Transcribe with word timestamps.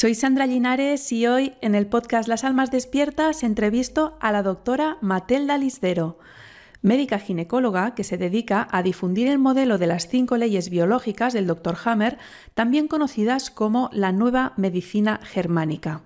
Soy 0.00 0.14
Sandra 0.14 0.46
Linares 0.46 1.10
y 1.10 1.26
hoy 1.26 1.54
en 1.60 1.74
el 1.74 1.88
podcast 1.88 2.28
Las 2.28 2.44
Almas 2.44 2.70
Despiertas 2.70 3.42
entrevisto 3.42 4.16
a 4.20 4.30
la 4.30 4.44
doctora 4.44 4.96
Matelda 5.00 5.58
Lisdero, 5.58 6.20
médica 6.82 7.18
ginecóloga 7.18 7.96
que 7.96 8.04
se 8.04 8.16
dedica 8.16 8.68
a 8.70 8.84
difundir 8.84 9.26
el 9.26 9.40
modelo 9.40 9.76
de 9.76 9.88
las 9.88 10.06
cinco 10.06 10.36
leyes 10.36 10.70
biológicas 10.70 11.32
del 11.32 11.48
Dr. 11.48 11.76
Hammer, 11.84 12.16
también 12.54 12.86
conocidas 12.86 13.50
como 13.50 13.90
la 13.92 14.12
nueva 14.12 14.52
medicina 14.56 15.18
germánica. 15.24 16.02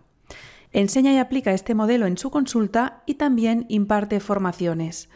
Enseña 0.73 1.13
y 1.13 1.19
aplica 1.19 1.53
este 1.53 1.75
modelo 1.75 2.07
en 2.07 2.17
su 2.17 2.31
consulta 2.31 3.03
y 3.05 3.17
también 3.17 3.67
imparte 3.69 4.21
formaciones. 4.21 5.11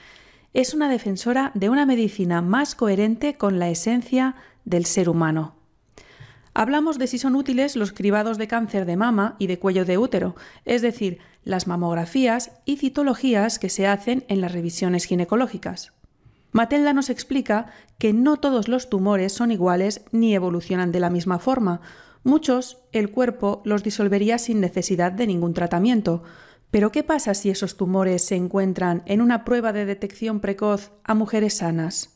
Es 0.53 0.75
una 0.75 0.91
defensora 0.91 1.51
de 1.55 1.71
una 1.71 1.87
medicina 1.87 2.43
más 2.43 2.75
coherente 2.75 3.39
con 3.39 3.59
la 3.59 3.71
esencia 3.71 4.35
del 4.67 4.85
ser 4.85 5.09
humano. 5.09 5.55
Hablamos 6.59 6.98
de 6.98 7.07
si 7.07 7.18
son 7.18 7.36
útiles 7.36 7.77
los 7.77 7.93
cribados 7.93 8.38
de 8.38 8.48
cáncer 8.48 8.86
de 8.86 8.96
mama 8.96 9.36
y 9.38 9.46
de 9.46 9.59
cuello 9.59 9.84
de 9.84 9.98
útero, 9.98 10.36
es 10.64 10.80
decir, 10.80 11.19
las 11.45 11.66
mamografías 11.66 12.52
y 12.64 12.78
citologías 12.78 13.59
que 13.59 13.69
se 13.69 13.87
hacen 13.87 14.24
en 14.28 14.41
las 14.41 14.52
revisiones 14.52 15.05
ginecológicas. 15.05 15.92
Matelda 16.52 16.95
nos 16.95 17.11
explica 17.11 17.66
que 17.98 18.14
no 18.14 18.38
todos 18.38 18.69
los 18.69 18.88
tumores 18.88 19.34
son 19.34 19.50
iguales 19.50 20.06
ni 20.12 20.34
evolucionan 20.34 20.92
de 20.92 21.00
la 21.00 21.11
misma 21.11 21.38
forma. 21.38 21.83
Muchos 22.24 22.78
el 22.92 23.11
cuerpo 23.11 23.61
los 23.66 23.83
disolvería 23.83 24.38
sin 24.38 24.59
necesidad 24.59 25.12
de 25.12 25.27
ningún 25.27 25.52
tratamiento. 25.52 26.23
Pero 26.70 26.91
¿qué 26.91 27.05
pasa 27.05 27.34
si 27.34 27.50
esos 27.50 27.77
tumores 27.77 28.25
se 28.25 28.34
encuentran 28.34 29.02
en 29.05 29.20
una 29.20 29.45
prueba 29.45 29.75
de 29.75 29.84
detección 29.84 30.41
precoz 30.41 30.92
a 31.05 31.12
mujeres 31.12 31.59
sanas? 31.59 32.16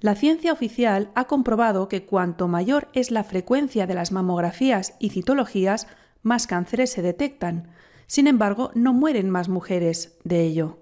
La 0.00 0.14
ciencia 0.14 0.52
oficial 0.52 1.10
ha 1.14 1.24
comprobado 1.24 1.88
que 1.88 2.04
cuanto 2.04 2.48
mayor 2.48 2.88
es 2.92 3.10
la 3.10 3.24
frecuencia 3.24 3.86
de 3.86 3.94
las 3.94 4.12
mamografías 4.12 4.94
y 4.98 5.10
citologías, 5.10 5.86
más 6.22 6.46
cánceres 6.46 6.90
se 6.90 7.02
detectan. 7.02 7.68
Sin 8.06 8.26
embargo, 8.26 8.70
no 8.74 8.92
mueren 8.92 9.30
más 9.30 9.48
mujeres 9.48 10.18
de 10.24 10.42
ello. 10.42 10.78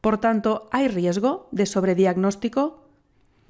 Por 0.00 0.18
tanto, 0.18 0.68
¿hay 0.70 0.88
riesgo 0.88 1.48
de 1.52 1.66
sobrediagnóstico? 1.66 2.88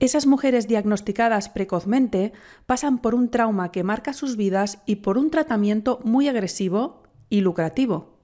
Esas 0.01 0.27
mujeres 0.27 0.69
diagnosticadas 0.69 1.49
precozmente 1.49 2.33
pasan 2.67 2.99
por 2.99 3.15
un 3.15 3.31
trauma 3.31 3.73
que 3.73 3.83
marca 3.83 4.13
sus 4.13 4.37
vidas 4.37 4.83
y 4.87 4.97
por 4.97 5.19
un 5.19 5.31
tratamiento 5.31 6.01
muy 6.05 6.29
agresivo 6.29 7.03
y 7.29 7.41
lucrativo. 7.41 8.18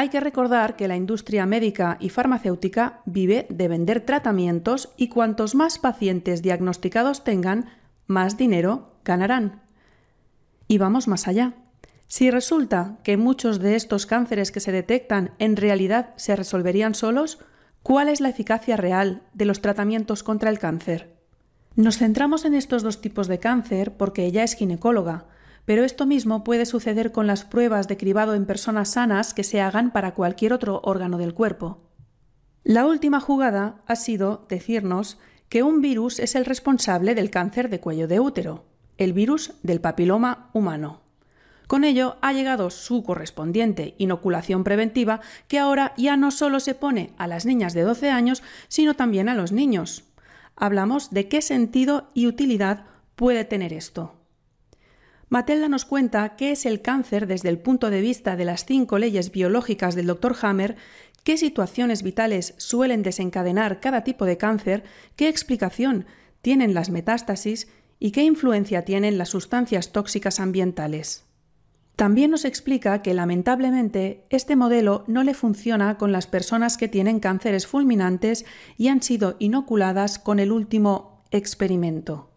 Hay 0.00 0.10
que 0.10 0.20
recordar 0.20 0.76
que 0.76 0.86
la 0.86 0.94
industria 0.94 1.44
médica 1.44 1.96
y 1.98 2.10
farmacéutica 2.10 3.00
vive 3.04 3.48
de 3.50 3.66
vender 3.66 4.00
tratamientos 4.00 4.90
y 4.96 5.08
cuantos 5.08 5.56
más 5.56 5.80
pacientes 5.80 6.40
diagnosticados 6.40 7.24
tengan, 7.24 7.68
más 8.06 8.36
dinero 8.36 8.92
ganarán. 9.04 9.60
Y 10.68 10.78
vamos 10.78 11.08
más 11.08 11.26
allá. 11.26 11.54
Si 12.06 12.30
resulta 12.30 12.98
que 13.02 13.16
muchos 13.16 13.58
de 13.58 13.74
estos 13.74 14.06
cánceres 14.06 14.52
que 14.52 14.60
se 14.60 14.70
detectan 14.70 15.32
en 15.40 15.56
realidad 15.56 16.10
se 16.14 16.36
resolverían 16.36 16.94
solos, 16.94 17.40
¿cuál 17.82 18.08
es 18.08 18.20
la 18.20 18.28
eficacia 18.28 18.76
real 18.76 19.22
de 19.34 19.46
los 19.46 19.60
tratamientos 19.60 20.22
contra 20.22 20.50
el 20.50 20.60
cáncer? 20.60 21.12
Nos 21.74 21.98
centramos 21.98 22.44
en 22.44 22.54
estos 22.54 22.84
dos 22.84 23.00
tipos 23.00 23.26
de 23.26 23.40
cáncer 23.40 23.96
porque 23.96 24.26
ella 24.26 24.44
es 24.44 24.54
ginecóloga, 24.54 25.26
pero 25.68 25.84
esto 25.84 26.06
mismo 26.06 26.44
puede 26.44 26.64
suceder 26.64 27.12
con 27.12 27.26
las 27.26 27.44
pruebas 27.44 27.88
de 27.88 27.98
cribado 27.98 28.32
en 28.32 28.46
personas 28.46 28.92
sanas 28.92 29.34
que 29.34 29.44
se 29.44 29.60
hagan 29.60 29.90
para 29.90 30.14
cualquier 30.14 30.54
otro 30.54 30.80
órgano 30.82 31.18
del 31.18 31.34
cuerpo. 31.34 31.82
La 32.64 32.86
última 32.86 33.20
jugada 33.20 33.82
ha 33.86 33.94
sido 33.94 34.46
decirnos 34.48 35.18
que 35.50 35.62
un 35.62 35.82
virus 35.82 36.20
es 36.20 36.36
el 36.36 36.46
responsable 36.46 37.14
del 37.14 37.28
cáncer 37.28 37.68
de 37.68 37.80
cuello 37.80 38.08
de 38.08 38.18
útero, 38.18 38.64
el 38.96 39.12
virus 39.12 39.52
del 39.62 39.82
papiloma 39.82 40.48
humano. 40.54 41.02
Con 41.66 41.84
ello 41.84 42.16
ha 42.22 42.32
llegado 42.32 42.70
su 42.70 43.02
correspondiente 43.02 43.94
inoculación 43.98 44.64
preventiva 44.64 45.20
que 45.48 45.58
ahora 45.58 45.92
ya 45.98 46.16
no 46.16 46.30
solo 46.30 46.60
se 46.60 46.74
pone 46.74 47.12
a 47.18 47.26
las 47.26 47.44
niñas 47.44 47.74
de 47.74 47.82
12 47.82 48.08
años, 48.08 48.42
sino 48.68 48.94
también 48.94 49.28
a 49.28 49.34
los 49.34 49.52
niños. 49.52 50.04
Hablamos 50.56 51.10
de 51.10 51.28
qué 51.28 51.42
sentido 51.42 52.08
y 52.14 52.26
utilidad 52.26 52.86
puede 53.16 53.44
tener 53.44 53.74
esto. 53.74 54.17
Matelda 55.30 55.68
nos 55.68 55.84
cuenta 55.84 56.36
qué 56.36 56.52
es 56.52 56.64
el 56.64 56.80
cáncer 56.80 57.26
desde 57.26 57.50
el 57.50 57.58
punto 57.58 57.90
de 57.90 58.00
vista 58.00 58.34
de 58.34 58.46
las 58.46 58.64
cinco 58.64 58.98
leyes 58.98 59.30
biológicas 59.30 59.94
del 59.94 60.06
Dr. 60.06 60.34
Hammer, 60.40 60.76
qué 61.22 61.36
situaciones 61.36 62.02
vitales 62.02 62.54
suelen 62.56 63.02
desencadenar 63.02 63.80
cada 63.80 64.04
tipo 64.04 64.24
de 64.24 64.38
cáncer, 64.38 64.84
qué 65.16 65.28
explicación 65.28 66.06
tienen 66.40 66.72
las 66.72 66.88
metástasis 66.88 67.68
y 67.98 68.12
qué 68.12 68.22
influencia 68.22 68.86
tienen 68.86 69.18
las 69.18 69.28
sustancias 69.28 69.92
tóxicas 69.92 70.40
ambientales. 70.40 71.26
También 71.94 72.30
nos 72.30 72.46
explica 72.46 73.02
que 73.02 73.12
lamentablemente 73.12 74.24
este 74.30 74.56
modelo 74.56 75.04
no 75.08 75.24
le 75.24 75.34
funciona 75.34 75.98
con 75.98 76.10
las 76.10 76.26
personas 76.26 76.78
que 76.78 76.88
tienen 76.88 77.20
cánceres 77.20 77.66
fulminantes 77.66 78.46
y 78.78 78.88
han 78.88 79.02
sido 79.02 79.36
inoculadas 79.40 80.18
con 80.18 80.38
el 80.38 80.52
último 80.52 81.22
experimento 81.32 82.30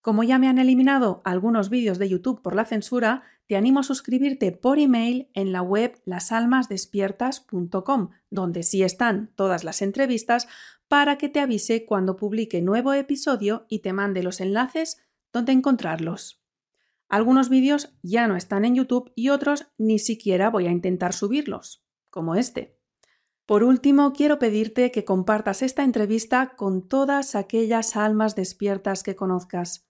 Como 0.00 0.22
ya 0.22 0.38
me 0.38 0.46
han 0.48 0.58
eliminado 0.58 1.20
algunos 1.24 1.70
vídeos 1.70 1.98
de 1.98 2.08
YouTube 2.08 2.40
por 2.42 2.54
la 2.54 2.64
censura, 2.64 3.24
te 3.46 3.56
animo 3.56 3.80
a 3.80 3.82
suscribirte 3.82 4.52
por 4.52 4.78
email 4.78 5.28
en 5.34 5.50
la 5.52 5.62
web 5.62 6.00
lasalmasdespiertas.com, 6.04 8.10
donde 8.30 8.62
sí 8.62 8.82
están 8.82 9.32
todas 9.34 9.64
las 9.64 9.82
entrevistas, 9.82 10.46
para 10.86 11.18
que 11.18 11.28
te 11.28 11.40
avise 11.40 11.84
cuando 11.84 12.14
publique 12.16 12.62
nuevo 12.62 12.92
episodio 12.92 13.66
y 13.68 13.80
te 13.80 13.92
mande 13.92 14.22
los 14.22 14.40
enlaces 14.40 15.02
donde 15.32 15.50
encontrarlos. 15.52 16.40
Algunos 17.08 17.48
vídeos 17.48 17.96
ya 18.02 18.28
no 18.28 18.36
están 18.36 18.66
en 18.66 18.74
YouTube 18.74 19.12
y 19.14 19.30
otros 19.30 19.72
ni 19.78 19.98
siquiera 19.98 20.50
voy 20.50 20.66
a 20.66 20.70
intentar 20.70 21.14
subirlos, 21.14 21.82
como 22.10 22.34
este. 22.34 22.78
Por 23.46 23.64
último, 23.64 24.12
quiero 24.12 24.38
pedirte 24.38 24.90
que 24.90 25.06
compartas 25.06 25.62
esta 25.62 25.84
entrevista 25.84 26.54
con 26.54 26.86
todas 26.86 27.34
aquellas 27.34 27.96
almas 27.96 28.36
despiertas 28.36 29.02
que 29.02 29.16
conozcas. 29.16 29.88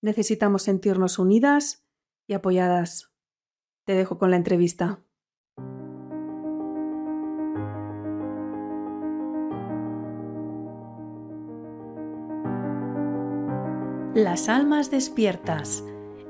Necesitamos 0.00 0.62
sentirnos 0.62 1.18
unidas 1.18 1.84
y 2.28 2.34
apoyadas. 2.34 3.12
Te 3.84 3.94
dejo 3.94 4.18
con 4.18 4.30
la 4.30 4.36
entrevista. 4.36 5.02
Las 14.14 14.48
almas 14.48 14.92
despiertas 14.92 15.82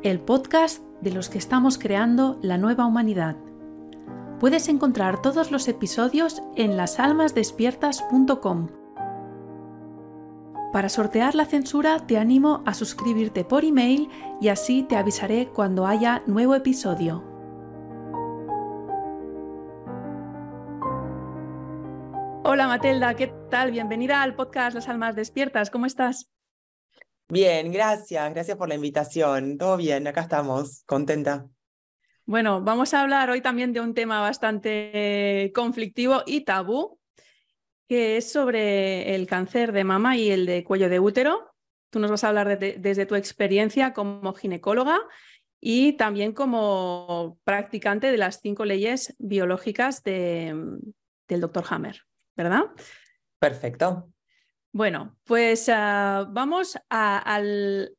el 0.03 0.21
podcast 0.21 0.83
de 1.01 1.13
los 1.13 1.29
que 1.29 1.39
estamos 1.39 1.79
creando 1.79 2.39
la 2.43 2.59
nueva 2.59 2.87
humanidad. 2.87 3.37
Puedes 4.41 4.69
encontrar 4.69 5.23
todos 5.23 5.53
los 5.53 5.69
episodios 5.69 6.43
en 6.57 6.77
lasalmasdespiertas.com. 6.77 8.69
Para 10.73 10.89
sortear 10.89 11.37
la 11.37 11.45
censura 11.45 12.01
te 12.07 12.19
animo 12.19 12.65
a 12.67 12.75
suscribirte 12.75 13.45
por 13.45 13.65
email 13.65 14.09
y 14.41 14.49
así 14.49 14.83
te 14.83 14.97
avisaré 14.97 15.49
cuando 15.49 15.87
haya 15.87 16.25
nuevo 16.27 16.57
episodio. 16.57 17.23
Hola 22.45 22.67
Matilda, 22.67 23.15
¿qué 23.15 23.29
tal? 23.51 23.71
Bienvenida 23.71 24.21
al 24.23 24.35
podcast 24.35 24.75
Las 24.75 24.89
Almas 24.89 25.15
Despiertas. 25.15 25.71
¿Cómo 25.71 25.87
estás? 25.87 26.33
Bien, 27.33 27.73
gracias, 27.73 28.31
gracias 28.35 28.59
por 28.59 28.69
la 28.69 28.75
invitación. 28.75 29.57
Todo 29.57 29.79
bien, 29.79 30.07
acá 30.07 30.21
estamos, 30.21 30.83
contenta. 30.85 31.49
Bueno, 32.27 32.61
vamos 32.61 32.93
a 32.93 33.01
hablar 33.01 33.31
hoy 33.31 33.41
también 33.41 33.73
de 33.73 33.81
un 33.81 33.95
tema 33.95 34.21
bastante 34.21 35.51
conflictivo 35.55 36.25
y 36.27 36.43
tabú, 36.43 37.01
que 37.89 38.19
es 38.19 38.31
sobre 38.31 39.15
el 39.15 39.27
cáncer 39.27 39.73
de 39.73 39.83
mama 39.83 40.15
y 40.19 40.31
el 40.31 40.45
de 40.45 40.63
cuello 40.63 40.91
de 40.91 41.01
útero. 41.01 41.55
Tú 41.89 42.01
nos 42.01 42.11
vas 42.11 42.23
a 42.23 42.29
hablar 42.29 42.59
desde 42.59 43.07
tu 43.07 43.15
experiencia 43.15 43.95
como 43.95 44.35
ginecóloga 44.35 45.01
y 45.59 45.95
también 45.95 46.35
como 46.35 47.39
practicante 47.45 48.13
de 48.13 48.19
las 48.19 48.41
cinco 48.43 48.67
leyes 48.67 49.17
biológicas 49.19 50.03
del 50.03 50.93
doctor 51.29 51.65
Hammer, 51.71 52.03
¿verdad? 52.37 52.65
Perfecto. 53.39 54.12
Bueno, 54.75 55.19
pues 55.25 55.69
ah, 55.69 56.27
vamos 56.31 56.79
al, 56.89 57.95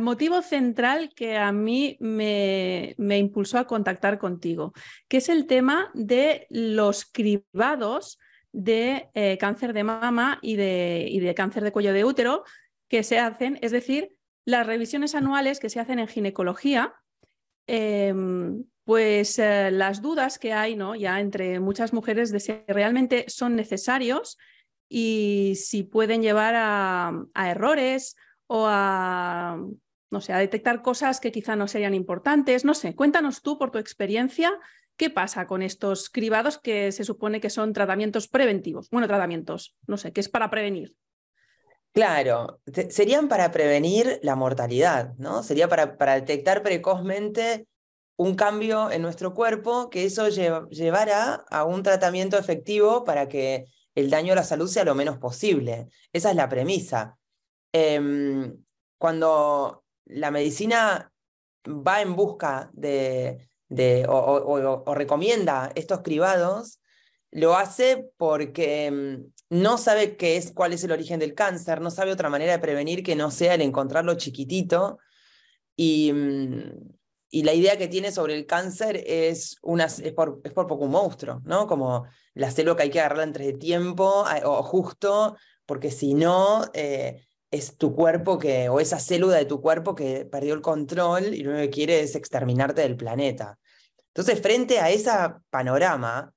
motivo 0.00 0.42
central 0.42 1.14
que 1.14 1.38
a 1.38 1.50
mí 1.50 1.96
me, 1.98 2.94
impulsó 2.98 3.58
a 3.58 3.66
contactar 3.66 4.18
contigo, 4.18 4.74
que 5.08 5.16
es 5.16 5.30
el 5.30 5.46
tema 5.46 5.90
de 5.94 6.46
los 6.50 7.06
cribados 7.06 8.18
de 8.52 9.08
eh, 9.14 9.38
cáncer 9.38 9.72
de 9.72 9.84
mama 9.84 10.38
y 10.42 10.56
de, 10.56 11.18
de, 11.22 11.34
cáncer 11.34 11.64
de 11.64 11.72
cuello 11.72 11.94
de 11.94 12.04
útero 12.04 12.44
que 12.88 13.02
se 13.02 13.18
hacen, 13.18 13.58
es 13.62 13.70
decir, 13.72 14.14
las 14.44 14.66
revisiones 14.66 15.14
anuales 15.14 15.58
que 15.58 15.70
se 15.70 15.80
hacen 15.80 16.00
en 16.00 16.08
ginecología, 16.08 16.94
em, 17.66 18.64
pues 18.84 19.38
eh, 19.38 19.70
las 19.70 20.02
dudas 20.02 20.38
que 20.38 20.52
hay 20.52 20.76
¿no? 20.76 20.94
ya 20.96 21.20
entre 21.20 21.60
muchas 21.60 21.94
mujeres 21.94 22.30
de 22.30 22.40
si 22.40 22.52
realmente 22.66 23.24
son 23.28 23.56
necesarios 23.56 24.36
y 24.92 25.54
si 25.54 25.84
pueden 25.84 26.20
llevar 26.20 26.54
a, 26.56 27.26
errores 27.48 28.16
o 28.48 28.66
a, 28.66 29.56
no 30.10 30.20
sé, 30.20 30.32
a 30.32 30.38
detectar 30.38 30.82
cosas 30.82 31.20
que 31.20 31.30
quizá 31.30 31.54
no 31.54 31.68
serían 31.68 31.94
importantes. 31.94 32.64
No 32.64 32.74
sé, 32.74 32.96
cuéntanos 32.96 33.40
tú 33.40 33.56
por 33.56 33.70
tu 33.70 33.78
experiencia 33.78 34.52
qué 34.96 35.08
pasa 35.08 35.46
con 35.46 35.62
estos 35.62 36.10
cribados 36.10 36.58
que 36.58 36.90
se 36.90 37.04
supone 37.04 37.40
que 37.40 37.50
son 37.50 37.72
tratamientos 37.72 38.26
preventivos. 38.26 38.90
Bueno, 38.90 39.06
tratamientos, 39.06 39.76
no 39.86 39.96
sé, 39.96 40.12
que 40.12 40.20
es 40.20 40.28
para 40.28 40.50
prevenir. 40.50 40.96
Claro, 41.92 42.60
serían 42.88 43.28
para 43.28 43.50
prevenir 43.52 44.18
la 44.22 44.34
mortalidad, 44.34 45.14
¿no? 45.18 45.42
Sería 45.44 45.68
para, 45.68 46.14
detectar 46.16 46.62
precozmente 46.62 47.66
un 48.16 48.34
cambio 48.34 48.90
en 48.90 49.02
nuestro 49.02 49.34
cuerpo 49.34 49.88
que 49.88 50.04
eso 50.04 50.28
llevará 50.28 51.44
a 51.48 51.64
un 51.64 51.82
tratamiento 51.82 52.36
efectivo 52.36 53.04
para 53.04 53.28
que 53.28 53.66
el 53.94 54.10
daño 54.10 54.32
a 54.32 54.36
la 54.36 54.44
salud 54.44 54.68
sea 54.68 54.84
lo 54.84 54.94
menos 54.94 55.18
posible. 55.18 55.88
Esa 56.12 56.30
es 56.30 56.36
la 56.36 56.48
premisa. 56.48 57.18
Em, 57.72 58.56
cuando 58.98 59.84
la 60.06 60.30
medicina 60.30 61.12
va 61.66 62.02
en 62.02 62.16
busca 62.16 62.70
de, 62.72 63.46
o, 64.08 64.94
recomienda 64.94 65.72
estos 65.74 66.00
cribados, 66.02 66.80
lo 67.30 67.56
hace 67.56 68.10
porque 68.16 68.86
em, 68.86 69.30
no 69.50 69.78
sabe 69.78 70.16
qué 70.16 70.36
es, 70.36 70.52
cuál 70.52 70.72
es 70.72 70.82
el 70.84 70.92
origen 70.92 71.20
del 71.20 71.34
cáncer, 71.34 71.80
no 71.80 71.90
sabe 71.90 72.12
otra 72.12 72.28
manera 72.28 72.52
de 72.52 72.58
prevenir 72.58 73.02
que 73.02 73.16
no 73.16 73.30
sea 73.30 73.54
el 73.54 73.62
encontrarlo 73.62 74.14
chiquitito. 74.14 74.98
Y, 75.76 76.12
mm, 76.12 76.99
y 77.30 77.44
la 77.44 77.54
idea 77.54 77.78
que 77.78 77.86
tiene 77.86 78.10
sobre 78.10 78.34
el 78.34 78.44
cáncer 78.44 79.02
es, 79.06 79.56
una, 79.62 79.84
es, 79.84 80.12
por, 80.12 80.40
es 80.42 80.52
por 80.52 80.66
poco 80.66 80.84
un 80.84 80.90
monstruo, 80.90 81.40
¿no? 81.44 81.68
Como 81.68 82.04
la 82.34 82.50
célula 82.50 82.76
que 82.76 82.82
hay 82.82 82.90
que 82.90 82.98
agarrarla 82.98 83.22
entre 83.22 83.46
de 83.46 83.52
tiempo 83.52 84.24
o 84.44 84.62
justo, 84.64 85.36
porque 85.64 85.92
si 85.92 86.14
no, 86.14 86.64
eh, 86.74 87.24
es 87.52 87.76
tu 87.76 87.94
cuerpo 87.94 88.36
que, 88.36 88.68
o 88.68 88.80
esa 88.80 88.98
célula 88.98 89.36
de 89.36 89.44
tu 89.44 89.60
cuerpo 89.60 89.94
que 89.94 90.24
perdió 90.26 90.54
el 90.54 90.60
control 90.60 91.32
y 91.34 91.44
lo 91.44 91.50
único 91.50 91.62
que 91.62 91.70
quiere 91.70 92.00
es 92.00 92.16
exterminarte 92.16 92.82
del 92.82 92.96
planeta. 92.96 93.58
Entonces, 94.08 94.40
frente 94.40 94.80
a 94.80 94.90
ese 94.90 95.10
panorama, 95.50 96.32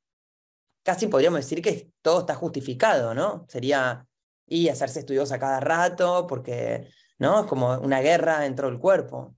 casi 0.83 1.07
podríamos 1.07 1.39
decir 1.39 1.61
que 1.61 1.89
todo 2.03 2.19
está 2.19 2.35
justificado, 2.35 3.15
¿no? 3.15 3.45
Sería 3.49 4.05
y 4.45 4.69
hacerse 4.69 4.99
estudios 4.99 5.31
a 5.31 5.39
cada 5.39 5.59
rato, 5.59 6.27
porque 6.27 6.87
¿no? 7.17 7.41
es 7.41 7.47
como 7.47 7.79
una 7.79 8.01
guerra 8.01 8.41
dentro 8.41 8.69
del 8.69 8.77
cuerpo 8.77 9.35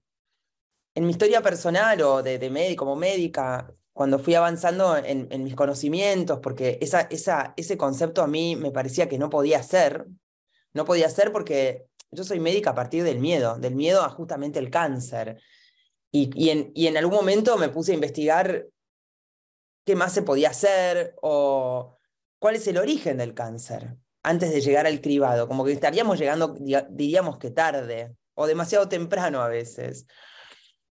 en 0.96 1.06
mi 1.06 1.12
historia 1.12 1.42
personal 1.42 2.02
o 2.02 2.24
de, 2.24 2.50
médico, 2.50 2.86
como 2.86 2.96
médica, 2.96 3.72
cuando 3.94 4.18
fui 4.18 4.34
avanzando 4.34 4.98
en, 4.98 5.44
mis 5.44 5.56
conocimientos, 5.56 6.40
porque 6.42 6.80
esa, 6.82 7.02
esa, 7.02 7.54
ese 7.58 7.78
concepto 7.78 8.22
a 8.22 8.28
mí 8.28 8.56
me 8.56 8.72
parecía 8.72 9.08
que 9.08 9.18
no 9.18 9.30
podía 9.30 9.62
ser, 9.62 10.08
no 10.74 10.86
podía 10.86 11.10
ser 11.10 11.32
porque 11.32 11.86
yo 12.12 12.24
soy 12.24 12.40
médica 12.40 12.72
a 12.72 12.76
partir 12.76 13.04
del 13.04 13.20
miedo, 13.20 13.58
del 13.58 13.76
miedo 13.76 14.04
a 14.04 14.10
justamente 14.10 14.60
el 14.60 14.70
cáncer. 14.70 15.42
Y, 16.12 16.32
y, 16.34 16.50
en, 16.50 16.72
y 16.74 16.88
en 16.88 16.98
algún 16.98 17.16
momento 17.16 17.58
me 17.58 17.70
puse 17.70 17.92
a 17.92 17.96
investigar 17.96 18.68
qué 19.86 19.96
más 19.96 20.14
se 20.14 20.24
podía 20.24 20.50
hacer 20.50 21.16
o 21.22 21.98
cuál 22.40 22.56
es 22.56 22.68
el 22.68 22.78
origen 22.78 23.18
del 23.18 23.34
cáncer 23.34 23.98
antes 24.24 24.52
de 24.52 24.62
llegar 24.62 24.88
al 24.88 25.02
cribado, 25.02 25.48
como 25.48 25.64
que 25.64 25.72
estaríamos 25.72 26.18
llegando, 26.18 26.56
diríamos 26.90 27.38
que 27.38 27.52
tarde 27.52 28.16
o 28.34 28.48
demasiado 28.48 28.90
temprano 28.90 29.42
a 29.42 29.48
veces. 29.48 30.08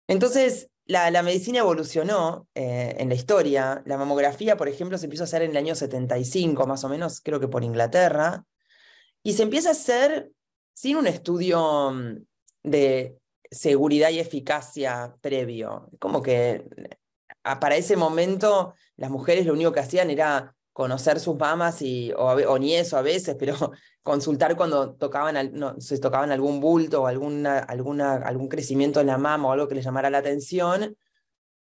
Entonces, 0.06 0.70
la, 0.86 1.22
medicina 1.22 1.60
evolucionó 1.60 2.46
eh, 2.54 2.96
en 2.98 3.08
la 3.08 3.14
historia. 3.14 3.82
La 3.86 3.96
mamografía, 3.96 4.56
por 4.56 4.68
ejemplo, 4.68 4.98
se 4.98 5.06
empezó 5.06 5.22
a 5.22 5.24
hacer 5.24 5.42
en 5.42 5.52
el 5.52 5.56
año 5.56 5.74
75, 5.74 6.66
más 6.66 6.84
o 6.84 6.88
menos, 6.88 7.20
creo 7.20 7.40
que 7.40 7.48
por 7.48 7.64
Inglaterra, 7.64 8.44
y 9.22 9.32
se 9.32 9.42
empieza 9.42 9.70
a 9.70 9.72
hacer 9.72 10.30
sin 10.74 10.96
un 10.96 11.06
estudio 11.06 11.92
mm, 11.92 12.24
de 12.64 13.18
seguridad 13.50 14.10
y 14.10 14.18
eficacia 14.18 15.14
previo. 15.20 15.88
Como 15.98 16.22
que 16.22 16.64
para 17.60 17.76
ese 17.76 17.96
momento 17.96 18.74
las 18.96 19.10
mujeres 19.10 19.46
lo 19.46 19.52
único 19.52 19.72
que 19.72 19.80
hacían 19.80 20.10
era 20.10 20.54
conocer 20.74 21.20
sus 21.20 21.36
mamas 21.36 21.80
y, 21.82 22.12
o, 22.16 22.58
ni 22.58 22.74
eso 22.74 22.98
a 22.98 23.02
veces, 23.02 23.36
pero 23.38 23.54
consultar 24.02 24.56
cuando 24.56 24.94
tocaban, 24.96 25.80
se 25.80 25.98
tocaban 25.98 26.32
algún 26.32 26.60
bulto 26.60 27.02
o 27.02 27.06
alguna, 27.06 27.60
alguna, 27.60 28.16
algún 28.16 28.48
crecimiento 28.48 29.00
en 29.00 29.06
la 29.06 29.16
mama 29.16 29.48
o 29.48 29.52
algo 29.52 29.68
que 29.68 29.76
les 29.76 29.84
llamara 29.84 30.10
la 30.10 30.18
atención. 30.18 30.96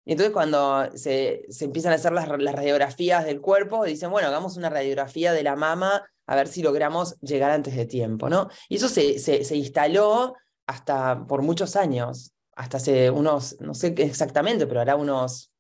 Y 0.05 0.13
entonces 0.13 0.33
cuando 0.33 0.91
se, 0.97 1.47
se 1.49 1.65
empiezan 1.67 1.93
a 1.93 1.95
hacer 1.95 2.13
las, 2.13 2.29
las, 2.29 2.55
radiografías 2.55 3.25
del 3.25 3.41
cuerpo, 3.41 3.85
dicen, 3.85 4.11
bueno, 4.11 4.27
hagamos 4.27 4.57
una 4.57 4.71
radiografía 4.71 5.33
de 5.33 5.45
la 5.45 5.55
mama 5.55 6.05
a 6.27 6.35
ver 6.35 6.49
si 6.49 6.63
logramos 6.63 7.17
llegar 7.21 7.53
antes 7.53 7.77
de 7.77 7.87
tiempo, 7.87 8.29
¿no? 8.29 8.49
Y 8.69 8.77
eso 8.77 8.89
se, 8.89 9.21
se, 9.21 9.45
se 9.45 9.57
instaló 9.57 10.35
hasta 10.67 11.27
por 11.29 11.43
muchos 11.43 11.77
años, 11.77 12.33
hasta 12.57 12.79
hace 12.79 13.11
unos, 13.11 13.57
no 13.61 13.73
sé 13.73 13.95
exactamente, 13.99 14.67
pero 14.67 14.81
hará 14.81 14.97
unos, 14.97 15.53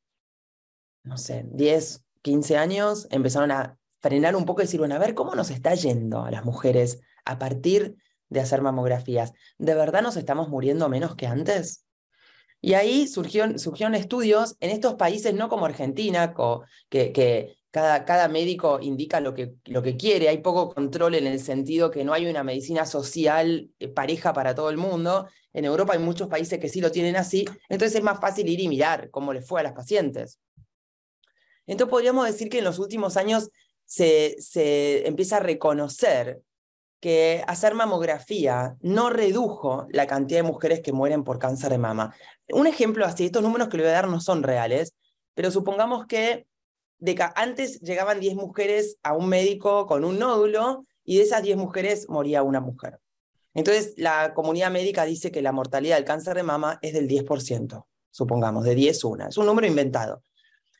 no 1.04 1.16
sé, 1.16 1.44
10, 1.52 2.05
15 2.26 2.56
años, 2.56 3.06
empezaron 3.12 3.52
a 3.52 3.78
frenar 4.00 4.34
un 4.34 4.46
poco 4.46 4.60
y 4.60 4.64
decir, 4.64 4.80
bueno, 4.80 4.96
a 4.96 4.98
ver 4.98 5.14
cómo 5.14 5.36
nos 5.36 5.50
está 5.50 5.76
yendo 5.76 6.24
a 6.24 6.30
las 6.32 6.44
mujeres 6.44 6.98
a 7.24 7.38
partir 7.38 7.94
de 8.28 8.40
hacer 8.40 8.62
mamografías. 8.62 9.32
¿De 9.58 9.76
verdad 9.76 10.02
nos 10.02 10.16
estamos 10.16 10.48
muriendo 10.48 10.88
menos 10.88 11.14
que 11.14 11.28
antes? 11.28 11.84
Y 12.60 12.74
ahí 12.74 13.06
surgieron, 13.06 13.60
surgieron 13.60 13.94
estudios 13.94 14.56
en 14.58 14.70
estos 14.70 14.94
países, 14.94 15.34
no 15.34 15.48
como 15.48 15.66
Argentina, 15.66 16.34
que, 16.88 17.54
cada, 17.70 18.04
cada, 18.04 18.26
médico 18.26 18.80
indica 18.82 19.20
lo 19.20 19.32
que, 19.32 19.54
lo 19.66 19.80
que 19.80 19.96
quiere, 19.96 20.28
hay 20.28 20.38
poco 20.38 20.74
control 20.74 21.14
en 21.14 21.28
el 21.28 21.38
sentido 21.38 21.92
que 21.92 22.02
no 22.02 22.12
hay 22.12 22.26
una 22.26 22.42
medicina 22.42 22.86
social 22.86 23.70
eh, 23.78 23.86
pareja 23.86 24.32
para 24.32 24.52
todo 24.52 24.70
el 24.70 24.78
mundo. 24.78 25.28
En 25.52 25.64
Europa 25.64 25.92
hay 25.92 26.00
muchos 26.00 26.26
países 26.26 26.58
que 26.58 26.68
sí 26.68 26.80
lo 26.80 26.90
tienen 26.90 27.14
así, 27.14 27.44
entonces 27.68 27.98
es 27.98 28.02
más 28.02 28.18
fácil 28.18 28.48
ir 28.48 28.58
y 28.58 28.66
mirar 28.66 29.10
cómo 29.10 29.32
les 29.32 29.46
fue 29.46 29.60
a 29.60 29.62
las 29.62 29.74
pacientes. 29.74 30.40
Entonces 31.66 31.90
podríamos 31.90 32.26
decir 32.26 32.48
que 32.48 32.58
en 32.58 32.64
los 32.64 32.78
últimos 32.78 33.16
años 33.16 33.50
se, 33.84 35.06
empieza 35.06 35.36
a 35.36 35.40
reconocer 35.40 36.42
que 37.00 37.44
hacer 37.46 37.74
mamografía 37.74 38.76
no 38.80 39.10
redujo 39.10 39.86
la 39.90 40.06
cantidad 40.06 40.40
de 40.40 40.48
mujeres 40.48 40.80
que 40.80 40.92
mueren 40.92 41.24
por 41.24 41.38
cáncer 41.38 41.70
de 41.70 41.78
mama. 41.78 42.14
Un 42.48 42.66
ejemplo 42.66 43.04
así, 43.04 43.26
estos 43.26 43.42
números 43.42 43.68
que 43.68 43.76
le 43.76 43.84
voy 43.84 43.90
a 43.90 43.96
dar 43.96 44.08
no 44.08 44.20
son 44.20 44.42
reales, 44.42 44.94
pero 45.34 45.50
supongamos 45.50 46.06
que 46.06 46.46
antes 47.34 47.80
llegaban 47.80 48.20
10 48.20 48.36
mujeres 48.36 48.96
a 49.02 49.12
un 49.12 49.28
médico 49.28 49.86
con 49.86 50.04
un 50.04 50.18
nódulo 50.18 50.86
y 51.04 51.18
de 51.18 51.24
esas 51.24 51.42
10 51.42 51.58
mujeres 51.58 52.08
moría 52.08 52.42
una 52.42 52.60
mujer. 52.60 52.98
Entonces, 53.54 53.94
la 53.96 54.34
comunidad 54.34 54.70
médica 54.70 55.04
dice 55.04 55.30
que 55.30 55.42
la 55.42 55.52
mortalidad 55.52 55.96
del 55.96 56.04
cáncer 56.04 56.36
de 56.36 56.42
mama 56.42 56.78
es 56.82 56.92
del 56.92 57.08
10%, 57.08 57.86
supongamos, 58.10 58.64
de 58.64 58.74
10 58.74 59.04
una. 59.04 59.28
Es 59.28 59.38
un 59.38 59.46
número 59.46 59.66
inventado. 59.66 60.22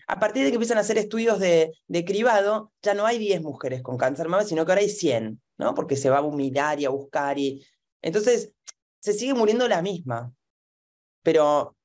A 0.07 0.21
partir 0.21 0.45
de 0.45 0.51
que 0.51 0.57
empiezan 0.57 0.79
a 0.79 0.83
hacer 0.83 0.99
estudios 0.99 1.39
de, 1.41 1.73
de 1.89 2.05
cribado, 2.05 2.73
ya 2.83 2.95
no 2.95 3.07
hay 3.07 3.19
10 3.19 3.43
mujeres 3.43 3.83
con 3.83 3.97
cáncer 3.97 4.29
mama, 4.29 4.45
sino 4.45 4.65
que 4.65 4.73
ahora 4.73 4.83
hay 4.83 4.89
100, 4.89 5.41
¿no? 5.59 5.75
Porque 5.75 5.97
se 5.97 6.11
va 6.11 6.19
a 6.19 6.23
mirar 6.23 6.81
y 6.81 6.85
a 6.85 6.91
buscar 6.91 7.39
y... 7.39 7.67
Entonces, 8.03 8.53
se 9.01 9.13
sigue 9.13 9.35
muriendo 9.35 9.67
la 9.69 9.83
misma. 9.83 10.33
Pero 11.23 11.77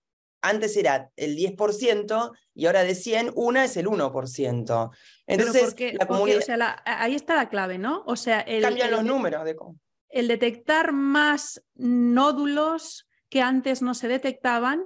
antes 0.41 0.75
era 0.75 1.11
el 1.15 1.37
10% 1.37 2.31
y 2.53 2.65
ahora 2.65 2.83
de 2.83 2.95
100, 2.95 3.31
una 3.35 3.63
es 3.63 3.77
el 3.77 3.87
1%. 3.87 4.91
Entonces, 5.27 5.75
la 5.93 6.07
comunidad... 6.07 6.41
ahí 6.85 7.15
está 7.15 7.35
la 7.35 7.49
clave, 7.49 7.77
¿no? 7.77 8.03
O 8.05 8.15
sea, 8.15 8.41
el, 8.41 8.61
cambian 8.61 8.91
los 8.91 9.03
números. 9.03 9.45
De... 9.45 9.55
El 10.09 10.27
detectar 10.27 10.91
más 10.91 11.63
nódulos 11.75 13.07
que 13.29 13.41
antes 13.41 13.81
no 13.81 13.93
se 13.93 14.07
detectaban 14.07 14.83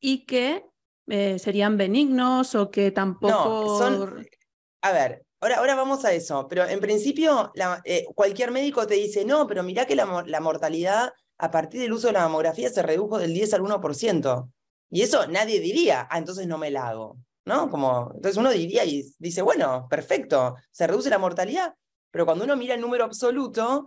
y 0.00 0.26
que 0.26 0.64
eh, 1.06 1.38
serían 1.38 1.76
benignos 1.76 2.54
o 2.54 2.70
que 2.70 2.90
tampoco... 2.90 3.34
No, 3.34 3.78
son... 3.78 4.26
A 4.82 4.92
ver, 4.92 5.24
ahora, 5.40 5.56
ahora 5.58 5.74
vamos 5.74 6.04
a 6.04 6.12
eso, 6.12 6.46
pero 6.48 6.64
en 6.66 6.80
principio 6.80 7.52
eh, 7.84 8.06
cualquier 8.14 8.50
médico 8.50 8.86
te 8.86 8.94
dice, 8.94 9.24
no, 9.24 9.46
pero 9.46 9.62
mirá 9.62 9.86
que 9.86 9.96
la, 9.96 10.24
la 10.26 10.40
mortalidad 10.40 11.12
a 11.38 11.50
partir 11.50 11.80
del 11.80 11.92
uso 11.92 12.08
de 12.08 12.14
la 12.14 12.20
mamografía 12.20 12.68
se 12.70 12.82
redujo 12.82 13.18
del 13.18 13.32
10 13.32 13.54
al 13.54 13.62
1%. 13.62 14.50
Y 14.90 15.02
eso 15.02 15.26
nadie 15.26 15.60
diría, 15.60 16.06
ah, 16.10 16.18
entonces 16.18 16.46
no 16.46 16.58
me 16.58 16.70
la 16.70 16.88
hago. 16.88 17.18
¿No? 17.46 17.70
Como, 17.70 18.12
entonces 18.14 18.36
uno 18.36 18.50
diría 18.50 18.84
y 18.84 19.02
dice, 19.18 19.40
bueno, 19.42 19.86
perfecto, 19.88 20.56
se 20.70 20.86
reduce 20.86 21.08
la 21.08 21.18
mortalidad, 21.18 21.74
pero 22.10 22.26
cuando 22.26 22.44
uno 22.44 22.54
mira 22.54 22.74
el 22.74 22.80
número 22.80 23.04
absoluto, 23.04 23.86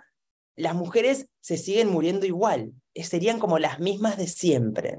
las 0.56 0.74
mujeres 0.74 1.28
se 1.40 1.58
siguen 1.58 1.90
muriendo 1.90 2.26
igual, 2.26 2.74
serían 2.96 3.40
como 3.40 3.60
las 3.60 3.80
mismas 3.80 4.18
de 4.18 4.28
siempre. 4.28 4.98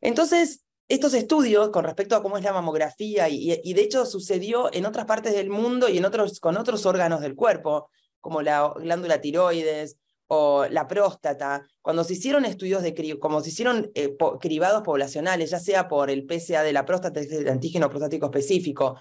Entonces, 0.00 0.64
estos 0.92 1.14
estudios 1.14 1.70
con 1.70 1.84
respecto 1.84 2.14
a 2.14 2.22
cómo 2.22 2.36
es 2.36 2.44
la 2.44 2.52
mamografía, 2.52 3.26
y, 3.30 3.72
de 3.72 3.80
hecho 3.80 4.04
sucedió 4.04 4.68
en 4.74 4.84
otras 4.84 5.06
partes 5.06 5.32
del 5.32 5.48
mundo 5.48 5.88
y 5.88 5.96
en 5.96 6.04
otros, 6.04 6.38
con 6.38 6.58
otros 6.58 6.84
órganos 6.84 7.22
del 7.22 7.34
cuerpo, 7.34 7.88
como 8.20 8.42
la 8.42 8.74
glándula 8.76 9.18
tiroides, 9.18 9.96
o 10.26 10.66
la 10.66 10.86
próstata, 10.86 11.66
cuando 11.80 12.04
se 12.04 12.12
hicieron 12.12 12.44
estudios 12.44 12.82
de 12.82 13.18
como 13.18 13.40
se 13.40 13.48
hicieron 13.48 13.90
eh, 13.94 14.16
cribados 14.38 14.82
poblacionales, 14.82 15.50
ya 15.50 15.60
sea 15.60 15.88
por 15.88 16.10
el 16.10 16.26
PSA 16.26 16.62
de 16.62 16.74
la 16.74 16.84
próstata, 16.84 17.20
el 17.20 17.48
antígeno 17.48 17.88
prostático 17.88 18.26
específico, 18.26 18.96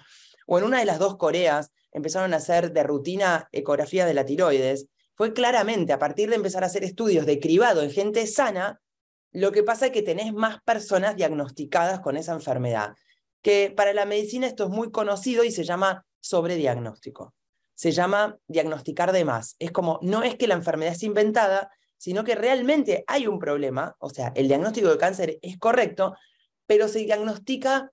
o 0.48 0.60
en 0.60 0.64
una 0.64 0.80
de 0.80 0.86
las 0.86 0.98
dos 0.98 1.18
Coreas 1.18 1.72
empezaron 1.92 2.34
a 2.34 2.38
hacer 2.38 2.72
de 2.72 2.84
rutina 2.84 3.50
ecografía 3.52 4.06
de 4.06 4.14
la 4.14 4.26
tiroides, 4.26 4.88
fue 5.16 5.34
claramente 5.34 5.92
a 5.92 6.00
partir 6.00 6.30
de 6.30 6.38
empezar 6.38 6.64
a 6.64 6.68
hacer 6.68 6.86
estudios 6.86 7.26
de 7.26 7.40
cribado 7.42 7.82
en 7.82 7.92
gente 7.92 8.26
sana, 8.28 8.80
lo 9.32 9.52
que 9.52 9.64
pasa 9.64 9.88
es 9.88 9.92
que 9.92 10.02
tenés 10.02 10.34
más 10.34 10.62
personas 10.64 11.16
diagnosticadas 11.16 12.00
con 12.02 12.18
esa 12.18 12.34
enfermedad, 12.34 12.94
que 13.42 13.74
para 13.76 13.94
la 13.94 14.06
medicina 14.06 14.48
esto 14.48 14.66
es 14.66 14.70
muy 14.70 14.92
conocido 14.92 15.44
y 15.44 15.52
se 15.52 15.64
llama 15.64 16.06
sobrediagnóstico 16.20 17.34
se 17.82 17.94
llama 17.94 18.38
diagnosticar 18.48 19.12
de 19.12 19.26
más. 19.26 19.56
Es 19.58 19.72
como, 19.72 19.98
no 20.04 20.22
es 20.22 20.36
que 20.36 20.46
la 20.46 20.54
enfermedad 20.54 20.94
es 20.94 21.02
inventada, 21.02 21.72
sino 21.98 22.24
que 22.24 22.36
realmente 22.36 23.04
hay 23.08 23.26
un 23.26 23.40
problema, 23.40 23.96
o 23.98 24.12
sea, 24.12 24.32
el 24.36 24.48
diagnóstico 24.48 24.90
de 24.90 25.00
cáncer 25.00 25.40
es 25.42 25.58
correcto, 25.58 26.16
pero 26.68 26.88
se 26.88 27.00
diagnostica 27.00 27.92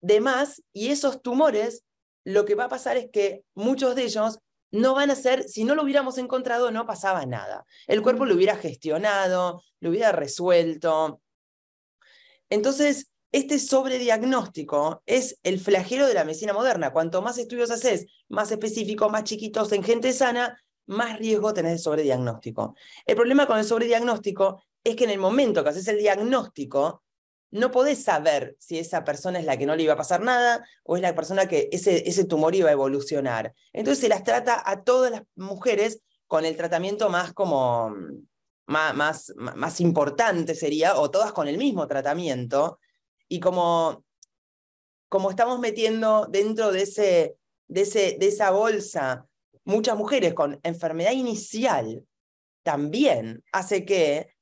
de 0.00 0.22
más 0.22 0.62
y 0.72 0.88
esos 0.88 1.20
tumores, 1.20 1.84
lo 2.24 2.46
que 2.46 2.54
va 2.54 2.64
a 2.64 2.70
pasar 2.70 2.96
es 2.96 3.10
que 3.12 3.44
muchos 3.54 3.94
de 3.94 4.04
ellos 4.04 4.38
no 4.70 4.94
van 4.94 5.10
a 5.10 5.14
ser, 5.14 5.44
si 5.48 5.64
no 5.64 5.74
lo 5.74 5.82
hubiéramos 5.82 6.18
encontrado, 6.18 6.70
no 6.70 6.86
pasaba 6.86 7.24
nada. 7.26 7.64
El 7.86 8.02
cuerpo 8.02 8.24
lo 8.26 8.34
hubiera 8.34 8.56
gestionado, 8.56 9.62
lo 9.80 9.90
hubiera 9.90 10.12
resuelto. 10.12 11.20
Entonces, 12.48 13.10
este 13.32 13.58
sobrediagnóstico 13.58 15.02
es 15.06 15.38
el 15.42 15.60
flagelo 15.60 16.06
de 16.06 16.14
la 16.14 16.24
medicina 16.24 16.52
moderna. 16.52 16.92
Cuanto 16.92 17.22
más 17.22 17.38
estudios 17.38 17.70
haces, 17.70 18.06
más 18.28 18.50
específicos, 18.50 19.10
más 19.10 19.24
chiquitos 19.24 19.72
en 19.72 19.82
gente 19.82 20.12
sana, 20.12 20.58
más 20.86 21.18
riesgo 21.18 21.52
tenés 21.52 21.72
de 21.72 21.78
sobrediagnóstico. 21.78 22.74
El 23.04 23.16
problema 23.16 23.46
con 23.46 23.58
el 23.58 23.64
sobrediagnóstico 23.64 24.62
es 24.82 24.94
que 24.96 25.04
en 25.04 25.10
el 25.10 25.18
momento 25.18 25.62
que 25.62 25.70
haces 25.70 25.88
el 25.88 25.98
diagnóstico, 25.98 27.02
no 27.56 27.70
podés 27.70 28.02
saber 28.02 28.56
si 28.58 28.78
esa 28.78 29.04
persona 29.04 29.38
es 29.38 29.44
la 29.44 29.56
que 29.56 29.66
no 29.66 29.76
le 29.76 29.82
iba 29.82 29.94
a 29.94 29.98
pasar 29.98 30.20
nada 30.20 30.64
o 30.84 30.96
es 30.96 31.02
la 31.02 31.14
persona 31.14 31.48
que 31.48 31.68
ese, 31.72 32.08
ese 32.08 32.24
tumor 32.24 32.54
iba 32.54 32.68
a 32.68 32.72
evolucionar. 32.72 33.54
Entonces 33.72 34.00
se 34.00 34.08
las 34.08 34.24
trata 34.24 34.62
a 34.64 34.82
todas 34.84 35.10
las 35.10 35.22
mujeres 35.34 36.00
con 36.26 36.44
el 36.44 36.56
tratamiento 36.56 37.08
más 37.08 37.32
como 37.32 37.94
más, 38.66 38.94
más, 38.94 39.32
más 39.36 39.80
importante 39.80 40.54
sería, 40.54 40.96
o 40.96 41.10
todas 41.10 41.32
con 41.32 41.48
el 41.48 41.58
mismo 41.58 41.86
tratamiento, 41.86 42.78
y 43.28 43.40
como, 43.40 44.04
como 45.08 45.30
estamos 45.30 45.58
metiendo 45.58 46.26
dentro 46.30 46.72
de, 46.72 46.82
ese, 46.82 47.36
de, 47.68 47.82
ese, 47.82 48.16
de 48.18 48.28
esa 48.28 48.50
bolsa 48.50 49.26
muchas 49.64 49.96
mujeres 49.96 50.34
con 50.34 50.60
enfermedad 50.62 51.12
inicial, 51.12 52.04
también 52.62 53.44
hace 53.52 53.84
que 53.84 54.35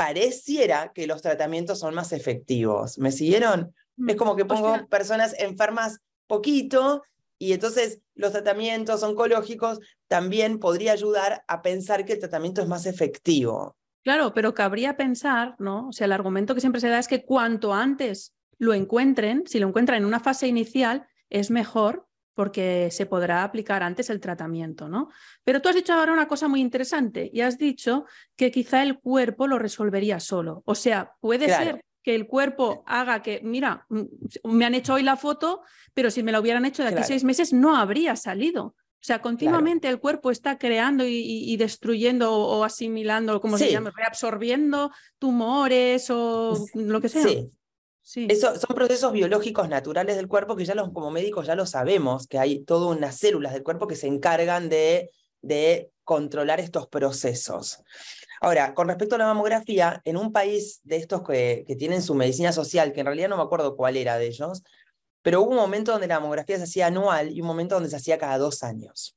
pareciera 0.00 0.92
que 0.94 1.06
los 1.06 1.20
tratamientos 1.20 1.80
son 1.80 1.94
más 1.94 2.14
efectivos. 2.14 2.98
¿Me 2.98 3.12
siguieron? 3.12 3.74
Es 4.08 4.16
como 4.16 4.34
que 4.34 4.46
pongo 4.46 4.86
personas 4.88 5.34
enfermas 5.38 5.98
poquito 6.26 7.02
y 7.38 7.52
entonces 7.52 8.00
los 8.14 8.32
tratamientos 8.32 9.02
oncológicos 9.02 9.78
también 10.08 10.58
podría 10.58 10.92
ayudar 10.92 11.44
a 11.46 11.60
pensar 11.60 12.06
que 12.06 12.14
el 12.14 12.18
tratamiento 12.18 12.62
es 12.62 12.66
más 12.66 12.86
efectivo. 12.86 13.76
Claro, 14.02 14.32
pero 14.32 14.54
cabría 14.54 14.96
pensar, 14.96 15.54
¿no? 15.58 15.88
O 15.88 15.92
sea, 15.92 16.06
el 16.06 16.12
argumento 16.12 16.54
que 16.54 16.62
siempre 16.62 16.80
se 16.80 16.88
da 16.88 16.98
es 16.98 17.06
que 17.06 17.26
cuanto 17.26 17.74
antes 17.74 18.34
lo 18.56 18.72
encuentren, 18.72 19.42
si 19.46 19.58
lo 19.58 19.68
encuentran 19.68 19.98
en 19.98 20.06
una 20.06 20.20
fase 20.20 20.48
inicial, 20.48 21.06
es 21.28 21.50
mejor 21.50 22.08
porque 22.40 22.88
se 22.90 23.04
podrá 23.04 23.44
aplicar 23.44 23.82
antes 23.82 24.08
el 24.08 24.18
tratamiento, 24.18 24.88
¿no? 24.88 25.10
Pero 25.44 25.60
tú 25.60 25.68
has 25.68 25.74
dicho 25.74 25.92
ahora 25.92 26.14
una 26.14 26.26
cosa 26.26 26.48
muy 26.48 26.62
interesante 26.62 27.30
y 27.30 27.42
has 27.42 27.58
dicho 27.58 28.06
que 28.34 28.50
quizá 28.50 28.82
el 28.82 28.98
cuerpo 28.98 29.46
lo 29.46 29.58
resolvería 29.58 30.20
solo. 30.20 30.62
O 30.64 30.74
sea, 30.74 31.12
puede 31.20 31.48
ser 31.48 31.84
que 32.02 32.14
el 32.14 32.26
cuerpo 32.26 32.82
haga 32.86 33.20
que, 33.20 33.42
mira, 33.44 33.84
mm, 33.90 34.04
me 34.44 34.64
han 34.64 34.74
hecho 34.74 34.94
hoy 34.94 35.02
la 35.02 35.18
foto, 35.18 35.60
pero 35.92 36.10
si 36.10 36.22
me 36.22 36.32
la 36.32 36.40
hubieran 36.40 36.64
hecho 36.64 36.82
de 36.82 36.88
aquí 36.88 37.02
seis 37.02 37.24
meses 37.24 37.52
no 37.52 37.76
habría 37.76 38.16
salido. 38.16 38.64
O 38.64 39.02
sea, 39.02 39.20
continuamente 39.20 39.86
el 39.88 40.00
cuerpo 40.00 40.30
está 40.30 40.56
creando 40.56 41.04
y, 41.06 41.54
destruyendo 41.58 42.34
o, 42.34 42.64
asimilando, 42.64 43.38
como 43.42 43.58
se 43.58 43.70
llama, 43.70 43.92
reabsorbiendo 43.94 44.90
tumores 45.18 46.08
o 46.08 46.56
lo 46.72 47.02
que 47.02 47.10
sea. 47.10 47.22
Sí. 47.22 47.50
Eso, 48.14 48.56
son 48.56 48.74
procesos 48.74 49.12
biológicos 49.12 49.68
naturales 49.68 50.16
del 50.16 50.26
cuerpo 50.26 50.56
que 50.56 50.64
ya 50.64 50.74
los, 50.74 50.90
como 50.90 51.10
médicos 51.10 51.46
ya 51.46 51.54
lo 51.54 51.66
sabemos, 51.66 52.26
que 52.26 52.38
hay 52.38 52.64
todas 52.64 52.96
unas 52.96 53.16
células 53.16 53.52
del 53.52 53.62
cuerpo 53.62 53.86
que 53.86 53.94
se 53.94 54.08
encargan 54.08 54.68
de, 54.68 55.10
de 55.42 55.90
controlar 56.02 56.58
estos 56.58 56.88
procesos. 56.88 57.82
Ahora, 58.40 58.74
con 58.74 58.88
respecto 58.88 59.14
a 59.14 59.18
la 59.18 59.26
mamografía, 59.26 60.00
en 60.04 60.16
un 60.16 60.32
país 60.32 60.80
de 60.82 60.96
estos 60.96 61.22
que, 61.22 61.64
que 61.68 61.76
tienen 61.76 62.02
su 62.02 62.14
medicina 62.14 62.52
social, 62.52 62.92
que 62.92 63.00
en 63.00 63.06
realidad 63.06 63.28
no 63.28 63.36
me 63.36 63.42
acuerdo 63.42 63.76
cuál 63.76 63.96
era 63.96 64.18
de 64.18 64.26
ellos, 64.26 64.62
pero 65.22 65.42
hubo 65.42 65.50
un 65.50 65.56
momento 65.56 65.92
donde 65.92 66.06
la 66.06 66.18
mamografía 66.18 66.56
se 66.56 66.64
hacía 66.64 66.86
anual 66.86 67.30
y 67.30 67.40
un 67.40 67.46
momento 67.46 67.74
donde 67.74 67.90
se 67.90 67.96
hacía 67.96 68.18
cada 68.18 68.38
dos 68.38 68.62
años. 68.62 69.16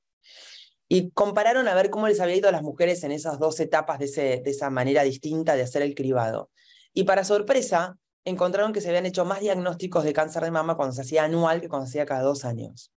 Y 0.88 1.12
compararon 1.12 1.68
a 1.68 1.74
ver 1.74 1.90
cómo 1.90 2.08
les 2.08 2.20
había 2.20 2.36
ido 2.36 2.50
a 2.50 2.52
las 2.52 2.62
mujeres 2.62 3.04
en 3.04 3.12
esas 3.12 3.40
dos 3.40 3.60
etapas 3.60 4.00
de, 4.00 4.06
ese, 4.06 4.42
de 4.44 4.52
esa 4.52 4.70
manera 4.70 5.04
distinta 5.04 5.56
de 5.56 5.64
hacer 5.64 5.82
el 5.82 5.96
cribado. 5.96 6.52
Y 6.94 7.06
para 7.06 7.24
sorpresa, 7.24 7.98
encontraron 8.26 8.74
que 8.74 8.82
se 8.82 8.90
habían 8.90 9.06
hecho 9.06 9.26
más 9.26 9.40
diagnósticos 9.42 10.04
de 10.04 10.14
cáncer 10.14 10.44
de 10.44 10.52
mama 10.52 10.76
cuando 10.76 10.94
se 10.94 11.02
hacía 11.02 11.24
anual 11.26 11.62
que 11.62 11.70
cuando 11.70 11.86
se 11.86 11.92
hacía 11.92 12.06
cada 12.06 12.22
dos 12.22 12.46
años. 12.46 12.92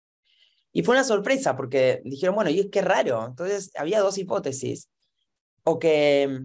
Y 0.73 0.83
fue 0.83 0.95
una 0.95 1.05
sorpresa 1.05 1.57
porque 1.57 2.03
dijeron, 2.05 2.35
bueno, 2.35 2.51
y 2.51 2.61
es 2.61 2.67
que 2.71 2.83
raro. 2.83 3.25
Entonces 3.27 3.71
había 3.77 4.01
dos 4.01 4.19
hipótesis. 4.19 4.91
O 5.63 5.79
que 5.79 6.41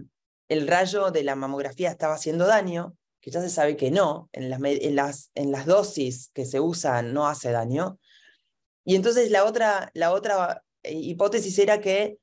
el 0.48 0.68
rayo 0.68 1.10
de 1.10 1.24
la 1.24 1.34
mamografía 1.34 1.90
estaba 1.90 2.14
haciendo 2.14 2.46
daño, 2.46 2.96
que 3.20 3.30
ya 3.30 3.40
se 3.40 3.50
sabe 3.50 3.76
que 3.76 3.90
no, 3.90 4.30
en 4.32 4.48
las, 4.48 4.60
en 4.62 4.96
las, 4.96 5.30
en 5.34 5.52
las 5.52 5.66
dosis 5.66 6.30
que 6.32 6.46
se 6.46 6.60
usan 6.60 7.12
no 7.12 7.26
hace 7.26 7.50
daño. 7.50 7.98
Y 8.84 8.94
entonces 8.94 9.30
la 9.30 9.44
otra, 9.44 9.90
la 9.94 10.12
otra 10.12 10.62
eh, 10.82 10.94
hipótesis 10.94 11.58
era 11.58 11.80
que 11.80 12.18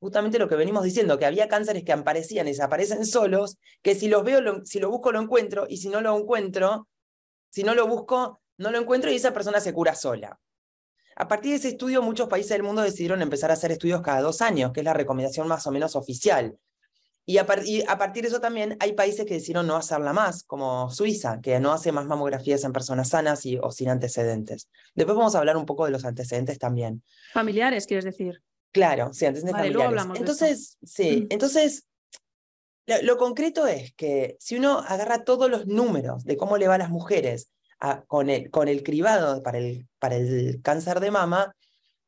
justamente 0.00 0.38
lo 0.38 0.48
que 0.48 0.56
venimos 0.56 0.84
diciendo, 0.84 1.18
que 1.18 1.26
había 1.26 1.48
cánceres 1.48 1.84
que 1.84 1.92
aparecían 1.92 2.46
y 2.46 2.50
desaparecen 2.50 3.04
solos, 3.04 3.58
que 3.82 3.94
si 3.94 4.08
los 4.08 4.24
veo, 4.24 4.40
lo, 4.40 4.64
si 4.64 4.78
lo 4.78 4.90
busco, 4.90 5.12
lo 5.12 5.20
encuentro, 5.20 5.66
y 5.68 5.78
si 5.78 5.88
no 5.88 6.00
lo 6.00 6.16
encuentro, 6.16 6.88
si 7.50 7.62
no 7.62 7.74
lo 7.74 7.86
busco, 7.86 8.40
no 8.58 8.70
lo 8.70 8.78
encuentro 8.78 9.10
y 9.10 9.16
esa 9.16 9.32
persona 9.32 9.60
se 9.60 9.72
cura 9.72 9.94
sola. 9.94 10.38
A 11.16 11.26
partir 11.26 11.50
de 11.50 11.56
ese 11.56 11.68
estudio, 11.68 12.00
muchos 12.02 12.28
países 12.28 12.50
del 12.50 12.62
mundo 12.62 12.82
decidieron 12.82 13.22
empezar 13.22 13.50
a 13.50 13.54
hacer 13.54 13.72
estudios 13.72 14.02
cada 14.02 14.20
dos 14.20 14.40
años, 14.40 14.72
que 14.72 14.80
es 14.80 14.84
la 14.84 14.94
recomendación 14.94 15.48
más 15.48 15.66
o 15.66 15.72
menos 15.72 15.96
oficial. 15.96 16.56
Y 17.26 17.36
a, 17.36 17.44
partir 17.44 18.22
de 18.22 18.28
eso 18.28 18.40
también 18.40 18.78
hay 18.80 18.94
países 18.94 19.26
que 19.26 19.34
decidieron 19.34 19.66
no 19.66 19.76
hacerla 19.76 20.14
más, 20.14 20.44
como 20.44 20.90
Suiza, 20.90 21.40
que 21.42 21.60
no 21.60 21.72
hace 21.72 21.92
más 21.92 22.06
mamografías 22.06 22.64
en 22.64 22.72
personas 22.72 23.10
sanas 23.10 23.44
y, 23.44 23.58
o 23.58 23.70
sin 23.70 23.90
antecedentes. 23.90 24.70
Después 24.94 25.14
vamos 25.14 25.34
a 25.34 25.40
hablar 25.40 25.58
un 25.58 25.66
poco 25.66 25.84
de 25.84 25.90
los 25.90 26.06
antecedentes 26.06 26.58
también. 26.58 27.02
Familiares, 27.34 27.86
quieres 27.86 28.06
decir. 28.06 28.40
Claro, 28.72 29.12
sí, 29.12 29.26
antecedentes 29.26 29.60
familiares. 29.60 30.04
Entonces, 30.14 30.78
sí, 30.82 31.22
mm. 31.22 31.26
entonces 31.30 31.88
lo, 33.02 33.18
concreto 33.18 33.66
es 33.66 33.92
que 33.94 34.36
si 34.40 34.56
uno 34.56 34.78
agarra 34.78 35.24
todos 35.24 35.50
los 35.50 35.66
números 35.66 36.24
de 36.24 36.38
cómo 36.38 36.56
le 36.56 36.68
va 36.68 36.76
a 36.76 36.78
las 36.78 36.90
mujeres 36.90 37.50
con, 38.06 38.30
el, 38.30 38.50
con 38.50 38.66
el 38.66 38.82
cribado 38.82 39.42
para 39.42 39.58
el, 39.58 39.86
para 39.98 40.16
el 40.16 40.60
cáncer 40.62 41.00
de 41.00 41.10
mama, 41.10 41.54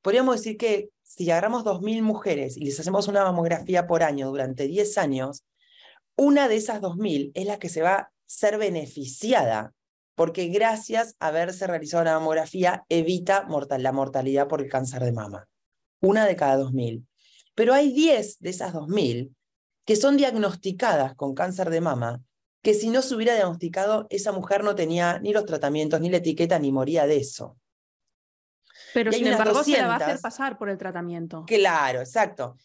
podríamos 0.00 0.36
decir 0.36 0.56
que 0.56 0.88
si 1.02 1.30
agarramos 1.30 1.64
2.000 1.64 2.02
mujeres 2.02 2.56
y 2.56 2.64
les 2.64 2.80
hacemos 2.80 3.08
una 3.08 3.24
mamografía 3.24 3.86
por 3.86 4.02
año 4.02 4.30
durante 4.30 4.66
10 4.66 4.96
años, 4.96 5.44
una 6.16 6.48
de 6.48 6.56
esas 6.56 6.80
2.000 6.80 7.32
es 7.34 7.46
la 7.46 7.58
que 7.58 7.68
se 7.68 7.82
va 7.82 7.94
a 7.94 8.12
ser 8.24 8.56
beneficiada, 8.56 9.74
porque 10.14 10.48
gracias 10.48 11.14
a 11.18 11.28
haberse 11.28 11.66
realizado 11.66 12.02
una 12.02 12.14
mamografía 12.14 12.84
evita 12.88 13.46
la 13.78 13.92
mortalidad 13.92 14.48
por 14.48 14.62
el 14.62 14.70
cáncer 14.70 15.02
de 15.02 15.12
mama. 15.12 15.46
Una 16.00 16.26
de 16.26 16.36
cada 16.36 16.62
2.000. 16.62 17.06
Pero 17.54 17.74
hay 17.74 17.92
10 17.92 18.40
de 18.40 18.50
esas 18.50 18.72
2.000 18.72 19.34
que 19.84 19.96
son 19.96 20.16
diagnosticadas 20.16 21.14
con 21.14 21.34
cáncer 21.34 21.70
de 21.70 21.80
mama, 21.80 22.22
que 22.62 22.74
si 22.74 22.90
no 22.90 23.02
se 23.02 23.14
hubiera 23.14 23.34
diagnosticado, 23.34 24.06
esa 24.10 24.32
mujer 24.32 24.62
no 24.62 24.74
tenía 24.74 25.18
ni 25.18 25.32
los 25.32 25.46
tratamientos, 25.46 26.00
ni 26.00 26.10
la 26.10 26.18
etiqueta, 26.18 26.58
ni 26.58 26.70
moría 26.70 27.06
de 27.06 27.16
eso. 27.16 27.56
Pero 28.94 29.12
sin 29.12 29.26
embargo 29.26 29.62
se 29.64 29.78
la 29.78 29.86
va 29.86 29.94
a 29.94 29.96
hacer 29.96 30.20
pasar 30.20 30.58
por 30.58 30.68
el 30.68 30.78
tratamiento. 30.78 31.44
Claro, 31.46 32.00
exacto. 32.00 32.56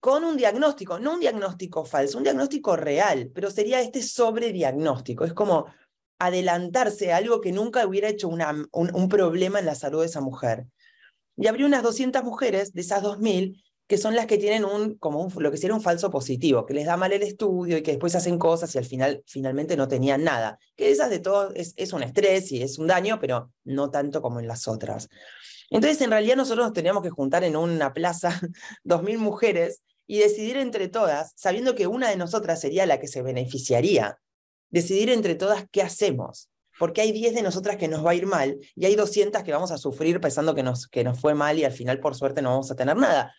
Con 0.00 0.24
un 0.24 0.36
diagnóstico, 0.36 0.98
no 0.98 1.14
un 1.14 1.20
diagnóstico 1.20 1.84
falso, 1.84 2.18
un 2.18 2.24
diagnóstico 2.24 2.76
real, 2.76 3.30
pero 3.34 3.50
sería 3.50 3.80
este 3.80 4.02
sobrediagnóstico. 4.02 5.24
Es 5.24 5.32
como 5.32 5.66
adelantarse 6.18 7.12
a 7.12 7.16
algo 7.16 7.40
que 7.40 7.52
nunca 7.52 7.86
hubiera 7.86 8.08
hecho 8.08 8.28
un, 8.28 8.42
un, 8.72 9.08
problema 9.08 9.58
en 9.58 9.66
la 9.66 9.74
salud 9.74 10.00
de 10.00 10.06
esa 10.06 10.20
mujer. 10.20 10.66
Y 11.38 11.46
habría 11.46 11.66
unas 11.66 11.82
200 11.82 12.22
mujeres 12.24 12.74
de 12.74 12.80
esas 12.82 13.02
2.000 13.02 13.62
que 13.86 13.96
son 13.96 14.14
las 14.14 14.26
que 14.26 14.36
tienen 14.36 14.66
un, 14.66 14.98
como 14.98 15.30
lo 15.38 15.50
que 15.50 15.56
sería 15.56 15.74
un 15.74 15.80
falso 15.80 16.10
positivo, 16.10 16.66
que 16.66 16.74
les 16.74 16.84
da 16.84 16.98
mal 16.98 17.10
el 17.10 17.22
estudio 17.22 17.78
y 17.78 17.82
que 17.82 17.92
después 17.92 18.14
hacen 18.14 18.38
cosas 18.38 18.74
y 18.74 18.78
al 18.78 18.84
final 18.84 19.24
finalmente 19.26 19.78
no 19.78 19.88
tenían 19.88 20.22
nada. 20.22 20.58
Que 20.76 20.90
esas 20.90 21.08
de 21.08 21.20
todos 21.20 21.54
es, 21.56 21.72
es 21.78 21.94
un 21.94 22.02
estrés 22.02 22.52
y 22.52 22.62
es 22.62 22.78
un 22.78 22.86
daño, 22.86 23.18
pero 23.18 23.50
no 23.64 23.90
tanto 23.90 24.20
como 24.20 24.40
en 24.40 24.46
las 24.46 24.68
otras. 24.68 25.08
Entonces, 25.70 26.02
en 26.02 26.10
realidad 26.10 26.36
nosotros 26.36 26.66
nos 26.66 26.74
teníamos 26.74 27.02
que 27.02 27.08
juntar 27.08 27.44
en 27.44 27.56
una 27.56 27.94
plaza, 27.94 28.38
dos 28.84 29.02
mil 29.02 29.16
mujeres, 29.16 29.80
y 30.06 30.18
decidir 30.18 30.58
entre 30.58 30.88
todas, 30.88 31.32
sabiendo 31.34 31.74
que 31.74 31.86
una 31.86 32.10
de 32.10 32.16
nosotras 32.16 32.60
sería 32.60 32.84
la 32.84 33.00
que 33.00 33.08
se 33.08 33.22
beneficiaría, 33.22 34.18
decidir 34.68 35.08
entre 35.08 35.34
todas 35.34 35.64
qué 35.70 35.80
hacemos. 35.80 36.50
Porque 36.78 37.00
hay 37.00 37.12
10 37.12 37.34
de 37.34 37.42
nosotras 37.42 37.76
que 37.76 37.88
nos 37.88 38.04
va 38.04 38.12
a 38.12 38.14
ir 38.14 38.26
mal 38.26 38.58
y 38.74 38.86
hay 38.86 38.94
200 38.94 39.42
que 39.42 39.52
vamos 39.52 39.70
a 39.70 39.78
sufrir 39.78 40.20
pensando 40.20 40.54
que 40.54 40.62
nos, 40.62 40.86
que 40.86 41.04
nos 41.04 41.20
fue 41.20 41.34
mal 41.34 41.58
y 41.58 41.64
al 41.64 41.72
final, 41.72 42.00
por 42.00 42.14
suerte, 42.14 42.42
no 42.42 42.50
vamos 42.50 42.70
a 42.70 42.76
tener 42.76 42.96
nada 42.96 43.32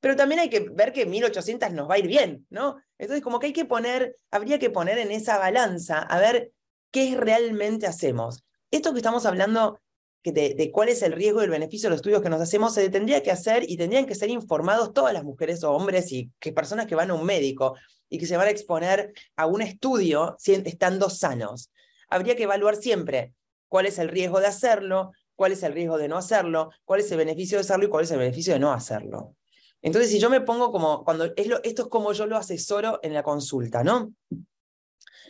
pero 0.00 0.16
también 0.16 0.40
hay 0.40 0.48
que 0.48 0.60
ver 0.60 0.92
que 0.92 1.06
1800 1.06 1.72
nos 1.72 1.90
va 1.90 1.94
a 1.94 1.98
ir 1.98 2.06
bien, 2.06 2.46
¿no? 2.50 2.76
Entonces, 2.98 3.24
como 3.24 3.38
que 3.38 3.48
hay 3.48 3.52
que 3.52 3.64
poner, 3.64 4.16
habría 4.30 4.58
que 4.58 4.70
poner 4.70 4.98
en 4.98 5.10
esa 5.10 5.38
balanza 5.38 5.98
a 5.98 6.18
ver 6.20 6.52
qué 6.90 7.16
realmente 7.16 7.86
hacemos. 7.86 8.44
Esto 8.70 8.92
que 8.92 8.98
estamos 8.98 9.26
hablando 9.26 9.80
de, 10.22 10.70
cuál 10.72 10.88
es 10.88 11.02
el 11.02 11.12
riesgo 11.12 11.40
y 11.40 11.44
el 11.44 11.50
beneficio 11.50 11.88
de 11.88 11.90
los 11.90 11.98
estudios 11.98 12.22
que 12.22 12.28
nos 12.28 12.40
hacemos, 12.40 12.74
se 12.74 12.88
tendría 12.90 13.22
que 13.22 13.30
hacer 13.30 13.68
y 13.68 13.76
tendrían 13.76 14.06
que 14.06 14.14
ser 14.14 14.30
informados 14.30 14.92
todas 14.92 15.12
las 15.12 15.24
mujeres 15.24 15.62
o 15.62 15.72
hombres 15.72 16.10
y 16.12 16.30
que 16.40 16.52
personas 16.52 16.86
que 16.86 16.94
van 16.94 17.10
a 17.10 17.14
un 17.14 17.24
médico 17.24 17.76
y 18.08 18.18
que 18.18 18.26
se 18.26 18.36
van 18.36 18.48
a 18.48 18.50
exponer 18.50 19.12
a 19.36 19.46
un 19.46 19.62
estudio 19.62 20.36
estando 20.44 21.10
sanos. 21.10 21.70
Habría 22.08 22.36
que 22.36 22.44
evaluar 22.44 22.76
siempre 22.76 23.34
cuál 23.68 23.86
es 23.86 23.98
el 23.98 24.08
riesgo 24.08 24.40
de 24.40 24.46
hacerlo, 24.46 25.12
cuál 25.34 25.52
es 25.52 25.62
el 25.62 25.72
riesgo 25.72 25.98
de 25.98 26.08
no 26.08 26.16
hacerlo, 26.16 26.70
cuál 26.84 27.00
es 27.00 27.10
el 27.10 27.18
beneficio 27.18 27.58
de 27.58 27.62
hacerlo 27.62 27.86
y 27.86 27.88
cuál 27.88 28.04
es 28.04 28.10
el 28.10 28.18
beneficio 28.18 28.54
de 28.54 28.58
no 28.58 28.72
hacerlo. 28.72 29.36
Entonces, 29.82 30.10
si 30.10 30.18
yo 30.18 30.30
me 30.30 30.40
pongo 30.40 30.72
como, 30.72 31.04
cuando 31.04 31.32
es 31.36 31.46
lo, 31.46 31.62
esto 31.62 31.82
es 31.82 31.88
como 31.88 32.12
yo 32.12 32.26
lo 32.26 32.36
asesoro 32.36 32.98
en 33.02 33.14
la 33.14 33.22
consulta, 33.22 33.84
¿no? 33.84 34.14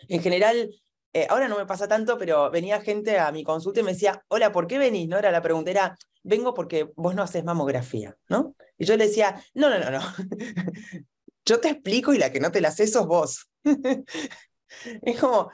En 0.09 0.23
general, 0.23 0.71
eh, 1.12 1.26
ahora 1.28 1.49
no 1.49 1.59
me 1.59 1.66
pasa 1.66 1.88
tanto, 1.88 2.16
pero 2.16 2.50
venía 2.50 2.80
gente 2.80 3.18
a 3.18 3.33
mi 3.33 3.42
consulta 3.42 3.80
y 3.80 3.83
me 3.83 3.92
decía, 3.92 4.25
hola, 4.28 4.52
¿por 4.52 4.66
qué 4.66 4.78
venís? 4.78 5.09
¿No? 5.09 5.18
Era 5.18 5.30
la 5.30 5.42
pregunta, 5.42 5.70
era, 5.70 5.98
vengo 6.22 6.55
porque 6.55 6.90
vos 6.94 7.14
no 7.14 7.22
haces 7.22 7.44
mamografía, 7.44 8.16
¿no? 8.29 8.55
Y 8.79 8.85
yo 8.85 8.96
le 8.96 9.09
decía, 9.09 9.42
no, 9.55 9.68
no, 9.68 9.79
no, 9.79 9.90
no. 9.90 10.01
yo 11.44 11.61
te 11.61 11.68
explico 11.68 12.14
y 12.14 12.18
la 12.18 12.31
que 12.31 12.40
no 12.40 12.51
te 12.51 12.61
la 12.61 12.68
haces 12.68 12.92
sos 12.92 13.07
vos. 13.07 13.51
es 15.03 15.18
como, 15.18 15.51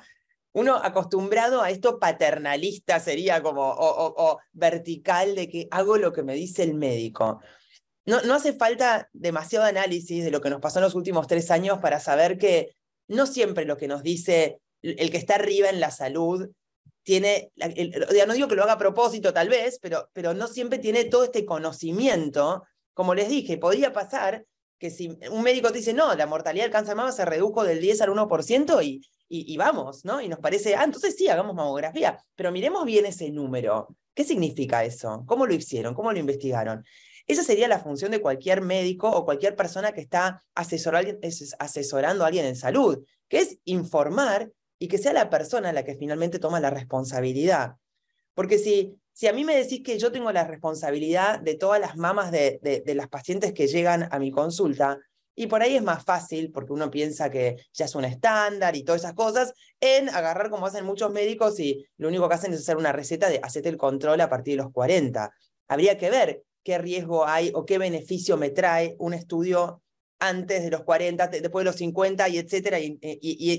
uno 0.53 0.77
acostumbrado 0.77 1.62
a 1.62 1.71
esto 1.71 1.99
paternalista 1.99 3.01
sería 3.01 3.43
como, 3.43 3.62
o, 3.65 4.38
vertical 4.53 5.35
de 5.35 5.49
que 5.49 5.69
hago 5.71 5.97
lo 5.97 6.12
que 6.12 6.23
me 6.23 6.35
dice 6.35 6.62
el 6.62 6.75
médico 6.75 7.41
no, 8.05 8.21
no 8.23 8.35
hace 8.35 8.53
falta 8.53 9.09
demasiado 9.12 9.65
análisis 9.65 10.25
de 10.25 10.31
lo 10.31 10.41
que 10.41 10.51
nos 10.51 10.61
pasó 10.61 10.79
en 10.79 10.85
los 10.85 10.95
últimos 10.95 11.27
tres 11.27 11.51
años 11.51 11.79
para 11.79 12.01
saber 12.01 12.37
que 12.37 12.75
no 13.09 13.27
siempre 13.27 13.65
lo 13.65 13.77
que 13.77 13.88
nos 13.88 14.03
dice 14.03 14.61
el 14.83 15.11
que 15.11 15.17
está 15.17 15.37
arriba 15.37 15.69
en 15.69 15.81
la 15.81 15.91
salud 15.91 16.51
tiene, 17.03 17.51
ya 17.57 18.27
no 18.27 18.35
digo 18.35 18.49
que 18.49 18.55
lo 18.55 18.62
haga 18.62 18.75
a 18.75 18.79
propósito 18.79 19.33
tal 19.33 19.49
vez, 19.49 19.79
pero, 19.81 20.09
pero 20.12 20.35
no 20.35 20.47
siempre 20.47 20.79
tiene 20.79 21.05
todo 21.05 21.25
este 21.25 21.45
conocimiento. 21.45 22.65
Como 22.95 23.15
les 23.15 23.29
dije, 23.29 23.59
podría 23.59 23.93
pasar 23.93 24.45
que 24.79 24.91
si 24.91 25.19
un 25.31 25.43
médico 25.43 25.71
te 25.71 25.79
dice, 25.79 25.95
no, 25.95 26.15
la 26.15 26.27
mortalidad 26.27 26.65
del 26.65 26.73
cáncer 26.73 26.91
de 26.91 26.97
mama 26.97 27.12
se 27.12 27.25
redujo 27.25 27.65
del 27.65 27.81
10 27.81 28.03
al 28.03 28.11
1% 28.11 28.85
y, 28.85 29.01
y, 29.35 29.57
vamos, 29.57 30.05
¿no? 30.05 30.21
Y 30.21 30.29
nos 30.29 30.38
parece, 30.38 30.75
ah, 30.75 30.85
entonces 30.85 31.16
sí, 31.16 31.27
hagamos 31.29 31.55
mamografía, 31.55 32.18
pero 32.37 32.53
miremos 32.53 32.85
bien 32.85 33.07
ese 33.07 33.31
número. 33.31 33.97
¿Qué 34.14 34.25
significa 34.25 34.85
eso? 34.85 35.25
¿Cómo 35.27 35.47
lo 35.47 35.55
hicieron? 35.55 35.95
¿Cómo 35.95 36.12
lo 36.12 36.18
investigaron? 36.18 36.85
Esa 37.27 37.42
sería 37.42 37.66
la 37.68 37.79
función 37.79 38.11
de 38.11 38.21
cualquier 38.21 38.61
médico 38.61 39.11
o 39.11 39.25
cualquier 39.25 39.57
persona 39.57 39.92
que 39.92 40.03
está 40.03 40.42
asesorando 40.55 42.25
a 42.25 42.27
alguien 42.27 42.45
en 42.45 42.57
salud, 42.57 43.05
que 43.29 43.38
es 43.38 43.59
informar 43.64 44.53
y 44.79 44.88
que 44.88 44.99
sea 44.99 45.12
la 45.12 45.31
persona 45.31 45.73
la 45.73 45.85
que 45.85 45.95
finalmente 45.95 46.38
toma 46.38 46.61
la 46.61 46.71
responsabilidad. 46.71 47.77
Porque 48.35 48.59
si, 48.59 48.99
si 49.12 49.29
a 49.29 49.33
mí 49.33 49.45
me 49.45 49.57
decís 49.57 49.83
que 49.83 49.99
yo 49.99 50.12
tengo 50.12 50.33
la 50.33 50.45
responsabilidad 50.45 51.40
de 51.40 51.55
todas 51.55 51.81
las 51.81 51.97
mamas 51.97 52.33
de, 52.33 52.61
de, 52.62 52.95
las 52.95 53.09
pacientes 53.09 53.53
que 53.53 53.68
llegan 53.68 54.09
a 54.11 54.18
mi 54.18 54.31
consulta, 54.31 54.99
y 55.35 55.47
por 55.47 55.62
ahí 55.62 55.77
es 55.77 55.83
más 55.83 56.05
fácil, 56.05 56.51
porque 56.53 56.73
uno 56.73 56.90
piensa 56.90 57.31
que 57.31 57.57
ya 57.73 57.87
es 57.87 57.95
un 57.95 58.05
estándar 58.05 58.77
y 58.77 58.85
todas 58.85 59.03
esas 59.03 59.14
cosas, 59.14 59.55
en 59.81 60.09
agarrar 60.11 60.51
como 60.51 60.66
hacen 60.66 60.85
muchos 60.85 61.11
médicos 61.11 61.59
y 61.59 61.87
lo 61.97 62.09
único 62.09 62.29
que 62.29 62.35
hacen 62.35 62.53
es 62.53 62.61
hacer 62.61 62.77
una 62.77 62.92
receta 62.92 63.29
de 63.29 63.40
hacerte 63.42 63.68
el 63.68 63.77
control 63.77 64.21
a 64.21 64.29
partir 64.29 64.57
de 64.57 64.64
los 64.64 64.73
40. 64.73 65.31
Habría 65.68 65.97
que 65.97 66.11
ver 66.11 66.42
qué 66.62 66.79
riesgo 66.79 67.27
hay 67.27 67.51
o 67.55 67.64
qué 67.64 67.79
beneficio 67.79 68.37
me 68.37 68.51
trae 68.51 68.95
un 68.99 69.14
estudio 69.14 69.83
antes 70.18 70.62
de 70.62 70.71
los 70.71 70.85
40, 70.85 71.27
después 71.29 71.64
de 71.64 71.71
los 71.71 71.77
50 71.77 72.29
y 72.29 72.38
etcétera, 72.38 72.79
y, 72.79 72.99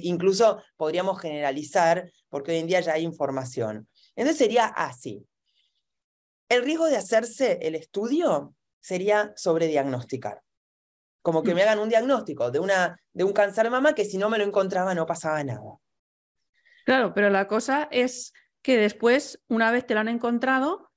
incluso 0.03 0.61
podríamos 0.77 1.19
generalizar 1.19 2.09
porque 2.29 2.51
hoy 2.51 2.59
en 2.59 2.67
día 2.67 2.79
ya 2.79 2.93
hay 2.93 3.03
información. 3.03 3.89
Entonces 4.15 4.37
sería 4.37 4.67
así. 4.67 5.27
El 6.47 6.63
riesgo 6.63 6.85
de 6.85 6.95
hacerse 6.95 7.59
el 7.63 7.75
estudio 7.75 8.55
sería 8.79 9.33
sobrediagnosticar. 9.35 10.41
Como 11.23 11.41
que 11.41 11.55
me 11.55 11.61
mm. 11.61 11.63
hagan 11.63 11.79
un 11.79 11.89
diagnóstico 11.89 12.51
de, 12.51 12.59
una, 12.59 12.95
de 13.11 13.23
un 13.23 13.33
cáncer 13.33 13.63
de 13.63 13.69
mama 13.71 13.95
que 13.95 14.05
si 14.05 14.19
no 14.19 14.29
me 14.29 14.37
lo 14.37 14.43
encontraba 14.43 14.93
no 14.93 15.07
pasaba 15.07 15.43
nada. 15.43 15.79
Claro, 16.85 17.15
pero 17.15 17.31
la 17.31 17.47
cosa 17.47 17.87
es 17.89 18.33
que 18.61 18.77
después, 18.77 19.41
una 19.47 19.71
vez 19.71 19.87
te 19.87 19.95
lo 19.95 20.01
han 20.01 20.09
encontrado, 20.09 20.91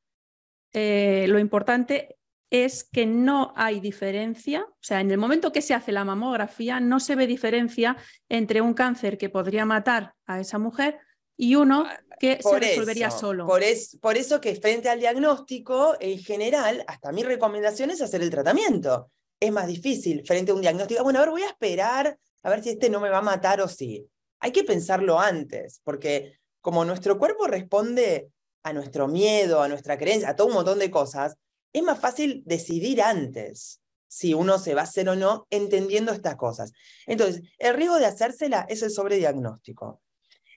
eh, 0.73 1.27
lo 1.29 1.39
importante 1.39 2.19
es 2.51 2.85
que 2.85 3.07
no 3.07 3.53
hay 3.57 3.81
diferencia, 3.81 4.65
o 4.69 4.79
sea, 4.83 5.01
en 5.01 5.11
el 5.11 5.19
momento 5.19 5.53
que 5.53 5.63
se 5.63 5.75
hace 5.75 5.91
la 5.91 6.05
mamografía 6.05 6.81
no 6.81 7.01
se 7.01 7.17
ve 7.17 7.27
diferencia 7.27 7.97
entre 8.29 8.61
un 8.61 8.75
cáncer 8.75 9.19
que 9.19 9.31
podría 9.31 9.65
matar 9.65 10.15
a 10.27 10.41
esa 10.41 10.59
mujer 10.59 11.01
y 11.37 11.57
uno 11.57 11.87
ah, 11.87 12.01
que 12.21 12.39
se 12.41 12.59
resolvería 12.59 13.11
solo. 13.11 13.47
Por, 13.47 13.63
por 14.01 14.17
eso 14.17 14.41
que 14.41 14.55
frente 14.55 14.89
al 14.89 15.01
diagnóstico, 15.01 15.97
en 16.01 16.19
general, 16.19 16.85
hasta 16.87 17.13
mi 17.13 17.25
recomendación 17.25 17.91
es 17.91 18.01
hacer 18.01 18.23
el 18.23 18.31
tratamiento. 18.31 19.11
Es 19.39 19.53
más 19.53 19.67
difícil 19.67 20.25
frente 20.27 20.53
a 20.53 20.55
un 20.55 20.61
diagnóstico. 20.61 21.03
Bueno, 21.03 21.19
a 21.19 21.23
ver, 21.23 21.31
voy 21.31 21.43
a 21.43 21.49
esperar 21.49 22.19
a 22.47 22.51
ver 22.51 22.63
si 22.63 22.71
este 22.71 22.89
no 22.89 23.01
me 23.01 23.09
va 23.09 23.19
a 23.19 23.23
matar 23.23 23.61
o 23.61 23.69
sí. 23.69 24.09
Hay 24.39 24.53
que 24.53 24.63
pensarlo 24.63 25.19
antes, 25.19 25.81
porque 25.83 26.39
como 26.61 26.85
nuestro 26.85 27.19
cuerpo 27.19 27.49
responde 27.49 28.31
a 28.63 28.73
nuestro 28.73 29.09
miedo, 29.09 29.63
a 29.63 29.69
nuestra 29.69 29.99
creencia, 29.99 30.31
a 30.31 30.37
todo 30.37 30.47
un 30.47 30.55
montón 30.55 30.79
de 30.79 30.91
cosas, 30.91 31.37
es 31.73 31.83
más 31.83 31.99
fácil 31.99 32.43
decidir 32.47 33.03
antes 33.03 33.81
si 34.07 34.33
uno 34.33 34.61
se 34.61 34.75
va 34.75 34.83
a 34.83 34.85
hacer 34.85 35.09
o 35.09 35.17
no 35.17 35.47
entendiendo 35.51 36.13
estas 36.13 36.37
cosas. 36.37 36.73
Entonces, 37.07 37.43
el 37.59 37.75
riesgo 37.75 37.99
de 37.99 38.07
hacérsela 38.07 38.65
es 38.69 38.83
el 38.83 38.93
sobrediagnóstico. 38.93 40.01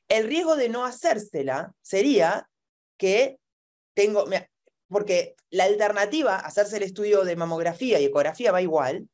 El 0.08 0.28
riesgo 0.28 0.56
de 0.56 0.70
no 0.70 0.86
hacérsela 0.86 1.74
sería 1.82 2.50
que 2.98 3.40
tengo, 3.96 4.26
porque 4.90 5.36
la 5.50 5.66
alternativa, 5.66 6.36
hacerse 6.36 6.78
el 6.78 6.84
estudio 6.84 7.24
de 7.24 7.36
mamografía 7.36 8.00
y 8.00 8.06
ecografía 8.06 8.52
va 8.52 8.62
igual, 8.62 9.08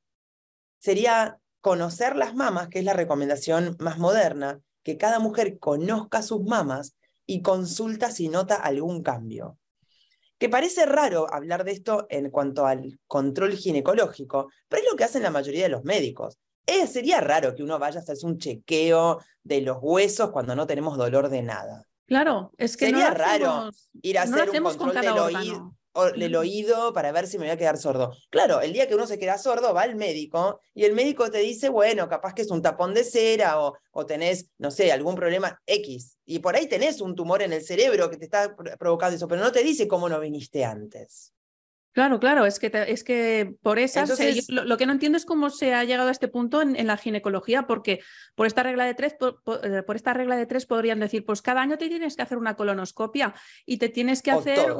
sería 0.79 1.39
conocer 1.61 2.15
las 2.15 2.35
mamas, 2.35 2.69
que 2.69 2.79
es 2.79 2.85
la 2.85 2.93
recomendación 2.93 3.75
más 3.79 3.97
moderna, 3.97 4.61
que 4.83 4.97
cada 4.97 5.19
mujer 5.19 5.59
conozca 5.59 6.21
sus 6.21 6.43
mamas 6.43 6.95
y 7.25 7.41
consulta 7.41 8.11
si 8.11 8.29
nota 8.29 8.55
algún 8.55 9.03
cambio. 9.03 9.57
que 10.37 10.49
parece 10.49 10.85
raro 10.85 11.33
hablar 11.33 11.63
de 11.63 11.71
esto 11.71 12.07
en 12.09 12.29
cuanto 12.29 12.65
al 12.67 12.99
control 13.07 13.53
ginecológico, 13.55 14.51
pero 14.67 14.83
es 14.83 14.89
lo 14.91 14.97
que 14.97 15.05
hacen 15.05 15.23
la 15.23 15.31
mayoría 15.31 15.63
de 15.63 15.69
los 15.69 15.85
médicos. 15.85 16.37
Eh, 16.67 16.87
sería 16.87 17.21
raro 17.21 17.55
que 17.55 17.63
uno 17.63 17.79
vaya 17.79 17.99
a 17.99 18.03
hacerse 18.03 18.25
un 18.25 18.37
chequeo 18.37 19.19
de 19.43 19.61
los 19.61 19.77
huesos 19.81 20.31
cuando 20.31 20.55
no 20.55 20.67
tenemos 20.67 20.97
dolor 20.97 21.29
de 21.29 21.41
nada. 21.41 21.85
Claro, 22.07 22.51
es 22.57 22.77
que 22.77 22.87
sería 22.87 23.09
no 23.09 23.15
raro 23.15 23.69
ir 24.01 24.17
a 24.19 24.23
hacer 24.23 24.49
un 24.49 24.63
control 24.63 24.93
del 24.93 25.17
oído 25.17 25.75
el 26.15 26.35
oído 26.35 26.93
para 26.93 27.11
ver 27.11 27.27
si 27.27 27.37
me 27.37 27.45
voy 27.45 27.51
a 27.51 27.57
quedar 27.57 27.77
sordo. 27.77 28.13
Claro, 28.29 28.61
el 28.61 28.73
día 28.73 28.87
que 28.87 28.95
uno 28.95 29.07
se 29.07 29.17
queda 29.17 29.37
sordo 29.37 29.73
va 29.73 29.83
al 29.83 29.95
médico 29.95 30.59
y 30.73 30.83
el 30.83 30.93
médico 30.93 31.29
te 31.31 31.39
dice, 31.39 31.69
bueno, 31.69 32.09
capaz 32.09 32.33
que 32.33 32.41
es 32.41 32.51
un 32.51 32.61
tapón 32.61 32.93
de 32.93 33.03
cera 33.03 33.61
o, 33.61 33.77
o 33.91 34.05
tenés, 34.05 34.51
no 34.57 34.71
sé, 34.71 34.91
algún 34.91 35.15
problema 35.15 35.61
X. 35.65 36.17
Y 36.25 36.39
por 36.39 36.55
ahí 36.55 36.67
tenés 36.67 37.01
un 37.01 37.15
tumor 37.15 37.41
en 37.41 37.53
el 37.53 37.63
cerebro 37.63 38.09
que 38.09 38.17
te 38.17 38.25
está 38.25 38.55
provocando 38.77 39.15
eso, 39.15 39.27
pero 39.27 39.41
no 39.41 39.51
te 39.51 39.63
dice 39.63 39.87
cómo 39.87 40.09
no 40.09 40.19
viniste 40.19 40.65
antes. 40.65 41.34
Claro, 41.95 42.19
claro, 42.19 42.45
es 42.45 42.59
que, 42.59 42.69
es 42.89 43.05
que 43.05 43.55
por 43.61 43.79
esas, 43.79 44.19
lo, 44.49 44.75
que 44.75 44.85
no 44.85 44.91
entiendo 44.91 45.17
es 45.17 45.23
cómo 45.23 45.49
se 45.49 45.73
ha 45.73 45.85
llegado 45.85 46.09
a 46.09 46.11
este 46.11 46.27
punto 46.27 46.61
en, 46.61 46.87
la 46.87 46.97
ginecología, 46.97 47.67
porque 47.67 48.01
por 48.35 48.47
esta 48.47 48.63
regla 48.63 48.83
de 48.83 48.95
tres, 48.95 49.15
eh, 49.63 49.81
por, 49.81 49.95
esta 49.95 50.13
regla 50.13 50.35
de 50.35 50.45
tres 50.45 50.65
podrían 50.65 50.99
decir, 50.99 51.23
pues 51.23 51.41
cada 51.41 51.61
año 51.61 51.77
te 51.77 51.87
tienes 51.87 52.17
que 52.17 52.21
hacer 52.21 52.37
una 52.37 52.57
colonoscopia 52.57 53.33
y 53.65 53.77
te 53.77 53.87
tienes 53.87 54.21
que 54.21 54.31
hacer 54.31 54.73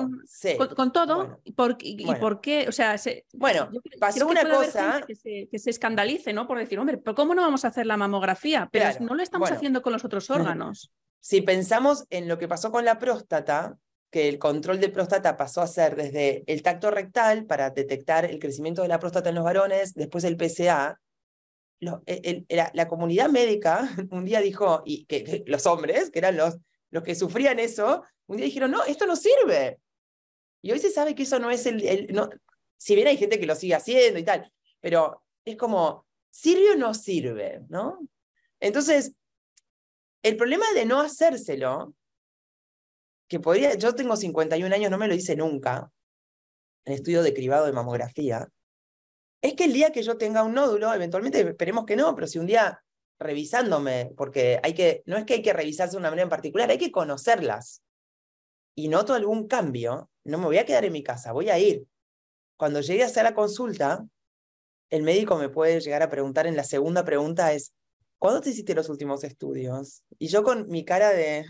con, 0.76 0.92
todo. 0.92 1.40
y, 1.46 1.54
por, 1.54 2.42
qué? 2.42 2.66
O 2.68 2.74
sea, 2.74 2.98
bueno, 3.32 3.70
pasó 3.98 4.28
una 4.28 4.44
cosa 4.44 5.02
que 5.08 5.16
se, 5.16 5.70
escandalice, 5.70 6.34
¿no? 6.34 6.50
Por 6.50 6.58
decir, 6.58 6.78
hombre, 6.80 6.98
¿pero 6.98 7.16
cómo 7.16 7.34
no 7.34 7.44
vamos 7.44 7.64
a 7.64 7.70
hacer 7.70 7.86
la 7.86 7.96
mamografía? 7.96 8.68
Pero 8.70 8.90
no 9.00 9.16
lo 9.16 9.24
estamos 9.24 9.50
haciendo 9.50 9.82
con 9.82 9.94
los 9.94 10.04
otros 10.04 10.30
órganos. 10.32 10.92
Si 11.22 11.40
pensamos 11.40 12.06
en 12.10 12.28
lo 12.28 12.38
que 12.38 12.50
pasó 12.50 12.74
con 12.74 12.84
la 12.84 13.00
próstata, 13.00 13.78
que 14.16 14.30
el 14.30 14.40
control 14.40 14.80
de 14.80 14.88
próstata 14.88 15.36
pasó 15.36 15.60
a 15.60 15.68
ser 15.68 15.98
desde 15.98 16.46
el 16.48 16.64
tacto 16.64 16.90
rectal 16.90 17.46
para 17.46 17.70
detectar 17.72 18.24
el 18.24 18.40
crecimiento 18.40 18.82
de 18.82 18.88
la 18.88 18.98
próstata 18.98 19.28
en 19.28 19.36
los 19.36 19.44
varones, 19.44 19.94
después 19.94 20.24
el 20.24 20.38
PSA. 20.38 21.02
E, 22.06 22.46
la, 22.48 22.88
comunidad 22.88 23.28
médica 23.28 23.90
un 24.12 24.24
día 24.24 24.40
dijo, 24.40 24.84
y 24.86 25.04
que, 25.04 25.44
los 25.48 25.66
hombres, 25.66 26.12
que 26.12 26.20
eran 26.20 26.38
los, 26.38 26.56
los 26.92 27.04
que 27.04 27.14
sufrían 27.14 27.60
eso, 27.60 28.04
un 28.28 28.38
día 28.38 28.46
dijeron, 28.46 28.72
no, 28.72 28.86
esto 28.86 29.06
no 29.06 29.18
sirve. 29.18 29.82
Y 30.62 30.72
hoy 30.72 30.80
se 30.80 30.92
sabe 30.92 31.14
que 31.14 31.24
eso 31.24 31.38
no 31.38 31.52
es 31.52 31.66
el... 31.66 32.08
no, 32.14 32.30
si 32.78 32.96
bien 32.96 33.10
hay 33.10 33.18
gente 33.18 33.38
que 33.38 33.46
lo 33.46 33.56
sigue 33.56 33.76
haciendo 33.76 34.18
y 34.18 34.24
tal, 34.24 34.50
pero 34.80 35.26
es 35.44 35.58
como, 35.58 36.06
¿sirve 36.32 36.72
o 36.72 36.78
no 36.78 36.94
sirve? 36.94 37.64
¿no? 37.68 38.00
Entonces, 38.62 39.12
el 40.24 40.38
problema 40.38 40.72
de 40.74 40.86
no 40.86 41.02
hacérselo 41.02 41.94
que 43.28 43.40
podría, 43.40 43.76
yo 43.76 43.96
tengo 43.96 44.16
51 44.16 44.74
años, 44.74 44.92
no 44.92 44.98
me 44.98 45.08
lo 45.08 45.16
hice 45.16 45.36
nunca, 45.36 45.92
en 46.86 46.94
estudio 46.94 47.24
de 47.24 47.34
cribado 47.34 47.66
de 47.66 47.74
mamografía, 47.74 48.48
es 49.42 49.54
que 49.54 49.66
el 49.66 49.74
día 49.74 49.92
que 49.92 50.04
yo 50.04 50.18
tenga 50.18 50.44
un 50.44 50.54
nódulo, 50.54 50.94
eventualmente 50.94 51.42
esperemos 51.42 51.86
que 51.86 51.96
no, 51.96 52.16
pero 52.16 52.28
si 52.28 52.40
un 52.40 52.48
día 52.48 52.84
revisándome, 53.20 54.12
porque 54.18 54.60
hay 54.64 54.74
que, 54.74 55.04
no 55.06 55.18
es 55.18 55.26
que 55.26 55.36
hay 55.36 55.42
que 55.42 55.54
revisarse 55.54 55.94
de 55.94 56.00
una 56.00 56.10
manera 56.10 56.24
en 56.24 56.30
particular, 56.30 56.70
hay 56.70 56.78
que 56.78 56.92
conocerlas. 56.92 57.82
Y 58.76 58.88
noto 58.88 59.14
algún 59.14 59.48
cambio, 59.48 60.10
no 60.24 60.38
me 60.38 60.46
voy 60.46 60.58
a 60.58 60.66
quedar 60.66 60.86
en 60.86 60.94
mi 60.94 61.04
casa, 61.04 61.32
voy 61.32 61.50
a 61.50 61.60
ir. 61.60 61.86
Cuando 62.58 62.82
llegue 62.82 63.04
a 63.04 63.08
hacer 63.08 63.24
la 63.24 63.36
consulta, 63.36 64.06
el 64.90 65.04
médico 65.04 65.38
me 65.38 65.50
puede 65.50 65.80
llegar 65.80 66.04
a 66.04 66.10
preguntar 66.10 66.48
en 66.48 66.56
la 66.56 66.64
segunda 66.64 67.06
pregunta 67.06 67.54
es, 67.54 67.74
¿cuándo 68.18 68.42
te 68.42 68.50
hiciste 68.50 68.76
los 68.76 68.90
últimos 68.90 69.24
estudios? 69.24 70.04
Y 70.18 70.28
yo 70.28 70.44
con 70.44 70.68
mi 70.70 70.84
cara 70.84 71.12
de, 71.12 71.46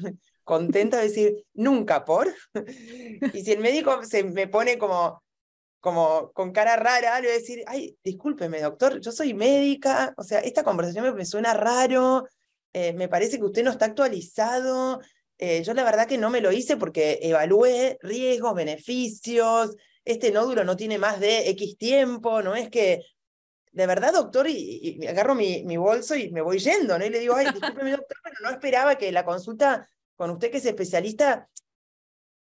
contenta 0.45 0.97
de 0.97 1.03
decir, 1.09 1.45
nunca 1.53 2.05
por. 2.05 2.33
y 3.33 3.43
si 3.43 3.51
el 3.51 3.59
médico 3.59 4.03
se 4.05 4.23
me 4.23 4.47
pone 4.47 4.77
como, 4.77 5.21
como 5.81 6.31
con 6.31 6.53
cara 6.53 6.77
rara, 6.77 7.19
le 7.19 7.27
voy 7.27 7.35
a 7.35 7.39
decir, 7.39 7.63
ay, 7.67 7.97
discúlpeme, 8.03 8.61
doctor, 8.61 9.01
yo 9.01 9.11
soy 9.11 9.33
médica, 9.33 10.13
o 10.15 10.23
sea, 10.23 10.39
esta 10.39 10.63
conversación 10.63 11.13
me, 11.13 11.25
suena 11.25 11.53
raro, 11.53 12.25
eh, 12.71 12.93
me 12.93 13.09
parece 13.09 13.37
que 13.37 13.45
usted 13.45 13.63
no 13.63 13.71
está 13.71 13.85
actualizado. 13.85 15.01
Eh, 15.37 15.63
yo 15.63 15.73
la 15.73 15.83
verdad 15.83 16.07
que 16.07 16.17
no 16.17 16.29
me 16.29 16.39
lo 16.39 16.53
hice 16.53 16.77
porque 16.77 17.19
evalué 17.21 17.97
riesgos, 18.01 18.55
beneficios, 18.55 19.75
este 20.05 20.31
nódulo 20.31 20.63
no 20.63 20.77
tiene 20.77 20.97
más 20.97 21.19
de 21.19 21.49
X 21.49 21.77
tiempo, 21.77 22.41
no 22.41 22.55
es 22.55 22.69
que 22.69 23.01
de 23.71 23.87
verdad, 23.87 24.13
doctor, 24.13 24.47
y, 24.47 24.99
y 25.01 25.05
agarro 25.05 25.35
mi, 25.35 25.65
mi, 25.65 25.75
bolso 25.75 26.15
y 26.15 26.31
me 26.31 26.39
voy 26.39 26.59
yendo, 26.59 26.97
¿no? 26.97 27.05
Y 27.05 27.09
le 27.09 27.19
digo, 27.19 27.35
ay, 27.35 27.47
discúlpeme, 27.47 27.91
doctor, 27.91 28.17
pero 28.23 28.35
no 28.41 28.49
esperaba 28.49 28.95
que 28.95 29.11
la 29.11 29.25
consulta 29.25 29.89
con 30.15 30.31
usted 30.31 30.51
que 30.51 30.57
es 30.57 30.65
especialista, 30.65 31.49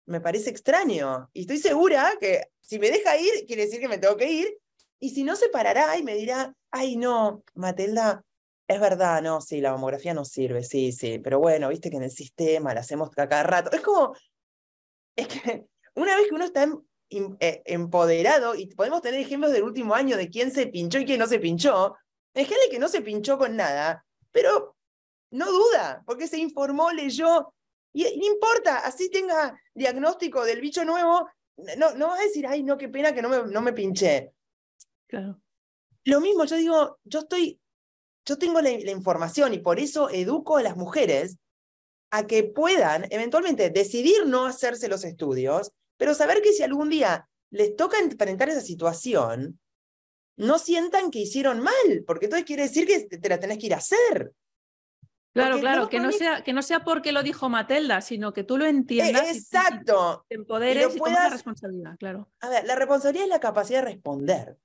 me 0.05 0.21
parece 0.21 0.49
extraño. 0.49 1.29
Y 1.33 1.41
estoy 1.41 1.57
segura 1.57 2.13
que 2.19 2.49
si 2.61 2.79
me 2.79 2.91
deja 2.91 3.17
ir, 3.17 3.45
quiere 3.47 3.65
decir 3.65 3.79
que 3.79 3.87
me 3.87 3.97
tengo 3.97 4.17
que 4.17 4.31
ir. 4.31 4.57
Y 4.99 5.09
si 5.09 5.23
no 5.23 5.35
se 5.35 5.49
parará 5.49 5.97
y 5.97 6.03
me 6.03 6.15
dirá, 6.15 6.55
ay, 6.71 6.95
no, 6.95 7.43
Matelda, 7.53 8.23
es 8.67 8.79
verdad, 8.79 9.21
no, 9.21 9.41
sí, 9.41 9.61
la 9.61 9.71
mamografía 9.71 10.13
no 10.13 10.25
sirve, 10.25 10.63
sí, 10.63 10.91
sí, 10.91 11.19
pero 11.19 11.39
bueno, 11.39 11.69
viste 11.69 11.89
que 11.89 11.97
en 11.97 12.03
el 12.03 12.11
sistema 12.11 12.73
la 12.73 12.79
hacemos 12.79 13.11
cada 13.11 13.43
rato. 13.43 13.71
Es 13.71 13.81
como, 13.81 14.15
es 15.15 15.27
que 15.27 15.65
una 15.95 16.15
vez 16.15 16.27
que 16.27 16.35
uno 16.35 16.45
está 16.45 16.63
em, 17.09 17.37
eh, 17.39 17.61
empoderado, 17.65 18.55
y 18.55 18.67
podemos 18.67 19.01
tener 19.01 19.19
ejemplos 19.19 19.51
del 19.51 19.63
último 19.63 19.93
año 19.93 20.17
de 20.17 20.29
quién 20.29 20.51
se 20.51 20.67
pinchó 20.67 20.99
y 20.99 21.05
quién 21.05 21.19
no 21.19 21.27
se 21.27 21.39
pinchó, 21.39 21.95
hay 22.33 22.45
gente 22.45 22.69
que 22.71 22.79
no 22.79 22.89
se 22.89 23.01
pinchó 23.01 23.37
con 23.37 23.55
nada, 23.55 24.05
pero 24.31 24.74
no 25.35 25.51
duda, 25.51 26.03
porque 26.05 26.27
se 26.27 26.37
informó, 26.37 26.91
leyó, 26.91 27.53
y 27.93 28.03
no 28.03 28.25
importa, 28.25 28.79
así 28.79 29.09
tenga 29.09 29.57
diagnóstico 29.73 30.43
del 30.43 30.59
bicho 30.59 30.83
nuevo, 30.83 31.29
no, 31.77 31.95
no 31.95 32.07
vas 32.07 32.19
a 32.19 32.23
decir, 32.23 32.45
ay, 32.45 32.63
no, 32.63 32.77
qué 32.77 32.89
pena 32.89 33.13
que 33.13 33.21
no 33.21 33.29
me, 33.29 33.43
no 33.45 33.61
me 33.61 33.73
pinché. 33.73 34.33
Claro. 35.07 35.39
Lo 36.03 36.21
mismo, 36.21 36.45
yo 36.45 36.55
digo, 36.57 36.99
yo 37.03 37.19
estoy, 37.19 37.59
yo 38.25 38.37
tengo 38.37 38.61
la, 38.61 38.69
información 38.71 39.53
y 39.53 39.59
por 39.59 39.79
eso 39.79 40.09
educo 40.09 40.57
a 40.57 40.63
las 40.63 40.77
mujeres 40.77 41.37
a 42.11 42.27
que 42.27 42.43
puedan 42.43 43.07
eventualmente 43.11 43.69
decidir 43.69 44.25
no 44.25 44.45
hacerse 44.45 44.87
los 44.87 45.03
estudios, 45.03 45.71
pero 45.97 46.13
saber 46.13 46.41
que 46.41 46.53
si 46.53 46.63
algún 46.63 46.89
día 46.89 47.27
les 47.49 47.75
toca 47.75 47.99
enfrentar 47.99 48.49
esa 48.49 48.61
situación, 48.61 49.59
no 50.37 50.59
sientan 50.59 51.11
que 51.11 51.19
hicieron 51.19 51.61
mal, 51.61 52.03
porque 52.05 52.25
entonces 52.25 52.45
quiere 52.45 52.63
decir 52.63 52.85
que 52.85 53.05
te 53.05 53.29
la 53.29 53.39
tenés 53.39 53.57
que 53.57 53.67
ir 53.67 53.73
a 53.73 53.77
hacer. 53.77 54.33
Claro, 55.35 55.59
claro, 55.59 55.89
que 55.89 55.99
no, 55.99 56.13
sea, 56.13 56.43
que 56.43 56.53
no 56.53 56.61
sea 56.61 56.85
porque 56.85 57.11
lo 57.11 57.21
dijo 57.21 57.49
Matelda, 57.49 57.99
sino 57.99 58.31
que 58.31 58.45
tú 58.45 58.57
lo 58.57 58.65
entiendas. 58.65 59.35
exacto. 59.35 60.23
Y 60.23 60.29
te 60.29 60.35
empoderes 60.35 60.95
y, 60.95 60.99
la 61.11 61.29
responsabilidad, 61.29 61.97
claro. 61.97 62.29
A 62.39 62.47
ver, 62.47 62.65
la 62.65 62.75
responsabilidad 62.75 63.25
es 63.25 63.29
la 63.29 63.41
capacidad 63.41 63.79
de 63.79 63.91
responder. 63.91 64.57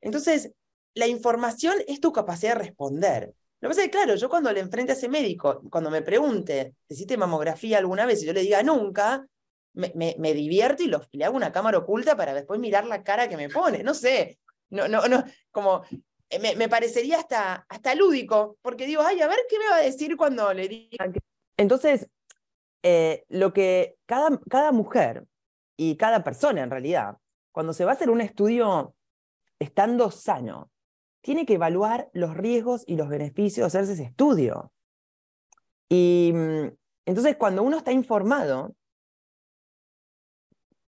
Entonces, 0.00 0.52
la 0.94 1.08
información 1.08 1.74
es 1.88 1.98
tu 1.98 2.12
capacidad 2.12 2.52
de 2.52 2.60
responder. 2.60 3.34
Lo 3.60 3.68
que 3.68 3.70
pasa 3.70 3.80
es 3.80 3.86
que, 3.88 3.90
claro, 3.90 4.14
yo 4.14 4.28
cuando 4.28 4.52
le 4.52 4.60
enfrente 4.60 4.92
a 4.92 4.94
ese 4.94 5.08
médico, 5.08 5.62
cuando 5.68 5.90
me 5.90 6.02
pregunte, 6.02 6.76
¿hiciste 6.88 7.16
mamografía 7.16 7.78
alguna 7.78 8.06
vez? 8.06 8.22
Y 8.22 8.26
yo 8.26 8.32
le 8.32 8.42
diga 8.42 8.62
nunca, 8.62 9.26
me, 9.72 9.92
me, 10.16 10.32
divierto 10.32 10.84
y, 10.84 10.92
le 11.16 11.24
hago 11.24 11.36
una 11.36 11.50
cámara 11.50 11.78
oculta 11.78 12.16
para 12.16 12.34
después 12.34 12.60
mirar 12.60 12.86
la 12.86 13.02
cara 13.02 13.28
que 13.28 13.36
me 13.36 13.48
pone. 13.48 13.82
No 13.82 13.94
sé, 13.94 14.38
no, 14.70 14.86
no, 14.86 15.08
no, 15.08 15.24
como 15.50 15.82
eh, 16.30 16.56
me, 16.56 16.68
parecería 16.68 17.18
hasta, 17.18 17.66
hasta 17.68 17.94
lúdico, 17.94 18.58
porque 18.62 18.86
digo, 18.86 19.02
ay, 19.02 19.20
a 19.20 19.28
ver 19.28 19.38
qué 19.48 19.58
me 19.58 19.68
va 19.68 19.76
a 19.76 19.82
decir 19.82 20.16
cuando 20.16 20.52
le 20.52 20.68
diga. 20.68 21.12
Entonces, 21.56 22.08
eh, 22.82 23.24
lo 23.28 23.52
que 23.52 23.96
cada, 24.06 24.38
cada 24.48 24.72
mujer 24.72 25.26
y 25.76 25.96
cada 25.96 26.22
persona 26.22 26.62
en 26.62 26.70
realidad, 26.70 27.16
cuando 27.52 27.72
se 27.72 27.84
va 27.84 27.92
a 27.92 27.94
hacer 27.94 28.10
un 28.10 28.20
estudio 28.20 28.94
estando 29.58 30.10
sano, 30.10 30.70
tiene 31.20 31.46
que 31.46 31.54
evaluar 31.54 32.10
los 32.12 32.36
riesgos 32.36 32.84
y 32.86 32.96
los 32.96 33.08
beneficios 33.08 33.72
de 33.72 33.78
hacerse 33.78 33.94
ese 33.94 34.04
estudio. 34.04 34.72
Y 35.88 36.32
mm, 36.34 36.68
entonces 37.06 37.36
cuando 37.36 37.62
uno 37.62 37.78
está 37.78 37.92
informado, 37.92 38.74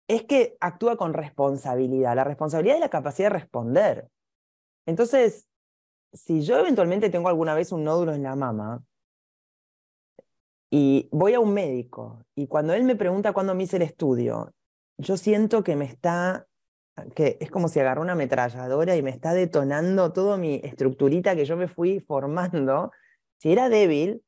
es 0.08 0.24
que 0.24 0.58
actúa 0.60 0.98
con 0.98 1.14
responsabilidad. 1.14 2.16
La 2.16 2.24
responsabilidad 2.24 2.78
es 2.78 2.82
la 2.82 2.90
capacidad 2.90 3.30
de 3.30 3.40
responder. 3.40 4.10
Entonces, 4.88 5.48
si 6.14 6.42
yo 6.42 6.58
eventualmente 6.58 7.10
tengo 7.10 7.28
alguna 7.28 7.54
vez 7.54 7.72
un 7.72 7.84
nódulo 7.84 8.14
en 8.14 8.24
la 8.24 8.36
mama 8.36 8.84
y 10.72 11.10
voy 11.12 11.34
a 11.34 11.40
un 11.40 11.54
médico 11.54 12.26
y 12.36 12.48
cuando 12.48 12.74
él 12.74 12.84
me 12.84 12.96
pregunta 12.96 13.34
cuándo 13.34 13.54
me 13.54 13.64
hice 13.64 13.76
el 13.76 13.84
estudio, 13.84 14.54
yo 14.98 15.18
siento 15.18 15.64
que 15.64 15.76
me 15.76 15.86
está, 15.86 16.48
que 17.16 17.38
es 17.42 17.52
como 17.52 17.68
si 17.68 17.82
agarró 17.82 18.02
una 18.02 18.14
ametralladora 18.14 18.96
y 18.96 19.04
me 19.04 19.12
está 19.12 19.34
detonando 19.34 20.14
toda 20.14 20.38
mi 20.38 20.62
estructurita 20.64 21.36
que 21.36 21.46
yo 21.46 21.58
me 21.58 21.68
fui 21.68 22.00
formando. 22.00 22.92
Si 23.40 23.52
era 23.52 23.68
débil, 23.68 24.24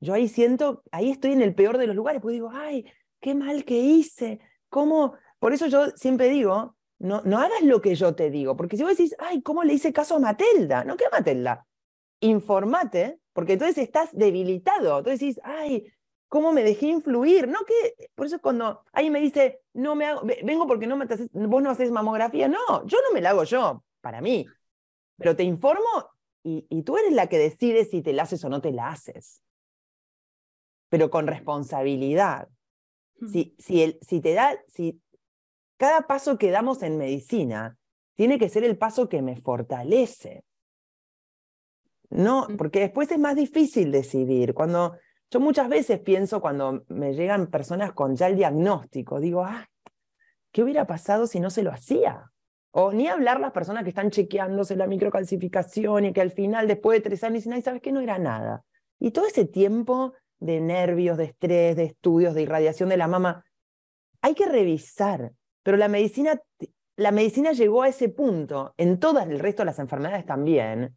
yo 0.00 0.12
ahí 0.12 0.28
siento, 0.28 0.82
ahí 0.90 1.10
estoy 1.10 1.32
en 1.32 1.40
el 1.40 1.54
peor 1.54 1.78
de 1.78 1.86
los 1.86 1.96
lugares, 1.96 2.20
porque 2.20 2.34
digo, 2.34 2.50
ay, 2.52 2.84
qué 3.20 3.34
mal 3.34 3.64
que 3.64 3.78
hice, 3.78 4.40
¿cómo? 4.68 5.14
Por 5.38 5.52
eso 5.52 5.68
yo 5.68 5.90
siempre 5.92 6.28
digo, 6.28 6.76
no, 7.04 7.20
no 7.26 7.38
hagas 7.38 7.60
lo 7.62 7.82
que 7.82 7.94
yo 7.94 8.14
te 8.14 8.30
digo, 8.30 8.56
porque 8.56 8.78
si 8.78 8.82
vos 8.82 8.96
decís, 8.96 9.14
ay, 9.18 9.42
¿cómo 9.42 9.62
le 9.62 9.74
hice 9.74 9.92
caso 9.92 10.16
a 10.16 10.20
Matelda? 10.20 10.84
No, 10.84 10.96
¿qué 10.96 11.04
a 11.04 11.10
Matelda? 11.10 11.66
Informate, 12.20 13.20
porque 13.34 13.52
entonces 13.52 13.76
estás 13.76 14.08
debilitado. 14.12 14.96
Entonces 14.96 15.20
decís, 15.20 15.40
ay, 15.44 15.92
cómo 16.28 16.54
me 16.54 16.64
dejé 16.64 16.86
influir, 16.86 17.46
no 17.46 17.58
que, 17.66 18.08
por 18.14 18.24
eso 18.24 18.40
cuando 18.40 18.84
alguien 18.90 19.12
me 19.12 19.20
dice, 19.20 19.60
no 19.74 19.94
me 19.94 20.06
hago, 20.06 20.22
vengo 20.44 20.66
porque 20.66 20.86
no 20.86 20.96
me 20.96 21.04
vos 21.04 21.62
no 21.62 21.70
haces 21.70 21.90
mamografía, 21.90 22.48
no, 22.48 22.86
yo 22.86 22.96
no 23.06 23.12
me 23.12 23.20
la 23.20 23.30
hago 23.30 23.44
yo, 23.44 23.84
para 24.00 24.22
mí, 24.22 24.46
pero 25.18 25.36
te 25.36 25.42
informo 25.42 26.10
y, 26.42 26.66
y 26.70 26.84
tú 26.84 26.96
eres 26.96 27.12
la 27.12 27.26
que 27.26 27.36
decide 27.36 27.84
si 27.84 28.00
te 28.00 28.14
la 28.14 28.22
haces 28.22 28.42
o 28.46 28.48
no 28.48 28.62
te 28.62 28.72
la 28.72 28.88
haces, 28.88 29.42
pero 30.88 31.10
con 31.10 31.26
responsabilidad. 31.26 32.48
Hmm. 33.20 33.28
Si, 33.28 33.54
si, 33.58 33.82
el, 33.82 33.98
si 34.00 34.20
te 34.20 34.32
da, 34.32 34.58
si 34.68 35.02
cada 35.84 36.06
paso 36.06 36.38
que 36.38 36.50
damos 36.50 36.82
en 36.82 36.96
medicina 36.96 37.76
tiene 38.16 38.38
que 38.38 38.48
ser 38.48 38.64
el 38.64 38.78
paso 38.78 39.06
que 39.06 39.20
me 39.20 39.36
fortalece. 39.36 40.42
No, 42.08 42.48
hmm. 42.48 42.56
porque 42.56 42.80
después 42.80 43.12
es 43.12 43.18
más 43.18 43.36
difícil 43.36 43.92
decidir. 43.92 44.54
Cuando 44.54 44.96
yo 45.30 45.40
muchas 45.40 45.68
veces 45.68 46.00
pienso 46.00 46.40
cuando 46.40 46.84
me 46.88 47.12
llegan 47.12 47.48
personas 47.48 47.92
con 47.92 48.16
ya 48.16 48.28
el 48.28 48.36
diagnóstico, 48.36 49.20
digo, 49.20 49.44
ah, 49.44 49.68
¿qué 50.52 50.62
hubiera 50.62 50.86
pasado 50.86 51.26
si 51.26 51.38
no 51.38 51.50
se 51.50 51.62
lo 51.62 51.70
hacía? 51.70 52.30
O 52.70 52.94
ni 52.94 53.06
hablar 53.08 53.38
las 53.38 53.52
personas 53.52 53.82
que 53.82 53.90
están 53.90 54.10
chequeándose 54.10 54.76
la 54.76 54.86
microcalcificación 54.86 56.06
y 56.06 56.12
que 56.14 56.22
al 56.22 56.30
final, 56.30 56.66
después 56.66 56.96
de 56.96 57.02
tres 57.02 57.22
años, 57.24 57.40
dicen, 57.40 57.52
ay, 57.52 57.60
¿sabes 57.60 57.82
qué? 57.82 57.92
No 57.92 58.00
era 58.00 58.18
nada. 58.18 58.64
Y 58.98 59.10
todo 59.10 59.26
ese 59.26 59.44
tiempo 59.44 60.14
de 60.38 60.62
nervios, 60.62 61.18
de 61.18 61.24
estrés, 61.24 61.76
de 61.76 61.84
estudios, 61.84 62.32
de 62.32 62.40
irradiación 62.40 62.88
de 62.88 62.96
la 62.96 63.06
mama, 63.06 63.44
hay 64.22 64.32
que 64.32 64.46
revisar. 64.46 65.34
Pero 65.64 65.76
la 65.76 65.88
medicina, 65.88 66.40
la 66.96 67.10
medicina 67.10 67.52
llegó 67.52 67.82
a 67.82 67.88
ese 67.88 68.08
punto, 68.08 68.74
en 68.76 69.00
todas 69.00 69.28
el 69.28 69.40
resto 69.40 69.62
de 69.62 69.66
las 69.66 69.80
enfermedades 69.80 70.24
también, 70.24 70.96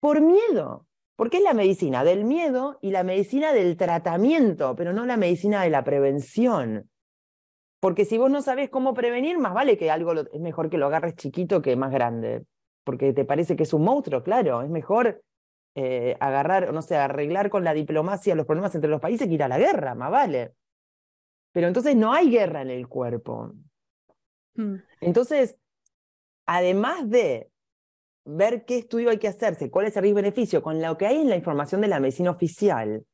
por 0.00 0.20
miedo. 0.20 0.88
Porque 1.16 1.36
es 1.36 1.44
la 1.44 1.54
medicina 1.54 2.02
del 2.02 2.24
miedo 2.24 2.78
y 2.82 2.90
la 2.90 3.04
medicina 3.04 3.52
del 3.52 3.76
tratamiento, 3.76 4.74
pero 4.74 4.92
no 4.92 5.06
la 5.06 5.16
medicina 5.16 5.62
de 5.62 5.70
la 5.70 5.84
prevención. 5.84 6.90
Porque 7.78 8.04
si 8.04 8.18
vos 8.18 8.30
no 8.30 8.42
sabés 8.42 8.70
cómo 8.70 8.94
prevenir, 8.94 9.38
más 9.38 9.54
vale 9.54 9.76
que 9.76 9.90
algo 9.90 10.12
es 10.14 10.40
mejor 10.40 10.70
que 10.70 10.78
lo 10.78 10.86
agarres 10.86 11.14
chiquito 11.14 11.62
que 11.62 11.76
más 11.76 11.92
grande. 11.92 12.44
Porque 12.82 13.12
te 13.12 13.24
parece 13.24 13.54
que 13.54 13.62
es 13.62 13.72
un 13.72 13.84
monstruo, 13.84 14.24
claro. 14.24 14.62
Es 14.62 14.70
mejor 14.70 15.22
eh, 15.76 16.16
agarrar, 16.18 16.72
no 16.72 16.82
sé, 16.82 16.96
arreglar 16.96 17.50
con 17.50 17.62
la 17.62 17.74
diplomacia 17.74 18.34
los 18.34 18.46
problemas 18.46 18.74
entre 18.74 18.90
los 18.90 19.00
países 19.00 19.28
que 19.28 19.34
ir 19.34 19.42
a 19.42 19.48
la 19.48 19.58
guerra, 19.58 19.94
más 19.94 20.10
vale. 20.10 20.54
Pero 21.52 21.68
entonces 21.68 21.94
no 21.94 22.12
hay 22.12 22.30
guerra 22.30 22.62
en 22.62 22.70
el 22.70 22.88
cuerpo. 22.88 23.52
Mm. 24.54 24.76
Entonces, 25.00 25.56
además 26.46 27.08
de 27.08 27.50
ver 28.24 28.64
qué 28.64 28.78
estudio 28.78 29.10
hay 29.10 29.18
que 29.18 29.28
hacerse, 29.28 29.70
cuál 29.70 29.86
es 29.86 29.96
el 29.96 30.02
riesgo-beneficio, 30.02 30.62
con 30.62 30.80
lo 30.80 30.96
que 30.96 31.06
hay 31.06 31.20
en 31.20 31.28
la 31.28 31.36
información 31.36 31.80
de 31.80 31.88
la 31.88 32.00
medicina 32.00 32.30
oficial, 32.30 33.04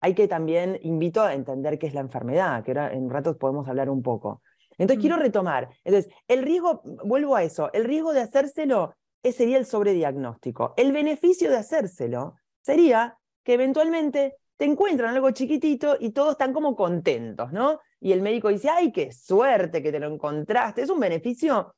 hay 0.00 0.14
que 0.14 0.28
también 0.28 0.78
invito 0.82 1.22
a 1.22 1.34
entender 1.34 1.78
qué 1.78 1.86
es 1.86 1.94
la 1.94 2.00
enfermedad, 2.00 2.64
que 2.64 2.70
ahora 2.72 2.92
en 2.92 3.04
un 3.04 3.10
rato 3.10 3.36
podemos 3.36 3.68
hablar 3.68 3.90
un 3.90 4.02
poco. 4.02 4.42
Entonces, 4.78 5.00
quiero 5.00 5.16
retomar. 5.16 5.68
Entonces, 5.84 6.12
el 6.28 6.42
riesgo, 6.42 6.82
vuelvo 7.04 7.34
a 7.34 7.42
eso, 7.42 7.72
el 7.72 7.84
riesgo 7.84 8.12
de 8.12 8.20
hacérselo 8.20 8.94
ese 9.26 9.38
sería 9.38 9.58
el 9.58 9.66
sobrediagnóstico. 9.66 10.72
El 10.76 10.92
beneficio 10.92 11.50
de 11.50 11.56
hacérselo 11.56 12.36
sería 12.62 13.18
que 13.42 13.54
eventualmente 13.54 14.36
te 14.56 14.64
encuentran 14.64 15.14
algo 15.14 15.32
chiquitito 15.32 15.96
y 15.98 16.10
todos 16.10 16.32
están 16.32 16.52
como 16.52 16.76
contentos, 16.76 17.52
¿no? 17.52 17.80
Y 18.00 18.12
el 18.12 18.22
médico 18.22 18.48
dice, 18.48 18.68
ay, 18.68 18.92
qué 18.92 19.12
suerte 19.12 19.82
que 19.82 19.92
te 19.92 19.98
lo 19.98 20.12
encontraste. 20.12 20.82
Es 20.82 20.90
un 20.90 21.00
beneficio 21.00 21.74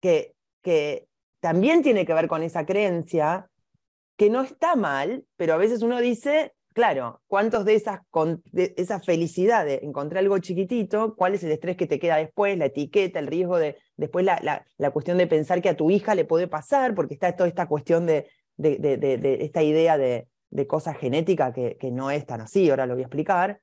que, 0.00 0.34
que 0.62 1.06
también 1.40 1.82
tiene 1.82 2.04
que 2.04 2.14
ver 2.14 2.28
con 2.28 2.42
esa 2.42 2.66
creencia 2.66 3.48
que 4.16 4.28
no 4.28 4.42
está 4.42 4.76
mal, 4.76 5.24
pero 5.36 5.54
a 5.54 5.56
veces 5.56 5.82
uno 5.82 5.98
dice, 5.98 6.52
claro, 6.74 7.22
¿cuántos 7.26 7.64
de 7.64 7.74
esas, 7.74 8.00
de 8.52 8.74
esa 8.76 9.00
felicidad 9.00 9.64
de 9.64 9.80
encontrar 9.82 10.18
algo 10.18 10.38
chiquitito, 10.38 11.14
cuál 11.16 11.34
es 11.34 11.44
el 11.44 11.52
estrés 11.52 11.76
que 11.76 11.86
te 11.86 11.98
queda 11.98 12.16
después, 12.16 12.58
la 12.58 12.66
etiqueta, 12.66 13.18
el 13.18 13.26
riesgo 13.26 13.58
de, 13.58 13.76
después 13.96 14.24
la, 14.24 14.64
la, 14.76 14.90
cuestión 14.90 15.18
de 15.18 15.26
pensar 15.26 15.62
que 15.62 15.70
a 15.70 15.76
tu 15.76 15.90
hija 15.90 16.14
le 16.14 16.24
puede 16.24 16.48
pasar, 16.48 16.94
porque 16.94 17.14
está 17.14 17.34
toda 17.34 17.48
esta 17.48 17.66
cuestión 17.66 18.06
de, 18.06 18.28
de, 18.56 18.78
de 18.78 19.38
esta 19.40 19.62
idea 19.62 19.96
de, 19.96 20.26
cosas 20.66 20.98
genéticas 20.98 21.54
que, 21.54 21.76
que, 21.78 21.90
no 21.90 22.10
es 22.10 22.26
tan 22.26 22.40
así, 22.40 22.68
ahora 22.68 22.84
lo 22.84 22.94
voy 22.94 23.02
a 23.02 23.06
explicar. 23.06 23.60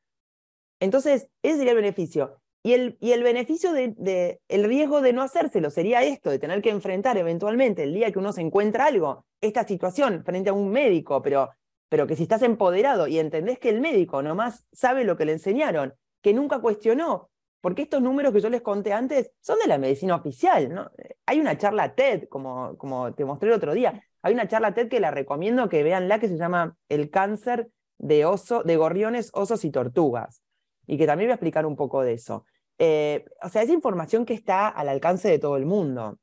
Entonces, 0.79 1.27
ese 1.41 1.57
sería 1.57 1.71
el 1.71 1.77
beneficio. 1.77 2.39
Y 2.63 2.73
el, 2.73 2.97
y 2.99 3.11
el 3.11 3.23
beneficio 3.23 3.71
de, 3.71 4.39
el 4.47 4.63
riesgo 4.65 5.01
de 5.01 5.13
no 5.13 5.21
hacérselo 5.21 5.69
sería 5.69 6.03
esto, 6.03 6.29
de 6.29 6.39
tener 6.39 6.61
que 6.61 6.69
enfrentar 6.69 7.17
eventualmente 7.17 7.83
el 7.83 7.93
día 7.93 8.11
que 8.11 8.19
uno 8.19 8.33
se 8.33 8.41
encuentra 8.41 8.85
algo, 8.85 9.25
esta 9.39 9.65
situación 9.65 10.23
frente 10.25 10.49
a 10.49 10.53
un 10.53 10.69
médico, 10.69 11.21
pero 11.21 11.49
pero 11.89 12.07
que 12.07 12.15
si 12.15 12.23
estás 12.23 12.41
empoderado 12.41 13.07
y 13.07 13.19
entendés 13.19 13.59
que 13.59 13.69
el 13.69 13.79
médico 13.79 14.21
nomás 14.21 14.65
sabe 14.71 15.03
lo 15.03 15.15
que 15.17 15.25
le 15.25 15.33
enseñaron, 15.33 15.93
que 16.21 16.33
nunca 16.33 16.59
cuestionó, 16.59 17.29
porque 17.61 17.83
estos 17.83 18.01
números 18.01 18.33
que 18.33 18.41
yo 18.41 18.49
les 18.49 18.61
conté 18.61 18.93
antes 18.93 19.31
son 19.39 19.59
de 19.59 19.67
la 19.67 19.77
medicina 19.77 20.15
oficial, 20.15 20.73
¿no? 20.73 20.91
Hay 21.25 21.39
una 21.39 21.57
charla 21.57 21.95
TED, 21.95 22.27
como, 22.29 22.77
como 22.77 23.13
te 23.13 23.25
mostré 23.25 23.49
el 23.49 23.55
otro 23.55 23.73
día, 23.73 24.03
hay 24.21 24.33
una 24.33 24.47
charla 24.47 24.73
TED 24.73 24.89
que 24.89 24.99
la 24.99 25.11
recomiendo 25.11 25.69
que 25.69 25.83
vean 25.83 26.07
la 26.07 26.19
que 26.19 26.27
se 26.27 26.37
llama 26.37 26.75
El 26.89 27.09
cáncer 27.09 27.69
de, 27.97 28.25
oso, 28.25 28.63
de 28.63 28.75
gorriones, 28.75 29.31
osos 29.33 29.63
y 29.63 29.71
tortugas, 29.71 30.41
y 30.87 30.97
que 30.97 31.05
también 31.05 31.27
voy 31.27 31.33
a 31.33 31.35
explicar 31.35 31.65
un 31.65 31.75
poco 31.75 32.01
de 32.01 32.13
eso. 32.13 32.45
Eh, 32.79 33.25
o 33.43 33.49
sea, 33.49 33.61
es 33.61 33.69
información 33.69 34.25
que 34.25 34.33
está 34.33 34.69
al 34.69 34.89
alcance 34.89 35.29
de 35.29 35.39
todo 35.39 35.57
el 35.57 35.65
mundo. 35.65 36.19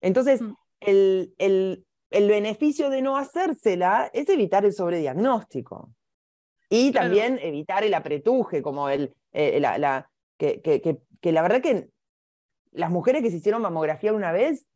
Entonces, 0.00 0.42
mm. 0.42 0.54
el, 0.80 1.34
el, 1.38 1.86
el 2.10 2.28
beneficio 2.28 2.90
de 2.90 3.02
no 3.02 3.16
hacérsela 3.16 4.10
es 4.12 4.28
evitar 4.28 4.64
el 4.64 4.72
sobrediagnóstico. 4.72 5.94
Y 6.68 6.92
también 6.92 7.38
evitar 7.42 7.82
el 7.82 7.94
apretuje, 7.94 8.62
como 8.62 8.88
el, 8.88 9.14
eh, 9.32 9.58
la, 9.58 9.76
la 9.76 10.10
que, 10.36 10.60
que, 10.60 11.32
la 11.32 11.42
verdad 11.42 11.60
que 11.60 11.88
las 12.70 12.90
mujeres 12.90 13.22
que 13.22 13.30
se 13.30 13.38
hicieron 13.38 13.62
mamografía 13.62 14.12
una 14.12 14.30
vez, 14.30 14.66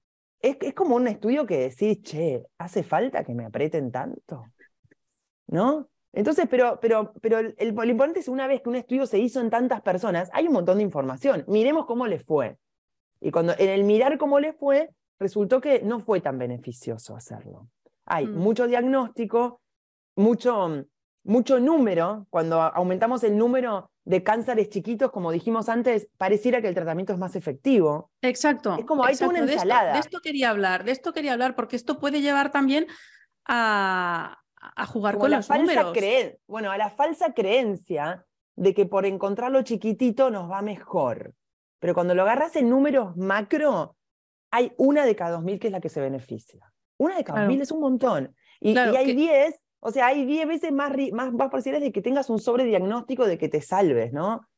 es, 0.40 0.56
es 0.60 0.74
como 0.74 0.96
un 0.96 1.06
estudio 1.06 1.46
que 1.46 1.58
decís, 1.58 2.02
che, 2.02 2.42
¿hace 2.58 2.82
falta 2.82 3.22
que 3.22 3.34
me 3.34 3.46
aprieten 3.46 3.92
tanto? 3.92 4.44
¿No? 5.46 5.88
Entonces, 6.14 6.46
pero, 6.48 6.78
pero, 6.80 7.12
pero 7.20 7.38
el, 7.38 7.54
lo 7.74 7.84
importante 7.84 8.20
es 8.20 8.28
una 8.28 8.46
vez 8.46 8.62
que 8.62 8.68
un 8.68 8.76
estudio 8.76 9.06
se 9.06 9.18
hizo 9.18 9.40
en 9.40 9.50
tantas 9.50 9.82
personas, 9.82 10.30
hay 10.32 10.46
un 10.46 10.52
montón 10.52 10.78
de 10.78 10.84
información. 10.84 11.44
Miremos 11.48 11.86
cómo 11.86 12.06
le 12.06 12.20
fue. 12.20 12.56
Y 13.20 13.30
cuando 13.30 13.54
en 13.58 13.68
el 13.68 13.84
mirar 13.84 14.16
cómo 14.18 14.38
le 14.38 14.52
fue, 14.52 14.90
resultó 15.18 15.60
que 15.60 15.82
no 15.82 16.00
fue 16.00 16.20
tan 16.20 16.38
beneficioso 16.38 17.16
hacerlo. 17.16 17.68
Hay 18.06 18.26
mm. 18.26 18.36
mucho 18.36 18.66
diagnóstico, 18.66 19.60
mucho, 20.16 20.84
mucho 21.24 21.58
número. 21.58 22.26
Cuando 22.30 22.60
aumentamos 22.60 23.24
el 23.24 23.36
número 23.36 23.90
de 24.04 24.22
cánceres 24.22 24.68
chiquitos, 24.68 25.10
como 25.10 25.32
dijimos 25.32 25.68
antes, 25.68 26.08
pareciera 26.18 26.60
que 26.60 26.68
el 26.68 26.74
tratamiento 26.74 27.12
es 27.12 27.18
más 27.18 27.34
efectivo. 27.34 28.10
Exacto. 28.20 28.76
Es 28.78 28.84
como 28.84 29.04
hay 29.04 29.16
una 29.26 29.40
ensalada. 29.40 29.94
De 29.94 29.98
esto, 30.00 30.20
quería 30.20 30.50
hablar, 30.50 30.84
de 30.84 30.92
esto 30.92 31.12
quería 31.12 31.32
hablar, 31.32 31.56
porque 31.56 31.76
esto 31.76 31.98
puede 31.98 32.20
llevar 32.20 32.52
también 32.52 32.86
a, 33.46 34.43
a 34.76 34.86
jugar 34.86 35.18
con 35.18 35.30
la 35.30 35.38
los 35.38 35.46
falsa 35.46 35.92
Bueno, 36.46 36.70
a 36.70 36.78
la 36.78 36.90
falsa 36.90 37.34
creencia 37.34 38.24
de 38.56 38.74
que 38.74 38.86
por 38.86 39.06
encontrarlo 39.06 39.62
chiquitito 39.62 40.30
nos 40.30 40.50
va 40.50 40.62
mejor. 40.62 41.34
Pero 41.80 41.94
cuando 41.94 42.14
lo 42.14 42.22
agarras 42.22 42.56
en 42.56 42.70
números 42.70 43.16
macro, 43.16 43.96
hay 44.50 44.72
una 44.76 45.04
de 45.04 45.16
cada 45.16 45.32
dos 45.32 45.42
mil 45.42 45.58
que 45.58 45.68
es 45.68 45.72
la 45.72 45.80
que 45.80 45.88
se 45.88 46.00
beneficia. 46.00 46.72
Una 46.96 47.16
de 47.16 47.24
cada 47.24 47.46
mil 47.46 47.60
es 47.60 47.72
un 47.72 47.80
montón. 47.80 48.34
Y, 48.60 48.76
hay 48.78 49.14
diez, 49.14 49.60
o 49.80 49.90
sea, 49.90 50.06
hay 50.06 50.24
diez 50.24 50.46
veces 50.46 50.72
más, 50.72 50.92
más, 51.12 51.32
más 51.32 51.64
de 51.64 51.92
que 51.92 52.00
tengas 52.00 52.30
un 52.30 52.38
sobrediagnóstico 52.38 53.26
de 53.26 53.36
que 53.36 53.48
te 53.48 53.60
salves, 53.60 54.12
¿no? 54.12 54.48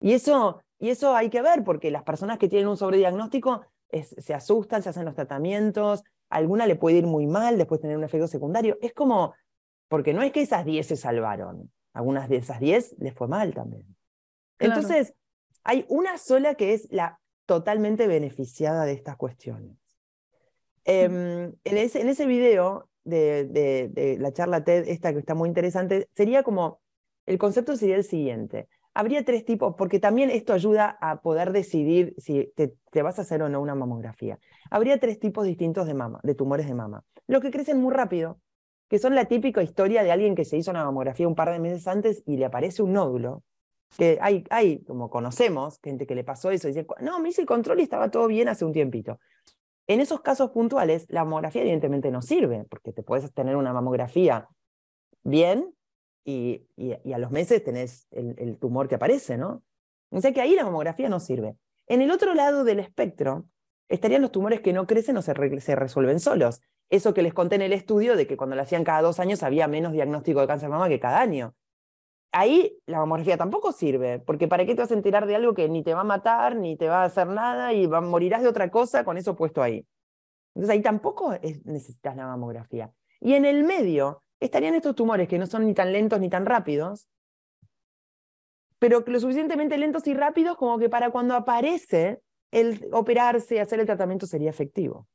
Y 0.00 0.12
eso, 0.12 0.62
y 0.78 0.90
eso 0.90 1.14
hay 1.14 1.28
que 1.28 1.42
ver, 1.42 1.64
porque 1.64 1.90
las 1.90 2.04
personas 2.04 2.38
que 2.38 2.48
tienen 2.48 2.68
un 2.68 2.76
sobrediagnóstico 2.76 3.62
se 3.90 4.34
asustan, 4.34 4.82
se 4.82 4.88
hacen 4.88 5.04
los 5.04 5.14
tratamientos, 5.14 6.04
a 6.30 6.36
alguna 6.36 6.66
le 6.66 6.76
puede 6.76 6.98
ir 6.98 7.06
muy 7.06 7.26
mal, 7.26 7.58
después 7.58 7.80
tener 7.80 7.96
un 7.96 8.04
efecto 8.04 8.28
secundario. 8.28 8.78
Es 8.80 8.94
como, 8.94 9.34
porque 9.90 10.14
no 10.14 10.22
es 10.22 10.30
que 10.30 10.40
esas 10.40 10.64
diez 10.64 10.86
se 10.86 10.96
salvaron, 10.96 11.68
algunas 11.92 12.28
de 12.28 12.36
esas 12.36 12.60
diez 12.60 12.94
les 13.00 13.12
fue 13.12 13.26
mal 13.26 13.52
también. 13.52 13.84
Entonces, 14.60 15.14
hay 15.64 15.84
una 15.88 16.16
sola 16.16 16.54
que 16.54 16.74
es 16.74 16.86
la 16.92 17.18
totalmente 17.44 18.06
beneficiada 18.06 18.84
de 18.84 18.92
estas 18.92 19.16
cuestiones. 19.16 19.76
Em, 20.84 21.52
en, 21.64 21.76
ese, 21.76 22.02
en 22.02 22.08
ese 22.08 22.26
video 22.26 22.88
de, 23.02 23.46
de, 23.46 24.16
la 24.20 24.32
charla 24.32 24.62
TED, 24.62 24.86
esta 24.86 25.12
que 25.12 25.18
está 25.18 25.34
muy 25.34 25.48
interesante, 25.48 26.08
sería 26.14 26.44
como, 26.44 26.80
el 27.26 27.38
concepto 27.38 27.76
sería 27.76 27.96
el 27.96 28.04
siguiente. 28.04 28.68
Habría 28.94 29.24
tres 29.24 29.44
tipos, 29.44 29.74
porque 29.76 29.98
también 29.98 30.30
esto 30.30 30.52
ayuda 30.52 30.98
a 31.00 31.20
poder 31.20 31.50
decidir 31.50 32.14
si 32.16 32.52
te, 32.54 32.76
te, 32.92 33.02
vas 33.02 33.18
a 33.18 33.22
hacer 33.22 33.42
o 33.42 33.48
no 33.48 33.60
una 33.60 33.74
mamografía. 33.74 34.38
Habría 34.70 35.00
tres 35.00 35.18
tipos 35.18 35.44
distintos 35.44 35.88
de 35.88 35.94
mama, 35.94 36.20
de 36.22 36.36
tumores 36.36 36.68
de 36.68 36.74
mama. 36.74 37.02
Los 37.26 37.40
que 37.42 37.50
crecen 37.50 37.80
muy 37.80 37.92
rápido, 37.92 38.40
que 38.90 38.98
son 38.98 39.14
la 39.14 39.26
típica 39.26 39.62
historia 39.62 40.02
de 40.02 40.10
alguien 40.10 40.34
que 40.34 40.44
se 40.44 40.56
hizo 40.58 40.72
una 40.72 40.84
mamografía 40.84 41.28
un 41.28 41.36
par 41.36 41.52
de 41.52 41.60
meses 41.60 41.86
antes 41.86 42.24
y 42.26 42.36
le 42.36 42.44
aparece 42.44 42.82
un 42.82 42.92
nódulo 42.92 43.44
que 43.96 44.18
hay, 44.20 44.44
hay, 44.50 44.82
como 44.82 45.08
conocemos, 45.10 45.78
gente 45.82 46.06
que 46.06 46.16
le 46.16 46.24
pasó 46.24 46.50
eso 46.50 46.68
y 46.68 46.72
dice, 46.72 46.86
no, 47.00 47.20
me 47.20 47.28
hice 47.28 47.40
el 47.40 47.46
control 47.46 47.78
y 47.78 47.84
estaba 47.84 48.10
todo 48.10 48.26
bien 48.26 48.48
hace 48.48 48.64
un 48.64 48.72
tiempito. 48.72 49.20
En 49.86 50.00
esos 50.00 50.20
casos 50.22 50.50
puntuales, 50.50 51.06
la 51.08 51.24
mamografía 51.24 51.62
evidentemente 51.62 52.10
no 52.10 52.20
sirve, 52.20 52.64
porque 52.68 52.92
te 52.92 53.02
puedes 53.04 53.32
tener 53.32 53.56
una 53.56 53.72
mamografía 53.72 54.48
bien 55.22 55.72
y, 56.24 56.66
y, 56.76 57.12
a 57.12 57.18
los 57.18 57.30
meses 57.30 57.62
tenés 57.62 58.08
el, 58.10 58.58
tumor 58.58 58.88
que 58.88 58.96
aparece, 58.96 59.36
¿no? 59.36 59.62
O 60.10 60.20
sea 60.20 60.32
que 60.32 60.40
ahí 60.40 60.54
la 60.54 60.64
mamografía 60.64 61.08
no 61.08 61.20
sirve. 61.20 61.56
En 61.86 62.02
el 62.02 62.10
otro 62.10 62.34
lado 62.34 62.64
del 62.64 62.80
espectro 62.80 63.46
estarían 63.90 64.22
los 64.22 64.32
tumores 64.32 64.60
que 64.60 64.72
no 64.72 64.86
crecen 64.86 65.16
o 65.16 65.22
se, 65.22 65.34
resuelven 65.34 66.20
solos. 66.20 66.62
Eso 66.88 67.12
que 67.12 67.22
les 67.22 67.34
conté 67.34 67.56
en 67.56 67.62
el 67.62 67.72
estudio 67.72 68.16
de 68.16 68.26
que 68.26 68.36
cuando 68.36 68.56
lo 68.56 68.62
hacían 68.62 68.84
cada 68.84 69.02
dos 69.02 69.20
años 69.20 69.42
había 69.42 69.68
menos 69.68 69.92
diagnóstico 69.92 70.40
de 70.40 70.46
cáncer 70.46 70.68
de 70.68 70.72
mama 70.72 70.88
que 70.88 71.00
cada 71.00 71.20
año. 71.20 71.54
Ahí 72.32 72.78
la 72.86 72.98
mamografía 72.98 73.36
tampoco 73.36 73.72
sirve, 73.72 74.20
porque 74.20 74.46
¿para 74.46 74.64
qué 74.64 74.76
te 74.76 74.82
vas 74.82 74.92
a 74.92 74.94
enterar 74.94 75.26
de 75.26 75.34
algo 75.34 75.52
que 75.52 75.68
ni 75.68 75.82
te 75.82 75.92
va 75.92 76.02
a 76.02 76.04
matar, 76.04 76.54
ni 76.54 76.76
te 76.76 76.88
va 76.88 77.02
a 77.02 77.06
hacer 77.06 77.26
nada 77.26 77.72
y 77.72 77.88
morirás 77.88 78.42
de 78.42 78.48
otra 78.48 78.70
cosa 78.70 79.04
con 79.04 79.18
eso 79.18 79.34
puesto 79.34 79.60
ahí? 79.60 79.84
Entonces 80.54 80.70
ahí 80.70 80.82
tampoco 80.82 81.36
necesitas 81.64 82.16
la 82.16 82.26
mamografía. 82.26 82.92
Y 83.20 83.34
en 83.34 83.44
el 83.44 83.64
medio 83.64 84.22
estarían 84.38 84.74
estos 84.74 84.94
tumores 84.94 85.28
que 85.28 85.38
no 85.38 85.46
son 85.46 85.66
ni 85.66 85.74
tan 85.74 85.92
lentos 85.92 86.20
ni 86.20 86.30
tan 86.30 86.46
rápidos, 86.46 87.08
pero 88.78 89.02
lo 89.04 89.20
suficientemente 89.20 89.76
lentos 89.76 90.06
y 90.06 90.14
rápidos 90.14 90.56
como 90.56 90.78
que 90.78 90.88
para 90.88 91.10
cuando 91.10 91.34
aparece, 91.34 92.22
el 92.50 92.88
operarse 92.92 93.56
y 93.56 93.58
hacer 93.58 93.80
el 93.80 93.86
tratamiento 93.86 94.26
sería 94.26 94.50
efectivo. 94.50 95.06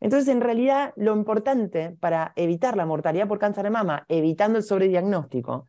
Entonces, 0.00 0.28
en 0.28 0.40
realidad, 0.40 0.92
lo 0.96 1.14
importante 1.14 1.96
para 1.98 2.32
evitar 2.36 2.76
la 2.76 2.86
mortalidad 2.86 3.26
por 3.26 3.38
cáncer 3.38 3.64
de 3.64 3.70
mama, 3.70 4.04
evitando 4.08 4.58
el 4.58 4.64
sobrediagnóstico, 4.64 5.68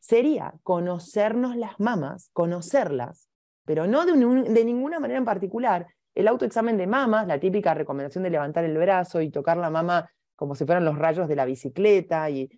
sería 0.00 0.54
conocernos 0.64 1.56
las 1.56 1.78
mamas, 1.78 2.28
conocerlas, 2.32 3.28
pero 3.64 3.86
no 3.86 4.04
de, 4.04 4.64
ninguna 4.64 4.98
manera 4.98 5.18
en 5.18 5.24
particular, 5.24 5.86
el 6.14 6.26
autoexamen 6.26 6.76
de 6.76 6.88
mamas, 6.88 7.28
la 7.28 7.38
típica 7.38 7.72
recomendación 7.72 8.24
de 8.24 8.30
levantar 8.30 8.64
el 8.64 8.76
brazo 8.76 9.20
y 9.20 9.30
tocar 9.30 9.56
la 9.56 9.70
mama 9.70 10.10
como 10.34 10.56
si 10.56 10.66
fueran 10.66 10.84
los 10.84 10.98
rayos 10.98 11.28
de 11.28 11.36
la 11.36 11.44
bicicleta 11.44 12.28
y, 12.28 12.50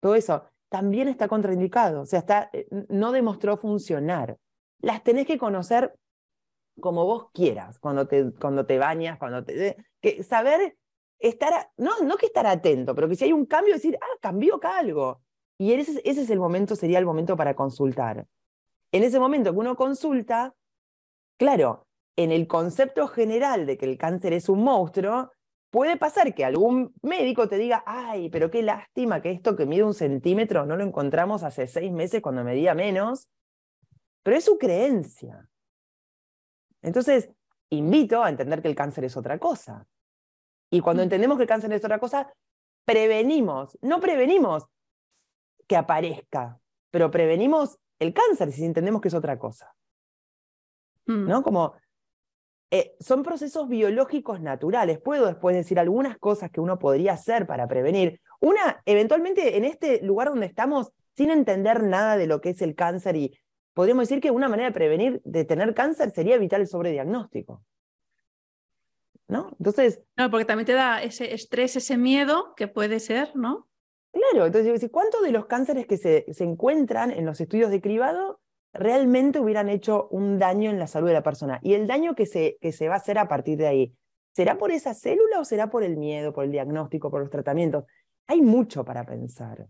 todo 0.00 0.14
eso, 0.14 0.44
también 0.68 1.08
está 1.08 1.28
contraindicado, 1.28 2.02
o 2.02 2.06
sea, 2.06 2.20
está, 2.20 2.50
eh, 2.52 2.66
no 2.88 3.12
demostró 3.12 3.56
funcionar. 3.56 4.36
Las 4.80 5.02
tenés 5.02 5.26
que 5.26 5.38
conocer 5.38 5.94
como 6.80 7.04
vos 7.04 7.30
quieras, 7.32 7.78
cuando 7.78 8.06
te, 8.06 8.32
cuando 8.32 8.66
te 8.66 8.78
bañas, 8.78 9.18
cuando 9.18 9.44
te... 9.44 9.76
Que 10.00 10.22
saber 10.22 10.76
estar, 11.18 11.70
no, 11.76 11.98
no 12.00 12.16
que 12.16 12.26
estar 12.26 12.46
atento, 12.46 12.94
pero 12.94 13.08
que 13.08 13.16
si 13.16 13.24
hay 13.24 13.32
un 13.32 13.46
cambio, 13.46 13.74
decir, 13.74 13.98
ah, 14.00 14.18
cambió 14.20 14.56
acá 14.56 14.78
algo. 14.78 15.22
Y 15.58 15.72
ese, 15.72 16.00
ese 16.04 16.22
es 16.22 16.30
el 16.30 16.38
momento, 16.38 16.74
sería 16.76 16.98
el 16.98 17.06
momento 17.06 17.36
para 17.36 17.54
consultar. 17.54 18.26
En 18.92 19.04
ese 19.04 19.20
momento 19.20 19.52
que 19.52 19.58
uno 19.58 19.76
consulta, 19.76 20.54
claro, 21.38 21.86
en 22.16 22.32
el 22.32 22.46
concepto 22.46 23.08
general 23.08 23.66
de 23.66 23.78
que 23.78 23.86
el 23.86 23.98
cáncer 23.98 24.32
es 24.32 24.48
un 24.48 24.64
monstruo, 24.64 25.30
puede 25.70 25.96
pasar 25.96 26.34
que 26.34 26.44
algún 26.44 26.92
médico 27.02 27.48
te 27.48 27.56
diga, 27.56 27.82
ay, 27.86 28.28
pero 28.28 28.50
qué 28.50 28.62
lástima 28.62 29.22
que 29.22 29.30
esto 29.30 29.56
que 29.56 29.66
mide 29.66 29.84
un 29.84 29.94
centímetro 29.94 30.66
no 30.66 30.76
lo 30.76 30.84
encontramos 30.84 31.42
hace 31.42 31.66
seis 31.66 31.92
meses 31.92 32.20
cuando 32.20 32.44
medía 32.44 32.74
menos, 32.74 33.28
pero 34.22 34.36
es 34.36 34.44
su 34.44 34.58
creencia. 34.58 35.48
Entonces, 36.82 37.30
invito 37.70 38.22
a 38.22 38.28
entender 38.28 38.62
que 38.62 38.68
el 38.68 38.74
cáncer 38.74 39.04
es 39.04 39.16
otra 39.16 39.38
cosa. 39.38 39.86
Y 40.70 40.80
cuando 40.80 41.02
mm. 41.02 41.04
entendemos 41.04 41.36
que 41.36 41.42
el 41.42 41.48
cáncer 41.48 41.72
es 41.72 41.84
otra 41.84 41.98
cosa, 41.98 42.32
prevenimos, 42.84 43.78
no 43.82 44.00
prevenimos 44.00 44.64
que 45.66 45.76
aparezca, 45.76 46.58
pero 46.90 47.10
prevenimos 47.10 47.78
el 47.98 48.12
cáncer 48.12 48.52
si 48.52 48.64
entendemos 48.64 49.00
que 49.00 49.08
es 49.08 49.14
otra 49.14 49.38
cosa. 49.38 49.74
Mm. 51.06 51.28
¿No? 51.28 51.42
Como 51.42 51.74
eh, 52.72 52.96
son 53.00 53.22
procesos 53.22 53.68
biológicos 53.68 54.40
naturales. 54.40 55.00
Puedo 55.00 55.26
después 55.26 55.56
decir 55.56 55.78
algunas 55.78 56.18
cosas 56.18 56.50
que 56.50 56.60
uno 56.60 56.78
podría 56.78 57.14
hacer 57.14 57.46
para 57.46 57.66
prevenir. 57.66 58.20
Una, 58.40 58.80
eventualmente 58.86 59.56
en 59.56 59.64
este 59.64 60.00
lugar 60.02 60.28
donde 60.28 60.46
estamos, 60.46 60.92
sin 61.16 61.30
entender 61.30 61.82
nada 61.82 62.16
de 62.16 62.28
lo 62.28 62.40
que 62.40 62.50
es 62.50 62.62
el 62.62 62.76
cáncer 62.76 63.16
y 63.16 63.38
podríamos 63.80 64.06
decir 64.10 64.20
que 64.20 64.30
una 64.30 64.46
manera 64.46 64.68
de 64.68 64.74
prevenir 64.74 65.22
de 65.24 65.46
tener 65.46 65.72
cáncer 65.72 66.10
sería 66.10 66.34
evitar 66.34 66.60
el 66.60 66.66
sobrediagnóstico. 66.66 67.64
¿No? 69.26 69.56
Entonces. 69.58 70.02
No, 70.18 70.30
porque 70.30 70.44
también 70.44 70.66
te 70.66 70.74
da 70.74 71.02
ese 71.02 71.32
estrés, 71.32 71.76
ese 71.76 71.96
miedo 71.96 72.52
que 72.58 72.68
puede 72.68 73.00
ser, 73.00 73.34
¿no? 73.34 73.70
Claro, 74.12 74.44
entonces, 74.44 74.86
¿cuántos 74.92 75.22
de 75.22 75.32
los 75.32 75.46
cánceres 75.46 75.86
que 75.86 75.96
se, 75.96 76.26
se 76.30 76.44
encuentran 76.44 77.10
en 77.10 77.24
los 77.24 77.40
estudios 77.40 77.70
de 77.70 77.80
cribado 77.80 78.42
realmente 78.74 79.40
hubieran 79.40 79.70
hecho 79.70 80.08
un 80.08 80.38
daño 80.38 80.68
en 80.68 80.78
la 80.78 80.86
salud 80.86 81.08
de 81.08 81.14
la 81.14 81.22
persona. 81.22 81.58
Y 81.62 81.72
el 81.72 81.86
daño 81.86 82.14
que 82.14 82.26
se, 82.26 82.58
que 82.60 82.72
se 82.72 82.86
va 82.86 82.96
a 82.96 82.98
hacer 82.98 83.16
a 83.16 83.28
partir 83.28 83.56
de 83.56 83.66
ahí, 83.66 83.94
¿será 84.34 84.58
por 84.58 84.72
esa 84.72 84.92
célula 84.92 85.40
o 85.40 85.46
será 85.46 85.70
por 85.70 85.84
el 85.84 85.96
miedo, 85.96 86.34
por 86.34 86.44
el 86.44 86.52
diagnóstico, 86.52 87.10
por 87.10 87.22
los 87.22 87.30
tratamientos? 87.30 87.84
Hay 88.26 88.42
mucho 88.42 88.84
para 88.84 89.06
pensar. 89.06 89.66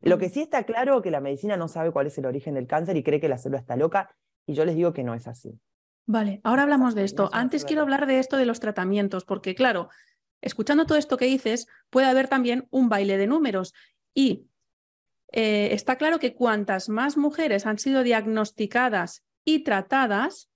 Lo 0.00 0.18
que 0.18 0.28
mm. 0.28 0.30
sí 0.30 0.40
está 0.40 0.64
claro 0.64 0.98
es 0.98 1.02
que 1.02 1.10
la 1.10 1.20
medicina 1.20 1.56
no 1.56 1.68
sabe 1.68 1.92
cuál 1.92 2.06
es 2.06 2.18
el 2.18 2.26
origen 2.26 2.54
del 2.54 2.66
cáncer 2.66 2.96
y 2.96 3.02
cree 3.02 3.20
que 3.20 3.28
la 3.28 3.38
célula 3.38 3.60
está 3.60 3.76
loca, 3.76 4.14
y 4.46 4.54
yo 4.54 4.64
les 4.64 4.74
digo 4.74 4.92
que 4.92 5.04
no 5.04 5.14
es 5.14 5.28
así. 5.28 5.58
Vale, 6.06 6.40
ahora 6.42 6.62
hablamos 6.62 6.94
de 6.94 7.04
esto. 7.04 7.30
Antes 7.32 7.64
quiero 7.64 7.82
hablar 7.82 8.06
de 8.06 8.18
esto 8.18 8.36
de 8.36 8.46
los 8.46 8.58
tratamientos, 8.58 9.24
porque 9.24 9.54
claro, 9.54 9.90
escuchando 10.40 10.86
todo 10.86 10.98
esto 10.98 11.16
que 11.16 11.26
dices, 11.26 11.68
puede 11.88 12.08
haber 12.08 12.28
también 12.28 12.66
un 12.70 12.88
baile 12.88 13.16
de 13.16 13.26
números. 13.26 13.74
Y 14.12 14.48
eh, 15.30 15.68
está 15.72 15.96
claro 15.96 16.18
que 16.18 16.34
cuantas 16.34 16.88
más 16.88 17.16
mujeres 17.16 17.66
han 17.66 17.78
sido 17.78 18.02
diagnosticadas 18.02 19.24
y 19.44 19.62
tratadas 19.62 20.50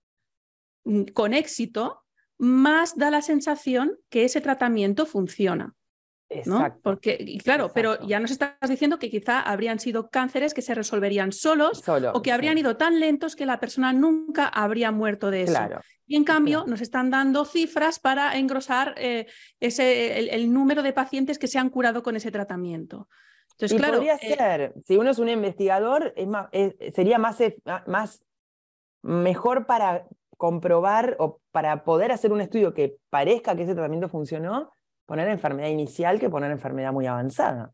mm, 0.84 1.04
con 1.12 1.34
éxito, 1.34 2.02
más 2.36 2.96
da 2.96 3.10
la 3.10 3.22
sensación 3.22 3.98
que 4.08 4.24
ese 4.24 4.40
tratamiento 4.40 5.06
funciona. 5.06 5.74
¿No? 6.46 6.76
Porque, 6.82 7.38
claro, 7.42 7.70
pero 7.74 8.00
ya 8.06 8.18
nos 8.20 8.30
estás 8.30 8.54
diciendo 8.68 8.98
que 8.98 9.10
quizá 9.10 9.40
habrían 9.40 9.78
sido 9.78 10.10
cánceres 10.10 10.54
que 10.54 10.62
se 10.62 10.74
resolverían 10.74 11.32
solos 11.32 11.82
o 12.12 12.22
que 12.22 12.32
habrían 12.32 12.58
ido 12.58 12.76
tan 12.76 13.00
lentos 13.00 13.36
que 13.36 13.46
la 13.46 13.60
persona 13.60 13.92
nunca 13.92 14.48
habría 14.48 14.90
muerto 14.90 15.30
de 15.30 15.42
eso. 15.42 15.60
Y 16.06 16.16
en 16.16 16.24
cambio 16.24 16.64
nos 16.66 16.80
están 16.80 17.10
dando 17.10 17.44
cifras 17.44 17.98
para 17.98 18.36
engrosar 18.36 18.94
eh, 18.98 19.26
ese, 19.60 20.34
el, 20.34 20.52
número 20.52 20.82
de 20.82 20.92
pacientes 20.92 21.38
que 21.38 21.48
se 21.48 21.58
han 21.58 21.70
curado 21.70 22.02
con 22.02 22.16
ese 22.16 22.30
tratamiento. 22.30 23.08
Entonces, 23.52 23.78
claro, 23.78 23.94
podría 23.94 24.16
eh, 24.16 24.36
ser, 24.36 24.74
si 24.84 24.96
uno 24.96 25.10
es 25.10 25.18
un 25.18 25.28
investigador, 25.28 26.12
es 26.16 26.26
más, 26.26 26.48
sería 26.94 27.18
más, 27.18 27.38
más 27.86 28.24
mejor 29.02 29.66
para 29.66 30.06
comprobar 30.36 31.16
o 31.20 31.40
para 31.52 31.84
poder 31.84 32.10
hacer 32.12 32.32
un 32.32 32.40
estudio 32.40 32.74
que 32.74 32.96
parezca 33.08 33.54
que 33.54 33.62
ese 33.62 33.74
tratamiento 33.74 34.08
funcionó, 34.08 34.73
poner 35.06 35.28
enfermedad 35.28 35.68
inicial 35.68 36.18
que 36.18 36.30
poner 36.30 36.50
enfermedad 36.50 36.92
muy 36.92 37.06
avanzada. 37.06 37.72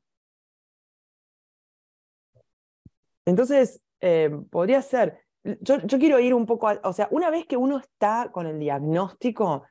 Entonces, 3.26 3.80
eh, 4.00 4.30
podría 4.50 4.82
ser, 4.82 5.20
yo, 5.60 5.78
yo, 5.82 5.98
quiero 5.98 6.18
ir 6.18 6.34
un 6.34 6.46
poco, 6.46 6.70
o 6.82 6.92
sea, 6.92 7.08
una 7.10 7.30
vez 7.30 7.46
que 7.46 7.56
uno 7.56 7.78
está 7.78 8.30
con 8.32 8.46
el 8.46 8.58
diagnóstico, 8.58 9.64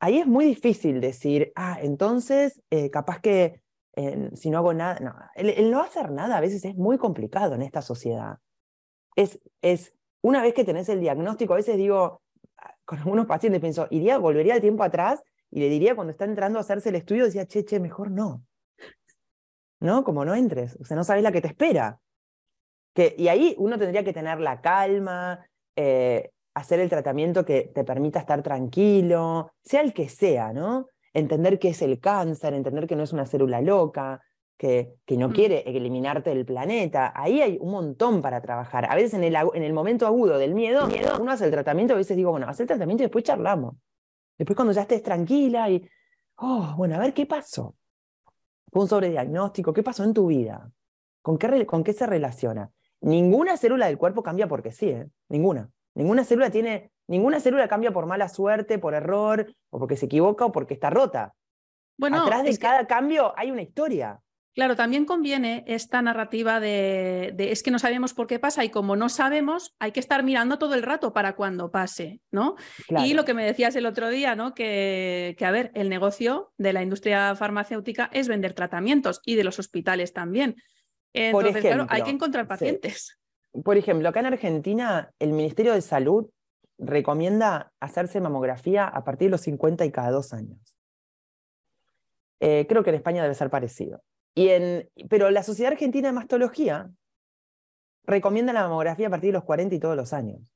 ahí 0.00 0.18
es 0.18 0.26
muy 0.26 0.44
difícil 0.44 1.00
decir, 1.00 1.52
ah, 1.54 1.78
entonces, 1.80 2.62
eh, 2.70 2.90
capaz 2.90 3.20
que 3.20 3.60
si 4.32 4.48
no 4.48 4.56
hago 4.56 4.72
nada, 4.72 4.98
no, 5.00 5.14
el, 5.34 5.70
no 5.70 5.82
hacer 5.82 6.10
nada 6.10 6.38
a 6.38 6.40
veces 6.40 6.64
es 6.64 6.74
muy 6.76 6.96
complicado 6.96 7.54
en 7.54 7.60
esta 7.60 7.82
sociedad. 7.82 8.38
Es, 9.16 9.38
es, 9.60 9.92
una 10.22 10.40
vez 10.40 10.54
que 10.54 10.64
tenés 10.64 10.88
el 10.88 11.00
diagnóstico, 11.00 11.52
a 11.52 11.56
veces 11.56 11.76
digo, 11.76 12.22
con 12.86 12.98
algunos 12.98 13.26
pacientes 13.26 13.60
pienso, 13.60 13.88
iría, 13.90 14.16
volvería 14.16 14.54
el 14.54 14.62
tiempo 14.62 14.82
atrás 14.82 15.22
y 15.52 15.60
le 15.60 15.68
diría 15.68 15.94
cuando 15.94 16.10
está 16.10 16.24
entrando 16.24 16.58
a 16.58 16.62
hacerse 16.62 16.88
el 16.88 16.96
estudio, 16.96 17.24
decía, 17.24 17.46
che, 17.46 17.64
che, 17.64 17.78
mejor 17.78 18.10
no. 18.10 18.42
¿No? 19.78 20.02
Como 20.02 20.24
no 20.24 20.34
entres, 20.34 20.76
o 20.80 20.84
sea, 20.84 20.96
no 20.96 21.04
sabes 21.04 21.22
la 21.22 21.30
que 21.30 21.40
te 21.40 21.48
espera. 21.48 22.00
Que, 22.94 23.14
y 23.16 23.28
ahí 23.28 23.54
uno 23.58 23.78
tendría 23.78 24.02
que 24.02 24.12
tener 24.12 24.40
la 24.40 24.60
calma, 24.60 25.46
eh, 25.76 26.30
hacer 26.54 26.80
el 26.80 26.88
tratamiento 26.88 27.44
que 27.44 27.70
te 27.74 27.84
permita 27.84 28.18
estar 28.18 28.42
tranquilo, 28.42 29.52
sea 29.62 29.82
el 29.82 29.92
que 29.92 30.08
sea, 30.08 30.52
¿no? 30.52 30.88
entender 31.12 31.58
qué 31.58 31.68
es 31.68 31.82
el 31.82 32.00
cáncer, 32.00 32.54
entender 32.54 32.86
que 32.86 32.96
no 32.96 33.02
es 33.02 33.12
una 33.12 33.26
célula 33.26 33.60
loca, 33.60 34.20
que, 34.56 34.94
que 35.04 35.16
no 35.16 35.28
mm. 35.28 35.32
quiere 35.32 35.62
eliminarte 35.66 36.30
del 36.30 36.44
planeta. 36.44 37.12
Ahí 37.14 37.40
hay 37.42 37.58
un 37.60 37.72
montón 37.72 38.22
para 38.22 38.40
trabajar. 38.40 38.90
A 38.90 38.94
veces 38.94 39.14
en 39.14 39.24
el, 39.24 39.36
en 39.54 39.62
el 39.62 39.72
momento 39.72 40.06
agudo 40.06 40.38
del 40.38 40.54
miedo, 40.54 40.88
uno 41.20 41.32
hace 41.32 41.44
el 41.44 41.50
tratamiento, 41.50 41.94
a 41.94 41.96
veces 41.96 42.16
digo, 42.16 42.30
bueno, 42.30 42.46
haz 42.48 42.60
el 42.60 42.66
tratamiento 42.66 43.02
y 43.02 43.06
después 43.06 43.24
charlamos. 43.24 43.74
Después 44.42 44.56
cuando 44.56 44.72
ya 44.72 44.82
estés 44.82 45.02
tranquila 45.02 45.70
y, 45.70 45.88
oh, 46.36 46.74
bueno, 46.76 46.96
a 46.96 46.98
ver 46.98 47.14
qué 47.14 47.26
pasó. 47.26 47.76
Fue 48.72 48.82
un 48.82 48.88
sobrediagnóstico, 48.88 49.72
¿qué 49.72 49.82
pasó 49.82 50.02
en 50.02 50.14
tu 50.14 50.26
vida? 50.26 50.70
¿Con 51.20 51.38
qué, 51.38 51.64
¿Con 51.64 51.84
qué 51.84 51.92
se 51.92 52.06
relaciona? 52.06 52.70
Ninguna 53.00 53.56
célula 53.56 53.86
del 53.86 53.98
cuerpo 53.98 54.22
cambia 54.22 54.48
porque 54.48 54.72
sí, 54.72 54.88
¿eh? 54.88 55.08
ninguna. 55.28 55.70
Ninguna 55.94 56.24
célula 56.24 56.50
tiene 56.50 56.90
Ninguna 57.06 57.40
célula 57.40 57.68
cambia 57.68 57.92
por 57.92 58.06
mala 58.06 58.28
suerte, 58.28 58.78
por 58.78 58.94
error, 58.94 59.46
o 59.70 59.78
porque 59.78 59.96
se 59.96 60.06
equivoca 60.06 60.46
o 60.46 60.52
porque 60.52 60.74
está 60.74 60.90
rota. 60.90 61.34
Bueno, 61.96 62.22
Atrás 62.22 62.42
de 62.44 62.56
cada 62.58 62.86
cambio 62.86 63.32
hay 63.36 63.50
una 63.50 63.62
historia. 63.62 64.20
Claro, 64.54 64.76
también 64.76 65.06
conviene 65.06 65.64
esta 65.66 66.02
narrativa 66.02 66.60
de, 66.60 67.34
es 67.38 67.62
que 67.62 67.70
no 67.70 67.78
sabemos 67.78 68.12
por 68.12 68.26
qué 68.26 68.38
pasa 68.38 68.64
y 68.64 68.68
como 68.68 68.96
no 68.96 69.08
sabemos, 69.08 69.74
hay 69.78 69.92
que 69.92 70.00
estar 70.00 70.22
mirando 70.22 70.58
todo 70.58 70.74
el 70.74 70.82
rato 70.82 71.14
para 71.14 71.36
cuando 71.36 71.70
pase, 71.70 72.20
¿no? 72.30 72.56
Y 73.02 73.14
lo 73.14 73.24
que 73.24 73.32
me 73.32 73.46
decías 73.46 73.74
el 73.76 73.86
otro 73.86 74.10
día, 74.10 74.36
¿no? 74.36 74.52
Que, 74.52 75.34
que, 75.38 75.46
a 75.46 75.50
ver, 75.50 75.70
el 75.74 75.88
negocio 75.88 76.52
de 76.58 76.74
la 76.74 76.82
industria 76.82 77.34
farmacéutica 77.34 78.10
es 78.12 78.28
vender 78.28 78.52
tratamientos 78.52 79.22
y 79.24 79.36
de 79.36 79.44
los 79.44 79.58
hospitales 79.58 80.12
también. 80.12 80.56
Entonces, 81.14 81.62
claro, 81.62 81.86
hay 81.88 82.02
que 82.02 82.10
encontrar 82.10 82.46
pacientes. 82.46 83.18
Por 83.64 83.78
ejemplo, 83.78 84.08
acá 84.08 84.20
en 84.20 84.26
Argentina, 84.26 85.12
el 85.18 85.32
Ministerio 85.32 85.72
de 85.72 85.80
Salud 85.80 86.28
recomienda 86.78 87.72
hacerse 87.80 88.20
mamografía 88.20 88.86
a 88.86 89.04
partir 89.04 89.28
de 89.28 89.32
los 89.32 89.42
50 89.42 89.84
y 89.86 89.92
cada 89.92 90.10
dos 90.10 90.34
años. 90.34 90.78
Eh, 92.40 92.66
creo 92.68 92.82
que 92.82 92.90
en 92.90 92.96
España 92.96 93.22
debe 93.22 93.34
ser 93.34 93.50
parecido. 93.50 94.02
Y 94.34 94.48
en, 94.48 94.90
pero 95.10 95.30
la 95.30 95.42
Sociedad 95.42 95.72
Argentina 95.72 96.08
de 96.08 96.14
Mastología 96.14 96.90
recomienda 98.04 98.52
la 98.52 98.62
mamografía 98.62 99.08
a 99.08 99.10
partir 99.10 99.28
de 99.28 99.34
los 99.34 99.44
40 99.44 99.74
y 99.74 99.78
todos 99.78 99.96
los 99.96 100.12
años. 100.12 100.52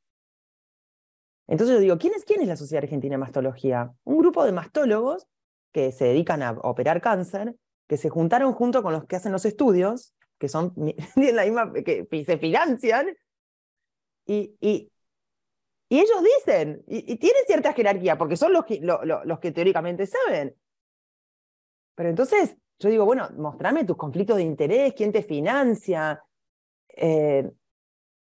Entonces 1.46 1.76
yo 1.76 1.80
digo, 1.80 1.98
¿quién 1.98 2.14
es, 2.14 2.24
quién 2.24 2.40
es 2.40 2.48
la 2.48 2.56
Sociedad 2.56 2.84
Argentina 2.84 3.14
de 3.14 3.18
Mastología? 3.18 3.92
Un 4.04 4.18
grupo 4.18 4.44
de 4.44 4.52
mastólogos 4.52 5.26
que 5.72 5.92
se 5.92 6.06
dedican 6.06 6.42
a 6.42 6.52
operar 6.52 7.00
cáncer, 7.00 7.54
que 7.86 7.96
se 7.96 8.08
juntaron 8.08 8.52
junto 8.52 8.82
con 8.82 8.92
los 8.92 9.04
que 9.04 9.16
hacen 9.16 9.32
los 9.32 9.44
estudios, 9.44 10.14
que 10.38 10.48
son 10.48 10.74
que 11.14 12.24
se 12.26 12.38
financian, 12.38 13.16
y, 14.26 14.56
y, 14.60 14.90
y 15.88 16.00
ellos 16.00 16.22
dicen, 16.36 16.82
y, 16.88 17.16
tienen 17.16 17.44
cierta 17.46 17.72
jerarquía, 17.72 18.18
porque 18.18 18.36
son 18.36 18.52
los 18.52 18.64
los 18.80 19.38
que 19.38 19.52
teóricamente 19.52 20.06
saben. 20.06 20.56
Pero 21.94 22.08
entonces 22.08 22.56
yo 22.78 22.88
digo, 22.88 23.04
bueno, 23.04 23.28
mostrame 23.36 23.84
tus 23.84 23.96
conflictos 23.96 24.36
de 24.36 24.42
interés, 24.42 24.94
quién 24.94 25.12
te 25.12 25.22
financia. 25.22 26.22
Eh, 26.88 27.50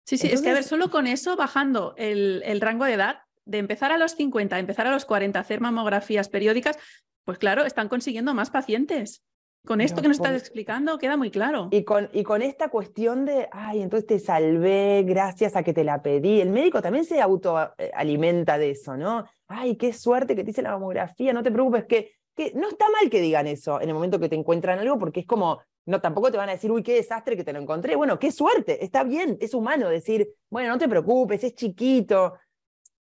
sí, 0.05 0.19
sí, 0.19 0.29
es 0.29 0.43
que 0.43 0.51
a 0.51 0.55
ver, 0.55 0.65
solo 0.65 0.91
con 0.91 1.07
eso, 1.07 1.37
bajando 1.37 1.95
el, 1.97 2.43
el 2.45 2.61
rango 2.61 2.85
de 2.85 2.95
edad, 2.95 3.21
de 3.45 3.59
empezar 3.59 3.93
a 3.93 3.99
los 3.99 4.13
50, 4.13 4.59
empezar 4.59 4.87
a 4.87 4.93
los 4.93 5.05
40, 5.05 5.39
hacer 5.39 5.61
mamografías 5.61 6.29
periódicas, 6.29 6.79
pues 7.25 7.39
claro, 7.39 7.65
están 7.65 7.89
consiguiendo 7.89 8.35
más 8.35 8.51
pacientes. 8.51 9.23
Con 9.67 9.83
esto 9.83 10.01
que 10.01 10.09
nos 10.09 10.17
estás 10.17 10.41
explicando 10.41 10.97
queda 10.99 11.19
muy 11.19 11.31
claro. 11.31 11.69
Y 11.71 11.85
con, 11.85 12.09
y 12.15 12.23
con 12.23 12.41
esta 12.41 12.71
cuestión 12.71 13.27
de, 13.27 13.47
ay, 13.53 13.83
entonces 13.83 14.07
te 14.07 14.19
salvé 14.19 15.03
gracias 15.07 15.55
a 15.55 15.63
que 15.63 15.75
te 15.75 15.85
la 15.85 16.01
pedí. 16.01 16.41
El 16.41 16.49
médico 16.49 16.81
también 16.81 17.05
se 17.05 17.21
autoalimenta 17.21 18.57
de 18.57 18.71
eso, 18.71 18.97
¿no? 18.97 19.27
Ay, 19.49 19.77
qué 19.77 19.93
suerte 19.93 20.35
que 20.35 20.45
te 20.45 20.51
hice 20.53 20.63
la 20.63 20.71
mamografía, 20.71 21.35
no 21.35 21.43
te 21.43 21.51
preocupes, 21.51 21.85
que, 21.85 22.13
que 22.41 22.53
no 22.55 22.69
está 22.69 22.87
mal 22.89 23.11
que 23.11 23.21
digan 23.21 23.47
eso 23.47 23.83
en 23.83 23.89
el 23.89 23.95
momento 23.95 24.19
que 24.19 24.31
te 24.31 24.37
encuentran 24.37 24.79
algo, 24.79 24.99
porque 24.99 25.21
es 25.21 25.27
como, 25.27 25.61
no, 25.85 26.01
tampoco 26.01 26.31
te 26.31 26.39
van 26.39 26.49
a 26.49 26.53
decir, 26.53 26.73
uy, 26.73 26.83
qué 26.83 26.95
desastre 26.95 27.37
que 27.37 27.45
te 27.45 27.53
lo 27.53 27.61
encontré. 27.61 27.97
Bueno, 27.97 28.19
qué 28.19 28.33
suerte, 28.33 28.83
está 28.83 29.05
bien, 29.05 29.37
es 29.41 29.53
humano 29.53 29.91
decir, 29.91 30.27
bueno, 30.49 30.71
no 30.71 30.79
te 30.79 30.89
preocupes, 30.89 31.45
es 31.45 31.55
chiquito, 31.55 32.33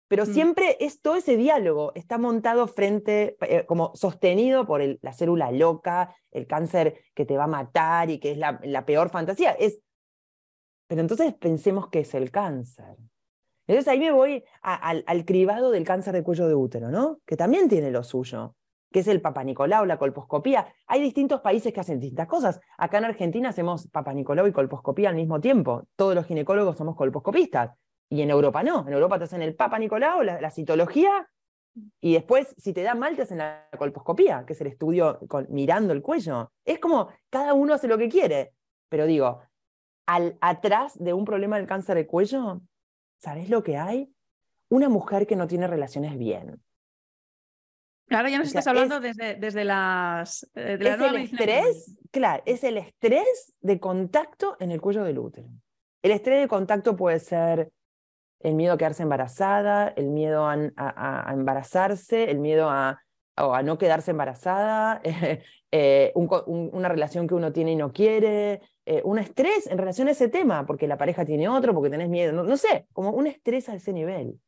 pero 0.07 0.23
mm. 0.23 0.27
siempre 0.27 0.77
es 0.79 1.01
todo 1.01 1.17
ese 1.17 1.37
diálogo, 1.37 1.91
está 1.97 2.17
montado 2.17 2.69
frente, 2.69 3.37
eh, 3.41 3.65
como 3.67 3.91
sostenido 3.97 4.67
por 4.67 4.81
la 5.03 5.13
célula 5.13 5.51
loca, 5.51 6.15
el 6.31 6.47
cáncer 6.47 7.01
que 7.15 7.27
te 7.27 7.37
va 7.37 7.45
a 7.45 7.49
matar 7.49 8.11
y 8.11 8.21
que 8.21 8.31
es 8.31 8.39
la, 8.39 8.87
peor 8.87 9.11
fantasía. 9.11 9.51
Es, 9.51 9.81
pero 10.87 11.01
entonces 11.01 11.35
pensemos 11.35 11.89
que 11.89 12.01
es 12.01 12.15
el 12.15 12.31
cáncer. 12.31 12.97
Entonces 13.67 13.89
ahí 13.89 13.99
me 13.99 14.13
voy 14.13 14.45
al, 14.63 15.25
cribado 15.25 15.73
del 15.73 15.83
cáncer 15.83 16.15
de 16.15 16.23
cuello 16.23 16.47
de 16.47 16.55
útero, 16.55 16.93
¿no? 16.93 17.19
Que 17.27 17.37
también 17.37 17.69
tiene 17.69 17.91
lo 17.91 18.05
suyo, 18.05 18.55
que 18.95 19.01
es 19.01 19.09
el 19.09 19.21
papanicolau, 19.21 19.85
la 19.87 19.99
colposcopía. 19.99 20.73
Hay 20.87 21.03
distintos 21.03 21.41
países 21.41 21.73
que 21.73 21.81
hacen 21.81 21.99
distintas 21.99 22.29
cosas. 22.29 22.61
Acá 22.79 22.99
en 22.99 23.07
Argentina 23.07 23.49
hacemos 23.49 23.89
papanicolau 23.89 24.47
y 24.47 24.53
colposcopía 24.53 25.09
al 25.09 25.17
mismo 25.17 25.41
tiempo. 25.41 25.83
Todos 25.97 26.15
los 26.15 26.27
ginecólogos 26.27 26.79
somos 26.79 26.95
colposcopistas. 26.95 27.77
Y 28.09 28.23
en 28.23 28.31
Europa 28.31 28.63
no. 28.63 28.87
En 28.87 28.93
Europa 28.93 29.19
te 29.19 29.25
hacen 29.25 29.43
el 29.43 29.57
Papa 29.57 29.81
Nicolau, 29.81 30.23
la, 30.23 30.49
citología, 30.53 31.29
y 32.01 32.13
después, 32.13 32.55
si 32.57 32.73
te 32.73 32.83
da 32.83 32.95
mal, 32.95 33.17
te 33.17 33.23
hacen 33.23 33.39
la 33.39 33.67
colposcopía, 33.77 34.45
que 34.47 34.53
es 34.53 34.61
el 34.61 34.69
estudio 34.69 35.19
mirando 35.49 35.93
el 35.93 36.01
cuello. 36.01 36.53
Es 36.65 36.79
como 36.79 37.09
cada 37.31 37.53
uno 37.53 37.75
hace 37.75 37.89
lo 37.89 37.99
que 37.99 38.09
quiere. 38.09 38.53
Pero 38.89 39.07
digo, 39.07 39.43
al, 40.07 40.39
atrás 40.41 40.97
de 41.03 41.13
un 41.13 41.25
problema 41.25 41.57
del 41.57 41.67
cáncer 41.67 41.97
de 41.97 42.07
cuello, 42.07 42.61
¿sabes 43.19 43.51
lo 43.51 43.65
que 43.65 43.77
hay? 43.77 44.15
Una 44.69 44.89
mujer 44.89 45.27
que 45.27 45.35
no 45.35 45.49
tiene 45.49 45.67
relaciones 45.67 46.17
bien. 46.17 46.63
Ahora 48.15 48.31
ya 48.31 48.39
nos 48.39 48.49
estás 48.49 48.67
hablando 48.67 49.01
desde, 49.01 49.35
desde 49.35 49.65
las. 49.65 50.45
Eh, 50.55 50.79
es 50.81 51.01
el 51.01 51.17
estrés, 51.17 51.97
claro, 52.11 52.43
es 52.47 52.65
el 52.65 52.79
estrés 52.79 53.55
de 53.61 53.81
contacto 53.81 54.57
en 54.61 54.71
el 54.71 54.81
cuello 54.81 55.05
del 55.05 55.19
útero. 55.19 55.49
El 56.03 56.11
estrés 56.13 56.41
de 56.41 56.49
contacto 56.49 56.97
puede 56.97 57.19
ser 57.19 57.71
el 58.41 58.55
miedo 58.55 58.75
a 58.75 58.79
quedarse 58.79 59.03
embarazada, 59.03 59.89
el 59.97 60.11
miedo 60.11 60.47
a, 60.47 61.33
embarazarse, 61.33 62.31
el 62.31 62.39
miedo 62.39 62.69
a, 62.69 63.01
a 63.37 63.63
no 63.63 63.79
quedarse 63.79 64.11
embarazada, 64.11 65.01
eh, 65.73 66.13
una 66.15 66.89
relación 66.89 67.27
que 67.27 67.35
uno 67.35 67.53
tiene 67.53 67.73
y 67.73 67.77
no 67.77 67.93
quiere, 67.93 68.61
eh, 68.87 69.01
un 69.03 69.19
estrés 69.19 69.67
en 69.67 69.79
relación 69.79 70.09
a 70.09 70.11
ese 70.11 70.29
tema, 70.29 70.67
porque 70.67 70.87
la 70.87 70.99
pareja 70.99 71.25
tiene 71.25 71.49
otro, 71.49 71.73
porque 71.73 71.89
tenés 71.89 72.11
miedo, 72.11 72.33
no, 72.33 72.57
sé, 72.57 72.87
como 72.93 73.11
un 73.11 73.27
estrés 73.27 73.69
a 73.71 73.75
ese 73.75 73.93
nivel. 73.95 74.39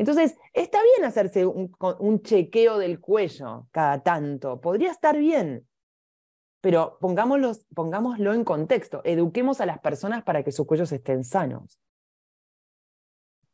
Entonces, 0.00 0.34
está 0.54 0.78
bien 0.82 1.06
hacerse 1.06 1.44
un, 1.44 1.76
un, 1.98 2.22
chequeo 2.22 2.78
del 2.78 3.00
cuello 3.00 3.68
cada 3.70 4.02
tanto, 4.02 4.58
podría 4.58 4.92
estar 4.92 5.18
bien, 5.18 5.68
pero 6.62 6.96
pongámoslo, 7.02 7.52
pongámoslo 7.74 8.32
en 8.32 8.42
contexto, 8.42 9.02
eduquemos 9.04 9.60
a 9.60 9.66
las 9.66 9.78
personas 9.80 10.22
para 10.22 10.42
que 10.42 10.52
sus 10.52 10.66
cuellos 10.66 10.90
estén 10.90 11.22
sanos. 11.22 11.78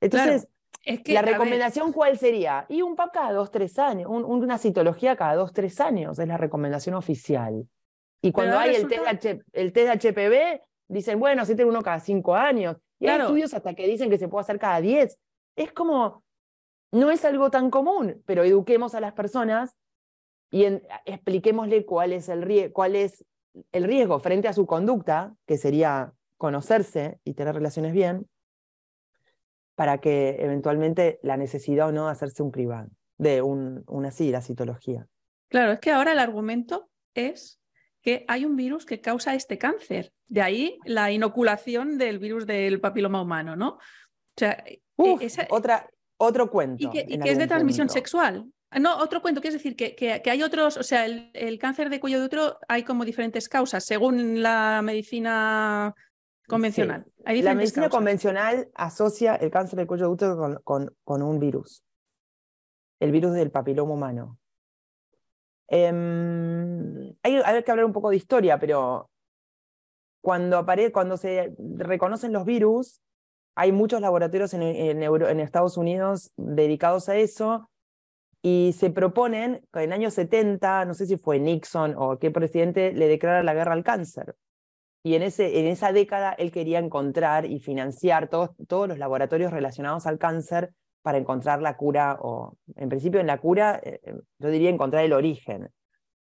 Entonces, 0.00 0.46
¿la 1.06 1.22
recomendación 1.22 1.92
cuál 1.92 2.16
sería? 2.16 2.64
Y 2.68 2.80
un 2.80 2.94
PAP 2.94 3.12
cada 3.12 3.32
dos, 3.32 3.50
tres 3.50 3.76
años, 3.80 4.08
una 4.08 4.56
citología 4.56 5.16
cada 5.16 5.34
dos, 5.34 5.52
tres 5.52 5.80
años, 5.80 6.16
es 6.16 6.28
la 6.28 6.36
recomendación 6.36 6.94
oficial. 6.94 7.68
Y 8.22 8.30
cuando 8.30 8.56
hay 8.56 8.76
el, 8.76 8.86
test 8.86 9.42
el 9.52 9.72
test 9.72 10.00
de 10.00 10.12
HPV, 10.12 10.62
dicen, 10.86 11.18
bueno, 11.18 11.44
si 11.44 11.56
tiene 11.56 11.72
uno 11.72 11.82
cada 11.82 11.98
cinco 11.98 12.36
años. 12.36 12.76
Y 13.00 13.08
hay 13.08 13.20
estudios 13.20 13.52
hasta 13.52 13.74
que 13.74 13.88
dicen 13.88 14.08
que 14.10 14.18
se 14.18 14.28
puede 14.28 14.42
hacer 14.42 14.60
cada 14.60 14.80
diez. 14.80 15.18
Es 15.56 15.72
como, 15.72 16.22
no 16.92 17.10
es 17.10 17.24
algo 17.24 17.50
tan 17.50 17.70
común, 17.70 18.22
pero 18.26 18.44
eduquemos 18.44 18.94
a 18.94 19.00
las 19.00 19.12
personas 19.12 19.76
y 20.50 20.64
expliquémosle 21.04 21.84
cuál 21.84 22.12
es, 22.12 22.28
el 22.28 22.72
cuál 22.72 22.96
es 22.96 23.24
el 23.72 23.84
riesgo 23.84 24.20
frente 24.20 24.48
a 24.48 24.52
su 24.52 24.66
conducta, 24.66 25.34
que 25.46 25.58
sería 25.58 26.12
conocerse 26.36 27.18
y 27.24 27.34
tener 27.34 27.54
relaciones 27.54 27.92
bien, 27.92 28.28
para 29.74 29.98
que 29.98 30.36
eventualmente 30.40 31.18
la 31.22 31.36
necesidad 31.36 31.88
o 31.88 31.92
no 31.92 32.06
de 32.06 32.12
hacerse 32.12 32.42
un 32.42 32.50
privado, 32.50 32.88
de 33.18 33.42
un, 33.42 33.84
una 33.86 34.10
sí, 34.10 34.30
la 34.30 34.40
citología. 34.40 35.06
Claro, 35.48 35.72
es 35.72 35.80
que 35.80 35.90
ahora 35.90 36.12
el 36.12 36.18
argumento 36.18 36.88
es 37.14 37.60
que 38.02 38.24
hay 38.28 38.44
un 38.44 38.56
virus 38.56 38.86
que 38.86 39.00
causa 39.00 39.34
este 39.34 39.58
cáncer. 39.58 40.12
De 40.28 40.42
ahí 40.42 40.78
la 40.84 41.10
inoculación 41.10 41.98
del 41.98 42.18
virus 42.18 42.46
del 42.46 42.80
papiloma 42.80 43.20
humano, 43.20 43.56
¿no? 43.56 43.68
O 43.68 43.80
sea, 44.36 44.62
e, 44.66 44.80
otra, 45.50 45.88
otro 46.18 46.50
cuento. 46.50 46.86
Y 46.86 46.90
que, 46.90 47.06
es 47.08 47.38
de 47.38 47.46
transmisión 47.46 47.88
sexual. 47.88 48.46
No, 48.78 48.98
otro 48.98 49.22
cuento, 49.22 49.40
que 49.40 49.48
es 49.48 49.54
decir, 49.54 49.76
que, 49.76 49.94
que, 49.94 50.30
hay 50.30 50.42
otros, 50.42 50.76
o 50.76 50.82
sea, 50.82 51.06
el, 51.06 51.58
cáncer 51.58 51.88
de 51.88 52.00
cuello 52.00 52.18
de 52.18 52.26
útero 52.26 52.58
hay 52.68 52.82
como 52.82 53.04
diferentes 53.04 53.48
causas 53.48 53.84
según 53.84 54.42
la 54.42 54.82
medicina 54.82 55.94
convencional. 56.46 57.06
la 57.24 57.54
medicina 57.54 57.88
convencional 57.88 58.68
asocia 58.74 59.36
el 59.36 59.50
cáncer 59.50 59.78
del 59.78 59.86
cuello 59.86 60.06
de 60.06 60.12
útero 60.12 60.60
con, 60.64 60.94
con, 61.04 61.22
un 61.22 61.38
virus, 61.38 61.84
el 63.00 63.12
virus 63.12 63.34
del 63.34 63.50
papiloma 63.50 63.94
humano. 63.94 64.38
Em, 65.68 67.14
hay, 67.22 67.62
que 67.62 67.70
hablar 67.70 67.86
un 67.86 67.92
poco 67.92 68.10
de 68.10 68.16
historia, 68.16 68.58
pero 68.58 69.10
cuando, 70.20 70.66
cuando 70.92 71.16
se 71.16 71.54
reconocen 71.58 72.32
los 72.32 72.44
virus, 72.44 73.00
hay 73.56 73.72
muchos 73.72 74.02
laboratorios 74.02 74.52
en, 74.54 74.62
en, 74.62 75.40
Estados 75.40 75.78
Unidos 75.78 76.30
dedicados 76.36 77.08
a 77.08 77.16
eso 77.16 77.70
y 78.42 78.74
se 78.78 78.90
proponen 78.90 79.66
que 79.72 79.82
en 79.82 79.94
años 79.94 80.14
70, 80.14 80.84
no 80.84 80.92
sé 80.92 81.06
si 81.06 81.16
fue 81.16 81.40
Nixon 81.40 81.94
o 81.96 82.18
qué 82.18 82.30
presidente, 82.30 82.92
le 82.92 83.08
declara 83.08 83.42
la 83.42 83.54
guerra 83.54 83.72
al 83.72 83.82
cáncer. 83.82 84.36
Y 85.02 85.14
en, 85.14 85.22
ese, 85.22 85.58
en 85.58 85.66
esa 85.66 85.92
década 85.92 86.32
él 86.32 86.52
quería 86.52 86.78
encontrar 86.78 87.46
y 87.46 87.58
financiar 87.58 88.28
todos, 88.28 88.50
todos 88.68 88.88
los 88.88 88.98
laboratorios 88.98 89.52
relacionados 89.52 90.06
al 90.06 90.18
cáncer 90.18 90.74
para 91.00 91.18
encontrar 91.18 91.62
la 91.62 91.76
cura, 91.76 92.18
o 92.20 92.58
en 92.74 92.88
principio 92.90 93.20
en 93.20 93.26
la 93.26 93.38
cura, 93.38 93.80
eh, 93.82 94.00
eh, 94.02 94.14
yo 94.38 94.50
diría 94.50 94.68
encontrar 94.68 95.04
el 95.04 95.14
origen. 95.14 95.70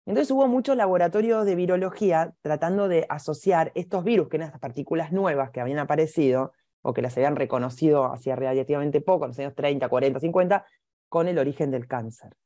Entonces 0.05 0.31
hubo 0.33 0.49
muchos 0.49 0.77
laboratorios 0.77 1.47
de 1.47 1.55
virología 1.55 2.35
tratando 2.43 2.89
de 2.89 3.07
asociar 3.09 3.73
estos 3.75 4.05
virus, 4.05 4.29
que 4.29 4.37
eran 4.37 4.49
estas 4.49 4.61
partículas 4.61 5.13
nuevas 5.13 5.51
que 5.51 5.61
habían 5.61 5.79
aparecido, 5.79 6.53
o 6.83 6.93
que 6.93 7.03
las 7.03 7.17
habían 7.17 7.37
reconocido 7.37 8.13
hacía 8.13 8.37
relativamente 8.37 9.01
poco, 9.01 9.25
en 9.25 9.31
los 9.31 9.39
años 9.39 9.55
30, 9.55 9.89
40, 9.89 10.21
50, 10.21 10.67
con 11.09 11.29
el 11.29 11.39
origen 11.39 11.71
del 11.71 11.87
cáncer. 11.87 12.37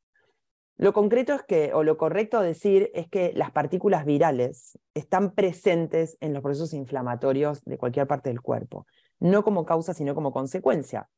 Lo 0.78 0.92
concreto 0.92 1.32
es 1.34 1.42
que, 1.42 1.72
o 1.72 1.82
lo 1.82 1.96
correcto 1.96 2.40
decir, 2.40 2.90
es 2.94 3.08
que 3.08 3.32
las 3.34 3.50
partículas 3.50 4.04
virales 4.04 4.78
están 4.92 5.34
presentes 5.34 6.18
en 6.20 6.34
los 6.34 6.42
procesos 6.42 6.74
inflamatorios 6.74 7.64
de 7.64 7.78
cualquier 7.78 8.06
parte 8.06 8.28
del 8.28 8.42
cuerpo, 8.42 8.86
no 9.18 9.42
como 9.42 9.64
causa, 9.64 9.94
sino 9.94 10.14
como 10.14 10.32
consecuencia. 10.32 11.08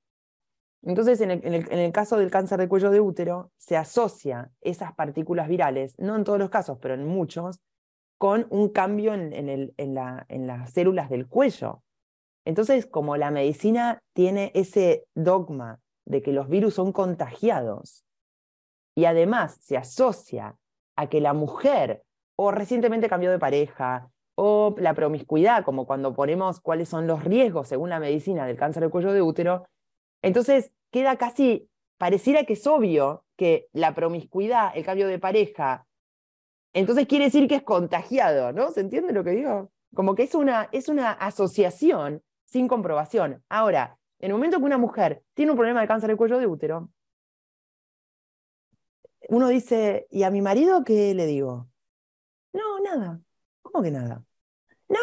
Entonces, 0.83 1.21
en 1.21 1.31
el, 1.33 1.93
caso 1.93 2.19
del 2.19 2.31
cáncer 2.31 2.61
de 2.61 2.69
cuello 2.69 2.91
de 2.91 3.01
útero, 3.01 3.51
se 3.57 3.77
asocia 3.77 4.53
esas 4.61 4.95
partículas 4.95 5.49
virales, 5.49 5.99
no 5.99 6.15
en 6.15 6.23
todos 6.23 6.39
los 6.39 6.51
casos, 6.51 6.79
pero 6.81 6.95
en 6.95 7.05
muchos, 7.05 7.61
con 8.17 8.47
un 8.51 8.69
cambio 8.69 9.13
en, 9.13 10.47
las 10.47 10.73
células 10.73 11.11
del 11.11 11.27
cuello. 11.27 11.83
Entonces, 12.49 12.87
como 12.87 13.19
la 13.19 13.31
medicina 13.31 13.99
tiene 14.15 14.53
ese 14.55 15.05
dogma 15.15 15.81
de 16.07 16.23
que 16.23 16.33
los 16.33 16.49
virus 16.49 16.73
son 16.73 16.93
contagiados 16.93 18.07
y 18.95 19.05
además 19.05 19.59
se 19.61 19.77
asocia 19.77 20.57
a 20.97 21.11
que 21.11 21.21
la 21.21 21.35
mujer 21.35 22.05
o 22.37 22.51
recientemente 22.51 23.11
cambió 23.11 23.31
de 23.31 23.39
pareja 23.39 24.09
o 24.35 24.75
la 24.79 24.95
promiscuidad, 24.95 25.63
como 25.63 25.87
cuando 25.87 26.15
ponemos 26.15 26.59
cuáles 26.59 26.89
son 26.89 27.07
los 27.07 27.23
riesgos 27.23 27.69
según 27.69 27.91
la 27.91 28.01
medicina 28.01 28.47
del 28.47 28.57
cáncer 28.57 28.81
del 28.81 28.91
cuello 28.91 29.13
de 29.13 29.21
útero, 29.21 29.67
entonces 30.23 30.73
queda 30.91 31.17
casi, 31.17 31.69
pareciera 31.99 32.45
que 32.45 32.55
es 32.55 32.67
obvio 32.67 33.27
que 33.37 33.69
la 33.75 33.95
promiscuidad, 33.95 34.75
el 34.75 34.87
cambio 34.87 35.07
de 35.07 35.19
pareja, 35.19 35.85
entonces 36.73 37.07
quiere 37.07 37.27
decir 37.27 37.47
que 37.47 37.57
es 37.57 37.63
contagiado, 37.63 38.55
¿no? 38.55 38.71
¿Se 38.71 38.81
entiende 38.81 39.13
lo 39.13 39.23
que 39.23 39.33
digo? 39.33 39.71
Como 39.95 40.15
que 40.15 40.23
es 40.23 40.35
una, 40.35 40.71
es 40.73 40.89
una 40.89 41.13
asociación 41.13 42.23
sin 42.49 42.67
comprobación. 42.67 43.45
Ahora, 43.49 43.99
en 44.19 44.31
el 44.31 44.37
momento 44.37 44.59
que 44.59 44.65
una 44.65 44.79
mujer 44.79 45.23
tiene 45.35 45.53
un 45.53 45.57
problema 45.57 45.81
de 45.81 45.89
cáncer 45.89 46.09
del 46.09 46.17
cuello 46.17 46.39
de 46.39 46.47
útero, 46.47 46.91
uno 49.29 49.49
dice, 49.49 50.07
¿y 50.11 50.23
a 50.23 50.31
mi 50.31 50.41
marido 50.41 50.83
qué 50.85 51.15
le 51.15 51.27
digo? 51.27 51.69
No, 52.53 52.81
nada. 52.81 53.21
¿Cómo 53.61 53.83
que 53.83 53.91
nada? 53.91 54.25
No. 54.89 54.99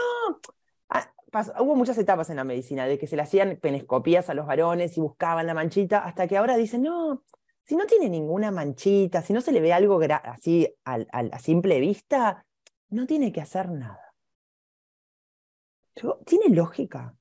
Ah, 0.90 1.12
hubo 1.60 1.76
muchas 1.76 1.98
etapas 2.00 2.30
en 2.32 2.38
la 2.38 2.44
medicina 2.44 2.88
de 2.88 2.98
que 2.98 3.08
se 3.08 3.16
le 3.16 3.22
hacían 3.22 3.60
penescopías 3.62 4.30
a 4.30 4.34
los 4.34 4.48
varones 4.48 4.98
y 4.98 5.02
buscaban 5.02 5.46
la 5.46 5.54
manchita, 5.54 6.00
hasta 6.00 6.28
que 6.28 6.38
ahora 6.38 6.58
dicen, 6.58 6.82
no, 6.82 7.24
si 7.64 7.76
no 7.76 7.86
tiene 7.86 8.10
ninguna 8.10 8.50
manchita, 8.50 9.22
si 9.22 9.34
no 9.34 9.42
se 9.42 9.52
le 9.52 9.62
ve 9.62 9.72
algo 9.72 10.00
así 10.24 10.68
a 10.84 11.40
simple 11.40 11.80
vista, 11.80 12.44
no 12.90 13.06
tiene 13.06 13.32
que 13.32 13.42
hacer 13.42 13.70
nada. 13.70 14.16
tiene 16.26 16.50
lógica 16.50 17.16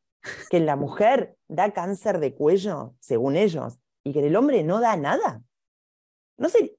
que 0.50 0.60
la 0.60 0.76
mujer 0.76 1.36
da 1.48 1.72
cáncer 1.72 2.18
de 2.18 2.34
cuello, 2.34 2.94
según 3.00 3.36
ellos, 3.36 3.78
y 4.04 4.12
que 4.12 4.26
el 4.26 4.36
hombre 4.36 4.62
no 4.62 4.80
da 4.80 4.96
nada. 4.96 5.42
No 6.36 6.48
sé. 6.48 6.76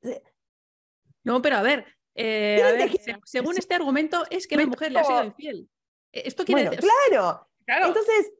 No, 1.23 1.41
pero 1.41 1.57
a 1.57 1.61
ver, 1.61 1.85
eh, 2.15 2.91
según 3.23 3.57
este 3.57 3.75
argumento, 3.75 4.23
es 4.29 4.47
que 4.47 4.57
la 4.57 4.65
mujer 4.65 4.91
le 4.91 4.99
ha 4.99 5.03
sido 5.03 5.23
infiel. 5.23 5.69
E, 6.11 6.27
esto 6.27 6.45
quiere 6.45 6.63
decir. 6.63 6.79
Claro. 6.79 7.47
claro. 7.65 7.87
Entonces, 7.87 8.31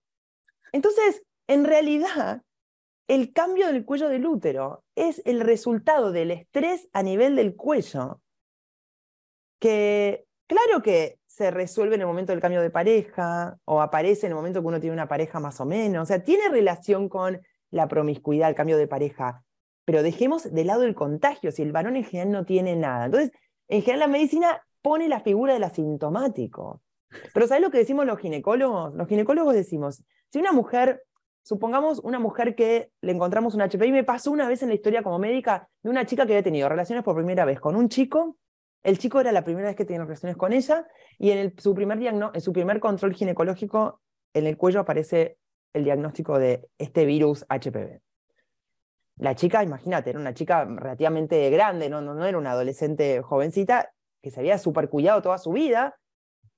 entonces, 0.72 1.24
en 1.48 1.66
realidad, 1.66 2.42
el 3.08 3.34
cambio 3.34 3.68
del 3.68 3.86
cuello 3.86 4.10
del 4.10 4.26
útero 4.26 4.84
es 4.96 5.22
el 5.26 5.42
resultado 5.42 6.12
del 6.12 6.32
estrés 6.32 6.90
a 6.94 7.04
nivel 7.04 7.36
del 7.36 7.56
cuello, 7.56 8.22
que 9.60 10.26
claro 10.48 10.82
que 10.82 11.20
se 11.36 11.52
resuelve 11.52 11.96
en 11.96 12.02
el 12.02 12.08
momento 12.08 12.32
del 12.32 12.40
cambio 12.40 12.62
de 12.62 12.70
pareja 12.70 13.58
o 13.66 13.82
aparece 13.82 14.26
en 14.26 14.32
el 14.32 14.38
momento 14.38 14.62
que 14.62 14.68
uno 14.68 14.80
tiene 14.80 14.94
una 14.94 15.10
pareja 15.10 15.42
más 15.42 15.60
o 15.60 15.66
menos, 15.66 16.04
o 16.04 16.06
sea, 16.06 16.24
tiene 16.24 16.48
relación 16.48 17.10
con 17.10 17.42
la 17.72 17.90
promiscuidad, 17.90 18.48
el 18.48 18.56
cambio 18.56 18.78
de 18.78 18.88
pareja, 18.88 19.44
pero 19.84 20.02
dejemos 20.02 20.50
de 20.54 20.64
lado 20.64 20.84
el 20.84 20.96
contagio, 20.96 21.52
si 21.52 21.62
el 21.62 21.74
varón 21.74 21.98
en 21.98 22.06
general 22.06 22.32
no 22.32 22.46
tiene 22.46 22.78
nada. 22.78 23.08
Entonces, 23.08 23.32
en 23.68 23.82
general 23.82 24.00
la 24.00 24.08
medicina 24.08 24.62
pone 24.82 25.10
la 25.10 25.20
figura 25.20 25.54
del 25.54 25.66
asintomático. 25.66 26.82
Pero 27.34 27.48
¿sabes 27.48 27.62
lo 27.62 27.70
que 27.70 27.80
decimos 27.80 28.06
los 28.06 28.18
ginecólogos? 28.18 28.96
Los 28.96 29.10
ginecólogos 29.10 29.56
decimos, 29.56 30.06
si 30.32 30.40
una 30.40 30.54
mujer, 30.54 31.04
supongamos 31.44 32.00
una 32.00 32.18
mujer 32.18 32.56
que 32.56 32.92
le 33.02 33.12
encontramos 33.12 33.56
un 33.56 33.62
HPI, 33.62 33.92
me 33.92 34.06
pasó 34.06 34.32
una 34.32 34.48
vez 34.48 34.64
en 34.64 34.70
la 34.70 34.76
historia 34.76 35.04
como 35.04 35.20
médica 35.20 35.68
de 35.84 35.90
una 35.90 36.06
chica 36.06 36.26
que 36.26 36.32
había 36.32 36.44
tenido 36.44 36.70
relaciones 36.70 37.04
por 37.04 37.14
primera 37.14 37.44
vez 37.44 37.60
con 37.60 37.76
un 37.76 37.90
chico 37.90 38.38
el 38.86 39.00
chico 39.00 39.20
era 39.20 39.32
la 39.32 39.44
primera 39.44 39.68
vez 39.68 39.76
que 39.76 39.84
tenía 39.84 40.04
relaciones 40.04 40.38
con 40.38 40.54
ella 40.54 40.88
y 41.18 41.32
en, 41.32 41.58
su 41.58 41.74
primer 41.74 42.00
en 42.04 42.42
su 42.42 42.54
primer 42.54 42.80
control 42.80 43.16
ginecológico 43.16 44.00
en 44.34 44.46
el 44.46 44.58
cuello 44.58 44.82
aparece 44.82 45.38
el 45.74 45.84
diagnóstico 45.84 46.38
de 46.38 46.70
este 46.78 47.06
virus 47.06 47.46
HPV. 47.50 48.00
La 49.18 49.34
chica, 49.34 49.64
imagínate, 49.64 50.12
era 50.12 50.20
una 50.20 50.36
chica 50.36 50.66
relativamente 50.66 51.50
grande, 51.50 51.90
no, 51.90 52.26
era 52.26 52.38
una 52.38 52.52
adolescente 52.52 53.24
jovencita 53.24 53.92
que 54.22 54.30
se 54.30 54.40
había 54.40 54.60
super 54.60 54.88
cuidado 54.88 55.22
toda 55.24 55.40
su 55.40 55.52
vida 55.52 55.98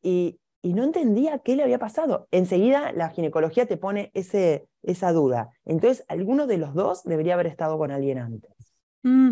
y, 0.01 0.39
no 0.63 0.83
entendía 0.83 1.39
qué 1.39 1.55
le 1.55 1.63
había 1.63 1.79
pasado. 1.79 2.27
Enseguida 2.29 2.91
la 2.91 3.09
ginecología 3.09 3.67
te 3.67 3.77
pone 3.77 4.11
esa 4.13 5.11
duda. 5.13 5.49
Entonces, 5.63 6.03
alguno 6.09 6.45
de 6.45 6.57
los 6.57 6.73
dos 6.73 7.05
debería 7.05 7.35
haber 7.35 7.47
estado 7.47 7.77
con 7.77 7.89
alguien 7.89 8.17
antes. 8.17 8.51
Mm. 9.03 9.31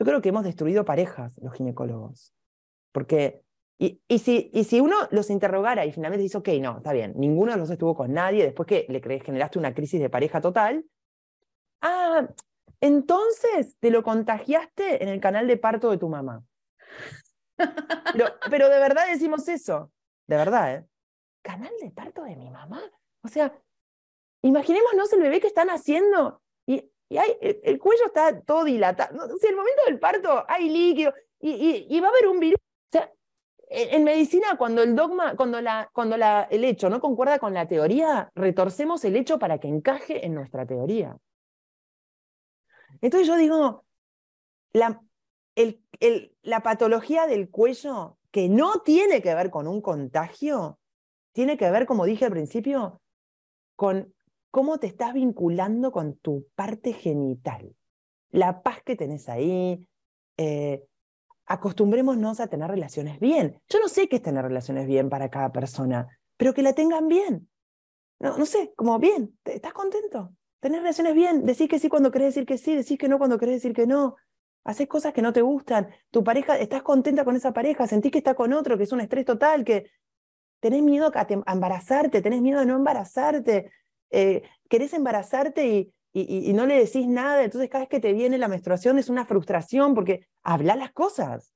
Yo 0.00 0.06
creo 0.06 0.22
que 0.22 0.30
hemos 0.30 0.44
destruido 0.44 0.86
parejas 0.86 1.38
los 1.42 1.52
ginecólogos. 1.52 2.34
Porque, 2.90 3.42
y, 3.78 4.00
y, 4.08 4.18
si, 4.18 4.50
y 4.54 4.64
si 4.64 4.80
uno 4.80 4.96
los 5.10 5.28
interrogara 5.28 5.84
y 5.84 5.92
finalmente 5.92 6.22
dice, 6.22 6.38
ok, 6.38 6.48
no, 6.58 6.78
está 6.78 6.94
bien, 6.94 7.12
ninguno 7.16 7.52
de 7.52 7.58
los 7.58 7.68
estuvo 7.68 7.94
con 7.94 8.14
nadie, 8.14 8.44
después 8.44 8.66
que 8.66 8.86
le 8.88 9.00
generaste 9.20 9.58
una 9.58 9.74
crisis 9.74 10.00
de 10.00 10.08
pareja 10.08 10.40
total, 10.40 10.86
ah, 11.82 12.26
entonces 12.80 13.76
te 13.78 13.90
lo 13.90 14.02
contagiaste 14.02 15.02
en 15.02 15.10
el 15.10 15.20
canal 15.20 15.46
de 15.46 15.58
parto 15.58 15.90
de 15.90 15.98
tu 15.98 16.08
mamá. 16.08 16.42
Pero, 18.14 18.24
pero 18.48 18.70
de 18.70 18.78
verdad 18.78 19.06
decimos 19.06 19.46
eso, 19.48 19.92
de 20.26 20.36
verdad, 20.36 20.74
¿eh? 20.74 20.86
Canal 21.42 21.72
de 21.78 21.90
parto 21.90 22.22
de 22.22 22.36
mi 22.36 22.50
mamá. 22.50 22.80
O 23.22 23.28
sea, 23.28 23.54
imaginémonos 24.40 25.12
el 25.12 25.20
bebé 25.20 25.40
que 25.40 25.46
están 25.46 25.68
haciendo 25.68 26.40
y 27.10 27.16
y 27.16 27.20
el, 27.40 27.78
cuello 27.78 28.06
está 28.06 28.40
todo 28.40 28.64
dilatado. 28.64 29.36
Si 29.38 29.46
el 29.48 29.56
momento 29.56 29.82
del 29.86 29.98
parto 29.98 30.44
hay 30.48 30.70
líquido 30.70 31.12
y, 31.40 32.00
va 32.00 32.06
a 32.06 32.10
haber 32.10 32.28
un 32.28 32.38
virus. 32.38 32.60
O 32.94 32.98
en, 33.68 34.04
medicina, 34.04 34.56
cuando 34.56 34.82
el 34.82 34.94
dogma, 34.94 35.34
cuando, 35.36 35.58
el 35.58 36.64
hecho 36.64 36.88
no 36.88 37.00
concuerda 37.00 37.38
con 37.38 37.52
la 37.52 37.66
teoría, 37.66 38.30
retorcemos 38.34 39.04
el 39.04 39.16
hecho 39.16 39.38
para 39.38 39.58
que 39.58 39.68
encaje 39.68 40.24
en 40.24 40.34
nuestra 40.34 40.66
teoría. 40.66 41.16
Entonces 43.00 43.26
yo 43.26 43.36
digo, 43.36 43.84
la 44.72 46.62
patología 46.62 47.26
del 47.26 47.50
cuello, 47.50 48.18
que 48.30 48.48
no 48.48 48.80
tiene 48.82 49.20
que 49.20 49.34
ver 49.34 49.50
con 49.50 49.66
un 49.66 49.82
contagio, 49.82 50.78
tiene 51.32 51.56
que 51.56 51.70
ver, 51.70 51.86
como 51.86 52.04
dije 52.04 52.26
al 52.26 52.32
principio, 52.32 53.00
con 53.74 54.14
cómo 54.50 54.78
te 54.78 54.86
estás 54.86 55.14
vinculando 55.14 55.92
con 55.92 56.16
tu 56.16 56.46
parte 56.54 56.92
genital. 56.92 57.74
La 58.30 58.62
paz 58.62 58.82
que 58.84 58.96
tenés 58.96 59.28
ahí. 59.28 59.86
Eh, 60.36 60.84
acostumbrémonos 61.50 62.38
a 62.38 62.46
tener 62.46 62.70
relaciones 62.70 63.18
bien. 63.18 63.60
Yo 63.68 63.80
no 63.80 63.88
sé 63.88 64.08
qué 64.08 64.16
es 64.16 64.22
tener 64.22 64.44
relaciones 64.44 64.86
bien 64.86 65.10
para 65.10 65.30
cada 65.30 65.50
persona, 65.50 66.06
pero 66.36 66.54
que 66.54 66.62
la 66.62 66.74
tengan 66.74 67.08
bien. 67.08 67.48
No, 68.20 68.38
no 68.38 68.46
sé, 68.46 68.72
como 68.76 68.98
bien, 69.00 69.36
¿estás 69.44 69.72
contento? 69.72 70.32
Tener 70.60 70.80
relaciones 70.80 71.14
bien, 71.14 71.44
decir 71.44 71.68
que 71.68 71.80
sí 71.80 71.88
cuando 71.88 72.12
querés 72.12 72.34
decir 72.34 72.46
que 72.46 72.56
sí, 72.56 72.76
decir 72.76 72.98
que 72.98 73.08
no 73.08 73.18
cuando 73.18 73.36
querés 73.36 73.56
decir 73.56 73.74
que 73.74 73.86
no. 73.86 74.14
Haces 74.62 74.86
cosas 74.86 75.12
que 75.12 75.22
no 75.22 75.32
te 75.32 75.42
gustan. 75.42 75.88
Tu 76.10 76.22
pareja, 76.22 76.56
estás 76.56 76.82
contenta 76.82 77.24
con 77.24 77.34
esa 77.34 77.52
pareja, 77.52 77.88
sentís 77.88 78.12
que 78.12 78.18
está 78.18 78.34
con 78.34 78.52
otro, 78.52 78.78
que 78.78 78.84
es 78.84 78.92
un 78.92 79.00
estrés 79.00 79.24
total, 79.24 79.64
que 79.64 79.90
tenés 80.60 80.82
miedo 80.82 81.10
a, 81.12 81.26
a 81.46 81.52
embarazarte, 81.52 82.22
tenés 82.22 82.42
miedo 82.42 82.60
de 82.60 82.66
no 82.66 82.76
embarazarte, 82.76 83.72
eh, 84.10 84.42
querés 84.68 84.92
embarazarte 84.92 85.66
y, 85.66 85.92
y, 86.12 86.52
no 86.52 86.66
le 86.66 86.76
decís 86.76 87.06
nada, 87.06 87.44
entonces 87.44 87.70
cada 87.70 87.82
vez 87.82 87.88
que 87.88 88.00
te 88.00 88.12
viene 88.12 88.36
la 88.38 88.48
menstruación 88.48 88.98
es 88.98 89.08
una 89.08 89.24
frustración 89.24 89.94
porque 89.94 90.26
habla 90.42 90.74
las 90.74 90.92
cosas. 90.92 91.54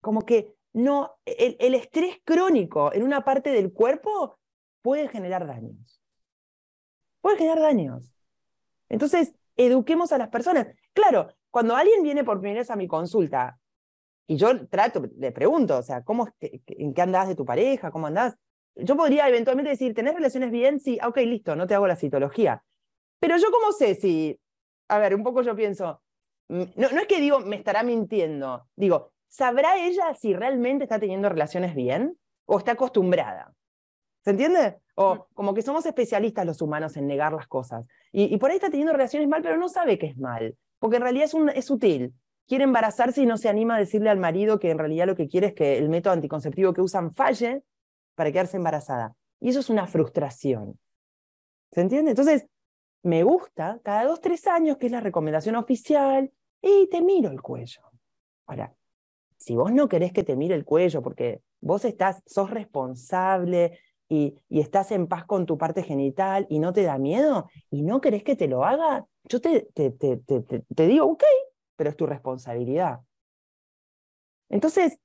Como 0.00 0.22
que 0.22 0.56
no, 0.72 1.16
el, 1.24 1.74
estrés 1.74 2.16
crónico 2.24 2.92
en 2.92 3.02
una 3.02 3.24
parte 3.24 3.50
del 3.50 3.72
cuerpo 3.72 4.38
puede 4.82 5.08
generar 5.08 5.46
daños. 5.46 6.02
Puede 7.20 7.38
generar 7.38 7.60
daños. 7.60 8.12
Entonces, 8.88 9.34
eduquemos 9.56 10.12
a 10.12 10.18
las 10.18 10.28
personas. 10.28 10.66
Claro, 10.92 11.28
cuando 11.50 11.74
alguien 11.74 12.02
viene 12.02 12.24
por 12.24 12.40
primera 12.40 12.60
vez 12.60 12.70
a 12.70 12.76
mi 12.76 12.88
consulta 12.88 13.58
y 14.26 14.36
yo 14.36 14.68
trato, 14.68 15.02
le 15.16 15.32
pregunto, 15.32 15.78
o 15.78 15.82
sea, 15.82 16.02
¿cómo, 16.02 16.28
¿en 16.40 16.92
qué 16.92 17.02
andás 17.02 17.28
de 17.28 17.36
tu 17.36 17.44
pareja? 17.44 17.90
¿Cómo 17.90 18.08
andás? 18.08 18.36
Yo 18.76 18.96
podría 18.96 19.28
eventualmente 19.28 19.70
decir, 19.70 19.94
¿tenés 19.94 20.14
relaciones 20.14 20.50
bien? 20.50 20.80
Sí, 20.80 20.98
ok, 21.04 21.16
listo, 21.18 21.56
no 21.56 21.66
te 21.66 21.74
hago 21.74 21.86
la 21.86 21.96
citología. 21.96 22.62
Pero 23.18 23.36
yo 23.38 23.50
cómo 23.50 23.72
sé 23.72 23.94
si, 23.94 24.38
a 24.88 24.98
ver, 24.98 25.14
un 25.14 25.22
poco 25.22 25.42
yo 25.42 25.56
pienso, 25.56 26.02
mm, 26.48 26.62
no, 26.76 26.90
no 26.90 27.00
es 27.00 27.06
que 27.06 27.20
digo, 27.20 27.40
me 27.40 27.56
estará 27.56 27.82
mintiendo, 27.82 28.66
digo, 28.76 29.12
¿sabrá 29.28 29.78
ella 29.78 30.14
si 30.14 30.34
realmente 30.34 30.84
está 30.84 30.98
teniendo 30.98 31.28
relaciones 31.28 31.74
bien 31.74 32.18
o 32.44 32.58
está 32.58 32.72
acostumbrada? 32.72 33.52
¿Se 34.24 34.30
entiende? 34.30 34.76
O 34.94 35.14
mm. 35.14 35.20
como 35.34 35.54
que 35.54 35.62
somos 35.62 35.86
especialistas 35.86 36.44
los 36.44 36.60
humanos 36.60 36.96
en 36.96 37.06
negar 37.06 37.32
las 37.32 37.46
cosas. 37.46 37.86
Y, 38.12 38.36
por 38.38 38.50
ahí 38.50 38.56
está 38.56 38.70
teniendo 38.70 38.92
relaciones 38.92 39.28
mal, 39.28 39.42
pero 39.42 39.58
no 39.58 39.68
sabe 39.68 39.98
que 39.98 40.06
es 40.06 40.16
mal, 40.16 40.56
porque 40.78 40.96
en 40.96 41.02
realidad 41.02 41.26
es, 41.26 41.34
un, 41.34 41.50
es 41.50 41.66
sutil. 41.66 42.14
Quiere 42.46 42.64
embarazarse 42.64 43.22
y 43.22 43.26
no 43.26 43.36
se 43.36 43.48
anima 43.48 43.76
a 43.76 43.78
decirle 43.78 44.08
al 44.08 44.18
marido 44.18 44.58
que 44.58 44.70
en 44.70 44.78
realidad 44.78 45.06
lo 45.06 45.16
que 45.16 45.28
quiere 45.28 45.48
es 45.48 45.54
que 45.54 45.76
el 45.76 45.88
método 45.88 46.14
anticonceptivo 46.14 46.72
que 46.72 46.80
usan 46.80 47.12
falle 47.12 47.62
para 48.16 48.32
quedarse 48.32 48.56
embarazada. 48.56 49.14
Y 49.38 49.50
eso 49.50 49.60
es 49.60 49.70
una 49.70 49.86
frustración. 49.86 50.78
¿Se 51.70 51.80
entiende? 51.80 52.10
Entonces, 52.10 52.46
me 53.04 53.22
gusta 53.22 53.78
cada 53.84 54.04
dos, 54.04 54.20
tres 54.20 54.48
años, 54.48 54.78
que 54.78 54.86
es 54.86 54.92
la 54.92 55.00
recomendación 55.00 55.54
oficial, 55.54 56.32
y 56.60 56.88
te 56.88 57.00
miro 57.00 57.30
el 57.30 57.40
cuello. 57.40 57.82
Ahora, 58.46 58.74
si 59.36 59.54
vos 59.54 59.72
no 59.72 59.88
querés 59.88 60.12
que 60.12 60.24
te 60.24 60.34
mire 60.34 60.54
el 60.54 60.64
cuello 60.64 61.02
porque 61.02 61.42
vos 61.60 61.84
estás, 61.84 62.22
sos 62.26 62.50
responsable 62.50 63.78
y, 64.08 64.34
y 64.48 64.60
estás 64.60 64.90
en 64.90 65.06
paz 65.06 65.24
con 65.24 65.46
tu 65.46 65.58
parte 65.58 65.82
genital 65.82 66.46
y 66.48 66.58
no 66.58 66.72
te 66.72 66.82
da 66.82 66.98
miedo 66.98 67.48
y 67.70 67.82
no 67.82 68.00
querés 68.00 68.24
que 68.24 68.36
te 68.36 68.48
lo 68.48 68.64
haga, 68.64 69.06
yo 69.28 69.40
te, 69.40 69.68
te, 69.74 69.90
te, 69.90 70.16
te, 70.18 70.86
digo, 70.86 71.06
ok, 71.06 71.24
pero 71.76 71.90
es 71.90 71.96
tu 71.96 72.06
responsabilidad. 72.06 73.00
Entonces, 74.48 74.98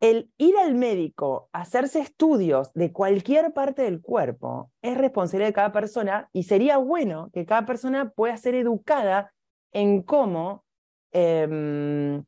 el 0.00 0.32
ir 0.38 0.56
al 0.56 0.74
médico, 0.74 1.50
hacerse 1.52 2.00
estudios 2.00 2.72
de 2.72 2.90
cualquier 2.90 3.52
parte 3.52 3.82
del 3.82 4.00
cuerpo, 4.00 4.70
es 4.80 4.96
responsabilidad 4.96 5.48
de 5.48 5.54
cada 5.54 5.72
persona 5.72 6.30
y 6.32 6.44
sería 6.44 6.78
bueno 6.78 7.30
que 7.34 7.44
cada 7.44 7.66
persona 7.66 8.10
pueda 8.10 8.36
ser 8.38 8.54
educada 8.54 9.32
en 9.72 10.02
cómo 10.02 10.64
em, 11.12 12.24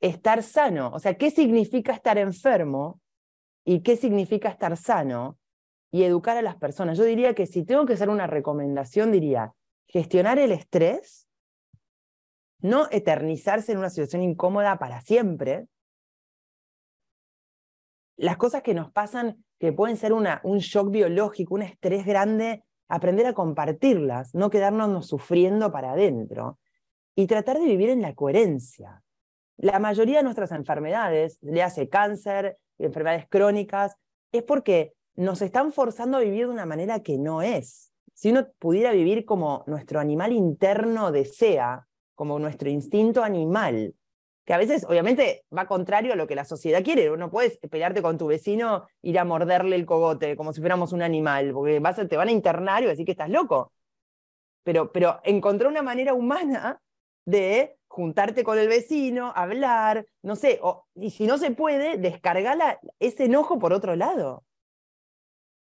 estar 0.00 0.42
sano. 0.42 0.90
O 0.92 0.98
sea, 0.98 1.14
qué 1.14 1.30
significa 1.30 1.92
estar 1.92 2.18
enfermo 2.18 3.00
y 3.64 3.82
qué 3.82 3.96
significa 3.96 4.48
estar 4.48 4.76
sano 4.76 5.38
y 5.92 6.02
educar 6.02 6.36
a 6.36 6.42
las 6.42 6.56
personas. 6.56 6.98
Yo 6.98 7.04
diría 7.04 7.34
que 7.34 7.46
si 7.46 7.64
tengo 7.64 7.86
que 7.86 7.92
hacer 7.92 8.08
una 8.08 8.26
recomendación, 8.26 9.12
diría 9.12 9.54
gestionar 9.86 10.40
el 10.40 10.50
estrés, 10.50 11.28
no 12.60 12.88
eternizarse 12.90 13.72
en 13.72 13.78
una 13.78 13.90
situación 13.90 14.22
incómoda 14.22 14.78
para 14.78 15.00
siempre, 15.02 15.66
las 18.22 18.36
cosas 18.36 18.62
que 18.62 18.72
nos 18.72 18.92
pasan, 18.92 19.44
que 19.58 19.72
pueden 19.72 19.96
ser 19.96 20.12
un 20.12 20.58
shock 20.58 20.92
biológico, 20.92 21.56
un 21.56 21.62
estrés 21.62 22.06
grande, 22.06 22.62
aprender 22.88 23.26
a 23.26 23.32
compartirlas, 23.32 24.32
no 24.32 24.48
quedarnos 24.48 25.08
sufriendo 25.08 25.72
para 25.72 25.92
adentro 25.92 26.60
y 27.16 27.26
tratar 27.26 27.58
de 27.58 27.64
vivir 27.64 27.90
en 27.90 28.00
la 28.00 28.14
coherencia. 28.14 29.02
La 29.56 29.80
mayoría 29.80 30.18
de 30.18 30.22
nuestras 30.22 30.52
enfermedades, 30.52 31.38
le 31.40 31.64
hace 31.64 31.88
cáncer, 31.88 32.58
enfermedades 32.78 33.26
crónicas, 33.28 33.96
es 34.30 34.44
porque 34.44 34.94
nos 35.16 35.42
están 35.42 35.72
forzando 35.72 36.18
a 36.18 36.20
vivir 36.20 36.46
de 36.46 36.52
una 36.52 36.64
manera 36.64 37.00
que 37.00 37.18
no 37.18 37.42
es. 37.42 37.92
Si 38.14 38.30
uno 38.30 38.46
pudiera 38.60 38.92
vivir 38.92 39.24
como 39.24 39.64
nuestro 39.66 39.98
animal 39.98 40.32
interno 40.32 41.10
desea, 41.10 41.88
como 42.14 42.38
nuestro 42.38 42.70
instinto 42.70 43.24
animal, 43.24 43.96
que 44.44 44.54
a 44.54 44.58
veces 44.58 44.84
obviamente 44.88 45.44
va 45.56 45.66
contrario 45.66 46.12
a 46.12 46.16
lo 46.16 46.26
que 46.26 46.34
la 46.34 46.44
sociedad 46.44 46.82
quiere. 46.82 47.16
No 47.16 47.30
puedes 47.30 47.58
pelearte 47.58 48.02
con 48.02 48.18
tu 48.18 48.26
vecino, 48.26 48.86
ir 49.02 49.18
a 49.18 49.24
morderle 49.24 49.76
el 49.76 49.86
cogote 49.86 50.36
como 50.36 50.52
si 50.52 50.60
fuéramos 50.60 50.92
un 50.92 51.02
animal, 51.02 51.52
porque 51.52 51.78
vas 51.78 51.96
te 52.08 52.16
van 52.16 52.28
a 52.28 52.32
internar 52.32 52.82
y 52.82 52.86
decir 52.86 53.04
que 53.04 53.12
estás 53.12 53.30
loco. 53.30 53.72
Pero, 54.64 54.92
pero 54.92 55.20
encontré 55.24 55.68
una 55.68 55.82
manera 55.82 56.14
humana 56.14 56.80
de 57.24 57.76
juntarte 57.88 58.42
con 58.42 58.58
el 58.58 58.68
vecino, 58.68 59.32
hablar, 59.36 60.06
no 60.22 60.34
sé, 60.34 60.60
y 60.94 61.10
si 61.10 61.26
no 61.26 61.38
se 61.38 61.50
puede, 61.50 61.98
descargar 61.98 62.80
ese 62.98 63.24
enojo 63.26 63.58
por 63.58 63.72
otro 63.72 63.96
lado. 63.96 64.44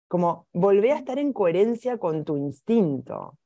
Como 0.09 0.47
volver 0.53 0.93
a 0.93 0.99
estar 0.99 1.19
en 1.19 1.33
coherencia 1.33 1.99
con 1.99 2.25
tu 2.25 2.37
instinto. 2.37 3.39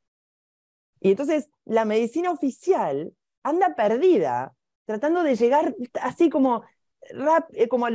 Y 1.01 1.11
entonces 1.11 1.49
la 1.64 1.85
medicina 1.85 2.31
oficial 2.31 3.12
anda 3.43 3.74
perdida 3.74 4.55
tratando 4.89 5.22
de 5.22 5.36
llegar 5.36 5.76
así 6.01 6.30
como, 6.30 6.64
eh, 7.53 7.68
como, 7.68 7.89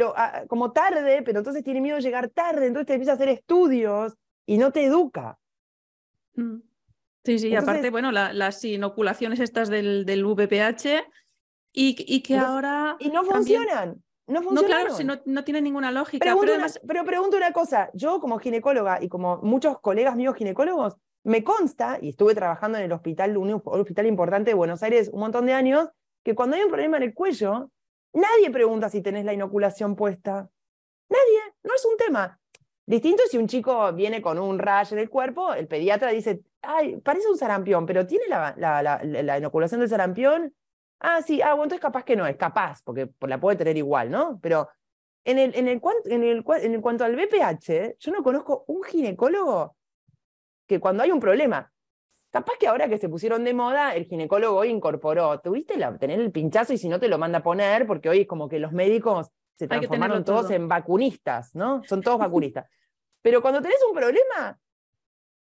como 0.48 0.72
tarde, 0.72 1.24
pero 1.24 1.40
entonces 1.40 1.64
tiene 1.64 1.82
miedo 1.82 1.96
de 1.96 2.04
llegar 2.04 2.30
tarde, 2.30 2.68
entonces 2.68 2.86
te 2.86 2.94
empieza 2.94 3.14
a 3.14 3.16
hacer 3.16 3.30
estudios 3.30 4.14
y 4.46 4.60
no 4.60 4.72
te 4.72 4.86
educa. 4.86 5.40
Mm. 6.36 6.58
Sí, 7.26 7.40
sí, 7.40 7.56
aparte, 7.56 7.90
bueno, 7.90 8.12
las 8.12 8.64
inoculaciones 8.64 9.40
estas 9.40 9.70
del, 9.70 10.06
del 10.06 10.24
VPH 10.24 11.04
y, 11.72 11.96
y 11.98 12.22
que 12.22 12.38
ahora... 12.38 12.96
Y 13.00 13.10
no 13.10 13.24
funcionan. 13.24 14.04
No 14.28 14.44
funcionan. 14.44 14.54
No, 14.56 14.68
claro, 14.68 14.96
si 14.96 15.04
no, 15.04 15.20
no 15.26 15.44
tiene 15.44 15.62
ninguna 15.62 15.92
lógica. 15.92 16.24
pero, 16.40 16.58
pero 16.86 17.06
pregunto 17.06 17.38
una 17.38 17.54
cosa, 17.54 17.90
yo 17.96 18.20
como 18.20 18.38
ginecóloga 18.38 19.02
y 19.02 19.10
como 19.10 19.38
muchos 19.38 19.80
colegas 19.80 20.16
míos 20.16 20.36
ginecólogos, 20.36 20.98
me 21.24 21.44
consta, 21.44 21.98
y 22.02 22.10
estuve 22.10 22.36
trabajando 22.36 22.78
en 22.78 22.84
el 22.84 22.92
hospital, 22.92 23.36
un 23.38 23.62
hospital 23.64 24.06
importante 24.06 24.52
de 24.52 24.56
Buenos 24.56 24.84
Aires 24.84 25.10
un 25.12 25.22
montón 25.22 25.48
de 25.48 25.54
años, 25.54 25.90
que 26.24 26.36
cuando 26.36 26.56
hay 26.56 26.64
un 26.64 26.70
problema 26.70 26.98
en 26.98 27.04
el 27.04 27.14
cuello, 27.14 27.70
nadie 28.14 28.50
pregunta 28.52 28.90
si 28.90 29.02
tenés 29.02 29.26
la 29.26 29.34
inoculación 29.34 29.96
puesta. 29.96 30.50
Nadie, 31.10 31.40
no 31.64 31.76
es 31.76 31.86
un 31.86 31.98
tema. 31.98 32.40
Distinto 32.86 33.24
si 33.30 33.38
un 33.38 33.48
chico 33.48 33.94
viene 33.94 34.22
con 34.22 34.40
un 34.40 34.60
rayo 34.60 34.96
en 34.96 35.04
el 35.04 35.10
cuerpo, 35.10 35.54
el 35.54 35.68
pediatra 35.68 36.10
dice, 36.10 36.42
ay, 36.62 36.98
parece 36.98 37.30
un 37.30 37.38
sarampión, 37.38 37.86
pero 37.86 38.06
¿tiene 38.06 38.26
la, 38.28 38.56
la, 38.58 39.38
inoculación 39.38 39.80
del 39.80 39.90
sarampión? 39.90 40.54
Ah, 41.00 41.22
sí, 41.22 41.42
ah, 41.42 41.50
bueno, 41.50 41.64
entonces 41.64 41.82
capaz 41.82 42.04
que 42.04 42.16
no, 42.16 42.26
es 42.26 42.36
capaz, 42.38 42.82
porque 42.84 43.10
la 43.22 43.40
puede 43.40 43.58
tener 43.58 43.78
igual, 43.78 44.10
¿no? 44.12 44.40
Pero 44.42 44.70
en, 45.26 45.40
el, 45.40 45.56
en, 45.56 45.68
el, 45.68 45.82
en, 46.06 46.24
el, 46.24 46.44
en 46.46 46.82
cuanto 46.82 47.06
al 47.06 47.16
BPH, 47.16 47.98
yo 48.00 48.12
no 48.12 48.24
conozco 48.24 48.66
un 48.68 48.84
ginecólogo 48.84 49.76
que 50.68 50.80
cuando 50.80 51.04
hay 51.04 51.12
un 51.12 51.20
problema, 51.20 51.73
Capaz 52.34 52.54
que 52.60 52.66
ahora 52.68 52.90
que 52.90 52.98
se 52.98 53.10
pusieron 53.10 53.44
de 53.44 53.54
moda, 53.54 53.94
el 53.94 54.06
ginecólogo 54.06 54.58
hoy 54.58 54.70
incorporó, 54.70 55.40
tuviste 55.40 55.78
la, 55.78 55.96
tener 56.00 56.20
el 56.20 56.32
pinchazo 56.32 56.74
y 56.74 56.80
si 56.80 56.90
no 56.90 57.00
te 57.00 57.08
lo 57.08 57.20
manda 57.20 57.38
a 57.38 57.44
poner, 57.44 57.86
porque 57.86 58.10
hoy 58.10 58.22
es 58.22 58.28
como 58.28 58.50
que 58.50 58.58
los 58.58 58.72
médicos 58.72 59.30
se 59.54 59.68
transformaron 59.68 60.26
todos 60.26 60.50
en 60.50 60.68
vacunistas, 60.68 61.54
¿no? 61.54 61.84
Son 61.84 62.02
todos 62.02 62.18
vacunistas. 62.20 62.68
Pero 63.22 63.40
cuando 63.40 63.62
tenés 63.62 63.78
un 63.88 63.96
problema, 63.96 64.60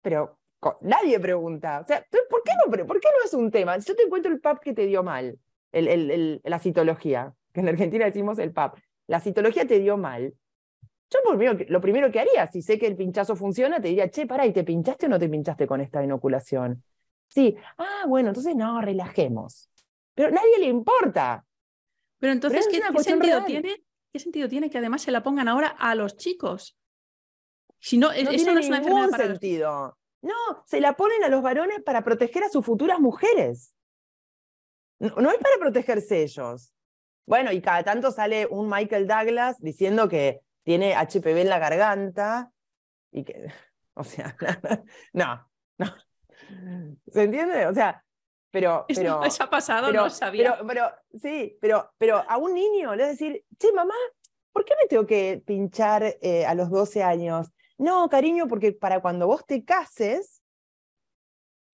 pero 0.03 0.37
nadie 0.81 1.19
pregunta, 1.19 1.79
o 1.79 1.87
sea, 1.87 2.05
¿por 2.29 2.43
qué 2.43 2.51
no, 2.63 2.85
¿por 2.85 2.99
qué 2.99 3.07
no 3.11 3.25
es 3.25 3.33
un 3.33 3.49
tema? 3.49 3.75
Yo 3.79 3.95
te 3.95 4.03
encuentro 4.03 4.31
el 4.31 4.39
PAP 4.39 4.59
que 4.59 4.73
te 4.75 4.85
dio 4.85 5.01
mal, 5.01 5.39
el, 5.71 5.87
el, 5.87 6.41
la 6.43 6.59
citología, 6.59 7.33
que 7.53 7.61
en 7.61 7.69
Argentina 7.69 8.05
decimos 8.05 8.37
el 8.37 8.53
PAP, 8.53 8.77
la 9.07 9.19
citología 9.19 9.65
te 9.65 9.79
dio 9.79 9.97
mal, 9.97 10.35
yo 11.09 11.19
por 11.23 11.37
mí, 11.37 11.45
lo 11.69 11.81
primero 11.81 12.11
que 12.11 12.19
haría, 12.19 12.47
si 12.47 12.61
sé 12.61 12.77
que 12.77 12.87
el 12.87 12.95
pinchazo 12.95 13.35
funciona, 13.35 13.81
te 13.81 13.87
diría, 13.87 14.09
che, 14.09 14.27
pará, 14.27 14.45
¿y 14.45 14.51
te 14.51 14.63
pinchaste 14.63 15.05
o 15.05 15.09
no 15.09 15.19
te 15.19 15.29
pinchaste 15.29 15.65
con 15.65 15.79
esta 15.79 16.03
inoculación? 16.03 16.83
Sí, 17.29 17.55
ah, 17.77 18.05
bueno, 18.07 18.29
entonces 18.29 18.55
no, 18.55 18.81
relajemos. 18.81 19.69
Pero 20.13 20.29
a 20.29 20.31
nadie 20.31 20.59
le 20.59 20.65
importa. 20.65 21.45
Pero 22.19 22.33
entonces, 22.33 22.67
¿qué, 22.69 22.81
sentido 23.03 23.43
tiene, 23.45 23.83
¿qué 24.11 24.19
sentido 24.19 24.49
tiene 24.49 24.69
que 24.69 24.79
además 24.79 25.01
se 25.01 25.11
la 25.11 25.23
pongan 25.23 25.47
ahora 25.47 25.67
a 25.67 25.95
los 25.95 26.17
chicos? 26.17 26.77
Si 27.79 27.97
no, 27.97 28.11
eso 28.11 28.31
tiene 28.31 28.53
no 28.53 28.59
es 28.59 28.67
una 28.67 28.79
ningún 28.79 29.11
sentido. 29.11 29.97
No, 30.21 30.33
se 30.65 30.81
la 30.81 30.93
ponen 30.97 31.23
a 31.23 31.29
los 31.29 31.41
varones 31.41 31.81
para 31.83 32.03
proteger 32.03 32.43
a 32.43 32.49
sus 32.49 32.65
futuras 32.65 32.99
mujeres. 32.99 33.75
no 34.99 35.31
es 35.31 35.37
para 35.37 35.57
protegerse 35.59 36.23
ellos. 36.23 36.73
Bueno, 37.25 37.51
y 37.51 37.61
cada 37.61 37.83
tanto 37.83 38.11
sale 38.11 38.47
un 38.47 38.69
Michael 38.69 39.05
Douglas 39.05 39.59
diciendo 39.59 40.09
que 40.09 40.41
tiene 40.67 40.95
HPV 40.95 41.43
en 41.43 41.49
la 41.49 41.59
garganta 41.59 42.51
y 43.09 43.23
que, 43.23 43.47
o 43.93 44.03
sea, 44.03 44.35
no, 45.13 45.49
no. 45.77 45.95
¿Se 47.07 47.23
entiende? 47.23 47.67
O 47.67 47.73
sea, 47.73 48.03
pero... 48.51 48.85
pero 48.93 49.23
eso 49.23 49.45
ha 49.45 49.49
pasado, 49.49 49.93
no 49.93 50.09
sabía. 50.09 50.59
Pero, 50.67 50.91
sí, 51.21 51.57
pero, 51.61 51.93
pero 51.97 52.17
a 52.17 52.35
un 52.35 52.53
niño 52.53 52.93
le 52.95 53.03
vas 53.03 53.07
a 53.07 53.11
decir, 53.11 53.45
che, 53.57 53.71
mamá, 53.71 53.93
¿por 54.51 54.65
qué 54.65 54.73
me 54.75 54.89
tengo 54.89 55.05
que 55.07 55.41
pinchar 55.45 56.17
eh, 56.21 56.45
a 56.45 56.53
los 56.53 56.69
12 56.69 57.01
años? 57.01 57.47
No, 57.77 58.09
cariño, 58.09 58.49
porque 58.49 58.73
para 58.73 58.99
cuando 58.99 59.25
vos 59.25 59.45
te 59.45 59.63
cases, 59.63 60.41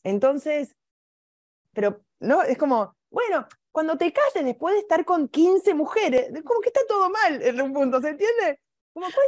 entonces, 0.04 0.76
pero, 1.74 2.04
¿no? 2.20 2.44
Es 2.44 2.60
como, 2.60 2.96
bueno, 3.10 3.48
cuando 3.72 3.98
te 3.98 4.14
cases 4.14 4.46
después 4.46 4.76
de 4.76 4.82
estar 4.82 5.04
con 5.04 5.30
15 5.30 5.74
mujeres, 5.74 6.30
como 6.44 6.62
que 6.62 6.70
está 6.70 6.82
todo 6.88 7.10
mal 7.10 7.42
en 7.42 7.60
un 7.60 7.74
punto, 7.74 8.00
¿se 8.00 8.10
entiende? 8.10 8.60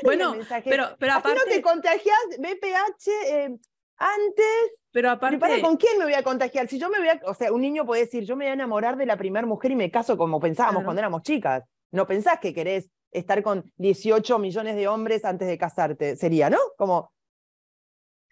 Bueno, 0.03 0.35
pero, 0.63 0.95
pero 0.99 1.13
aparte... 1.13 1.39
no 1.39 1.45
te 1.45 1.61
contagias 1.61 2.17
BPH 2.37 3.07
eh, 3.27 3.57
antes. 3.97 4.71
Pero 4.91 5.09
aparte. 5.09 5.37
para, 5.37 5.61
¿con 5.61 5.77
quién 5.77 5.97
me 5.97 6.05
voy 6.05 6.13
a 6.13 6.23
contagiar? 6.23 6.67
Si 6.67 6.79
yo 6.79 6.89
me 6.89 6.99
voy 6.99 7.09
a. 7.09 7.19
O 7.25 7.33
sea, 7.33 7.51
un 7.51 7.61
niño 7.61 7.85
puede 7.85 8.01
decir, 8.01 8.23
yo 8.23 8.35
me 8.35 8.45
voy 8.45 8.51
a 8.51 8.53
enamorar 8.53 8.95
de 8.97 9.05
la 9.05 9.17
primera 9.17 9.45
mujer 9.45 9.71
y 9.71 9.75
me 9.75 9.91
caso 9.91 10.17
como 10.17 10.39
pensábamos 10.39 10.83
cuando 10.83 10.99
éramos 10.99 11.23
chicas. 11.23 11.63
No 11.91 12.07
pensás 12.07 12.39
que 12.39 12.53
querés 12.53 12.89
estar 13.11 13.41
con 13.43 13.71
18 13.77 14.39
millones 14.39 14.75
de 14.75 14.87
hombres 14.87 15.25
antes 15.25 15.47
de 15.47 15.57
casarte. 15.57 16.15
Sería, 16.15 16.49
¿no? 16.49 16.59
Como. 16.77 17.11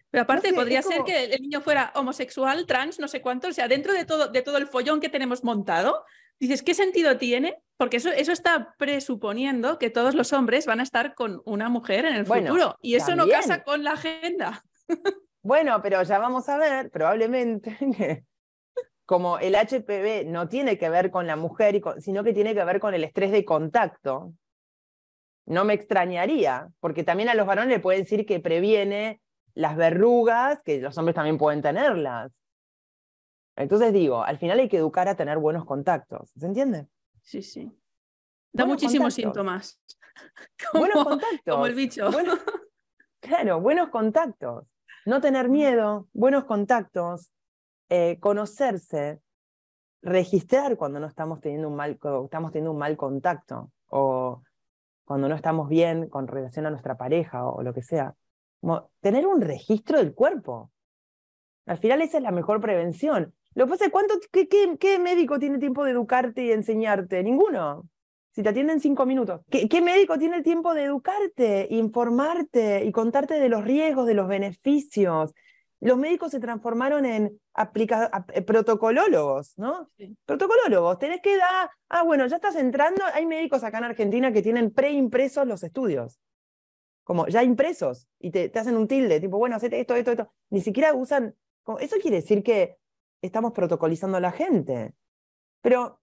Pero 0.10 0.24
aparte, 0.24 0.54
podría 0.54 0.84
ser 0.84 1.04
que 1.04 1.26
el 1.26 1.42
niño 1.42 1.62
fuera 1.62 1.92
homosexual, 1.96 2.68
trans, 2.68 3.00
no 3.00 3.08
sé 3.08 3.22
cuánto. 3.22 3.48
O 3.48 3.54
sea, 3.54 3.68
dentro 3.68 3.94
de 3.94 4.06
todo, 4.06 4.28
de 4.28 4.42
todo 4.44 4.58
el 4.58 4.68
follón 4.68 5.00
que 5.00 5.10
tenemos 5.10 5.44
montado, 5.44 6.06
dices, 6.44 6.64
¿qué 6.64 6.74
sentido 6.74 7.18
tiene? 7.18 7.58
Porque 7.78 7.98
eso, 7.98 8.10
eso 8.10 8.32
está 8.32 8.76
presuponiendo 8.78 9.80
que 9.80 9.90
todos 9.90 10.16
los 10.16 10.34
hombres 10.34 10.66
van 10.66 10.80
a 10.80 10.84
estar 10.84 11.16
con 11.16 11.42
una 11.46 11.70
mujer 11.70 12.06
en 12.06 12.16
el 12.16 12.26
futuro. 12.26 12.78
Y 12.82 12.96
eso 12.96 13.16
no 13.16 13.28
casa 13.28 13.64
con 13.64 13.84
la 13.84 13.94
agenda. 13.94 14.64
Bueno, 15.42 15.82
pero 15.82 16.02
ya 16.04 16.20
vamos 16.20 16.48
a 16.48 16.58
ver, 16.58 16.90
probablemente, 16.90 17.76
como 19.06 19.40
el 19.40 19.56
HPV 19.56 20.26
no 20.26 20.48
tiene 20.48 20.78
que 20.78 20.90
ver 20.90 21.12
con 21.12 21.28
la 21.28 21.36
mujer, 21.36 21.82
sino 22.00 22.24
que 22.24 22.34
tiene 22.34 22.54
que 22.54 22.64
ver 22.64 22.80
con 22.80 22.94
el 22.94 23.04
estrés 23.04 23.32
de 23.32 23.44
contacto, 23.44 24.34
no 25.46 25.66
me 25.66 25.74
extrañaría, 25.74 26.70
porque 26.80 27.04
también 27.04 27.28
a 27.28 27.36
los 27.36 27.46
varones 27.46 27.70
le 27.70 27.82
pueden 27.82 28.04
decir 28.04 28.26
que 28.26 28.40
previene 28.40 29.20
las 29.54 29.76
verrugas, 29.76 30.62
que 30.64 30.80
los 30.80 30.98
hombres 30.98 31.16
también 31.16 31.38
pueden 31.38 31.62
tenerlas. 31.62 32.32
Entonces 33.56 33.94
digo, 33.94 34.24
al 34.24 34.38
final 34.38 34.60
hay 34.60 34.70
que 34.70 34.78
educar 34.78 35.08
a 35.08 35.16
tener 35.16 35.38
buenos 35.38 35.66
contactos, 35.66 36.32
¿se 36.38 36.46
entiende? 36.46 36.88
Sí, 37.22 37.42
sí. 37.42 37.66
Da 38.52 38.66
Buenos 38.66 38.82
muchísimos 38.84 39.16
contactos. 39.16 39.16
síntomas. 39.16 39.82
Buenos 40.74 41.04
contactos. 41.04 41.42
como 41.46 41.66
el 41.66 41.76
bicho. 41.76 42.12
Bueno, 42.12 42.34
claro, 43.20 43.60
buenos 43.62 43.90
contactos. 43.90 44.66
No 45.06 45.22
tener 45.22 45.50
miedo, 45.50 46.08
buenos 46.14 46.46
contactos, 46.46 47.32
eh, 47.90 48.20
conocerse, 48.20 49.22
registrar 50.02 50.78
cuando 50.78 51.00
no 51.00 51.08
estamos 51.08 51.42
teniendo 51.42 51.68
un 51.68 51.76
mal, 51.76 52.00
estamos 52.24 52.52
teniendo 52.52 52.72
un 52.72 52.78
mal 52.78 52.96
contacto 52.98 53.72
o 53.88 54.44
cuando 55.06 55.28
no 55.28 55.36
estamos 55.36 55.68
bien 55.70 56.10
con 56.10 56.28
relación 56.28 56.66
a 56.66 56.72
nuestra 56.72 56.96
pareja 56.98 57.46
o 57.48 57.62
lo 57.64 57.74
que 57.74 57.82
sea. 57.82 58.16
Como 58.62 58.92
tener 59.02 59.28
un 59.28 59.42
registro 59.42 59.98
del 59.98 60.14
cuerpo. 60.14 60.72
Al 61.66 61.78
final 61.78 62.02
esa 62.02 62.18
es 62.18 62.24
la 62.24 62.32
mejor 62.32 62.62
prevención. 62.62 63.34
Lo 63.56 63.66
que 63.66 63.70
pasa 63.72 63.86
es, 63.86 63.92
¿cuánto, 63.92 64.16
qué, 64.32 64.48
qué- 64.48 64.78
qué 64.80 65.00
médico 65.00 65.40
tiene 65.40 65.60
tiempo 65.60 65.84
de 65.84 65.92
educarte 65.92 66.44
y 66.44 66.52
enseñarte? 66.52 67.22
Ninguno. 67.24 67.88
Si 68.32 68.42
te 68.42 68.50
atienden 68.50 68.80
cinco 68.80 69.06
minutos. 69.06 69.42
¿Qué, 69.50 69.70
qué 69.70 69.82
médico 69.82 70.18
tiene 70.18 70.38
el 70.38 70.44
tiempo 70.44 70.74
de 70.74 70.86
educarte, 70.86 71.68
informarte 71.70 72.84
y 72.84 72.92
contarte 72.92 73.36
de 73.40 73.48
los 73.50 73.64
riesgos, 73.64 74.08
de 74.08 74.16
los 74.16 74.28
beneficios? 74.28 75.34
Los 75.80 75.98
médicos 75.98 76.32
se 76.32 76.40
transformaron 76.40 77.06
en 77.06 77.40
aplica- 77.54 78.10
eh, 78.34 78.42
protocolólogos, 78.42 79.54
¿no? 79.58 79.90
Sí. 79.98 80.18
Protocolólogos. 80.26 80.98
Tenés 80.98 81.22
que 81.22 81.38
dar, 81.38 81.70
ah, 81.90 82.04
bueno, 82.04 82.26
ya 82.26 82.38
estás 82.38 82.56
entrando. 82.56 83.04
Hay 83.14 83.26
médicos 83.28 83.64
acá 83.64 83.78
en 83.80 83.84
Argentina 83.84 84.32
que 84.32 84.42
tienen 84.42 84.72
preimpresos 84.72 85.46
los 85.46 85.62
estudios. 85.62 86.20
Como 87.04 87.28
ya 87.28 87.44
impresos. 87.44 88.08
Y 88.20 88.32
te, 88.32 88.50
te 88.50 88.60
hacen 88.60 88.78
un 88.78 88.88
tilde, 88.88 89.20
tipo, 89.20 89.38
bueno, 89.38 89.58
hacete 89.58 89.80
esto, 89.80 89.94
esto, 89.94 90.12
esto. 90.12 90.32
Ni 90.50 90.62
siquiera 90.62 90.94
usan. 90.94 91.36
Eso 91.80 91.98
quiere 92.02 92.18
decir 92.18 92.42
que 92.44 92.78
estamos 93.24 93.54
protocolizando 93.54 94.18
a 94.18 94.22
la 94.22 94.32
gente. 94.32 94.94
Pero 95.62 96.00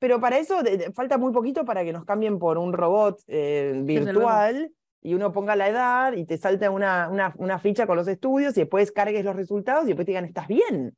pero 0.00 0.18
para 0.18 0.38
eso 0.38 0.62
de- 0.62 0.90
falta 0.92 1.18
muy 1.18 1.30
poquito 1.30 1.64
para 1.66 1.84
que 1.84 1.92
nos 1.92 2.06
cambien 2.06 2.38
por 2.38 2.56
un 2.56 2.72
robot 2.72 3.20
eh, 3.26 3.82
virtual 3.84 4.72
y 5.02 5.12
uno 5.14 5.30
ponga 5.30 5.54
la 5.56 5.68
edad 5.68 6.14
y 6.14 6.24
te 6.24 6.38
salta 6.38 6.70
una, 6.70 7.08
una, 7.10 7.34
una 7.36 7.58
ficha 7.58 7.86
con 7.86 7.96
los 7.96 8.08
estudios 8.08 8.56
y 8.56 8.60
después 8.60 8.92
cargues 8.92 9.24
los 9.26 9.36
resultados 9.36 9.84
y 9.84 9.88
después 9.88 10.06
te 10.06 10.12
digan, 10.12 10.24
estás 10.24 10.48
bien. 10.48 10.96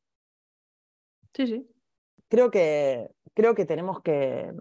Sí, 1.34 1.47
sí. 1.49 1.68
Creo 2.28 2.51
que, 2.53 3.11
creo 3.34 3.55
que 3.57 3.64
tenemos 3.66 4.01
que, 4.03 4.53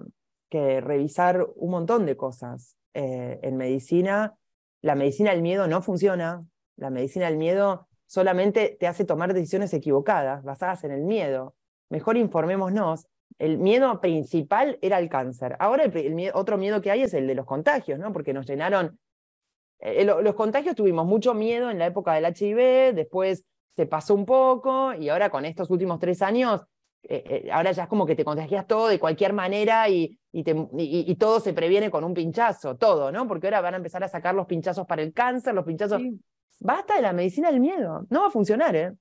que 0.49 0.82
revisar 0.82 1.47
un 1.55 1.69
montón 1.69 2.07
de 2.07 2.17
cosas 2.17 2.75
eh, 2.95 3.39
en 3.43 3.57
medicina. 3.57 4.36
La 4.82 4.95
medicina 4.95 5.32
del 5.32 5.43
miedo 5.43 5.67
no 5.67 5.84
funciona. 5.84 6.43
La 6.77 6.89
medicina 6.89 7.25
del 7.27 7.38
miedo 7.38 7.88
solamente 8.12 8.76
te 8.78 8.88
hace 8.88 9.05
tomar 9.05 9.34
decisiones 9.34 9.74
equivocadas, 9.74 10.43
basadas 10.43 10.84
en 10.84 10.91
el 10.91 11.01
miedo. 11.03 11.55
Mejor 11.89 12.18
informémonos. 12.18 13.07
El 13.39 13.57
miedo 13.57 14.01
principal 14.01 14.78
era 14.82 14.99
el 14.99 15.07
cáncer. 15.07 15.55
Ahora 15.59 15.86
el, 15.86 16.32
otro 16.34 16.57
miedo 16.57 16.82
que 16.82 16.91
hay 16.91 17.03
es 17.03 17.14
el 17.14 17.26
de 17.26 17.36
los 17.36 17.45
contagios, 17.45 17.99
¿no? 17.99 18.12
Porque 18.12 18.34
nos 18.34 18.45
llenaron. 18.45 18.99
eh, 19.80 20.03
lo- 20.03 20.22
los 20.22 20.36
contagios 20.36 20.76
tuvimos 20.76 21.05
mucho 21.05 21.34
miedo 21.34 21.72
en 21.72 21.80
la 21.80 21.86
época 21.86 22.14
del 22.14 22.26
HIV, 22.26 22.93
después 22.93 23.45
se 23.78 23.86
pasó 23.86 24.14
un 24.14 24.26
poco 24.26 24.93
y 24.93 25.07
ahora 25.07 25.30
con 25.30 25.45
estos 25.45 25.70
últimos 25.70 25.97
tres 25.97 26.22
años 26.22 26.62
eh, 27.03 27.24
eh, 27.45 27.49
ahora 27.51 27.72
ya 27.72 27.84
es 27.84 27.89
como 27.89 28.05
que 28.05 28.16
te 28.16 28.26
contagias 28.26 28.68
todo 28.68 28.89
de 28.89 28.99
cualquier 28.99 29.32
manera 29.34 29.88
y, 29.89 30.20
y, 30.34 31.16
todo 31.16 31.39
se 31.39 31.53
previene 31.53 31.89
con 31.89 32.03
un 32.03 32.14
pinchazo, 32.14 32.76
todo, 32.76 33.12
¿no? 33.12 33.26
Porque 33.28 33.47
ahora 33.47 33.62
van 33.62 33.74
a 33.76 33.78
empezar 33.78 34.03
a 34.03 34.07
sacar 34.09 34.36
los 34.36 34.45
pinchazos 34.47 34.86
para 34.86 35.01
el 35.01 35.14
cáncer, 35.14 35.55
los 35.55 35.66
pinchazos. 35.66 36.01
Basta 36.64 36.95
de 36.95 37.01
la 37.01 37.12
medicina 37.12 37.49
del 37.49 37.59
miedo. 37.59 38.05
No 38.12 38.22
va 38.22 38.28
a 38.28 38.32
funcionar, 38.32 38.76
¿eh? 38.76 38.93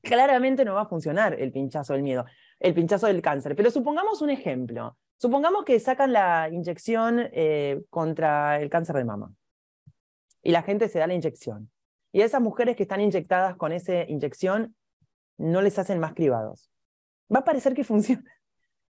Claramente 0.00 0.64
no 0.64 0.74
va 0.74 0.82
a 0.82 0.86
funcionar 0.88 1.34
el 1.40 1.50
pinchazo 1.52 1.92
del 1.92 2.02
miedo, 2.02 2.24
el 2.60 2.72
pinchazo 2.74 3.06
del 3.08 3.20
cáncer. 3.20 3.54
Pero 3.56 3.70
supongamos 3.70 4.22
un 4.22 4.30
ejemplo. 4.30 4.96
Supongamos 5.16 5.64
que 5.64 5.78
sacan 5.80 6.12
la 6.12 6.48
inyección 6.50 7.28
eh, 7.32 7.82
contra 7.90 8.60
el 8.60 8.68
cáncer 8.70 8.96
de 8.96 9.04
mama 9.04 9.32
y 10.42 10.50
la 10.52 10.62
gente 10.62 10.88
se 10.88 10.98
da 10.98 11.06
la 11.06 11.14
inyección. 11.14 11.70
Y 12.12 12.22
a 12.22 12.24
esas 12.26 12.40
mujeres 12.40 12.76
que 12.76 12.82
están 12.84 13.00
inyectadas 13.00 13.56
con 13.56 13.72
esa 13.72 14.02
inyección 14.08 14.76
no 15.38 15.62
les 15.62 15.78
hacen 15.78 15.98
más 16.00 16.14
cribados. 16.14 16.70
Va 17.34 17.40
a 17.40 17.44
parecer 17.44 17.74
que 17.74 17.84
funciona. 17.84 18.24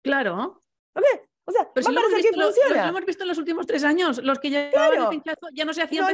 Claro. 0.04 0.64
¿Ok? 0.96 1.04
O 1.46 1.52
sea, 1.52 1.68
Pero 1.74 1.86
va 1.88 1.92
si 1.92 1.98
a 1.98 2.02
parecer 2.02 2.22
que 2.22 2.28
visto, 2.30 2.40
lo- 2.40 2.46
lo, 2.48 2.54
funciona. 2.54 2.88
hemos 2.90 3.06
visto 3.06 3.24
en 3.24 3.28
los 3.30 3.38
últimos 3.40 3.66
tres 3.68 3.84
años, 3.84 4.20
los 4.24 4.40
que 4.40 4.70
Claro. 4.72 5.04
el 5.04 5.10
pinchazo 5.10 5.48
ya 5.54 5.66
no 5.66 5.74
se 5.74 5.82
hacían 5.82 6.06
No 6.06 6.12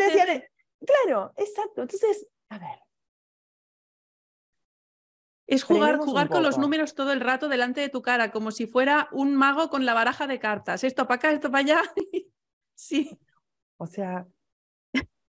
Claro, 0.86 1.33
exacto. 1.36 1.81
Entonces, 1.81 2.27
a 2.49 2.59
ver. 2.59 2.79
Es 5.47 5.63
jugar, 5.63 5.97
jugar 5.99 6.29
con 6.29 6.41
los 6.41 6.57
números 6.57 6.95
todo 6.95 7.11
el 7.11 7.19
rato 7.19 7.47
delante 7.47 7.79
de 7.79 7.89
tu 7.89 8.01
cara, 8.01 8.31
como 8.31 8.49
si 8.51 8.65
fuera 8.65 9.09
un 9.11 9.36
mago 9.36 9.69
con 9.69 9.86
la 9.86 9.93
baraja 9.93 10.25
de 10.25 10.39
cartas. 10.39 10.83
Esto 10.83 11.07
para 11.07 11.15
acá, 11.17 11.31
esto 11.31 11.51
para 11.51 11.59
allá. 11.59 11.81
sí. 12.73 13.19
O 13.77 13.86
sea, 13.86 14.27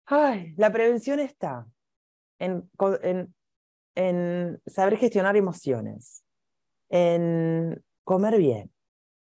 ay, 0.05 0.53
la 0.57 0.71
prevención 0.71 1.19
está 1.19 1.65
en, 2.37 2.69
en 3.95 4.61
saber 4.67 4.97
gestionar 4.97 5.35
emociones, 5.37 6.23
en 6.89 7.83
comer 8.03 8.37
bien, 8.37 8.71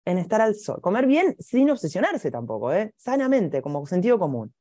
en 0.04 0.18
estar 0.18 0.40
al 0.40 0.54
sol. 0.54 0.80
Comer 0.82 1.06
bien 1.06 1.36
sin 1.38 1.70
obsesionarse 1.70 2.30
tampoco, 2.30 2.72
¿eh? 2.72 2.92
sanamente, 2.96 3.62
como 3.62 3.86
sentido 3.86 4.18
común. 4.18 4.54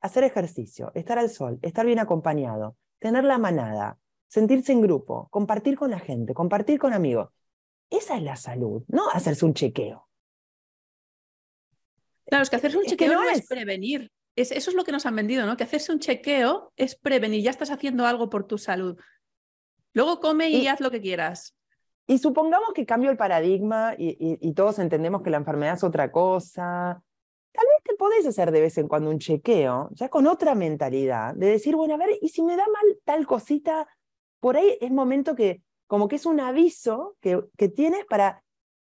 Hacer 0.00 0.24
ejercicio, 0.24 0.92
estar 0.94 1.18
al 1.18 1.28
sol, 1.30 1.58
estar 1.62 1.84
bien 1.84 1.98
acompañado, 1.98 2.76
tener 3.00 3.24
la 3.24 3.38
manada, 3.38 3.98
sentirse 4.28 4.72
en 4.72 4.80
grupo, 4.80 5.28
compartir 5.30 5.76
con 5.76 5.90
la 5.90 5.98
gente, 5.98 6.34
compartir 6.34 6.78
con 6.78 6.92
amigos. 6.92 7.30
Esa 7.90 8.16
es 8.16 8.22
la 8.22 8.36
salud, 8.36 8.84
no 8.88 9.08
hacerse 9.10 9.44
un 9.44 9.54
chequeo. 9.54 10.08
Claro, 12.26 12.42
es 12.42 12.50
que 12.50 12.56
hacerse 12.56 12.76
un 12.76 12.84
Es 12.84 12.90
chequeo 12.90 13.14
no 13.14 13.22
no 13.24 13.30
es, 13.30 13.38
es. 13.38 13.46
prevenir. 13.48 14.12
Es, 14.36 14.52
eso 14.52 14.70
es 14.70 14.76
lo 14.76 14.84
que 14.84 14.92
nos 14.92 15.04
han 15.06 15.16
vendido, 15.16 15.46
¿no? 15.46 15.56
Que 15.56 15.64
hacerse 15.64 15.90
un 15.92 15.98
chequeo 15.98 16.72
es 16.76 16.94
prevenir, 16.94 17.42
ya 17.42 17.50
estás 17.50 17.70
haciendo 17.70 18.06
algo 18.06 18.28
por 18.30 18.46
tu 18.46 18.58
salud. 18.58 18.96
Luego 19.94 20.20
come 20.20 20.48
y, 20.50 20.62
Y- 20.62 20.66
haz 20.68 20.80
lo 20.80 20.90
que 20.90 21.00
quieras. 21.00 21.56
Y 22.06 22.18
supongamos 22.18 22.72
que 22.74 22.86
cambio 22.86 23.10
el 23.10 23.16
paradigma 23.16 23.94
y, 23.98 24.10
y- 24.10 24.38
y 24.40 24.54
todos 24.54 24.78
entendemos 24.78 25.22
que 25.22 25.30
la 25.30 25.38
enfermedad 25.38 25.74
es 25.74 25.84
otra 25.84 26.12
cosa. 26.12 27.02
Tal 27.52 27.66
vez 27.66 27.82
te 27.84 27.94
podés 27.96 28.26
hacer 28.26 28.52
de 28.52 28.60
vez 28.60 28.78
en 28.78 28.88
cuando 28.88 29.10
un 29.10 29.18
chequeo, 29.18 29.88
ya 29.92 30.08
con 30.08 30.26
otra 30.26 30.54
mentalidad, 30.54 31.34
de 31.34 31.48
decir, 31.48 31.74
bueno, 31.76 31.94
a 31.94 31.96
ver, 31.96 32.10
y 32.20 32.28
si 32.28 32.42
me 32.42 32.56
da 32.56 32.64
mal 32.66 32.98
tal 33.04 33.26
cosita, 33.26 33.88
por 34.40 34.56
ahí 34.56 34.78
es 34.80 34.90
momento 34.90 35.34
que, 35.34 35.62
como 35.86 36.08
que 36.08 36.16
es 36.16 36.26
un 36.26 36.40
aviso 36.40 37.16
que, 37.20 37.42
que 37.56 37.68
tienes 37.68 38.04
para 38.06 38.44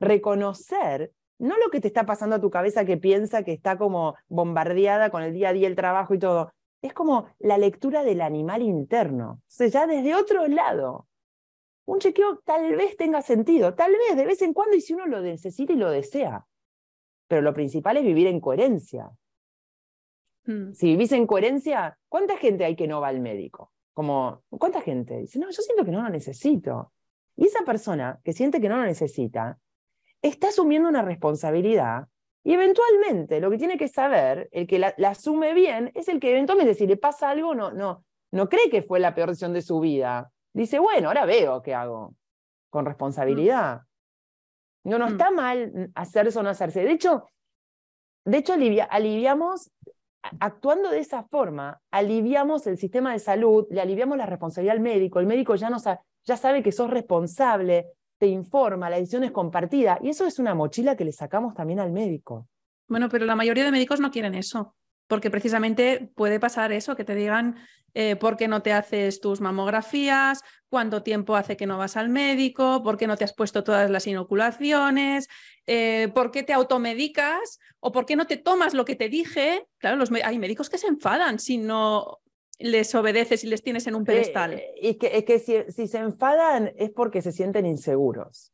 reconocer, 0.00 1.12
no 1.38 1.59
lo 1.59 1.70
que 1.70 1.80
te 1.80 1.88
está 1.88 2.07
pasando 2.07 2.36
a 2.36 2.40
tu 2.40 2.50
cabeza 2.50 2.84
que 2.84 2.96
piensa 2.96 3.42
que 3.42 3.52
está 3.52 3.76
como 3.76 4.14
bombardeada 4.28 5.11
con 5.11 5.22
el 5.22 5.34
día 5.34 5.50
a 5.50 5.52
día, 5.52 5.68
el 5.68 5.76
trabajo 5.76 6.14
y 6.14 6.18
todo, 6.18 6.52
es 6.80 6.92
como 6.92 7.26
la 7.38 7.59
lectura 7.59 8.05
del 8.05 8.20
animal 8.20 8.62
interno. 8.62 9.40
O 9.40 9.42
sea, 9.48 9.66
ya 9.68 9.86
desde 9.86 10.14
otro 10.14 10.46
lado, 10.46 11.09
un 11.86 11.98
chequeo 11.98 12.40
tal 12.44 12.76
vez 12.76 12.96
tenga 12.96 13.22
sentido, 13.22 13.74
tal 13.74 13.92
vez 13.92 14.16
de 14.16 14.26
vez 14.26 14.42
en 14.42 14.52
cuando 14.52 14.76
y 14.76 14.80
si 14.80 14.94
uno 14.94 15.07
lo 15.07 15.20
necesita 15.20 15.72
y 15.72 15.76
lo 15.76 15.90
desea. 15.90 16.46
Pero 17.29 17.43
lo 17.43 17.55
principal 17.55 17.97
es 17.97 18.05
vivir 18.05 18.27
en 18.27 18.41
coherencia. 18.41 19.11
Mm. 20.45 20.72
Si 20.72 20.87
vivís 20.87 21.12
en 21.12 21.27
coherencia, 21.27 21.99
¿cuánta 22.09 22.37
gente 22.37 22.64
hay 22.64 22.77
que 22.77 22.87
no 22.87 23.01
va 23.01 23.09
al 23.09 23.20
médico? 23.20 23.72
Como, 23.93 24.43
¿cuánta 24.51 24.81
gente? 24.81 25.18
Dice, 25.18 25.39
no, 25.39 25.51
yo 25.51 25.62
siento 25.62 25.85
que 25.85 25.91
no 25.91 26.03
lo 26.03 26.09
necesito. 26.09 26.93
Y 27.37 27.47
esa 27.47 27.64
persona 27.64 28.20
que 28.25 28.33
siente 28.33 28.61
que 28.61 28.68
no 28.68 28.77
lo 28.77 28.85
necesita, 28.85 29.59
está 30.22 30.49
asumiendo 30.49 30.89
una 30.89 31.03
responsabilidad 31.03 32.09
y 32.43 32.53
eventualmente 32.53 33.41
lo 33.41 33.51
que 33.51 33.59
tiene 33.59 33.79
que 33.79 33.89
saber, 33.89 34.49
el 34.53 34.66
que 34.66 34.79
la, 34.79 34.95
la 34.99 35.11
asume 35.11 35.55
bien, 35.55 35.91
es 35.95 36.09
el 36.09 36.20
que 36.20 36.31
eventualmente 36.31 36.75
si 36.75 36.87
le 36.87 36.99
pasa 36.99 37.31
algo, 37.31 37.55
no, 37.55 37.72
no, 37.72 38.05
no 38.31 38.49
cree 38.49 38.68
que 38.68 38.83
fue 38.83 39.01
la 39.01 39.14
peor 39.14 39.31
decisión 39.31 39.55
de 39.55 39.62
su 39.62 39.81
vida. 39.81 40.31
Dice, 40.53 40.79
bueno, 40.79 41.09
ahora 41.09 41.25
veo 41.25 41.62
qué 41.62 41.75
hago, 41.75 42.14
con 42.68 42.85
responsabilidad. 42.85 43.83
No, 44.85 44.99
no 44.99 45.07
Mm. 45.07 45.12
está 45.12 45.30
mal 45.30 45.91
hacerse 45.95 46.39
o 46.39 46.43
no 46.43 46.51
hacerse. 46.51 46.85
De 46.85 46.93
hecho, 46.93 47.30
de 48.24 48.39
hecho 48.39 48.53
alivia- 48.55 48.85
aliviamos, 48.85 49.70
actuando 50.41 50.91
de 50.91 51.01
esa 51.01 51.24
forma, 51.24 51.80
aliviamos 51.91 52.66
el 52.66 52.78
sistema 52.78 53.12
de 53.12 53.18
salud, 53.18 53.66
le 53.70 53.80
aliviamos 53.80 54.16
la 54.16 54.26
responsabilidad 54.26 54.76
al 54.76 54.80
médico. 54.82 55.20
El 55.20 55.26
médico 55.26 55.55
ya, 55.55 55.68
no 55.70 55.78
sa- 55.78 56.01
ya 56.24 56.37
sabe 56.37 56.62
que 56.62 56.72
sos 56.72 56.91
responsable, 56.91 57.87
te 58.18 58.26
informa, 58.28 58.89
la 58.89 58.97
decisión 58.97 59.24
es 59.24 59.32
compartida. 59.32 59.99
Y 60.03 60.09
eso 60.11 60.24
es 60.26 60.39
una 60.39 60.55
mochila 60.55 60.97
que 60.97 61.05
le 61.05 61.12
sacamos 61.12 61.55
también 61.55 61.80
al 61.80 61.93
médico. 61.93 62.47
Bueno, 62.89 63.09
pero 63.09 63.24
la 63.26 63.37
mayoría 63.37 63.64
de 63.64 63.72
médicos 63.72 64.01
no 64.01 64.11
quieren 64.11 64.35
eso, 64.35 64.74
porque 65.14 65.30
precisamente 65.30 66.10
puede 66.16 66.40
pasar 66.40 66.72
eso, 66.72 66.96
que 66.96 67.04
te 67.04 67.14
digan 67.14 67.54
eh, 67.94 68.16
por 68.16 68.36
qué 68.36 68.48
no 68.48 68.62
te 68.62 68.72
haces 68.72 69.20
tus 69.20 69.40
mamografías, 69.40 70.42
cuánto 70.68 71.04
tiempo 71.04 71.36
hace 71.36 71.56
que 71.56 71.66
no 71.66 71.78
vas 71.78 71.96
al 71.96 72.08
médico, 72.08 72.82
por 72.82 72.96
qué 72.96 73.06
no 73.06 73.16
te 73.16 73.22
has 73.22 73.32
puesto 73.32 73.62
todas 73.62 73.88
las 73.88 74.08
inoculaciones, 74.08 75.28
eh, 75.68 76.08
por 76.12 76.32
qué 76.32 76.42
te 76.42 76.52
automedicas 76.52 77.60
o 77.78 77.92
por 77.92 78.06
qué 78.06 78.16
no 78.16 78.26
te 78.26 78.38
tomas 78.38 78.74
lo 78.74 78.84
que 78.84 78.96
te 78.96 79.08
dije. 79.08 79.68
Claro, 79.78 80.02
hay 80.24 80.38
médicos 80.40 80.68
que 80.68 80.78
se 80.78 80.88
enfadan 80.88 81.38
si 81.38 81.58
no 81.58 82.18
les 82.58 82.92
obedeces 82.96 83.44
y 83.44 83.46
les 83.46 83.62
tienes 83.62 83.86
en 83.86 83.94
un 83.94 84.04
pedestal. 84.04 84.54
Eh, 84.54 84.74
y 84.82 84.94
que, 84.94 85.16
es 85.16 85.24
que 85.24 85.70
si 85.70 85.86
se 85.86 85.98
enfadan 85.98 86.72
es 86.76 86.90
porque 86.90 87.22
se 87.22 87.30
sienten 87.30 87.66
inseguros. 87.66 88.52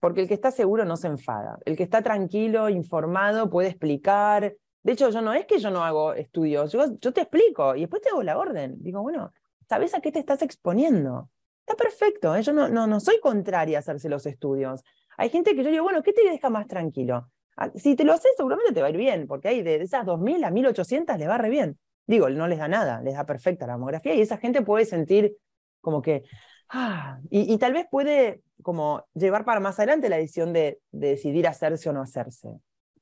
Porque 0.00 0.20
el 0.20 0.28
que 0.28 0.34
está 0.34 0.50
seguro 0.50 0.84
no 0.84 0.98
se 0.98 1.06
enfada. 1.06 1.58
El 1.64 1.78
que 1.78 1.82
está 1.82 2.02
tranquilo, 2.02 2.68
informado, 2.68 3.48
puede 3.48 3.68
explicar. 3.68 4.54
De 4.82 4.92
hecho, 4.92 5.10
yo 5.10 5.20
no 5.20 5.32
es 5.32 5.46
que 5.46 5.58
yo 5.58 5.70
no 5.70 5.84
hago 5.84 6.14
estudios, 6.14 6.72
yo, 6.72 7.12
te 7.12 7.20
explico 7.20 7.74
y 7.76 7.80
después 7.80 8.02
te 8.02 8.08
hago 8.10 8.22
la 8.22 8.38
orden. 8.38 8.76
Digo, 8.80 9.02
bueno, 9.02 9.32
¿sabes 9.68 9.94
a 9.94 10.00
qué 10.00 10.10
te 10.10 10.18
estás 10.18 10.42
exponiendo? 10.42 11.30
Está 11.60 11.76
perfecto, 11.76 12.34
¿eh? 12.34 12.42
yo 12.42 12.52
no, 12.52 12.68
no, 12.68 12.86
no 12.86 13.00
soy 13.00 13.20
contraria 13.20 13.78
a 13.78 13.80
hacerse 13.80 14.08
los 14.08 14.26
estudios. 14.26 14.82
Hay 15.16 15.28
gente 15.28 15.54
que 15.54 15.62
yo 15.62 15.70
digo, 15.70 15.84
bueno, 15.84 16.02
¿qué 16.02 16.12
te 16.12 16.24
deja 16.24 16.48
más 16.48 16.66
tranquilo? 16.66 17.30
Ah, 17.56 17.70
si 17.74 17.94
te 17.94 18.04
lo 18.04 18.14
haces, 18.14 18.32
seguramente 18.36 18.72
te 18.72 18.80
va 18.80 18.86
a 18.86 18.90
ir 18.90 18.96
bien, 18.96 19.26
porque 19.26 19.48
hay 19.48 19.62
de 19.62 19.76
esas 19.82 20.06
2.000 20.06 20.44
a 20.44 20.50
1.800 20.50 21.18
le 21.18 21.26
va 21.26 21.36
re 21.36 21.50
bien. 21.50 21.78
Digo, 22.06 22.30
no 22.30 22.48
les 22.48 22.58
da 22.58 22.68
nada, 22.68 23.02
les 23.02 23.14
da 23.14 23.26
perfecta 23.26 23.66
la 23.66 23.74
mamografía 23.74 24.14
y 24.14 24.22
esa 24.22 24.38
gente 24.38 24.62
puede 24.62 24.86
sentir 24.86 25.36
como 25.82 26.00
que, 26.00 26.24
ah, 26.70 27.20
y, 27.28 27.56
tal 27.58 27.74
vez 27.74 27.86
puede 27.90 28.42
como 28.62 29.04
llevar 29.14 29.44
para 29.44 29.60
más 29.60 29.78
adelante 29.78 30.08
la 30.08 30.16
decisión 30.16 30.52
de, 30.52 30.80
decidir 30.90 31.46
hacerse 31.46 31.90
o 31.90 31.92
no 31.92 32.02
hacerse. 32.02 32.48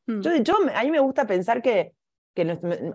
Mm. 0.08 0.20
Yo, 0.20 0.34
yo, 0.36 0.54
a 0.74 0.82
mí 0.82 0.90
me 0.90 1.00
gusta 1.00 1.26
pensar 1.26 1.62
que, 1.62 1.92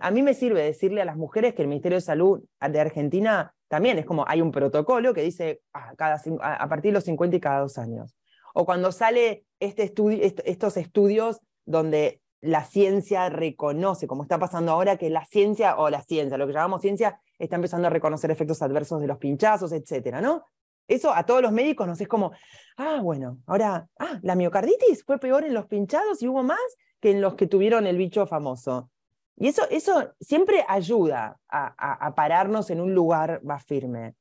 a 0.00 0.10
mí 0.10 0.22
me 0.22 0.34
sirve 0.34 0.62
decirle 0.62 1.02
a 1.02 1.04
las 1.04 1.16
mujeres 1.16 1.54
que 1.54 1.62
el 1.62 1.68
Ministerio 1.68 1.96
de 1.96 2.02
Salud 2.02 2.42
de 2.60 2.80
Argentina 2.80 3.54
también 3.68 3.98
es 3.98 4.06
como 4.06 4.24
hay 4.26 4.40
un 4.40 4.50
protocolo 4.50 5.12
que 5.12 5.20
dice 5.22 5.60
ah, 5.74 5.92
a 6.40 6.68
partir 6.68 6.90
de 6.90 6.94
los 6.94 7.04
50 7.04 7.36
y 7.36 7.40
cada 7.40 7.60
dos 7.60 7.78
años. 7.78 8.16
O 8.54 8.64
cuando 8.64 8.90
sale 8.90 9.44
este 9.60 9.82
estudio, 9.82 10.18
estos 10.22 10.76
estudios 10.76 11.40
donde 11.66 12.20
la 12.40 12.64
ciencia 12.64 13.28
reconoce, 13.28 14.06
como 14.06 14.22
está 14.22 14.38
pasando 14.38 14.72
ahora, 14.72 14.96
que 14.96 15.10
la 15.10 15.24
ciencia, 15.26 15.76
o 15.76 15.90
la 15.90 16.02
ciencia, 16.02 16.38
lo 16.38 16.46
que 16.46 16.52
llamamos 16.52 16.80
ciencia, 16.80 17.20
está 17.38 17.56
empezando 17.56 17.88
a 17.88 17.90
reconocer 17.90 18.30
efectos 18.30 18.62
adversos 18.62 19.00
de 19.00 19.06
los 19.06 19.18
pinchazos, 19.18 19.72
etcétera, 19.72 20.20
¿no? 20.20 20.44
Eso 20.86 21.12
a 21.14 21.24
todos 21.24 21.42
los 21.42 21.52
médicos 21.52 21.86
nos 21.86 22.00
es 22.00 22.08
como, 22.08 22.32
ah, 22.76 23.00
bueno, 23.02 23.38
ahora, 23.46 23.88
ah, 23.98 24.18
la 24.22 24.34
miocarditis 24.34 25.04
fue 25.04 25.18
peor 25.18 25.44
en 25.44 25.54
los 25.54 25.66
pinchados 25.66 26.22
y 26.22 26.28
hubo 26.28 26.42
más 26.42 26.60
que 27.04 27.10
en 27.10 27.20
los 27.20 27.34
que 27.34 27.46
tuvieron 27.46 27.86
el 27.86 27.98
bicho 27.98 28.26
famoso. 28.26 28.88
Y 29.36 29.48
eso, 29.48 29.68
eso 29.68 30.14
siempre 30.20 30.64
ayuda 30.66 31.38
a, 31.50 32.14
pararnos 32.16 32.70
en 32.70 32.80
un 32.80 32.94
lugar 32.94 33.42
más 33.44 33.62
firme. 33.62 34.14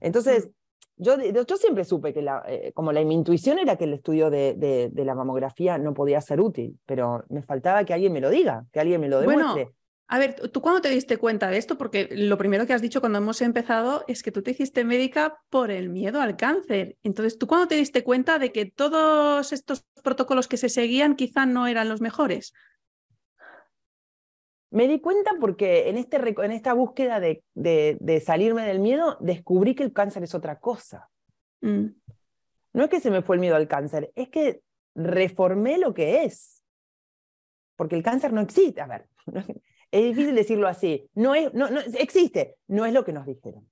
Entonces, 0.00 0.50
yo, 0.96 1.16
yo 1.16 1.56
siempre 1.56 1.84
supe 1.84 2.12
que 2.12 2.20
la, 2.20 2.42
eh, 2.48 2.72
como 2.74 2.90
la, 2.90 3.04
mi 3.04 3.14
intuición 3.14 3.60
era 3.60 3.76
que 3.76 3.84
el 3.84 3.94
estudio 3.94 4.30
de, 4.30 4.54
de, 4.92 5.04
la 5.04 5.14
mamografía 5.14 5.78
no 5.78 5.94
podía 5.94 6.20
ser 6.20 6.40
útil, 6.40 6.76
pero 6.86 7.22
me 7.28 7.42
faltaba 7.42 7.84
que 7.84 7.94
alguien 7.94 8.12
me 8.12 8.20
lo 8.20 8.30
diga, 8.30 8.66
que 8.72 8.80
alguien 8.80 9.00
me 9.00 9.08
lo 9.08 9.20
demuestre. 9.20 9.70
A 10.10 10.18
ver, 10.18 10.36
¿tú 10.50 10.62
cuándo 10.62 10.80
te 10.80 10.88
diste 10.88 11.18
cuenta 11.18 11.50
de 11.50 11.58
esto? 11.58 11.76
Porque 11.76 12.08
lo 12.10 12.38
primero 12.38 12.66
que 12.66 12.72
has 12.72 12.80
dicho 12.80 13.00
cuando 13.00 13.18
hemos 13.18 13.42
empezado 13.42 14.04
es 14.08 14.22
que 14.22 14.32
tú 14.32 14.42
te 14.42 14.52
hiciste 14.52 14.82
médica 14.82 15.38
por 15.50 15.70
el 15.70 15.90
miedo 15.90 16.22
al 16.22 16.38
cáncer. 16.38 16.96
Entonces, 17.02 17.38
¿tú 17.38 17.46
cuándo 17.46 17.68
te 17.68 17.74
diste 17.74 18.02
cuenta 18.02 18.38
de 18.38 18.50
que 18.50 18.64
todos 18.64 19.52
estos 19.52 19.84
protocolos 20.02 20.48
que 20.48 20.56
se 20.56 20.70
seguían 20.70 21.14
quizá 21.14 21.44
no 21.44 21.66
eran 21.66 21.90
los 21.90 22.00
mejores? 22.00 22.54
Me 24.70 24.88
di 24.88 24.98
cuenta 24.98 25.32
porque 25.38 25.90
en, 25.90 25.98
este, 25.98 26.16
en 26.16 26.52
esta 26.52 26.72
búsqueda 26.72 27.20
de, 27.20 27.42
de, 27.54 28.22
salirme 28.24 28.66
del 28.66 28.80
miedo, 28.80 29.18
descubrí 29.20 29.74
que 29.74 29.82
el 29.82 29.92
cáncer 29.92 30.22
es 30.22 30.34
otra 30.34 30.58
cosa. 30.58 31.10
Mm. 31.60 31.88
No 32.72 32.84
es 32.84 32.88
que 32.88 33.00
se 33.00 33.10
me 33.10 33.20
fue 33.20 33.36
el 33.36 33.40
miedo 33.40 33.56
al 33.56 33.68
cáncer, 33.68 34.10
es 34.14 34.30
que 34.30 34.62
reformé 34.94 35.76
lo 35.76 35.92
que 35.92 36.24
es. 36.24 36.64
Porque 37.76 37.94
el 37.96 38.02
cáncer 38.02 38.32
no 38.32 38.40
existe. 38.40 38.80
A 38.80 38.86
ver, 38.86 39.06
es 39.90 40.04
difícil 40.04 40.34
decirlo 40.34 40.68
así. 40.68 41.08
No 41.14 41.34
es, 41.34 41.52
no, 41.54 41.70
no, 41.70 41.80
existe, 41.80 42.56
no 42.66 42.84
es 42.86 42.92
lo 42.92 43.04
que 43.04 43.12
nos 43.12 43.26
dijeron. 43.26 43.68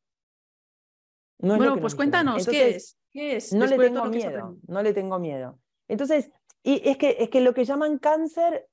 bueno, 1.38 1.78
pues 1.80 1.94
cuéntanos, 1.94 2.46
¿qué 2.46 2.70
es? 2.70 2.98
¿qué 3.12 3.36
es? 3.36 3.52
No 3.52 3.66
le 3.66 3.78
tengo 3.78 4.04
miedo, 4.06 4.56
no 4.66 4.82
le 4.82 4.92
tengo 4.92 5.18
miedo. 5.18 5.58
Entonces, 5.88 6.30
y 6.62 6.88
es 6.88 6.96
que, 6.96 7.16
es 7.20 7.30
que 7.30 7.40
lo 7.40 7.54
que 7.54 7.64
llaman 7.64 7.98
cáncer, 7.98 8.66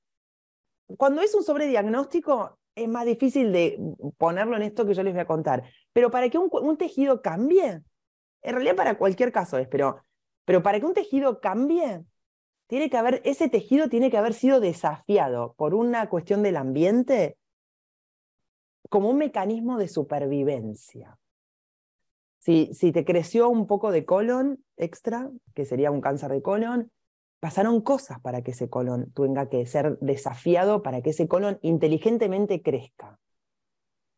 cuando 0.96 1.22
es 1.22 1.34
un 1.34 1.44
sobrediagnóstico, 1.44 2.58
es 2.74 2.88
más 2.88 3.06
difícil 3.06 3.52
de 3.52 3.78
ponerlo 4.18 4.56
en 4.56 4.62
esto 4.62 4.84
que 4.84 4.94
yo 4.94 5.02
les 5.02 5.12
voy 5.12 5.22
a 5.22 5.26
contar. 5.26 5.62
Pero 5.92 6.10
para 6.10 6.28
que 6.28 6.38
un, 6.38 6.48
un 6.50 6.76
tejido 6.76 7.22
cambie, 7.22 7.82
en 8.42 8.54
realidad 8.54 8.74
para 8.74 8.98
cualquier 8.98 9.30
caso 9.30 9.58
es, 9.58 9.68
pero, 9.68 10.02
pero 10.44 10.62
para 10.62 10.80
que 10.80 10.86
un 10.86 10.94
tejido 10.94 11.40
cambie, 11.40 12.04
tiene 12.66 12.90
que 12.90 12.96
haber, 12.96 13.20
ese 13.24 13.48
tejido 13.48 13.88
tiene 13.88 14.10
que 14.10 14.16
haber 14.16 14.34
sido 14.34 14.60
desafiado 14.60 15.54
por 15.54 15.74
una 15.74 16.08
cuestión 16.08 16.42
del 16.42 16.56
ambiente 16.56 17.36
como 18.88 19.10
un 19.10 19.18
mecanismo 19.18 19.78
de 19.78 19.88
supervivencia. 19.88 21.18
Si, 22.38 22.70
si 22.74 22.92
te 22.92 23.04
creció 23.04 23.48
un 23.48 23.66
poco 23.66 23.90
de 23.90 24.04
colon 24.04 24.62
extra, 24.76 25.30
que 25.54 25.64
sería 25.64 25.90
un 25.90 26.00
cáncer 26.00 26.30
de 26.30 26.42
colon, 26.42 26.90
pasaron 27.40 27.80
cosas 27.80 28.20
para 28.20 28.42
que 28.42 28.52
ese 28.52 28.70
colon 28.70 29.12
tenga 29.12 29.48
que 29.48 29.66
ser 29.66 29.98
desafiado, 30.00 30.82
para 30.82 31.02
que 31.02 31.10
ese 31.10 31.28
colon 31.28 31.58
inteligentemente 31.62 32.62
crezca. 32.62 33.18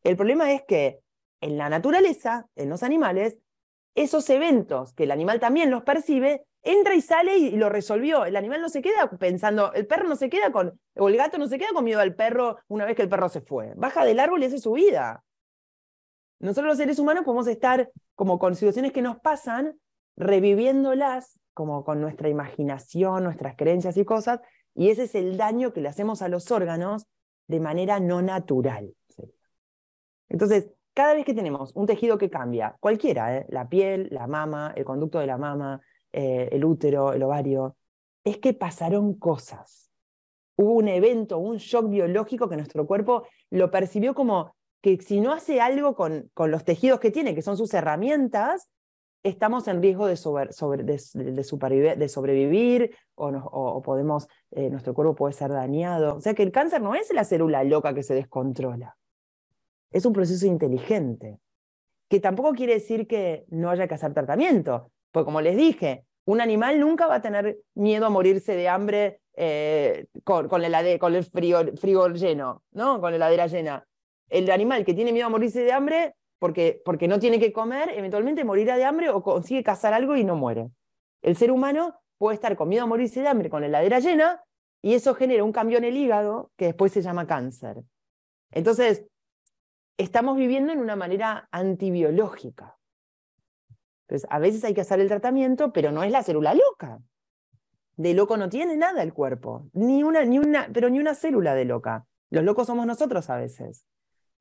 El 0.05 0.17
problema 0.17 0.53
es 0.53 0.63
que 0.63 1.01
en 1.41 1.59
la 1.59 1.69
naturaleza, 1.69 2.47
en 2.55 2.69
los 2.69 2.83
animales, 2.83 3.39
esos 3.97 4.31
eventos 4.31 4.93
que 4.93 5.05
el 5.05 5.11
animal 5.11 5.41
también 5.41 5.71
los 5.71 5.83
percibe, 5.83 6.45
entra 6.67 6.95
y 6.95 7.01
sale 7.01 7.39
y, 7.39 7.51
lo 7.53 7.69
resolvió. 7.69 8.25
El 8.25 8.37
animal 8.37 8.61
no 8.61 8.69
se 8.69 8.83
queda 8.83 9.09
pensando, 9.11 9.73
el 9.73 9.87
perro 9.87 10.09
no 10.09 10.17
se 10.17 10.29
queda 10.29 10.53
con, 10.53 10.79
o 10.97 11.09
el 11.09 11.17
gato 11.17 11.39
no 11.39 11.47
se 11.49 11.59
queda 11.59 11.69
con 11.73 11.85
miedo 11.85 12.01
al 12.01 12.15
perro 12.15 12.59
una 12.69 12.85
vez 12.85 12.97
que 12.97 13.03
el 13.03 13.09
perro 13.09 13.29
se 13.29 13.41
fue. 13.41 13.73
Baja 13.77 14.05
del 14.05 14.21
árbol 14.21 14.43
y 14.43 14.47
hace 14.47 14.59
su 14.59 14.73
vida. 14.73 15.25
Nosotros 16.41 16.67
los 16.67 16.77
seres 16.77 16.99
humanos 16.99 17.25
podemos 17.25 17.47
estar 17.47 17.91
como 18.15 18.39
con 18.39 18.55
situaciones 18.55 18.93
que 18.93 19.01
nos 19.01 19.19
pasan, 19.21 19.79
reviviéndolas 20.17 21.39
como 21.55 21.85
con 21.85 22.01
nuestra 22.01 22.29
imaginación, 22.29 23.25
nuestras 23.25 23.57
creencias 23.57 23.97
y 23.97 24.05
cosas, 24.05 24.41
y 24.75 24.91
ese 24.91 25.05
es 25.05 25.15
el 25.15 25.39
daño 25.39 25.73
que 25.73 25.81
le 25.81 25.89
hacemos 25.89 26.21
a 26.21 26.29
los 26.29 26.51
órganos 26.51 27.07
de 27.47 27.61
manera 27.61 28.01
no 28.01 28.21
natural. 28.21 28.95
Entonces, 30.29 30.69
cada 30.93 31.15
vez 31.15 31.25
que 31.25 31.35
tenemos 31.35 31.73
un 31.75 31.87
tejido 31.87 32.19
que 32.19 32.29
cambia, 32.29 32.77
cualquiera, 32.81 33.37
¿eh? 33.37 33.47
la 33.49 33.69
piel, 33.69 34.09
la 34.11 34.27
mama, 34.27 34.73
el 34.77 34.85
conducto 34.85 35.19
de 35.19 35.27
la 35.27 35.39
mama, 35.39 35.81
eh, 36.17 36.49
el 36.51 36.65
útero, 36.65 37.13
el 37.13 37.23
ovario, 37.23 37.77
es 38.25 38.39
que 38.39 38.55
pasaron 38.55 39.13
cosas. 39.15 39.91
Hubo 40.57 40.73
un 40.73 40.89
evento, 40.89 41.37
un 41.37 41.59
shock 41.59 41.91
biológico 41.91 42.49
que 42.49 42.57
nuestro 42.57 42.87
cuerpo 42.87 43.27
lo 43.51 43.71
percibió 43.71 44.15
como 44.15 44.57
que 44.81 44.99
si 45.03 45.21
no 45.21 45.33
hace 45.33 45.61
algo 45.61 45.95
con, 45.95 46.31
con 46.33 46.51
los 46.51 46.65
tejidos 46.65 47.01
que 47.01 47.11
tiene, 47.11 47.35
que 47.35 47.43
son 47.43 47.59
sus 47.59 47.75
herramientas, 47.75 48.71
estamos 49.25 49.69
en 49.69 49.83
riesgo 49.83 50.07
de, 50.07 50.17
sobre, 50.17 50.85
de, 50.85 52.09
sobrevivir 52.09 52.97
o, 53.15 53.29
o, 53.29 53.83
podemos, 53.83 54.27
eh, 54.53 54.71
nuestro 54.71 54.95
cuerpo 54.95 55.15
puede 55.15 55.35
ser 55.35 55.51
dañado. 55.51 56.17
O 56.17 56.21
sea 56.23 56.33
que 56.33 56.43
el 56.43 56.53
cáncer 56.53 56.81
no 56.81 56.95
es 56.95 57.13
la 57.13 57.25
célula 57.25 57.63
loca 57.63 57.93
que 57.93 58.03
se 58.03 58.15
descontrola, 58.15 58.97
es 59.91 60.07
un 60.07 60.15
proceso 60.15 60.47
inteligente, 60.47 61.41
que 62.09 62.21
tampoco 62.21 62.53
quiere 62.53 62.73
decir 62.73 63.07
que 63.07 63.45
no 63.49 63.69
haya 63.69 63.87
que 63.87 63.95
hacer 63.95 64.15
tratamiento. 64.15 64.91
Pues 65.13 65.25
como 65.25 65.41
les 65.41 65.57
dije, 65.57 66.05
un 66.25 66.41
animal 66.41 66.81
nunca 66.81 67.07
va 67.07 67.17
a 67.17 67.23
tener 67.23 67.59
miedo 67.75 68.07
a 68.07 68.11
morirse 68.11 68.55
de 68.57 68.69
hambre 68.69 69.21
eh, 69.35 70.07
con, 70.25 70.65
el, 70.65 70.99
con 70.99 71.25
frío, 71.25 72.09
lleno, 72.09 72.63
¿no? 72.73 73.01
Con 73.01 73.11
la 73.11 73.17
heladera 73.17 73.47
llena. 73.47 73.87
El 74.29 74.51
animal 74.51 74.85
que 74.85 74.95
tiene 74.95 75.13
miedo 75.13 75.27
a 75.27 75.31
morirse 75.31 75.63
de 75.63 75.73
hambre 75.73 76.15
porque, 76.39 76.83
porque 76.85 77.09
no 77.09 77.19
tiene 77.19 77.39
que 77.39 77.53
comer, 77.53 77.91
eventualmente 77.95 78.45
morirá 78.45 78.77
de 78.77 78.85
hambre 78.85 79.11
o 79.11 79.23
consigue 79.23 79.63
cazar 79.63 79.95
algo 79.95 80.17
y 80.17 80.25
no 80.25 80.37
muere. 80.37 80.71
El 81.23 81.37
ser 81.37 81.51
humano 81.51 82.01
puede 82.19 82.35
estar 82.35 82.57
con 82.57 82.69
miedo 82.69 82.85
a 82.85 82.87
morirse 82.87 83.21
de 83.21 83.29
hambre 83.29 83.51
con 83.51 83.61
la 83.61 83.69
heladera 83.69 84.01
llena 84.01 84.43
y 84.83 84.95
eso 84.95 85.15
genera 85.15 85.45
un 85.45 85.53
cambio 85.53 85.79
en 85.79 85.85
el 85.85 85.97
hígado 85.97 86.51
que 86.57 86.67
después 86.67 86.93
se 86.93 87.03
llama 87.03 87.27
cáncer. 87.27 87.83
Entonces, 88.51 89.07
estamos 89.97 90.37
viviendo 90.37 90.73
en 90.73 90.81
una 90.81 90.97
manera 90.97 91.49
antibiológica. 91.51 92.77
Entonces, 94.07 94.29
a 94.31 94.39
veces 94.39 94.63
hay 94.65 94.73
que 94.73 94.83
hacer 94.83 95.01
el 95.01 95.09
tratamiento, 95.09 95.73
pero 95.73 95.91
no 95.91 96.05
es 96.05 96.13
la 96.13 96.23
célula 96.23 96.55
loca. 96.55 97.01
De 97.97 98.15
loco 98.15 98.37
no 98.37 98.49
tiene 98.49 98.77
nada 98.77 99.03
el 99.03 99.13
cuerpo, 99.13 99.69
ni 99.73 100.03
una, 100.05 100.25
ni 100.25 100.39
una, 100.39 100.69
pero 100.73 100.89
ni 100.91 101.01
una 101.01 101.15
célula 101.15 101.55
de 101.55 101.65
loca. 101.65 102.07
Los 102.31 102.45
locos 102.45 102.67
somos 102.69 102.87
nosotros 102.87 103.29
a 103.31 103.37
veces. 103.37 103.85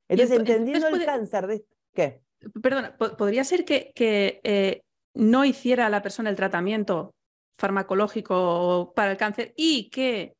Entonces, 0.08 0.38
entendiendo 0.38 0.88
el 0.88 1.04
cáncer 1.04 1.46
de... 1.48 1.64
¿Qué? 1.92 2.22
Perdona, 2.62 2.96
¿podría 2.96 3.42
ser 3.42 3.64
que, 3.64 3.92
que 3.94 4.40
eh, 4.44 4.82
no 5.14 5.44
hiciera 5.44 5.88
la 5.88 6.02
persona 6.02 6.30
el 6.30 6.36
tratamiento 6.36 7.14
farmacológico 7.58 8.92
para 8.94 9.12
el 9.12 9.16
cáncer 9.16 9.52
y 9.56 9.88
que 9.90 10.36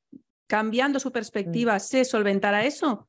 cambiando 0.47 1.01
su 1.01 1.11
perspectiva 1.11 1.77
mm. 1.77 1.81
se 1.81 2.05
solventara 2.05 2.64
eso? 2.64 3.09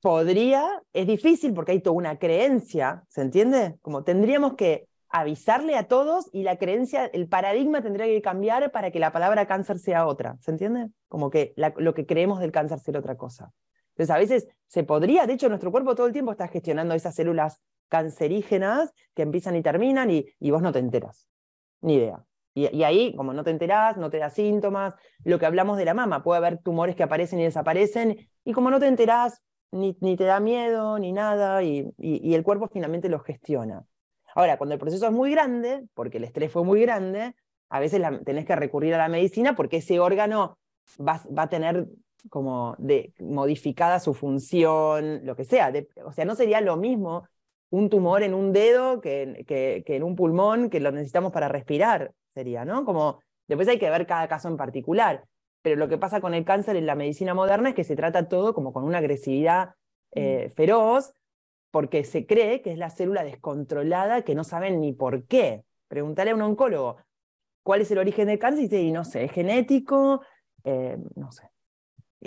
Podría, 0.00 0.82
es 0.94 1.06
difícil 1.06 1.52
porque 1.52 1.72
hay 1.72 1.80
toda 1.80 1.96
una 1.96 2.18
creencia, 2.18 3.04
¿se 3.08 3.20
entiende? 3.20 3.76
Como 3.82 4.04
tendríamos 4.04 4.54
que 4.54 4.86
avisarle 5.14 5.76
a 5.76 5.86
todos 5.86 6.28
y 6.32 6.42
la 6.42 6.58
creencia, 6.58 7.06
el 7.06 7.28
paradigma 7.28 7.80
tendría 7.82 8.06
que 8.06 8.20
cambiar 8.20 8.72
para 8.72 8.90
que 8.90 8.98
la 8.98 9.12
palabra 9.12 9.46
cáncer 9.46 9.78
sea 9.78 10.08
otra, 10.08 10.36
¿se 10.40 10.50
entiende? 10.50 10.88
Como 11.06 11.30
que 11.30 11.54
lo 11.56 11.94
que 11.94 12.04
creemos 12.04 12.40
del 12.40 12.50
cáncer 12.50 12.80
sea 12.80 12.98
otra 12.98 13.16
cosa. 13.16 13.52
Entonces 13.90 14.10
a 14.10 14.18
veces 14.18 14.48
se 14.66 14.82
podría, 14.82 15.24
de 15.28 15.34
hecho 15.34 15.48
nuestro 15.48 15.70
cuerpo 15.70 15.94
todo 15.94 16.08
el 16.08 16.12
tiempo 16.12 16.32
está 16.32 16.48
gestionando 16.48 16.94
esas 16.94 17.14
células 17.14 17.60
cancerígenas 17.88 18.92
que 19.14 19.22
empiezan 19.22 19.54
y 19.54 19.62
terminan 19.62 20.10
y, 20.10 20.26
y 20.40 20.50
vos 20.50 20.62
no 20.62 20.72
te 20.72 20.80
enteras, 20.80 21.28
ni 21.80 21.94
idea. 21.94 22.24
Y, 22.56 22.82
ahí, 22.82 23.14
como 23.14 23.32
no 23.32 23.44
te 23.44 23.50
enterás, 23.50 23.96
no 23.96 24.10
te 24.10 24.18
da 24.18 24.30
síntomas, 24.30 24.94
lo 25.24 25.38
que 25.38 25.46
hablamos 25.46 25.76
de 25.76 25.84
la 25.84 25.94
mama, 25.94 26.24
puede 26.24 26.38
haber 26.38 26.58
tumores 26.58 26.96
que 26.96 27.04
aparecen 27.04 27.38
y 27.38 27.44
desaparecen, 27.44 28.28
y 28.44 28.52
como 28.52 28.70
no 28.70 28.80
te 28.80 28.86
enterás, 28.88 29.42
ni, 29.72 29.96
ni 30.00 30.16
te 30.16 30.24
da 30.24 30.38
miedo, 30.38 30.98
ni 31.00 31.12
nada, 31.12 31.62
y, 31.64 31.92
y, 31.98 32.34
el 32.34 32.44
cuerpo 32.44 32.68
finalmente 32.68 33.08
lo 33.08 33.18
gestiona. 33.18 33.84
Ahora, 34.34 34.56
cuando 34.56 34.74
el 34.74 34.80
proceso 34.80 35.06
es 35.06 35.12
muy 35.12 35.30
grande, 35.30 35.84
porque 35.94 36.18
el 36.18 36.24
estrés 36.24 36.50
fue 36.50 36.64
muy 36.64 36.80
grande, 36.80 37.34
a 37.68 37.80
veces 37.80 38.02
tenés 38.24 38.44
que 38.44 38.56
recurrir 38.56 38.94
a 38.94 38.98
la 38.98 39.08
medicina 39.08 39.54
porque 39.56 39.78
ese 39.78 40.00
órgano 40.00 40.58
va, 41.00 41.20
va 41.36 41.42
a 41.44 41.48
tener 41.48 41.86
como 42.30 42.74
de, 42.78 43.12
modificada 43.18 44.00
su 44.00 44.14
función, 44.14 45.24
lo 45.24 45.36
que 45.36 45.44
sea. 45.44 45.72
o 46.04 46.12
sea, 46.12 46.24
no 46.24 46.34
sería 46.34 46.60
lo 46.60 46.76
mismo 46.76 47.28
un 47.70 47.90
tumor 47.90 48.22
en 48.22 48.34
un 48.34 48.52
dedo 48.52 49.00
que, 49.00 49.44
que, 49.46 49.82
que, 49.84 49.96
en 49.96 50.04
un 50.04 50.14
pulmón 50.14 50.70
que 50.70 50.80
lo 50.80 50.92
necesitamos 50.92 51.32
para 51.32 51.48
respirar, 51.48 52.12
sería, 52.28 52.64
¿no? 52.64 52.84
Como 52.84 53.20
después 53.48 53.68
hay 53.68 53.78
que 53.78 53.90
ver 53.90 54.06
cada 54.06 54.28
caso 54.28 54.48
en 54.48 54.56
particular. 54.56 55.24
Pero 55.62 55.76
lo 55.76 55.88
que 55.88 55.98
pasa 55.98 56.20
con 56.20 56.34
el 56.34 56.44
cáncer 56.44 56.76
en 56.76 56.86
la 56.86 56.94
medicina 56.94 57.34
moderna 57.34 57.70
es 57.70 57.74
que 57.74 57.84
se 57.84 57.96
trata 57.96 58.28
todo 58.28 58.54
como 58.54 58.72
con 58.72 58.84
una 58.84 58.98
agresividad 58.98 59.70
eh, 60.12 60.48
mm. 60.48 60.54
feroz, 60.54 61.12
porque 61.74 62.04
se 62.04 62.24
cree 62.24 62.62
que 62.62 62.70
es 62.70 62.78
la 62.78 62.88
célula 62.88 63.24
descontrolada 63.24 64.22
que 64.22 64.36
no 64.36 64.44
saben 64.44 64.80
ni 64.80 64.92
por 64.92 65.24
qué. 65.24 65.64
Preguntarle 65.88 66.30
a 66.30 66.36
un 66.36 66.42
oncólogo 66.42 66.98
cuál 67.64 67.80
es 67.80 67.90
el 67.90 67.98
origen 67.98 68.28
del 68.28 68.38
cáncer 68.38 68.60
y 68.60 68.68
dice, 68.68 68.80
y 68.80 68.92
no 68.92 69.04
sé, 69.04 69.24
es 69.24 69.32
genético, 69.32 70.20
eh, 70.62 70.96
no 71.16 71.32
sé. 71.32 71.50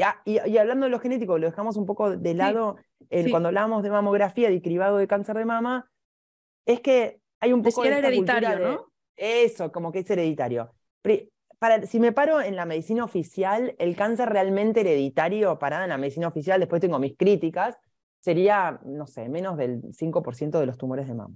Ah, 0.04 0.22
y, 0.26 0.58
hablando 0.58 0.88
de 0.88 0.90
lo 0.90 1.00
genético, 1.00 1.38
lo 1.38 1.48
dejamos 1.48 1.78
un 1.78 1.86
poco 1.86 2.18
de 2.18 2.34
lado 2.34 2.76
cuando 3.32 3.48
hablábamos 3.48 3.84
de 3.84 3.90
mamografía, 3.90 4.50
de 4.50 4.62
cribado 4.62 4.98
de 4.98 5.08
cáncer 5.08 5.38
de 5.38 5.46
mama, 5.46 5.90
es 6.66 6.82
que 6.82 7.22
hay 7.40 7.54
un 7.54 7.64
poco 7.64 7.84
de 7.84 8.00
hereditario, 8.00 8.60
¿no? 8.60 8.92
Eso, 9.16 9.72
como 9.72 9.94
que 9.94 10.00
es 10.00 10.10
hereditario. 10.10 10.74
Para, 11.58 11.86
si 11.86 12.02
me 12.02 12.12
paro 12.12 12.42
en 12.42 12.58
la 12.58 12.66
medicina 12.66 13.06
oficial, 13.06 13.76
el 13.80 13.96
cáncer 13.96 14.28
realmente 14.28 14.82
hereditario, 14.82 15.58
parada 15.58 15.86
en 15.86 15.92
la 15.92 15.98
medicina 15.98 16.28
oficial, 16.28 16.60
después 16.60 16.82
tengo 16.82 17.00
mis 17.00 17.16
críticas, 17.16 17.78
sería, 18.20 18.80
no 18.86 19.08
sé, 19.08 19.30
menos 19.30 19.58
del 19.58 19.82
5% 19.94 20.60
de 20.60 20.66
los 20.66 20.78
tumores 20.78 21.08
de 21.08 21.14
mama. 21.14 21.36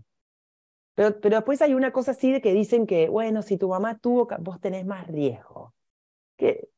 Pero, 0.96 1.20
pero 1.22 1.38
después 1.38 1.62
hay 1.62 1.74
una 1.74 1.92
cosa 1.92 2.12
así 2.12 2.32
de 2.32 2.42
que 2.42 2.54
dicen 2.54 2.86
que, 2.86 3.10
bueno, 3.10 3.42
si 3.42 3.58
tu 3.58 3.70
mamá 3.70 3.98
tuvo, 3.98 4.28
vos 4.40 4.60
tenés 4.60 4.86
más 4.86 5.08
riesgo. 5.08 5.74
Que 6.38 6.70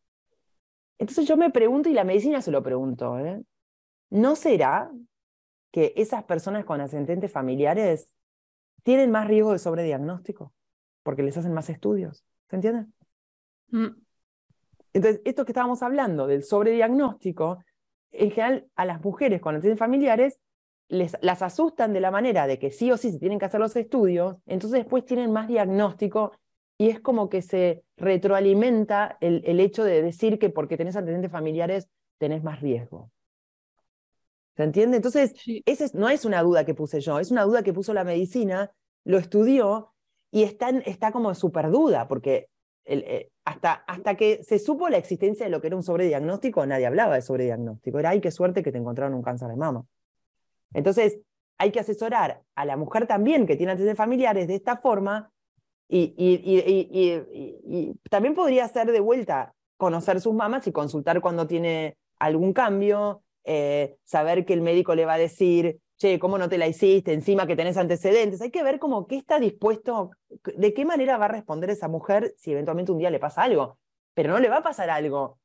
entonces 1.04 1.28
yo 1.28 1.36
me 1.38 1.50
pregunto, 1.50 1.90
y 1.90 1.94
la 1.94 2.04
medicina 2.04 2.42
se 2.42 2.52
lo 2.52 2.64
preguntó, 2.64 3.20
¿eh? 3.20 3.42
¿no 4.10 4.36
será 4.36 4.92
que 5.72 5.94
esas 5.98 6.24
personas 6.24 6.66
con 6.66 6.80
ascendentes 6.82 7.32
familiares 7.32 8.14
tienen 8.84 9.12
más 9.12 9.28
riesgo 9.28 9.52
de 9.52 9.60
sobrediagnóstico? 9.60 10.54
Porque 11.04 11.24
les 11.24 11.36
hacen 11.38 11.54
más 11.54 11.70
estudios. 11.70 12.24
¿Se 12.50 12.56
entiende? 12.56 12.86
Mm. 13.72 13.88
Entonces, 14.94 15.22
esto 15.26 15.44
que 15.44 15.52
estábamos 15.52 15.82
hablando 15.82 16.28
del 16.28 16.44
sobrediagnóstico, 16.44 17.58
en 18.14 18.32
general 18.32 18.68
a 18.76 18.86
las 18.86 19.04
mujeres 19.04 19.42
con 19.42 19.56
ascendentes 19.56 19.80
familiares 19.80 20.40
les, 20.88 21.18
las 21.22 21.42
asustan 21.42 21.94
de 21.94 22.00
la 22.00 22.12
manera 22.12 22.48
de 22.48 22.60
que 22.60 22.72
sí 22.72 22.92
o 22.92 22.98
sí 22.98 23.12
se 23.12 23.20
tienen 23.20 23.40
que 23.40 23.46
hacer 23.46 23.60
los 23.60 23.76
estudios, 23.76 24.38
entonces 24.46 24.80
después 24.82 25.06
tienen 25.06 25.32
más 25.32 25.48
diagnóstico 25.48 26.34
y 26.78 26.90
es 26.90 27.00
como 27.00 27.30
que 27.30 27.42
se 27.42 27.84
retroalimenta 27.98 29.18
el, 29.22 29.44
el 29.46 29.60
hecho 29.60 29.84
de 29.84 30.02
decir 30.02 30.40
que 30.40 30.50
porque 30.50 30.78
tenés 30.78 30.96
antecedentes 30.96 31.32
familiares 31.32 31.90
tenés 32.18 32.44
más 32.44 32.62
riesgo. 32.62 33.12
¿Se 34.56 34.64
entiende? 34.64 34.98
Entonces, 34.98 35.34
esa 35.66 35.86
no 35.94 36.10
es 36.10 36.26
una 36.26 36.44
duda 36.44 36.64
que 36.64 36.76
puse 36.76 37.02
yo, 37.02 37.20
es 37.20 37.32
una 37.32 37.44
duda 37.44 37.64
que 37.64 37.74
puso 37.74 37.94
la 37.94 38.04
medicina, 38.04 38.72
lo 39.04 39.18
estudió 39.18 39.94
y 40.32 40.44
está, 40.44 40.70
está 40.70 41.12
como 41.12 41.34
súper 41.34 41.72
duda, 41.72 42.08
porque 42.08 42.50
eh, 42.86 43.30
hasta, 43.46 43.74
hasta 43.88 44.16
que 44.16 44.44
se 44.44 44.60
supo 44.60 44.90
la 44.90 44.98
existencia 44.98 45.46
de 45.46 45.52
lo 45.52 45.62
que 45.62 45.68
era 45.68 45.76
un 45.76 45.84
sobrediagnóstico, 45.84 46.66
nadie 46.66 46.86
hablaba 46.86 47.16
de 47.16 47.22
sobrediagnóstico. 47.22 48.00
Era, 48.00 48.12
ay, 48.12 48.22
qué 48.22 48.32
suerte 48.32 48.64
que 48.64 48.72
te 48.72 48.78
encontraron 48.78 49.14
un 49.14 49.22
cáncer 49.22 49.50
de 49.50 49.58
mama. 49.58 49.86
Entonces, 50.74 51.20
hay 51.58 51.72
que 51.72 51.80
asesorar 51.80 52.42
a 52.56 52.66
la 52.66 52.78
mujer 52.78 53.08
también 53.08 53.46
que 53.46 53.56
tiene 53.56 53.74
antecedentes 53.74 53.98
familiares 53.98 54.48
de 54.48 54.56
esta 54.56 54.78
forma 54.78 55.32
y, 55.88 56.14
y, 56.18 57.94
también 58.10 58.34
podría 58.34 58.68
ser 58.68 58.92
de 58.92 59.00
vuelta 59.00 59.54
conocer 59.78 60.22
sus 60.22 60.34
mamas 60.34 60.66
y 60.68 60.72
consultar 60.72 61.22
cuando 61.22 61.46
tiene 61.46 61.98
algún 62.18 62.54
cambio, 62.54 63.22
eh, 63.44 63.98
saber 64.06 64.46
que 64.46 64.54
el 64.54 64.62
médico 64.62 64.96
le 64.96 65.06
va 65.06 65.14
a 65.14 65.18
decir, 65.18 65.80
¿cómo 66.20 66.38
no 66.38 66.50
te 66.50 66.58
la 66.58 66.68
hiciste? 66.68 67.14
Encima 67.14 67.48
que 67.48 67.56
tenés 67.56 67.78
antecedentes. 67.78 68.42
Hay 68.42 68.52
que 68.52 68.64
ver 68.64 68.80
como 68.80 69.08
qué 69.08 69.18
está 69.18 69.40
dispuesto, 69.40 70.12
de 70.56 70.74
qué 70.74 70.86
manera 70.86 71.18
va 71.18 71.26
a 71.26 71.30
responder 71.30 71.70
esa 71.70 71.88
mujer 71.88 72.34
si 72.38 72.52
eventualmente 72.52 72.92
un 72.92 72.98
día 72.98 73.10
le 73.10 73.20
pasa 73.20 73.44
algo. 73.44 73.78
Pero 74.14 74.32
no 74.32 74.40
le 74.40 74.50
va 74.50 74.58
a 74.58 74.64
pasar 74.64 74.90
algo 74.90 75.40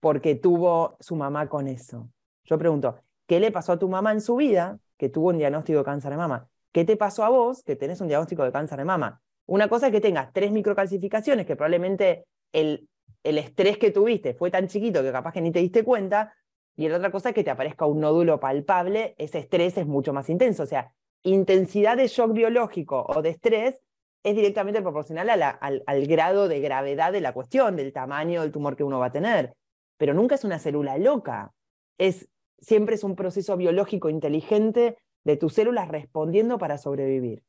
porque 0.00 0.34
tuvo 0.34 0.96
su 1.00 1.16
mamá 1.16 1.48
con 1.48 1.68
eso. 1.68 2.08
Yo 2.44 2.58
pregunto, 2.58 2.96
¿qué 3.26 3.40
le 3.40 3.50
pasó 3.50 3.72
a 3.72 3.78
tu 3.78 3.88
mamá 3.88 4.12
en 4.12 4.20
su 4.20 4.36
vida 4.36 4.78
que 4.96 5.08
tuvo 5.08 5.28
un 5.28 5.38
diagnóstico 5.38 5.78
de 5.78 5.84
cáncer 5.84 6.10
de 6.10 6.16
mama? 6.16 6.48
¿Qué 6.72 6.84
te 6.84 6.96
pasó 6.96 7.24
a 7.24 7.28
vos 7.28 7.62
que 7.62 7.76
tenés 7.76 8.00
un 8.00 8.08
diagnóstico 8.08 8.44
de 8.44 8.52
cáncer 8.52 8.78
de 8.78 8.84
mama? 8.84 9.22
Una 9.46 9.68
cosa 9.68 9.86
es 9.86 9.92
que 9.92 10.00
tengas 10.00 10.32
tres 10.32 10.52
microcalcificaciones, 10.52 11.46
que 11.46 11.56
probablemente 11.56 12.26
el, 12.52 12.88
el 13.22 13.38
estrés 13.38 13.78
que 13.78 13.90
tuviste 13.90 14.34
fue 14.34 14.50
tan 14.50 14.68
chiquito 14.68 15.02
que 15.02 15.12
capaz 15.12 15.32
que 15.32 15.40
ni 15.40 15.52
te 15.52 15.60
diste 15.60 15.84
cuenta, 15.84 16.34
y 16.76 16.88
la 16.88 16.98
otra 16.98 17.10
cosa 17.10 17.30
es 17.30 17.34
que 17.34 17.44
te 17.44 17.50
aparezca 17.50 17.86
un 17.86 18.00
nódulo 18.00 18.38
palpable, 18.38 19.14
ese 19.16 19.38
estrés 19.38 19.78
es 19.78 19.86
mucho 19.86 20.12
más 20.12 20.28
intenso. 20.28 20.62
O 20.62 20.66
sea, 20.66 20.92
intensidad 21.22 21.96
de 21.96 22.06
shock 22.06 22.32
biológico 22.32 23.06
o 23.08 23.22
de 23.22 23.30
estrés 23.30 23.80
es 24.22 24.36
directamente 24.36 24.82
proporcional 24.82 25.30
al, 25.30 25.82
al, 25.86 26.06
grado 26.06 26.48
de 26.48 26.60
gravedad 26.60 27.12
de 27.12 27.22
la 27.22 27.32
cuestión, 27.32 27.76
del 27.76 27.92
tamaño 27.92 28.42
del 28.42 28.52
tumor 28.52 28.76
que 28.76 28.84
uno 28.84 28.98
va 28.98 29.06
a 29.06 29.12
tener. 29.12 29.54
Pero 29.96 30.12
nunca 30.12 30.34
es 30.34 30.44
una 30.44 30.58
célula 30.58 30.98
loca. 30.98 31.52
Es, 31.96 32.28
siempre 32.60 32.96
es 32.96 33.04
un 33.04 33.16
proceso 33.16 33.56
biológico 33.56 34.10
inteligente 34.10 34.98
de 35.24 35.36
tus 35.36 35.54
células 35.54 35.88
respondiendo 35.88 36.58
para 36.58 36.76
sobrevivir. 36.76 37.42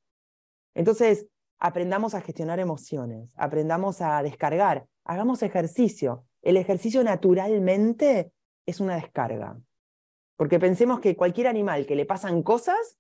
Entonces, 0.74 1.28
aprendamos 1.60 2.14
a 2.14 2.22
gestionar 2.22 2.60
emociones, 2.60 3.34
aprendamos 3.36 4.02
a 4.02 4.22
descargar, 4.24 4.86
hagamos 5.04 5.44
ejercicio. 5.44 6.24
El 6.42 6.56
ejercicio 6.56 7.04
naturalmente 7.04 8.32
es 8.68 8.80
una 8.80 8.96
descarga. 8.96 9.58
Porque 10.36 10.60
pensemos 10.60 11.00
que 11.00 11.16
cualquier 11.16 11.48
animal 11.48 11.88
que 11.88 11.96
le 11.96 12.06
pasan 12.06 12.44
cosas, 12.44 13.00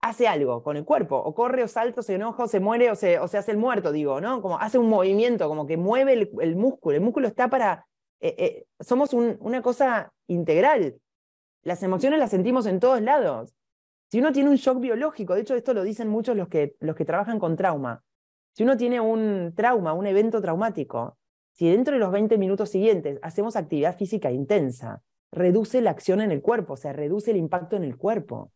hace 0.00 0.26
algo 0.26 0.64
con 0.64 0.76
el 0.76 0.84
cuerpo, 0.84 1.16
o 1.16 1.32
corre, 1.32 1.62
o 1.62 1.68
salta, 1.68 2.00
o 2.00 2.02
se 2.02 2.16
enoja, 2.16 2.42
o 2.42 2.48
se 2.48 2.58
muere, 2.58 2.90
o 2.90 2.96
se, 2.96 3.20
o 3.20 3.28
se 3.28 3.38
hace 3.38 3.52
el 3.52 3.58
muerto, 3.58 3.92
digo, 3.92 4.20
¿no? 4.20 4.42
Como 4.42 4.58
hace 4.58 4.78
un 4.78 4.88
movimiento, 4.88 5.48
como 5.48 5.64
que 5.64 5.76
mueve 5.76 6.28
el, 6.40 6.56
músculo. 6.56 6.96
El 6.96 7.02
músculo 7.02 7.28
está 7.28 7.48
para... 7.48 7.86
Eh, 8.20 8.34
eh, 8.38 8.66
somos 8.80 9.12
una 9.12 9.62
cosa 9.62 10.12
integral. 10.26 10.96
Las 11.62 11.82
emociones 11.84 12.18
las 12.18 12.30
sentimos 12.30 12.66
en 12.66 12.80
todos 12.80 13.00
lados. 13.00 13.54
Si 14.10 14.18
uno 14.18 14.32
tiene 14.32 14.50
un 14.50 14.56
shock 14.56 14.80
biológico, 14.80 15.34
de 15.34 15.42
hecho 15.42 15.54
esto 15.54 15.72
lo 15.72 15.84
dicen 15.84 16.08
muchos 16.08 16.36
los 16.36 16.48
que, 16.48 16.74
los 16.80 16.96
que 16.96 17.04
trabajan 17.04 17.38
con 17.38 17.56
trauma, 17.56 18.02
si 18.54 18.64
uno 18.64 18.76
tiene 18.76 19.00
un 19.00 19.54
trauma, 19.56 19.92
un 19.92 20.06
evento 20.06 20.42
traumático, 20.42 21.16
si 21.52 21.68
dentro 21.68 21.94
de 21.94 22.00
los 22.00 22.12
20 22.12 22.38
minutos 22.38 22.70
siguientes 22.70 23.18
hacemos 23.22 23.56
actividad 23.56 23.96
física 23.96 24.30
intensa, 24.30 25.02
reduce 25.30 25.80
la 25.80 25.90
acción 25.90 26.20
en 26.20 26.30
el 26.30 26.42
cuerpo, 26.42 26.74
o 26.74 26.76
sea, 26.76 26.92
reduce 26.92 27.30
el 27.30 27.36
impacto 27.36 27.76
en 27.76 27.84
el 27.84 27.96
cuerpo. 27.96 28.52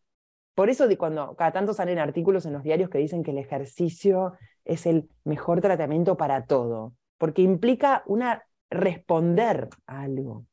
Por 0.54 0.70
eso 0.70 0.88
de 0.88 0.96
cuando 0.96 1.34
cada 1.36 1.52
tanto 1.52 1.74
salen 1.74 1.98
artículos 1.98 2.46
en 2.46 2.52
los 2.52 2.62
diarios 2.62 2.88
que 2.88 2.98
dicen 2.98 3.22
que 3.22 3.30
el 3.30 3.38
ejercicio 3.38 4.34
es 4.64 4.86
el 4.86 5.08
mejor 5.24 5.60
tratamiento 5.60 6.16
para 6.16 6.46
todo, 6.46 6.94
porque 7.18 7.42
implica 7.42 8.02
una 8.06 8.44
responder 8.70 9.68
a 9.86 10.02
algo. 10.02 10.46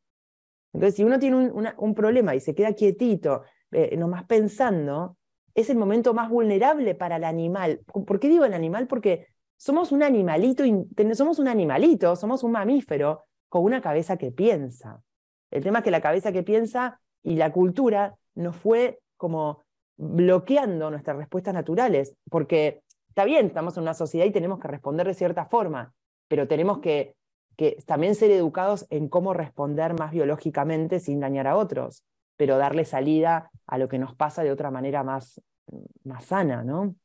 Entonces, 0.73 0.95
si 0.95 1.03
uno 1.03 1.19
tiene 1.19 1.51
un, 1.77 1.95
problema 1.95 2.35
y 2.35 2.39
se 2.39 2.55
queda 2.55 2.73
quietito, 2.73 3.43
eh, 3.71 3.95
nomás 3.95 4.25
pensando, 4.25 5.17
es 5.55 5.69
el 5.69 5.77
momento 5.77 6.13
más 6.13 6.29
vulnerable 6.29 6.95
para 6.95 7.17
el 7.17 7.23
animal. 7.23 7.81
¿Por 7.85 8.19
qué 8.19 8.27
digo 8.27 8.43
el 8.43 8.53
animal? 8.53 8.87
Porque 8.87 9.27
somos 9.57 9.91
un 9.91 10.03
animalito, 10.03 10.63
somos 11.13 11.39
un 11.39 11.47
animalito, 11.47 12.15
somos 12.15 12.43
un 12.43 12.51
mamífero 12.51 13.25
con 13.49 13.63
una 13.63 13.81
cabeza 13.81 14.17
que 14.17 14.31
piensa. 14.31 15.01
El 15.51 15.63
tema 15.63 15.79
es 15.79 15.83
que 15.83 15.91
la 15.91 16.01
cabeza 16.01 16.31
que 16.31 16.43
piensa 16.43 16.99
y 17.21 17.35
la 17.35 17.51
cultura 17.51 18.15
nos 18.35 18.55
fue 18.55 18.99
como 19.17 19.63
bloqueando 19.95 20.89
nuestras 20.89 21.17
respuestas 21.17 21.53
naturales, 21.53 22.15
porque 22.29 22.81
está 23.07 23.25
bien, 23.25 23.47
estamos 23.47 23.77
en 23.77 23.83
una 23.83 23.93
sociedad 23.93 24.25
y 24.25 24.31
tenemos 24.31 24.59
que 24.59 24.67
responder 24.67 25.07
de 25.07 25.13
cierta 25.13 25.45
forma, 25.45 25.93
pero 26.27 26.47
tenemos 26.47 26.79
que, 26.79 27.15
también 27.85 28.15
ser 28.15 28.31
educados 28.31 28.87
en 28.89 29.07
cómo 29.07 29.33
responder 29.33 29.93
más 29.93 30.11
biológicamente 30.11 30.99
sin 30.99 31.19
dañar 31.19 31.45
a 31.45 31.55
otros 31.55 32.03
pero 32.35 32.57
darle 32.57 32.85
salida 32.85 33.51
a 33.67 33.77
lo 33.77 33.87
que 33.87 33.99
nos 33.99 34.15
pasa 34.15 34.43
de 34.43 34.51
otra 34.51 34.71
manera 34.71 35.03
más, 35.03 35.41
más 36.03 36.25
sana, 36.25 36.63
¿no? 36.63 36.95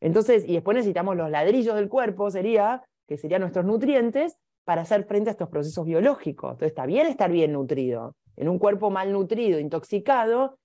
Entonces, 0.00 0.44
y 0.46 0.54
después 0.54 0.74
necesitamos 0.74 1.16
los 1.16 1.30
ladrillos 1.30 1.74
del 1.74 1.88
cuerpo, 1.88 2.30
sería, 2.30 2.82
que 3.06 3.16
serían 3.16 3.42
nuestros 3.42 3.64
nutrientes, 3.64 4.36
para 4.64 4.82
hacer 4.82 5.04
frente 5.04 5.30
a 5.30 5.32
estos 5.32 5.48
procesos 5.48 5.84
biológicos. 5.84 6.52
Entonces, 6.52 6.72
está 6.72 6.86
bien 6.86 7.06
estar 7.06 7.30
bien 7.30 7.52
nutrido. 7.52 8.14
En 8.36 8.48
un 8.48 8.58
cuerpo 8.58 8.90
mal 8.90 9.12
nutrido, 9.12 9.58
intoxicado, 9.58 10.58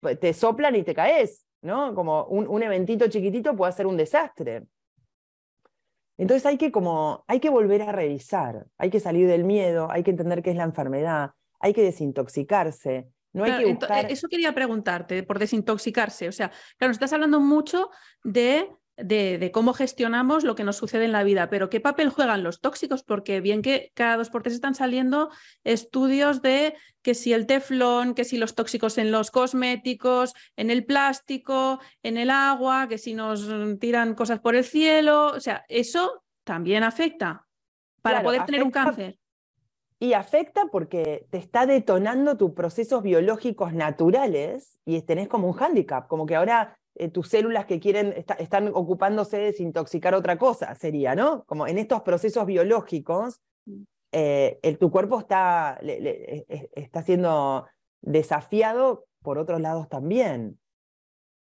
pues, 0.00 0.18
te 0.20 0.32
soplan 0.32 0.76
y 0.76 0.82
te 0.82 0.94
caes, 0.94 1.46
¿no? 1.62 1.94
Como 1.94 2.24
un, 2.24 2.46
un 2.48 2.62
eventito 2.62 3.08
chiquitito 3.08 3.56
puede 3.56 3.72
ser 3.72 3.86
un 3.86 3.96
desastre. 3.96 4.64
Entonces 6.20 6.44
hay 6.44 6.58
que 6.58 6.70
como, 6.70 7.24
hay 7.28 7.40
que 7.40 7.48
volver 7.48 7.80
a 7.80 7.92
revisar, 7.92 8.66
hay 8.76 8.90
que 8.90 9.00
salir 9.00 9.26
del 9.26 9.44
miedo, 9.44 9.90
hay 9.90 10.02
que 10.02 10.10
entender 10.10 10.42
qué 10.42 10.50
es 10.50 10.56
la 10.56 10.64
enfermedad, 10.64 11.30
hay 11.58 11.72
que 11.72 11.82
desintoxicarse. 11.82 13.08
No 13.32 13.44
hay 13.44 13.58
que 13.58 13.72
buscar... 13.72 14.10
Eso 14.10 14.28
quería 14.28 14.54
preguntarte, 14.54 15.22
por 15.22 15.38
desintoxicarse. 15.38 16.28
O 16.28 16.32
sea, 16.32 16.50
claro, 16.78 16.92
estás 16.92 17.12
hablando 17.12 17.40
mucho 17.40 17.90
de 18.24 18.68
de, 19.02 19.50
cómo 19.52 19.72
gestionamos 19.72 20.44
lo 20.44 20.54
que 20.54 20.64
nos 20.64 20.76
sucede 20.76 21.04
en 21.04 21.12
la 21.12 21.22
vida, 21.22 21.48
pero 21.48 21.70
¿qué 21.70 21.80
papel 21.80 22.10
juegan 22.10 22.42
los 22.42 22.60
tóxicos? 22.60 23.02
Porque 23.02 23.40
bien 23.40 23.62
que 23.62 23.92
cada 23.94 24.16
dos 24.16 24.30
por 24.30 24.42
tres 24.42 24.54
están 24.54 24.74
saliendo 24.74 25.30
estudios 25.64 26.42
de 26.42 26.74
que 27.02 27.14
si 27.14 27.32
el 27.32 27.46
teflón, 27.46 28.14
que 28.14 28.24
si 28.24 28.36
los 28.36 28.54
tóxicos 28.54 28.98
en 28.98 29.10
los 29.10 29.30
cosméticos, 29.30 30.34
en 30.56 30.70
el 30.70 30.84
plástico, 30.84 31.80
en 32.02 32.18
el 32.18 32.30
agua, 32.30 32.88
que 32.88 32.98
si 32.98 33.14
nos 33.14 33.48
tiran 33.78 34.14
cosas 34.14 34.40
por 34.40 34.54
el 34.54 34.64
cielo, 34.64 35.28
o 35.28 35.40
sea, 35.40 35.64
eso 35.68 36.24
también 36.44 36.82
afecta 36.82 37.46
para 38.02 38.22
poder 38.22 38.44
tener 38.44 38.62
un 38.62 38.70
cáncer. 38.70 39.18
Y 40.02 40.14
afecta 40.14 40.64
porque 40.72 41.26
te 41.30 41.36
está 41.38 41.66
detonando 41.66 42.36
tus 42.38 42.52
procesos 42.52 43.02
biológicos 43.02 43.74
naturales 43.74 44.78
y 44.86 45.00
tenés 45.02 45.28
como 45.28 45.46
un 45.46 45.52
hándicap, 45.52 46.08
como 46.08 46.24
que 46.24 46.36
ahora 46.36 46.78
eh, 46.94 47.08
tus 47.08 47.28
células 47.28 47.66
que 47.66 47.80
quieren, 47.80 48.24
están 48.38 48.68
ocupándose 48.74 49.36
de 49.36 49.44
desintoxicar 49.44 50.14
otra 50.14 50.38
cosa, 50.38 50.74
sería, 50.74 51.14
¿no? 51.14 51.44
Como 51.44 51.66
en 51.66 51.76
estos 51.76 52.00
procesos 52.00 52.46
biológicos, 52.46 53.40
eh, 54.12 54.58
tu 54.80 54.90
cuerpo 54.90 55.20
está, 55.20 55.78
está 55.82 57.02
siendo 57.02 57.66
desafiado 58.00 59.04
por 59.22 59.38
otros 59.38 59.60
lados 59.60 59.88
también. 59.88 60.58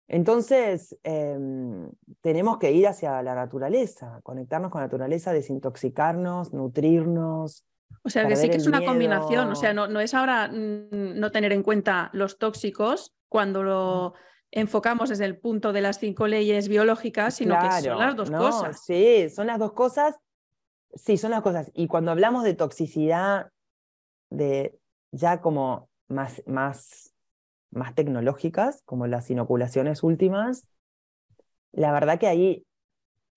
Entonces, 0.08 0.98
em, 1.04 1.90
tenemos 2.22 2.60
que 2.60 2.72
ir 2.72 2.88
hacia 2.88 3.22
la 3.22 3.36
naturaleza, 3.36 4.22
conectarnos 4.24 4.72
con 4.72 4.80
la 4.80 4.88
naturaleza, 4.88 5.34
desintoxicarnos, 5.34 6.54
nutrirnos. 6.54 7.66
O 8.04 8.10
sea, 8.10 8.28
que 8.28 8.36
sí 8.36 8.50
que 8.50 8.58
es 8.58 8.68
una 8.68 8.84
combinación, 8.86 9.52
o 9.52 9.56
sea, 9.56 9.74
no, 9.74 9.88
no 9.88 10.00
es 10.00 10.14
ahora 10.14 10.48
mm, 10.48 11.20
no 11.20 11.32
tener 11.32 11.52
en 11.52 11.64
cuenta 11.64 12.10
los 12.14 12.38
tóxicos 12.38 13.14
cuando 13.28 13.64
lo 13.64 14.14
enfocamos 14.52 15.10
desde 15.10 15.26
el 15.26 15.38
punto 15.38 15.74
de 15.74 15.82
las 15.82 16.00
cinco 16.00 16.28
leyes 16.28 16.70
biológicas, 16.70 17.36
sino 17.36 17.60
que 17.60 17.70
son 17.82 18.00
las 18.00 18.16
dos 18.16 18.32
cosas. 18.32 18.82
Sí, 18.86 19.30
son 19.30 19.48
las 19.48 19.60
dos 19.60 19.74
cosas. 19.74 20.16
Sí, 20.94 21.18
son 21.18 21.32
las 21.32 21.42
cosas. 21.42 21.70
Y 21.74 21.88
cuando 21.88 22.12
hablamos 22.12 22.44
de 22.44 22.54
toxicidad, 22.54 23.52
de 24.30 24.80
ya 25.12 25.42
como 25.42 25.90
más, 26.08 26.42
más, 26.46 27.14
más 27.72 27.94
tecnológicas, 27.94 28.82
como 28.86 29.08
las 29.08 29.30
inoculaciones 29.30 30.04
últimas, 30.04 30.68
la 31.72 31.92
verdad 31.92 32.20
que 32.20 32.28
ahí 32.28 32.66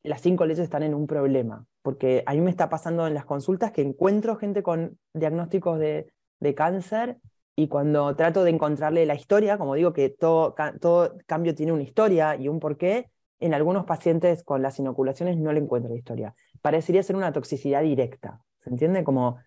las 0.02 0.20
cinco 0.22 0.46
leyes 0.46 0.60
están 0.60 0.82
en 0.82 0.94
un 0.94 1.06
problema, 1.06 1.66
porque 1.82 2.22
a 2.26 2.34
mí 2.34 2.40
me 2.40 2.50
está 2.50 2.68
pasando 2.68 3.06
en 3.06 3.14
las 3.14 3.24
consultas 3.24 3.72
que 3.72 3.82
encuentro 3.82 4.36
gente 4.36 4.62
con 4.62 4.98
diagnósticos 5.14 5.78
de, 5.78 6.12
de 6.40 6.54
cáncer 6.54 7.18
y 7.56 7.68
cuando 7.68 8.14
trato 8.16 8.44
de 8.44 8.50
encontrarle 8.50 9.06
la 9.06 9.14
historia, 9.14 9.58
como 9.58 9.74
digo 9.74 9.92
que 9.92 10.08
todo, 10.08 10.54
todo 10.80 11.16
cambio 11.26 11.54
tiene 11.54 11.72
una 11.72 11.82
historia 11.82 12.36
y 12.36 12.48
un 12.48 12.60
porqué, 12.60 13.10
en 13.38 13.54
algunos 13.54 13.84
pacientes 13.86 14.44
con 14.44 14.62
las 14.62 14.78
inoculaciones 14.78 15.38
no 15.38 15.52
le 15.52 15.60
encuentro 15.60 15.90
la 15.90 15.98
historia. 15.98 16.34
Parecería 16.60 17.02
ser 17.02 17.16
una 17.16 17.32
toxicidad 17.32 17.82
directa, 17.82 18.42
¿se 18.58 18.70
entiende? 18.70 19.02
Como, 19.02 19.38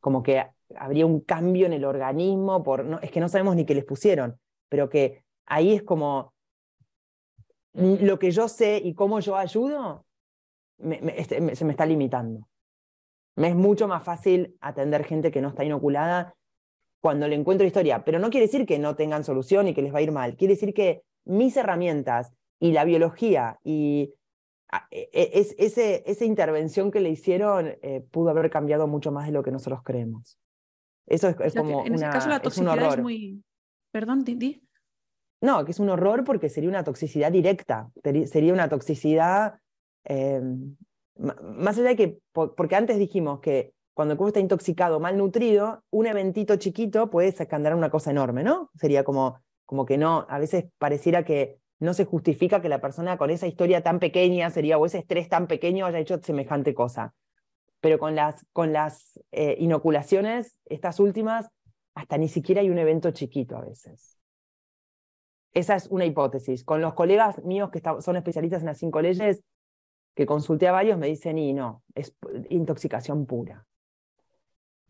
como 0.00 0.22
que 0.22 0.44
habría 0.76 1.06
un 1.06 1.20
cambio 1.20 1.66
en 1.66 1.72
el 1.72 1.84
organismo, 1.84 2.62
por, 2.62 2.84
no, 2.84 2.98
es 3.00 3.10
que 3.10 3.20
no 3.20 3.28
sabemos 3.28 3.56
ni 3.56 3.64
qué 3.64 3.74
les 3.74 3.84
pusieron, 3.84 4.38
pero 4.68 4.88
que 4.88 5.22
ahí 5.46 5.72
es 5.72 5.82
como 5.82 6.34
lo 7.72 8.18
que 8.18 8.32
yo 8.32 8.48
sé 8.48 8.80
y 8.82 8.94
cómo 8.94 9.20
yo 9.20 9.36
ayudo, 9.36 10.04
este, 10.78 11.54
se 11.54 11.64
me 11.64 11.72
está 11.72 11.86
limitando. 11.86 12.48
Me 13.36 13.48
es 13.48 13.54
mucho 13.54 13.86
más 13.86 14.02
fácil 14.02 14.56
atender 14.60 15.04
gente 15.04 15.30
que 15.30 15.40
no 15.40 15.48
está 15.48 15.64
inoculada 15.64 16.34
cuando 17.00 17.28
le 17.28 17.36
encuentro 17.36 17.66
historia, 17.66 18.04
pero 18.04 18.18
no 18.18 18.30
quiere 18.30 18.46
decir 18.46 18.66
que 18.66 18.78
no 18.78 18.96
tengan 18.96 19.24
solución 19.24 19.68
y 19.68 19.74
que 19.74 19.82
les 19.82 19.94
va 19.94 19.98
a 19.98 20.02
ir 20.02 20.12
mal, 20.12 20.36
quiere 20.36 20.54
decir 20.54 20.74
que 20.74 21.02
mis 21.24 21.56
herramientas 21.56 22.32
y 22.58 22.72
la 22.72 22.84
biología 22.84 23.58
y 23.62 24.14
e, 24.90 25.08
e, 25.12 25.30
es, 25.34 25.54
ese, 25.58 26.02
esa 26.06 26.24
intervención 26.24 26.90
que 26.90 27.00
le 27.00 27.10
hicieron 27.10 27.76
eh, 27.82 28.04
pudo 28.10 28.30
haber 28.30 28.50
cambiado 28.50 28.86
mucho 28.86 29.12
más 29.12 29.26
de 29.26 29.32
lo 29.32 29.42
que 29.42 29.52
nosotros 29.52 29.82
creemos. 29.84 30.38
Eso 31.06 31.28
es, 31.28 31.54
como 31.54 31.86
en 31.86 31.94
ese 31.94 32.04
caso 32.04 32.28
la 32.28 32.40
toxicidad 32.40 32.74
es, 32.74 32.80
un 32.80 32.84
horror. 32.84 33.02
muy... 33.02 33.42
Perdón, 33.90 34.24
Didi. 34.24 34.62
No, 35.40 35.64
que 35.64 35.70
es 35.70 35.80
un 35.80 35.88
horror 35.88 36.24
porque 36.24 36.50
sería 36.50 36.68
una 36.68 36.84
toxicidad 36.84 37.32
directa, 37.32 37.90
sería 38.26 38.52
una 38.52 38.68
toxicidad, 38.68 39.60
eh, 40.04 40.40
más 41.16 41.78
allá 41.78 41.88
de 41.88 41.96
que, 41.96 42.18
porque 42.32 42.76
antes 42.76 42.98
dijimos 42.98 43.40
que 43.40 43.72
cuando 43.94 44.12
el 44.12 44.18
cuerpo 44.18 44.28
está 44.28 44.40
intoxicado, 44.40 45.00
malnutrido, 45.00 45.82
un 45.90 46.06
eventito 46.06 46.56
chiquito 46.56 47.10
puede 47.10 47.28
escandar 47.28 47.74
una 47.74 47.90
cosa 47.90 48.12
enorme, 48.12 48.44
¿no? 48.44 48.70
Sería 48.76 49.02
como, 49.02 49.40
como 49.66 49.84
que 49.84 49.98
no, 49.98 50.24
a 50.28 50.38
veces 50.38 50.66
pareciera 50.78 51.24
que 51.24 51.58
no 51.80 51.94
se 51.94 52.04
justifica 52.04 52.62
que 52.62 52.68
la 52.68 52.80
persona 52.80 53.18
con 53.18 53.30
esa 53.30 53.46
historia 53.46 53.82
tan 53.82 53.98
pequeña 53.98 54.50
sería, 54.50 54.78
o 54.78 54.86
ese 54.86 54.98
estrés 54.98 55.28
tan 55.28 55.46
pequeño 55.46 55.86
haya 55.86 55.98
hecho 55.98 56.18
semejante 56.22 56.74
cosa. 56.74 57.14
Pero 57.80 57.98
con 57.98 58.14
las, 58.14 58.46
con 58.52 58.72
las 58.72 59.20
eh, 59.32 59.56
inoculaciones, 59.58 60.56
estas 60.66 61.00
últimas, 61.00 61.48
hasta 61.94 62.18
ni 62.18 62.28
siquiera 62.28 62.60
hay 62.60 62.70
un 62.70 62.78
evento 62.78 63.10
chiquito 63.10 63.56
a 63.56 63.62
veces. 63.62 64.16
Esa 65.52 65.74
es 65.74 65.88
una 65.88 66.04
hipótesis. 66.04 66.62
Con 66.64 66.80
los 66.80 66.94
colegas 66.94 67.42
míos 67.44 67.70
que 67.70 67.82
son 68.00 68.16
especialistas 68.16 68.60
en 68.62 68.66
las 68.66 68.78
cinco 68.78 69.00
leyes, 69.00 69.42
que 70.18 70.26
consulté 70.26 70.66
a 70.66 70.72
varios, 70.72 70.98
me 70.98 71.06
dicen, 71.06 71.38
y 71.38 71.52
no, 71.52 71.84
es 71.94 72.12
intoxicación 72.48 73.24
pura 73.24 73.64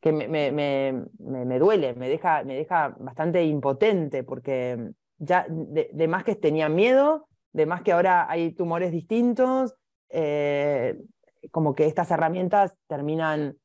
que 0.01 0.11
me, 0.11 0.27
me, 0.27 0.51
me, 0.53 1.45
me, 1.45 1.59
duele, 1.59 1.93
me 1.93 2.09
deja, 2.09 2.45
me 2.45 2.57
deja 2.57 2.97
bastante 2.99 3.45
impotente, 3.45 4.25
porque 4.25 4.93
ya 5.19 5.45
de, 5.51 6.09
más 6.09 6.25
que 6.25 6.35
tenía 6.35 6.71
miedo, 6.71 7.29
de 7.53 7.67
más 7.67 7.83
que 7.83 7.93
ahora 7.93 8.27
hay 8.31 8.53
tumores 8.53 8.91
distintos, 8.91 9.75
eh, 10.09 10.99
como 11.51 11.75
que 11.75 11.85
estas 11.85 12.11
herramientas 12.11 12.75
terminan 12.87 13.59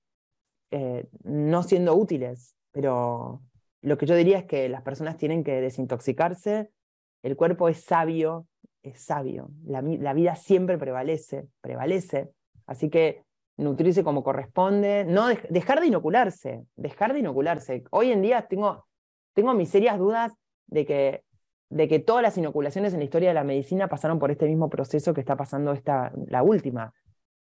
eh, 0.72 1.08
no 1.24 1.64
siendo 1.64 1.96
útiles, 1.96 2.58
pero 2.74 3.42
lo 3.80 3.98
que 3.98 4.06
yo 4.06 4.16
diría 4.16 4.40
es 4.40 4.46
que 4.46 4.68
las 4.68 4.82
personas 4.82 5.16
tienen 5.16 5.46
que 5.46 5.62
desintoxicarse, 5.62 6.72
el 7.22 7.38
cuerpo 7.38 7.70
es 7.70 7.86
sabio, 7.86 8.48
es 8.84 9.02
sabio, 9.02 9.50
la, 9.66 9.82
la 9.82 10.14
vida 10.14 10.36
siempre 10.36 10.78
prevalece, 10.78 11.48
prevalece, 11.62 12.30
así 12.68 12.90
que 12.90 13.24
nutrirse 13.58 14.04
como 14.04 14.24
corresponde, 14.24 15.06
no 15.06 15.28
dejar 15.50 15.80
de 15.80 15.88
inocularse, 15.88 16.66
dejar 16.76 17.14
de 17.14 17.20
inocularse. 17.20 17.84
Hoy 17.92 18.12
en 18.12 18.22
día 18.22 18.48
tengo, 18.48 18.86
tengo 19.34 19.54
mis 19.54 19.70
serias 19.70 19.98
dudas 19.98 20.34
de 20.68 20.86
que, 20.86 21.24
de 21.70 21.88
que 21.88 22.00
todas 22.00 22.24
las 22.24 22.38
inoculaciones 22.38 22.94
en 22.94 23.00
la 23.00 23.06
historia 23.06 23.30
de 23.30 23.36
la 23.36 23.44
medicina 23.44 23.88
pasaron 23.88 24.20
por 24.20 24.32
este 24.32 24.48
mismo 24.48 24.70
proceso 24.70 25.14
que 25.14 25.22
está 25.22 25.36
pasando 25.36 25.74
esta, 25.74 26.12
la 26.28 26.44
última. 26.44 26.94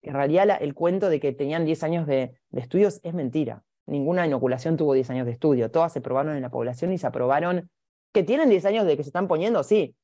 En 0.02 0.14
realidad 0.14 0.58
el 0.62 0.74
cuento 0.74 1.10
de 1.10 1.20
que 1.20 1.34
tenían 1.34 1.66
10 1.66 1.84
años 1.84 2.08
de, 2.08 2.34
de, 2.50 2.62
estudios 2.62 3.00
es 3.04 3.14
mentira. 3.14 3.64
Ninguna 3.86 4.26
inoculación 4.26 4.78
tuvo 4.78 4.94
10 4.94 5.10
años 5.10 5.26
de 5.26 5.34
estudio. 5.34 5.72
Todas 5.72 5.92
se 5.92 6.02
probaron 6.02 6.36
en 6.36 6.42
la 6.42 6.50
población 6.50 6.94
y 6.94 6.98
se 6.98 7.08
aprobaron. 7.08 7.70
Que 8.14 8.24
tienen 8.24 8.50
10 8.50 8.66
años 8.66 8.86
de 8.86 8.96
que 8.96 9.04
se 9.04 9.10
están 9.10 9.28
poniendo, 9.28 9.64
sí. 9.64 9.96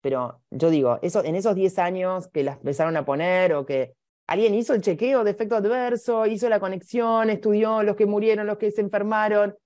Pero 0.00 0.40
yo 0.50 0.70
digo, 0.70 0.98
eso, 1.02 1.24
en 1.24 1.34
esos 1.34 1.54
10 1.54 1.78
años 1.78 2.28
que 2.28 2.44
las 2.44 2.58
empezaron 2.58 2.96
a 2.96 3.04
poner 3.04 3.54
o 3.54 3.66
que 3.66 3.94
alguien 4.26 4.54
hizo 4.54 4.74
el 4.74 4.82
chequeo 4.82 5.24
de 5.24 5.30
efecto 5.32 5.56
adverso, 5.56 6.26
hizo 6.26 6.48
la 6.48 6.60
conexión, 6.60 7.30
estudió 7.30 7.82
los 7.82 7.96
que 7.96 8.06
murieron, 8.06 8.46
los 8.46 8.58
que 8.58 8.70
se 8.70 8.80
enfermaron, 8.80 9.56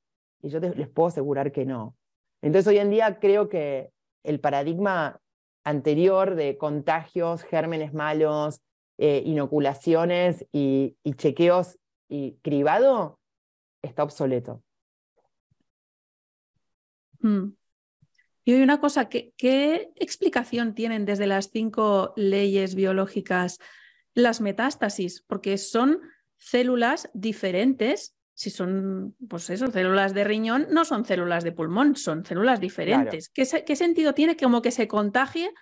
y 0.40 0.48
yo 0.48 0.60
les 0.60 0.88
puedo 0.88 1.08
asegurar 1.08 1.52
que 1.52 1.64
no. 1.64 1.96
Entonces 2.40 2.68
hoy 2.68 2.78
en 2.78 2.90
día 2.90 3.18
creo 3.20 3.48
que 3.48 3.90
el 4.24 4.40
paradigma 4.40 5.20
anterior 5.64 6.34
de 6.34 6.56
contagios, 6.58 7.42
gérmenes 7.42 7.92
malos, 7.94 8.60
eh, 8.98 9.22
inoculaciones 9.24 10.46
y, 10.52 10.96
chequeos 11.16 11.78
y 12.08 12.36
cribado 12.42 13.18
está 13.82 14.02
obsoleto. 14.02 14.62
Hmm. 17.20 17.52
Y 18.44 18.54
hoy 18.54 18.62
una 18.62 18.80
cosa, 18.80 19.08
¿qué, 19.08 19.32
¿qué 19.36 19.92
explicación 19.96 20.74
tienen 20.74 21.04
desde 21.04 21.26
las 21.26 21.50
cinco 21.50 22.12
leyes 22.16 22.74
biológicas 22.74 23.58
las 24.14 24.40
metástasis, 24.40 25.22
porque 25.22 25.58
son 25.58 26.00
células 26.36 27.10
diferentes. 27.14 28.16
Si 28.34 28.50
son, 28.50 29.14
pues 29.28 29.50
eso, 29.50 29.70
células 29.70 30.14
de 30.14 30.24
riñón, 30.24 30.66
no 30.70 30.84
son 30.84 31.04
células 31.04 31.44
de 31.44 31.52
pulmón, 31.52 31.96
son 31.96 32.24
células 32.24 32.60
diferentes. 32.60 33.28
¿Qué, 33.28 33.44
sentido 33.44 34.14
tiene 34.14 34.36
que 34.36 34.44
como 34.44 34.62
que 34.62 34.70
se 34.70 34.88
contagie 34.88 35.52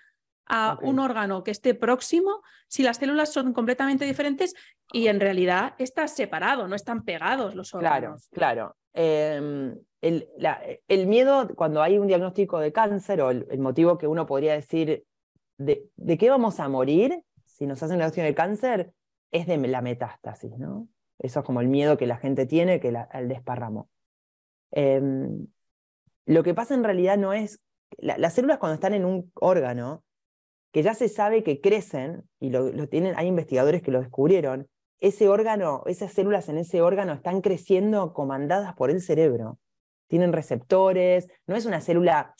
a 0.46 0.78
un 0.82 0.98
órgano 0.98 1.44
que 1.44 1.50
esté 1.50 1.74
próximo 1.74 2.42
si 2.68 2.82
las 2.82 2.96
células 2.96 3.32
son 3.32 3.52
completamente 3.52 4.04
diferentes 4.04 4.54
y 4.92 5.08
en 5.08 5.20
realidad 5.20 5.74
está 5.78 6.08
separado, 6.08 6.66
no 6.66 6.74
están 6.74 7.04
pegados 7.04 7.54
los 7.54 7.74
órganos? 7.74 8.28
Claro, 8.28 8.74
claro. 8.74 8.76
Em, 8.92 9.78
el, 10.00 10.28
el, 10.88 11.06
miedo 11.06 11.48
cuando 11.54 11.82
hay 11.82 11.98
un 11.98 12.06
diagnóstico 12.06 12.58
de 12.58 12.72
cáncer 12.72 13.20
o 13.20 13.30
el, 13.30 13.58
motivo 13.58 13.98
que 13.98 14.06
uno 14.06 14.26
podría 14.26 14.54
decir 14.54 15.04
de, 15.58 15.88
de, 15.96 16.18
qué 16.18 16.30
vamos 16.30 16.58
a 16.58 16.68
morir 16.68 17.22
si 17.44 17.66
nos 17.66 17.82
hacen 17.82 17.96
una 17.96 18.06
acción 18.06 18.26
de 18.26 18.34
cáncer, 18.34 18.92
es 19.30 19.46
de 19.46 19.58
la 19.58 19.82
metástasis, 19.82 20.56
¿no? 20.58 20.88
Eso 21.18 21.40
es 21.40 21.46
como 21.46 21.60
el 21.60 21.68
miedo 21.68 21.98
que 21.98 22.06
la 22.06 22.16
gente 22.16 22.46
tiene 22.46 22.80
que 22.80 22.88
al 22.88 23.28
desparramo. 23.28 23.90
Em, 24.70 25.46
lo 26.24 26.42
que 26.42 26.54
pasa 26.54 26.74
en 26.74 26.84
realidad 26.84 27.18
no 27.18 27.34
es, 27.34 27.60
las 27.98 28.32
células 28.32 28.58
cuando 28.58 28.74
están 28.74 28.94
en 28.94 29.04
un 29.04 29.30
órgano, 29.34 30.02
que 30.72 30.82
ya 30.82 30.94
se 30.94 31.08
sabe 31.08 31.42
que 31.42 31.60
crecen, 31.60 32.22
y 32.38 32.50
lo, 32.50 32.88
tienen, 32.88 33.14
hay 33.16 33.26
investigadores 33.26 33.82
que 33.82 33.90
lo 33.90 34.00
descubrieron, 34.00 34.68
ese 35.00 35.28
órgano, 35.28 35.82
esas 35.86 36.12
células 36.12 36.48
en 36.48 36.58
ese 36.58 36.82
órgano 36.82 37.12
están 37.12 37.40
creciendo 37.40 38.12
comandadas 38.12 38.74
por 38.74 38.90
el 38.90 39.00
cerebro. 39.00 39.58
Tienen 40.06 40.32
receptores, 40.32 41.28
no 41.46 41.56
es 41.56 41.66
una 41.66 41.80
célula 41.80 42.34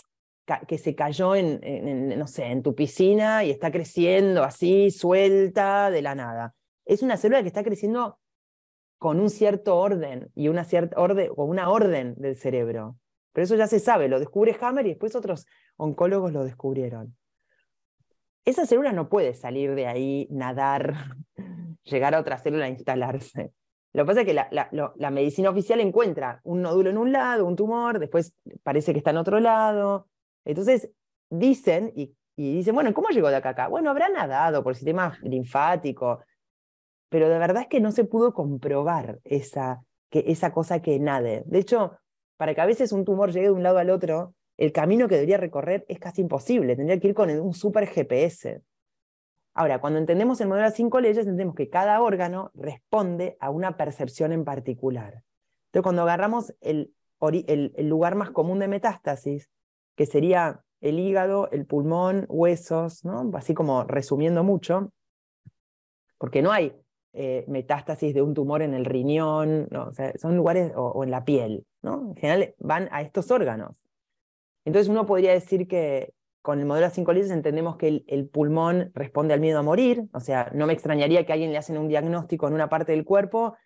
que 0.66 0.78
se 0.78 0.95
cayó 0.95 1.37
en, 1.37 2.19
no 2.19 2.27
sé, 2.27 2.47
en 2.47 2.62
tu 2.62 2.74
piscina 2.74 3.45
y 3.45 3.51
está 3.51 3.70
creciendo 3.70 4.43
así, 4.43 4.91
suelta 4.91 5.91
de 5.91 6.03
la 6.03 6.15
nada. 6.15 6.55
Es 6.85 7.03
una 7.03 7.16
célula 7.16 7.43
que 7.43 7.49
está 7.49 7.62
creciendo 7.62 8.19
con 8.99 9.20
un 9.20 9.31
cierto 9.31 9.77
orden 9.77 10.31
y 10.35 10.49
una 10.49 10.65
cierta 10.65 11.01
orden, 11.01 11.31
o 11.37 11.45
una 11.45 11.70
orden 11.70 12.15
del 12.16 12.37
cerebro. 12.37 12.97
Pero 13.32 13.45
eso 13.45 13.55
ya 13.55 13.69
se 13.69 13.78
sabe, 13.78 14.09
lo 14.09 14.19
descubre 14.19 14.57
Hammer 14.61 14.87
y 14.87 14.91
después 14.91 15.15
otros 15.15 15.47
oncólogos 15.77 16.32
lo 16.32 16.45
descubrieron. 16.45 17.16
Esa 18.45 18.66
célula 18.66 18.93
no 18.93 19.09
puede 19.09 19.35
salir 19.35 19.74
de 19.74 19.87
ahí, 19.87 20.27
nadar, 20.31 20.95
llegar 21.85 22.15
a 22.15 22.20
otra 22.20 22.39
célula 22.39 22.66
e 22.66 22.70
instalarse. 22.70 23.52
Lo 23.93 24.05
que 24.05 24.07
pasa 24.07 24.20
es 24.20 24.27
que 24.27 24.35
la, 24.35 25.11
medicina 25.11 25.51
oficial 25.51 25.81
encuentra 25.81 26.40
un 26.44 26.62
nódulo 26.62 26.90
en 26.90 26.98
un 26.98 27.12
lado, 27.12 27.44
un 27.44 27.57
tumor, 27.57 27.98
después 27.98 28.35
parece 28.62 28.93
que 28.93 28.98
está 28.98 29.11
en 29.11 29.16
otro 29.16 29.40
lado. 29.40 30.09
Entonces 30.44 30.90
dicen, 31.28 31.93
y, 31.97 32.15
dicen, 32.36 32.74
bueno, 32.74 32.94
¿cómo 32.94 33.09
llegó 33.09 33.28
de 33.28 33.36
acá 33.36 33.51
a 33.51 33.52
acá? 33.52 33.69
Bueno, 33.69 33.90
habrá 33.90 34.09
nadado 34.09 34.62
por 34.62 34.73
el 34.73 34.77
sistema 34.77 35.19
linfático, 35.23 36.20
pero 37.09 37.28
de 37.28 37.39
verdad 37.39 37.62
es 37.62 37.69
que 37.69 37.81
no 37.81 37.90
se 37.90 38.05
pudo 38.05 38.32
comprobar 38.32 39.19
esa, 39.24 39.82
que, 40.09 40.24
esa 40.28 40.52
cosa 40.52 40.81
que 40.81 40.98
nade. 41.01 41.43
De 41.47 41.59
hecho, 41.59 41.98
para 42.36 42.55
que 42.55 42.61
a 42.61 42.66
veces 42.66 42.93
un 42.93 43.05
tumor 43.05 43.32
llegue 43.32 43.47
de 43.47 43.52
un 43.52 43.65
lado 43.65 43.78
al 43.78 43.90
otro, 43.90 44.35
el 44.57 44.73
camino 44.73 45.09
que 45.09 45.16
debería 45.16 45.36
recorrer 45.36 45.85
es 45.89 45.98
casi 45.98 46.20
imposible, 46.20 46.77
tendría 46.77 47.01
que 47.01 47.09
ir 47.09 47.15
con 47.15 47.28
un 47.31 47.55
super 47.55 47.89
GPS. 47.89 48.62
Ahora, 49.55 49.81
cuando 49.81 49.98
entendemos 49.98 50.40
el 50.40 50.48
modelo 50.48 50.68
de 50.68 50.74
cinco 50.74 51.01
leyes, 51.01 51.18
entendemos 51.18 51.55
que 51.55 51.68
cada 51.68 52.01
órgano 52.01 52.51
responde 52.55 53.36
a 53.40 53.51
una 53.51 53.77
percepción 53.77 54.32
en 54.32 54.44
particular. 54.44 55.22
Entonces, 55.66 55.82
cuando 55.82 56.02
agarramos 56.02 56.55
el, 56.60 56.94
lugar 57.78 58.14
más 58.14 58.31
común 58.31 58.60
de 58.60 58.68
metástasis, 58.68 59.51
que 59.97 60.06
sería 60.06 60.62
el 60.81 60.98
hígado, 60.98 61.51
el 61.51 61.66
pulmón, 61.66 62.27
huesos, 62.28 63.05
¿no? 63.05 63.31
así 63.35 63.52
como 63.52 63.85
resumiendo 63.85 64.44
mucho, 64.44 64.93
porque 66.16 66.43
no 66.43 66.52
hay 66.52 66.74
eh, 67.12 67.44
metástasis 67.48 68.14
de 68.14 68.22
un 68.22 68.35
tumor 68.35 68.62
en 68.62 68.72
el 68.72 68.85
riñón, 68.85 69.68
son 70.18 70.36
lugares 70.36 70.72
o, 70.74 70.86
o, 70.86 71.05
en 71.05 71.10
la 71.10 71.24
piel, 71.24 71.66
¿no? 71.82 72.10
en 72.10 72.16
general 72.16 72.55
van 72.59 72.89
a 72.93 73.02
estos 73.02 73.31
órganos. 73.31 73.74
Entonces 74.64 74.89
uno 74.89 75.06
podría 75.06 75.32
decir 75.32 75.66
que 75.66 76.14
con 76.43 76.59
el 76.59 76.67
modelo 76.67 76.87
de 76.87 76.95
cinco 76.95 77.12
leyes 77.12 77.31
entendemos 77.31 77.77
que 77.77 78.05
el, 78.07 78.29
pulmón 78.29 78.91
responde 78.95 79.35
al 79.35 79.41
miedo 79.41 79.59
a 79.59 79.62
morir, 79.62 80.09
o 80.12 80.21
sea, 80.21 80.51
no 80.55 80.67
me 80.67 80.73
extrañaría 80.73 81.27
que 81.27 81.33
alguien 81.33 81.53
le 81.53 81.59
hacen 81.59 81.77
un 81.77 81.89
diagnóstico 81.89 82.49
en 82.49 82.55
una 82.55 82.69
parte 82.69 82.93
del 82.93 83.05
cuerpo, 83.05 83.57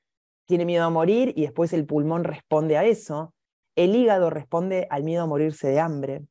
tiene 0.46 0.64
miedo 0.64 0.84
a 0.84 0.90
morir 0.90 1.32
y 1.36 1.42
después 1.42 1.72
el 1.72 1.86
pulmón 1.86 2.24
responde 2.24 2.76
a 2.76 2.84
eso. 2.84 3.32
El 3.76 3.94
hígado 3.94 4.30
responde 4.30 4.86
al 4.90 5.04
miedo 5.04 5.22
a 5.22 5.26
morirse 5.26 5.68
de 5.68 5.80
hambre. 5.80 6.22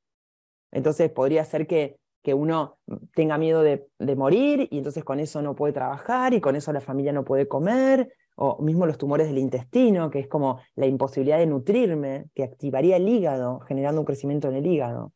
Entonces 0.71 1.09
podría 1.11 1.43
ser 1.45 1.65
que, 1.65 1.97
que 2.21 2.33
uno 2.33 2.77
tenga 3.15 3.37
miedo 3.37 3.63
de, 3.63 3.87
de 3.99 4.15
morir 4.15 4.67
y 4.69 4.77
entonces 4.77 5.03
con 5.03 5.19
eso 5.19 5.41
no 5.41 5.55
puede 5.55 5.73
trabajar 5.73 6.33
y 6.33 6.41
con 6.41 6.55
eso 6.55 6.71
la 6.73 6.81
familia 6.81 7.11
no 7.11 7.23
puede 7.23 7.47
comer 7.47 8.13
o 8.35 8.61
mismo 8.61 8.85
los 8.85 8.97
tumores 8.97 9.27
del 9.27 9.37
intestino, 9.37 10.09
que 10.09 10.19
es 10.19 10.27
como 10.27 10.59
la 10.75 10.87
imposibilidad 10.87 11.37
de 11.37 11.45
nutrirme, 11.45 12.25
que 12.33 12.43
activaría 12.43 12.97
el 12.97 13.07
hígado, 13.07 13.59
generando 13.61 14.01
un 14.01 14.05
crecimiento 14.05 14.47
en 14.47 14.55
el 14.55 14.65
hígado. 14.65 15.13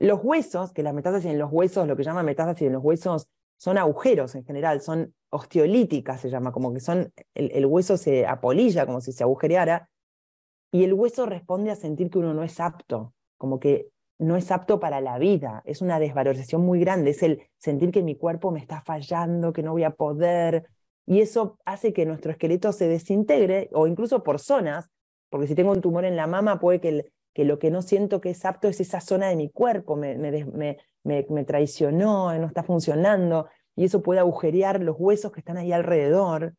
Los 0.00 0.20
huesos, 0.24 0.72
que 0.72 0.82
la 0.82 0.92
metástasis 0.92 1.30
en 1.30 1.38
los 1.38 1.52
huesos, 1.52 1.86
lo 1.86 1.94
que 1.94 2.02
llama 2.02 2.22
metástasis 2.22 2.66
en 2.66 2.72
los 2.72 2.82
huesos, 2.82 3.28
son 3.58 3.76
agujeros 3.76 4.34
en 4.34 4.44
general, 4.44 4.80
son 4.80 5.14
osteolíticas, 5.28 6.22
se 6.22 6.30
llama, 6.30 6.50
como 6.50 6.72
que 6.72 6.80
son, 6.80 7.12
el, 7.34 7.52
el 7.52 7.66
hueso 7.66 7.98
se 7.98 8.26
apolilla, 8.26 8.86
como 8.86 9.02
si 9.02 9.12
se 9.12 9.22
agujereara, 9.22 9.90
y 10.72 10.84
el 10.84 10.94
hueso 10.94 11.26
responde 11.26 11.70
a 11.70 11.76
sentir 11.76 12.10
que 12.10 12.18
uno 12.18 12.32
no 12.32 12.42
es 12.42 12.58
apto, 12.60 13.12
como 13.36 13.60
que 13.60 13.90
no 14.18 14.36
es 14.36 14.50
apto 14.50 14.80
para 14.80 15.02
la 15.02 15.18
vida, 15.18 15.62
es 15.66 15.82
una 15.82 15.98
desvalorización 15.98 16.62
muy 16.62 16.80
grande, 16.80 17.10
es 17.10 17.22
el 17.22 17.42
sentir 17.58 17.90
que 17.90 18.02
mi 18.02 18.16
cuerpo 18.16 18.50
me 18.50 18.60
está 18.60 18.80
fallando, 18.80 19.52
que 19.52 19.62
no 19.62 19.72
voy 19.72 19.84
a 19.84 19.90
poder, 19.90 20.70
y 21.06 21.20
eso 21.20 21.58
hace 21.66 21.92
que 21.92 22.06
nuestro 22.06 22.30
esqueleto 22.30 22.72
se 22.72 22.88
desintegre 22.88 23.68
o 23.72 23.86
incluso 23.86 24.22
por 24.22 24.38
zonas, 24.38 24.88
porque 25.28 25.46
si 25.46 25.54
tengo 25.54 25.72
un 25.72 25.82
tumor 25.82 26.06
en 26.06 26.16
la 26.16 26.26
mama 26.26 26.58
puede 26.58 26.80
que, 26.80 27.12
que 27.34 27.44
lo 27.44 27.58
que 27.58 27.70
no 27.70 27.82
siento 27.82 28.20
que 28.20 28.30
es 28.30 28.44
apto 28.44 28.68
es 28.68 28.80
esa 28.80 29.00
zona 29.00 29.28
de 29.28 29.36
mi 29.36 29.50
cuerpo, 29.50 29.96
me, 29.96 30.16
me, 30.16 30.78
me, 31.04 31.44
traicionó, 31.44 32.36
no 32.36 32.46
está 32.46 32.62
funcionando, 32.62 33.48
y 33.76 33.84
eso 33.84 34.02
puede 34.02 34.20
agujerear 34.20 34.82
los 34.82 34.96
huesos 34.98 35.32
que 35.32 35.40
están 35.40 35.56
ahí 35.56 35.72
alrededor. 35.72 36.54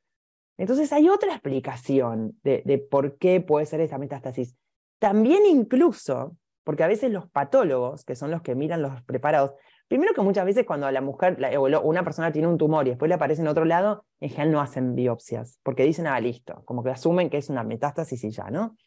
Entonces 0.57 0.91
hay 0.93 1.10
otra 1.10 1.34
explicación 1.34 2.39
de, 2.43 2.61
de 2.65 2.77
por 2.77 3.18
qué 3.18 3.41
puede 3.41 3.65
ser 3.65 3.81
esa 3.81 3.98
metástasis. 3.98 4.56
También 4.99 5.45
incluso, 5.45 6.38
porque 6.64 6.84
a 6.84 6.88
veces 6.88 7.11
los 7.11 7.30
patólogos, 7.30 8.03
que 8.06 8.15
son 8.15 8.31
los 8.31 8.41
que 8.41 8.56
miran 8.56 8.81
los 8.81 9.02
preparados, 9.03 9.53
Primero 9.91 10.14
que 10.14 10.22
muchas 10.22 10.45
veces 10.45 10.65
cuando 10.65 10.89
la 10.89 11.02
mujer 11.02 11.38
o 11.57 11.81
una 11.81 12.06
persona 12.06 12.31
tiene 12.31 12.48
un 12.48 12.57
tumor 12.57 12.88
y 12.88 12.91
después 12.91 13.10
le 13.10 13.15
aparece 13.15 13.41
en 13.41 13.49
otro 13.49 13.65
lado, 13.65 14.06
en 14.22 14.30
general 14.30 14.52
no 14.53 14.61
hacen 14.61 14.95
biopsias, 14.95 15.60
porque 15.64 15.84
dicen, 15.84 16.07
ah, 16.07 16.18
listo, 16.22 16.64
como 16.64 16.81
que 16.81 16.91
asumen 16.91 17.30
que 17.30 17.35
es 17.35 17.49
una 17.49 17.65
metástasis 17.65 18.23
y 18.23 18.30
ya, 18.30 18.49
¿no? 18.49 18.77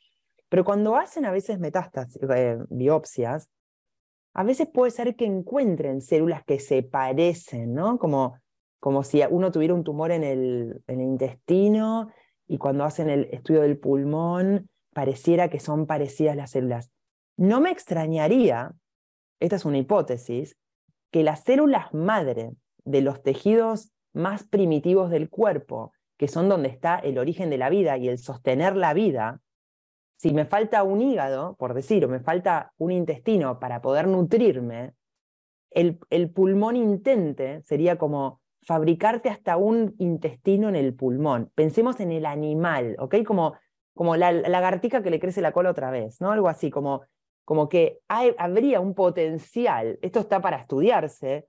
Pero 0.55 0.65
cuando 0.65 0.95
hacen 0.95 1.25
a 1.25 1.33
veces 1.33 1.59
eh, 1.61 2.59
biopsias, 2.69 3.51
a 4.35 4.45
veces 4.45 4.69
puede 4.69 4.93
ser 4.93 5.17
que 5.17 5.25
encuentren 5.25 6.01
células 6.01 6.45
que 6.45 6.61
se 6.61 6.85
parecen, 6.85 7.75
¿no? 7.75 7.99
Como, 7.99 8.39
como 8.79 9.03
si 9.03 9.21
uno 9.29 9.51
tuviera 9.51 9.75
un 9.75 9.83
tumor 9.83 10.13
en 10.13 10.23
el, 10.23 10.81
en 10.87 11.01
el 11.01 11.09
intestino 11.09 12.09
y 12.47 12.59
cuando 12.59 12.85
hacen 12.85 13.11
el 13.11 13.25
estudio 13.33 13.63
del 13.63 13.81
pulmón 13.81 14.71
pareciera 14.93 15.49
que 15.49 15.59
son 15.59 15.89
parecidas 15.89 16.37
las 16.37 16.53
células. 16.53 16.93
No 17.37 17.61
me 17.61 17.73
extrañaría, 17.73 18.75
esta 19.41 19.57
es 19.57 19.65
una 19.65 19.79
hipótesis, 19.79 20.57
que 21.11 21.25
las 21.25 21.43
células 21.43 21.93
madre 21.93 22.53
de 22.85 23.01
los 23.01 23.25
tejidos 23.25 23.91
más 24.13 24.45
primitivos 24.45 25.11
del 25.11 25.31
cuerpo, 25.31 25.93
que 26.17 26.29
son 26.29 26.49
donde 26.49 26.69
está 26.69 26.97
el 26.97 27.19
origen 27.19 27.51
de 27.51 27.59
la 27.59 27.71
vida 27.71 27.99
y 27.99 28.09
el 28.09 28.19
sostener 28.19 28.77
la 28.77 28.95
vida, 28.95 29.41
si 30.17 30.33
me 30.33 30.45
falta 30.45 30.83
un 30.83 31.03
hígado, 31.03 31.57
por 31.57 31.75
decir, 31.75 32.05
o 32.05 32.09
me 32.09 32.21
falta 32.21 32.73
un 32.79 32.93
intestino 32.93 33.59
para 33.59 33.83
poder 33.83 34.07
nutrirme, 34.07 34.95
el, 35.71 35.99
el 36.11 36.31
pulmón 36.31 36.77
intente 36.77 37.63
sería 37.63 37.99
como 37.99 38.41
fabricarte 38.63 39.29
hasta 39.29 39.57
un 39.57 39.95
intestino 39.99 40.69
en 40.69 40.77
el 40.77 40.95
pulmón. 40.95 41.51
Pensemos 41.55 42.01
en 42.01 42.13
el 42.13 42.27
animal, 42.27 42.97
¿ok? 42.99 43.17
Como, 43.25 43.55
como 43.93 44.17
la, 44.17 44.33
la 44.33 44.49
lagartija 44.49 45.03
que 45.03 45.11
le 45.11 45.21
crece 45.21 45.43
la 45.43 45.53
cola 45.53 45.71
otra 45.71 45.91
vez, 45.91 46.21
¿no? 46.21 46.31
Algo 46.31 46.49
así, 46.49 46.71
como 46.71 47.03
como 47.45 47.69
que 47.69 48.01
habría 48.09 48.81
un 48.81 48.95
potencial, 48.95 49.99
esto 50.03 50.21
está 50.21 50.41
para 50.41 50.57
estudiarse, 50.57 51.47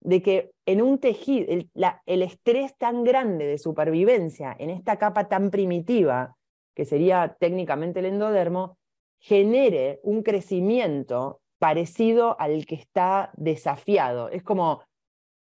de 0.00 0.22
que 0.22 0.52
en 0.66 0.82
un 0.82 0.98
tejido, 0.98 1.46
el, 1.48 2.22
estrés 2.22 2.76
tan 2.76 3.02
grande 3.02 3.46
de 3.46 3.58
supervivencia 3.58 4.54
en 4.58 4.70
esta 4.70 4.96
capa 4.96 5.28
tan 5.28 5.50
primitiva, 5.50 6.36
que 6.78 6.84
sería 6.84 7.36
técnicamente 7.40 7.98
el 7.98 8.06
endodermo, 8.06 8.78
genere 9.18 9.98
un 10.04 10.22
crecimiento 10.22 11.40
parecido 11.58 12.40
al 12.40 12.66
que 12.66 12.76
está 12.76 13.32
desafiado. 13.34 14.28
Es 14.28 14.44
como, 14.44 14.84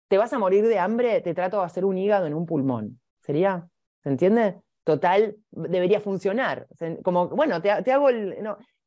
te 0.08 0.18
vas 0.18 0.32
a 0.32 0.40
morir 0.40 0.66
de 0.66 0.80
hambre, 0.80 1.20
te 1.20 1.34
trato 1.34 1.60
de 1.60 1.66
hacer 1.66 1.84
un 1.84 1.98
hígado 1.98 2.26
en 2.26 2.34
un 2.34 2.46
pulmón. 2.46 3.02
¿Sería? 3.20 3.68
¿Se 4.02 4.08
entiende? 4.08 4.62
Total, 4.86 5.36
debería 5.52 6.00
funcionar. 6.00 6.68
Como, 7.04 7.28
bueno, 7.28 7.62
te, 7.62 7.70
hago 7.70 8.08
el 8.08 8.38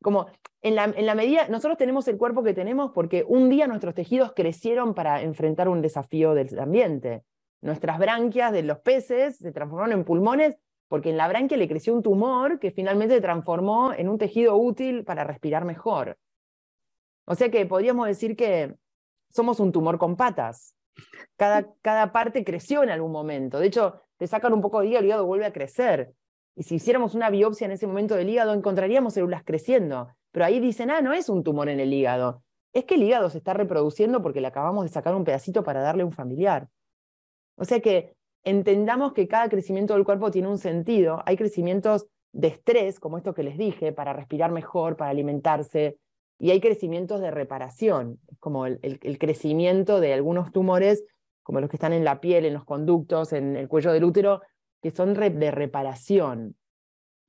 como 0.01 0.25
en 0.63 0.73
la, 0.73 0.85
en 0.85 1.05
la 1.05 1.13
medida, 1.13 1.47
nosotros 1.49 1.77
tenemos 1.77 2.07
el 2.07 2.17
cuerpo 2.17 2.41
que 2.41 2.55
tenemos 2.55 2.93
porque 2.95 3.23
un 3.27 3.47
día 3.47 3.67
nuestros 3.67 3.93
tejidos 3.93 4.33
crecieron 4.35 4.95
para 4.95 5.21
enfrentar 5.21 5.69
un 5.69 5.83
desafío 5.83 6.33
del 6.33 6.57
ambiente. 6.57 7.25
Nuestras 7.61 7.99
branquias 7.99 8.51
de 8.51 8.63
los 8.63 8.79
peces 8.79 9.37
se 9.37 9.51
transformaron 9.51 9.99
en 9.99 10.03
pulmones 10.03 10.57
porque 10.93 11.09
en 11.09 11.17
la 11.17 11.27
branquia 11.27 11.57
le 11.57 11.67
creció 11.67 11.91
un 11.91 12.03
tumor 12.03 12.59
que 12.59 12.69
finalmente 12.69 13.15
se 13.15 13.21
transformó 13.21 13.93
en 13.93 14.07
un 14.07 14.19
tejido 14.19 14.55
útil 14.55 15.03
para 15.03 15.23
respirar 15.23 15.65
mejor. 15.65 16.19
O 17.25 17.33
sea 17.33 17.49
que 17.49 17.65
podríamos 17.65 18.05
decir 18.05 18.35
que 18.35 18.75
somos 19.31 19.59
un 19.59 19.71
tumor 19.71 19.97
con 19.97 20.15
patas. 20.15 20.75
Cada, 21.35 21.67
cada 21.81 22.11
parte 22.11 22.43
creció 22.43 22.83
en 22.83 22.91
algún 22.91 23.11
momento. 23.11 23.57
De 23.57 23.65
hecho, 23.65 24.03
te 24.17 24.27
sacan 24.27 24.53
un 24.53 24.61
poco 24.61 24.81
de 24.81 24.85
hígado, 24.89 24.99
el 24.99 25.05
hígado 25.07 25.25
vuelve 25.25 25.47
a 25.47 25.51
crecer. 25.51 26.13
Y 26.55 26.61
si 26.61 26.75
hiciéramos 26.75 27.15
una 27.15 27.31
biopsia 27.31 27.65
en 27.65 27.71
ese 27.71 27.87
momento 27.87 28.13
del 28.13 28.29
hígado, 28.29 28.53
encontraríamos 28.53 29.15
células 29.15 29.41
creciendo. 29.43 30.09
Pero 30.31 30.45
ahí 30.45 30.59
dicen, 30.59 30.91
ah, 30.91 31.01
no 31.01 31.11
es 31.11 31.27
un 31.27 31.43
tumor 31.43 31.69
en 31.69 31.79
el 31.79 31.91
hígado. 31.91 32.43
Es 32.71 32.85
que 32.85 32.93
el 32.93 33.01
hígado 33.01 33.31
se 33.31 33.39
está 33.39 33.55
reproduciendo 33.55 34.21
porque 34.21 34.41
le 34.41 34.47
acabamos 34.47 34.83
de 34.83 34.89
sacar 34.89 35.15
un 35.15 35.23
pedacito 35.23 35.63
para 35.63 35.81
darle 35.81 36.03
a 36.03 36.05
un 36.05 36.11
familiar. 36.11 36.69
O 37.55 37.65
sea 37.65 37.79
que 37.79 38.15
entendamos 38.43 39.13
que 39.13 39.27
cada 39.27 39.49
crecimiento 39.49 39.93
del 39.93 40.05
cuerpo 40.05 40.31
tiene 40.31 40.47
un 40.47 40.57
sentido. 40.57 41.21
Hay 41.25 41.37
crecimientos 41.37 42.07
de 42.31 42.47
estrés, 42.47 42.99
como 42.99 43.17
esto 43.17 43.33
que 43.33 43.43
les 43.43 43.57
dije, 43.57 43.93
para 43.93 44.13
respirar 44.13 44.51
mejor, 44.51 44.97
para 44.97 45.11
alimentarse, 45.11 45.97
y 46.39 46.51
hay 46.51 46.59
crecimientos 46.59 47.21
de 47.21 47.31
reparación, 47.31 48.19
como 48.39 48.65
el, 48.65 49.17
crecimiento 49.17 50.01
de 50.01 50.13
algunos 50.13 50.51
tumores, 50.51 51.05
como 51.41 51.61
los 51.61 51.69
que 51.69 51.77
están 51.77 51.93
en 51.93 52.03
la 52.03 52.19
piel, 52.19 52.45
en 52.45 52.53
los 52.53 52.65
conductos, 52.65 53.33
en 53.33 53.55
el 53.55 53.67
cuello 53.67 53.93
del 53.93 54.03
útero, 54.03 54.41
que 54.81 54.91
son 54.91 55.13
de 55.13 55.51
reparación. 55.51 56.57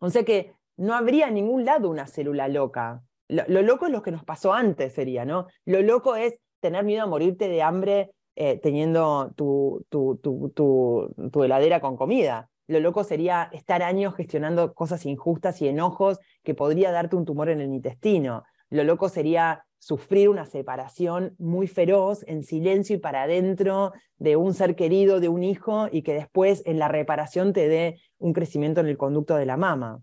O 0.01 0.11
sea 0.11 0.25
que 0.25 0.55
no 0.77 0.95
habría 0.95 1.29
en 1.29 1.35
ningún 1.35 1.65
lado 1.65 1.89
una 1.91 2.07
célula 2.07 2.49
loca. 2.49 3.03
Lo, 3.29 3.63
loco 3.63 3.87
es 3.87 3.93
lo 3.93 4.03
que 4.03 4.11
nos 4.11 4.25
pasó 4.25 4.53
antes, 4.53 4.93
sería, 4.93 5.25
¿no? 5.25 5.47
Lo 5.65 5.81
loco 5.83 6.17
es 6.17 6.39
tener 6.61 6.85
miedo 6.85 7.05
a 7.05 7.07
morirte 7.07 7.49
de 7.49 7.63
hambre 7.63 8.11
eh, 8.37 8.59
teniendo 8.59 9.33
tu, 9.37 9.87
tu, 9.89 10.17
tu, 10.55 11.43
heladera 11.45 11.81
con 11.81 11.97
comida. 11.97 12.49
Lo 12.67 12.81
loco 12.81 13.05
sería 13.05 13.49
estar 13.53 13.83
años 13.83 14.15
gestionando 14.15 14.75
cosas 14.75 15.05
injustas 15.07 15.61
y 15.63 15.69
enojos 15.69 16.19
que 16.43 16.55
podría 16.55 16.91
darte 16.91 17.17
un 17.17 17.25
tumor 17.25 17.49
en 17.49 17.61
el 17.61 17.73
intestino. 17.73 18.43
Lo 18.71 18.85
loco 18.85 19.09
sería 19.09 19.65
sufrir 19.79 20.31
una 20.31 20.47
separación 20.47 21.35
muy 21.39 21.67
feroz, 21.67 22.25
en 22.27 22.43
silencio 22.43 22.97
y 22.97 22.99
para 22.99 23.25
adentro 23.25 23.93
de 24.17 24.37
un 24.37 24.55
ser 24.55 24.77
querido, 24.77 25.21
de 25.21 25.29
un 25.29 25.45
hijo, 25.45 25.89
y 25.93 26.03
que 26.03 26.15
después 26.15 26.63
en 26.65 26.79
la 26.79 26.89
reparación 26.89 27.53
te 27.53 27.69
dé 27.69 28.01
un 28.19 28.33
crecimiento 28.33 28.81
en 28.81 28.87
el 28.87 28.97
conducto 28.97 29.37
de 29.37 29.45
la 29.45 29.59
mama. 29.59 30.01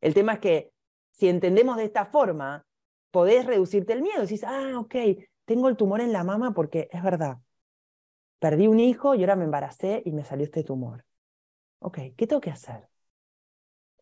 El 0.00 0.14
tema 0.14 0.34
es 0.34 0.38
que 0.40 0.70
si 1.12 1.28
entendemos 1.28 1.76
de 1.76 1.84
esta 1.84 2.06
forma, 2.06 2.66
podés 3.10 3.46
reducirte 3.46 3.92
el 3.92 4.02
miedo. 4.02 4.20
Decís, 4.20 4.42
ah, 4.44 4.72
ok, 4.76 4.94
tengo 5.44 5.68
el 5.68 5.76
tumor 5.76 6.00
en 6.00 6.12
la 6.12 6.24
mama 6.24 6.52
porque 6.52 6.88
es 6.90 7.02
verdad. 7.02 7.38
Perdí 8.44 8.66
un 8.66 8.78
hijo 8.78 9.14
y 9.14 9.20
ahora 9.20 9.36
me 9.36 9.46
embaracé 9.46 10.02
y 10.04 10.12
me 10.12 10.22
salió 10.22 10.44
este 10.44 10.62
tumor. 10.64 11.06
Ok, 11.78 11.98
¿qué 12.14 12.26
tengo 12.26 12.42
que 12.42 12.50
hacer? 12.50 12.90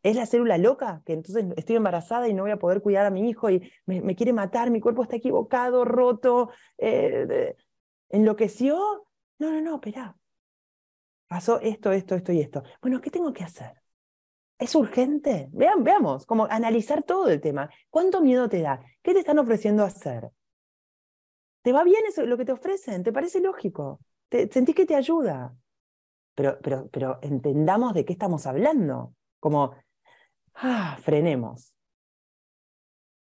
¿Es 0.02 0.16
la 0.16 0.26
célula 0.26 0.58
loca? 0.58 1.00
Que 1.06 1.12
entonces 1.12 1.44
estoy 1.56 1.76
embarazada 1.76 2.26
y 2.26 2.34
no 2.34 2.42
voy 2.42 2.50
a 2.50 2.58
poder 2.58 2.82
cuidar 2.82 3.06
a 3.06 3.10
mi 3.10 3.30
hijo 3.30 3.50
y 3.50 3.70
me, 3.86 4.16
quiere 4.16 4.32
matar, 4.32 4.72
mi 4.72 4.80
cuerpo 4.80 5.04
está 5.04 5.14
equivocado, 5.14 5.84
roto, 5.84 6.50
eh, 6.76 7.54
enloqueció. 8.08 9.06
No, 9.38 9.52
no, 9.52 9.60
no, 9.60 9.76
espera. 9.76 10.16
Pasó 11.28 11.60
esto, 11.60 11.92
esto, 11.92 12.16
esto 12.16 12.32
y 12.32 12.40
esto. 12.40 12.64
Bueno, 12.80 13.00
¿qué 13.00 13.12
tengo 13.12 13.32
que 13.32 13.44
hacer? 13.44 13.80
¿Es 14.58 14.74
urgente? 14.74 15.50
Vean, 15.52 15.84
veamos, 15.84 16.26
como 16.26 16.46
analizar 16.46 17.04
todo 17.04 17.28
el 17.28 17.40
tema. 17.40 17.70
¿Cuánto 17.90 18.20
miedo 18.20 18.48
te 18.48 18.60
da? 18.60 18.80
¿Qué 19.02 19.12
te 19.12 19.20
están 19.20 19.38
ofreciendo 19.38 19.84
hacer? 19.84 20.32
¿Te 21.62 21.72
va 21.72 21.84
bien 21.84 22.02
eso, 22.08 22.26
lo 22.26 22.36
que 22.36 22.44
te 22.44 22.50
ofrecen? 22.50 23.04
¿Te 23.04 23.12
parece 23.12 23.40
lógico? 23.40 24.00
¿Te, 24.32 24.50
¿Sentís 24.50 24.74
que 24.74 24.86
te 24.86 24.94
ayuda? 24.94 25.54
Pero, 26.34 26.58
pero, 26.62 26.88
pero 26.90 27.18
entendamos 27.20 27.92
de 27.92 28.06
qué 28.06 28.14
estamos 28.14 28.46
hablando. 28.46 29.14
Como, 29.38 29.74
ah, 30.54 30.96
frenemos. 31.02 31.74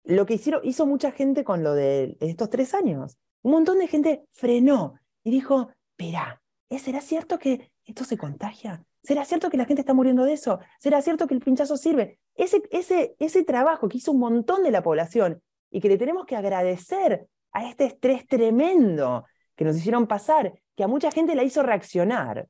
Lo 0.03 0.27
que 0.27 0.35
hicieron, 0.35 0.61
hizo 0.63 0.85
mucha 0.85 1.11
gente 1.11 1.43
con 1.43 1.63
lo 1.63 1.73
de 1.73 2.15
estos 2.19 2.51
tres 2.51 2.75
años. 2.75 3.17
Un 3.41 3.53
montón 3.53 3.79
de 3.79 3.87
gente 3.87 4.27
frenó 4.33 4.93
y 5.23 5.31
dijo, 5.31 5.69
espera, 5.97 6.43
¿será 6.69 7.01
cierto 7.01 7.39
que 7.39 7.71
esto 7.85 8.03
se 8.03 8.15
contagia? 8.15 8.85
¿Será 9.01 9.25
cierto 9.25 9.49
que 9.49 9.57
la 9.57 9.65
gente 9.65 9.81
está 9.81 9.95
muriendo 9.95 10.25
de 10.25 10.33
eso? 10.33 10.59
¿Será 10.79 11.01
cierto 11.01 11.25
que 11.25 11.33
el 11.33 11.41
pinchazo 11.41 11.75
sirve? 11.75 12.19
Ese, 12.35 12.61
ese, 12.69 13.15
ese 13.17 13.43
trabajo 13.43 13.89
que 13.89 13.97
hizo 13.97 14.11
un 14.11 14.19
montón 14.19 14.61
de 14.61 14.69
la 14.69 14.83
población 14.83 15.41
y 15.71 15.81
que 15.81 15.89
le 15.89 15.97
tenemos 15.97 16.27
que 16.27 16.35
agradecer 16.35 17.27
a 17.51 17.67
este 17.67 17.85
estrés 17.85 18.27
tremendo 18.27 19.25
que 19.55 19.65
nos 19.65 19.75
hicieron 19.75 20.07
pasar, 20.07 20.53
que 20.75 20.83
a 20.83 20.87
mucha 20.87 21.11
gente 21.11 21.35
la 21.35 21.43
hizo 21.43 21.63
reaccionar. 21.63 22.47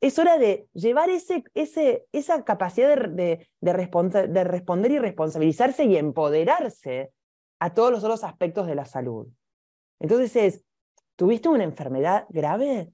Es 0.00 0.18
hora 0.18 0.38
de 0.38 0.66
llevar 0.72 1.10
ese, 1.10 1.44
ese, 1.54 2.06
esa 2.12 2.44
capacidad 2.44 2.96
de, 2.96 3.46
de, 3.60 4.28
de 4.28 4.44
responder 4.44 4.90
y 4.90 4.98
responsabilizarse 4.98 5.84
y 5.84 5.96
empoderarse 5.96 7.12
a 7.60 7.72
todos 7.72 7.92
los 7.92 8.02
otros 8.02 8.24
aspectos 8.24 8.66
de 8.66 8.74
la 8.74 8.84
salud. 8.84 9.28
Entonces 10.00 10.34
es, 10.34 10.64
¿tuviste 11.14 11.48
una 11.48 11.62
enfermedad 11.62 12.26
grave? 12.28 12.92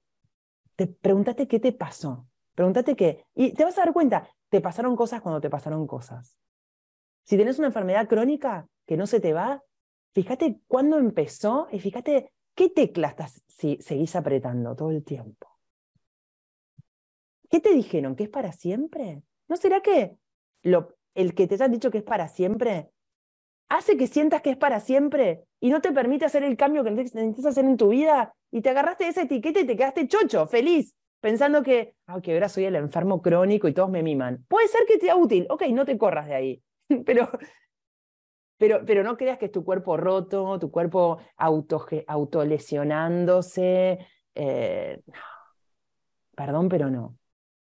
Te 0.75 0.85
preguntaste 0.85 1.47
qué 1.47 1.59
te 1.59 1.71
pasó. 1.71 2.27
Pregúntate 2.53 2.95
qué. 2.95 3.25
Y 3.33 3.53
te 3.53 3.63
vas 3.63 3.77
a 3.79 3.85
dar 3.85 3.93
cuenta, 3.93 4.29
te 4.49 4.61
pasaron 4.61 4.95
cosas 4.95 5.21
cuando 5.21 5.41
te 5.41 5.49
pasaron 5.49 5.87
cosas. 5.87 6.37
Si 7.23 7.35
tienes 7.35 7.57
una 7.57 7.67
enfermedad 7.67 8.07
crónica 8.07 8.67
que 8.85 8.97
no 8.97 9.07
se 9.07 9.19
te 9.19 9.33
va, 9.33 9.63
fíjate 10.13 10.59
cuándo 10.67 10.97
empezó 10.97 11.67
y 11.71 11.79
fíjate 11.79 12.31
qué 12.59 12.67
teclas 12.67 13.41
si, 13.47 13.77
seguís 13.79 14.17
apretando 14.17 14.75
todo 14.75 14.91
el 14.91 15.01
tiempo. 15.05 15.47
¿Qué 17.49 17.61
te 17.61 17.73
dijeron? 17.73 18.17
¿Que 18.17 18.23
es 18.23 18.29
para 18.29 18.51
siempre? 18.51 19.23
¿No 19.47 19.55
será 19.55 19.79
que 19.79 20.17
lo, 20.63 20.97
el 21.15 21.35
que 21.35 21.47
te 21.47 21.53
hayan 21.53 21.71
dicho 21.71 21.89
que 21.89 21.99
es 21.99 22.03
para 22.03 22.27
siempre 22.27 22.89
hace 23.69 23.95
que 23.95 24.07
sientas 24.07 24.41
que 24.41 24.49
es 24.49 24.57
para 24.57 24.81
siempre 24.81 25.45
y 25.61 25.69
no 25.69 25.79
te 25.79 25.93
permite 25.93 26.25
hacer 26.25 26.43
el 26.43 26.57
cambio 26.57 26.83
que 26.83 26.91
necesitas 26.91 27.45
hacer 27.45 27.63
en 27.63 27.77
tu 27.77 27.89
vida 27.89 28.33
y 28.51 28.59
te 28.59 28.71
agarraste 28.71 29.07
esa 29.07 29.21
etiqueta 29.21 29.61
y 29.61 29.65
te 29.65 29.77
quedaste 29.77 30.09
chocho, 30.09 30.45
feliz, 30.45 30.93
pensando 31.21 31.63
que, 31.63 31.95
ah, 32.07 32.19
que 32.19 32.33
ahora 32.33 32.49
soy 32.49 32.65
el 32.65 32.75
enfermo 32.75 33.21
crónico 33.21 33.69
y 33.69 33.73
todos 33.73 33.89
me 33.89 34.03
miman. 34.03 34.43
Puede 34.49 34.67
ser 34.67 34.81
que 34.85 34.97
te 34.97 35.05
sea 35.05 35.15
útil, 35.15 35.47
ok, 35.49 35.67
no 35.67 35.85
te 35.85 35.97
corras 35.97 36.27
de 36.27 36.35
ahí, 36.35 36.63
pero, 37.05 37.29
pero, 38.59 38.85
pero 38.85 39.03
no 39.03 39.17
creas 39.17 39.39
que 39.39 39.45
es 39.45 39.51
tu 39.51 39.63
cuerpo 39.63 39.97
roto, 39.97 40.59
tu 40.59 40.69
cuerpo 40.69 41.17
auto, 41.37 41.87
autolesionándose. 42.05 43.97
Eh, 44.35 45.01
perdón, 46.35 46.69
pero 46.69 46.91
no. 46.91 47.17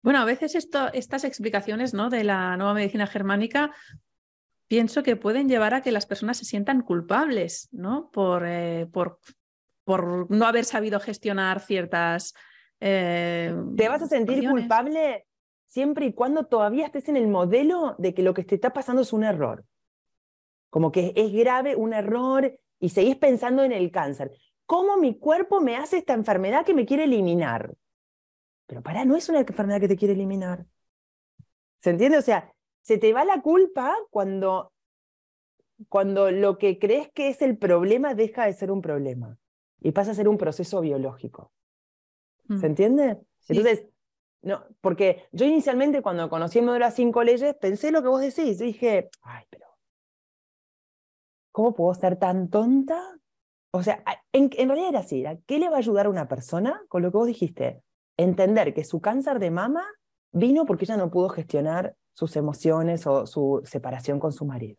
Bueno, 0.03 0.21
a 0.21 0.25
veces 0.25 0.55
esto, 0.55 0.91
estas 0.93 1.25
explicaciones 1.25 1.93
¿no? 1.93 2.09
de 2.09 2.25
la 2.25 2.57
nueva 2.57 2.75
medicina 2.75 3.07
germánica 3.07 3.75
pienso 4.69 5.03
que 5.03 5.17
pueden 5.17 5.49
llevar 5.49 5.75
a 5.75 5.83
que 5.83 5.93
las 5.93 6.07
personas 6.07 6.39
se 6.39 6.45
sientan 6.45 6.81
culpables 6.81 7.69
¿no? 7.73 8.11
por, 8.13 8.45
eh, 8.47 8.87
por, 8.93 9.19
por 9.85 10.31
no 10.31 10.47
haber 10.47 10.65
sabido 10.65 11.01
gestionar 11.01 11.61
ciertas 11.61 12.35
eh, 12.81 13.55
te 13.77 13.89
vas 13.89 14.03
a 14.03 14.07
sentir 14.07 14.49
culpable 14.49 15.27
siempre 15.67 16.07
y 16.07 16.13
cuando 16.13 16.45
todavía 16.45 16.87
estés 16.87 17.09
en 17.09 17.17
el 17.17 17.29
modelo 17.29 17.95
de 17.99 18.15
que 18.15 18.23
lo 18.23 18.35
que 18.35 18.45
te 18.45 18.55
está 18.57 18.73
pasando 18.73 19.03
es 19.03 19.13
un 19.13 19.25
error. 19.25 19.65
Como 20.75 20.91
que 20.91 21.13
es 21.15 21.33
grave, 21.33 21.77
un 21.77 21.93
error, 21.93 22.59
y 22.81 22.89
seguís 22.89 23.15
pensando 23.15 23.63
en 23.63 23.71
el 23.71 23.93
cáncer. 23.93 24.33
¿Cómo 24.67 24.97
mi 24.97 25.17
cuerpo 25.17 25.61
me 25.61 25.77
hace 25.77 25.99
esta 25.99 26.15
enfermedad 26.15 26.67
que 26.67 26.75
me 26.75 26.85
quiere 26.85 27.05
eliminar? 27.05 27.77
Pero 28.67 28.83
para, 28.83 29.05
no 29.05 29.15
es 29.15 29.29
una 29.29 29.39
enfermedad 29.39 29.79
que 29.79 29.87
te 29.87 29.97
quiere 29.97 30.15
eliminar. 30.15 30.67
¿Se 31.79 31.91
entiende? 31.91 32.19
O 32.19 32.23
sea, 32.23 32.53
se 32.83 32.99
te 32.99 33.13
va 33.13 33.25
la 33.25 33.41
culpa 33.41 33.97
cuando, 34.11 34.73
cuando 35.89 36.33
lo 36.33 36.59
que 36.59 36.81
crees 36.81 37.09
que 37.13 37.29
es 37.29 37.41
el 37.41 37.57
problema 37.57 38.17
deja 38.17 38.47
de 38.47 38.53
ser 38.53 38.73
un 38.73 38.83
problema 38.83 39.39
y 39.81 39.93
pasa 39.93 40.11
a 40.11 40.15
ser 40.15 40.27
un 40.27 40.39
proceso 40.39 40.81
biológico. 40.81 41.53
¿Se 42.49 42.55
mm. 42.55 42.65
entiende? 42.65 43.19
Entonces, 43.47 43.87
no, 44.43 44.65
porque 44.81 45.29
yo 45.31 45.47
inicialmente 45.47 46.03
cuando 46.03 46.29
conocí 46.29 46.59
el 46.59 46.65
modelo 46.65 46.81
de 46.81 46.89
las 46.91 46.97
cinco 46.97 47.23
leyes, 47.23 47.55
pensé 47.61 47.93
lo 47.93 48.03
que 48.03 48.09
vos 48.09 48.21
decís. 48.21 48.59
dije, 48.59 49.09
ay, 49.23 49.45
pero, 49.49 49.64
¿cómo 51.55 51.73
puedo 51.73 51.95
ser 51.95 52.17
tan 52.17 52.51
tonta? 52.51 53.01
O 53.71 53.83
sea, 53.85 54.03
en, 54.33 54.51
realidad 54.51 54.89
era 54.89 54.99
así, 54.99 55.25
¿qué 55.47 55.61
le 55.61 55.69
va 55.69 55.77
a 55.77 55.79
ayudar 55.79 56.07
a 56.07 56.11
una 56.11 56.27
persona 56.27 56.83
con 56.89 57.01
lo 57.03 57.13
que 57.13 57.17
vos 57.17 57.27
dijiste? 57.29 57.81
Entender 58.17 58.75
que 58.75 58.83
su 58.83 59.01
cáncer 59.01 59.39
de 59.39 59.53
mama 59.53 59.85
vino 60.33 60.67
porque 60.67 60.85
ella 60.85 60.97
no 60.97 61.13
pudo 61.13 61.29
gestionar 61.29 61.95
sus 62.13 62.35
emociones 62.35 63.07
o 63.07 63.25
su 63.27 63.63
separación 63.65 64.19
con 64.19 64.33
su 64.33 64.45
marido. 64.45 64.79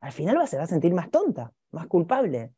Al 0.00 0.12
final 0.12 0.46
se 0.46 0.58
va 0.58 0.62
a 0.62 0.68
sentir 0.68 0.94
más 0.94 1.10
tonta, 1.10 1.52
más 1.72 1.88
culpable. 1.88 2.52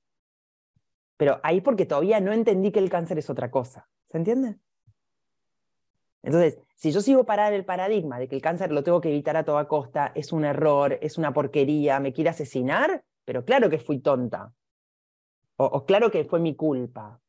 Pero 1.16 1.40
ahí 1.43 1.62
porque 1.62 1.86
todavía 1.86 2.20
no 2.20 2.34
entendí 2.34 2.70
que 2.70 2.80
el 2.80 2.90
cáncer 2.90 3.18
es 3.18 3.30
otra 3.30 3.51
cosa. 3.51 3.88
¿Se 4.10 4.18
entiende? 4.18 4.59
Entonces, 6.27 6.59
si 6.74 6.90
yo 6.90 7.01
sigo 7.03 7.24
parar 7.24 7.53
el 7.53 7.65
paradigma 7.65 8.19
de 8.19 8.27
que 8.27 8.35
el 8.35 8.43
cáncer 8.43 8.73
lo 8.73 8.82
tengo 8.82 9.01
que 9.01 9.11
evitar 9.11 9.36
a 9.36 9.44
toda 9.44 9.69
costa, 9.69 10.11
es 10.16 10.32
un 10.32 10.44
error, 10.44 10.98
es 11.01 11.19
una 11.19 11.32
porquería, 11.32 12.01
me 12.01 12.12
quiere 12.12 12.31
asesinar, 12.31 13.05
pero 13.24 13.44
claro 13.44 13.70
que 13.70 13.78
fui 13.78 14.01
tonta. 14.01 14.53
O, 15.57 15.86
claro 15.86 16.11
que 16.11 16.24
fue 16.24 16.40
mi 16.40 16.57
culpa. 16.57 17.20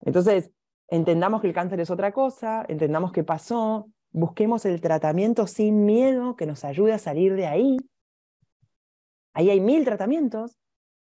Entonces, 0.00 0.50
entendamos 0.88 1.40
que 1.40 1.46
el 1.46 1.54
cáncer 1.54 1.78
es 1.78 1.90
otra 1.90 2.10
cosa, 2.10 2.66
entendamos 2.68 3.12
qué 3.12 3.22
pasó, 3.22 3.88
busquemos 4.10 4.64
el 4.64 4.80
tratamiento 4.80 5.46
sin 5.46 5.86
miedo 5.86 6.34
que 6.34 6.46
nos 6.46 6.64
ayude 6.64 6.92
a 6.92 6.98
salir 6.98 7.36
de 7.36 7.46
ahí. 7.46 7.76
Ahí 9.32 9.50
hay 9.50 9.60
mil 9.60 9.84
tratamientos. 9.84 10.58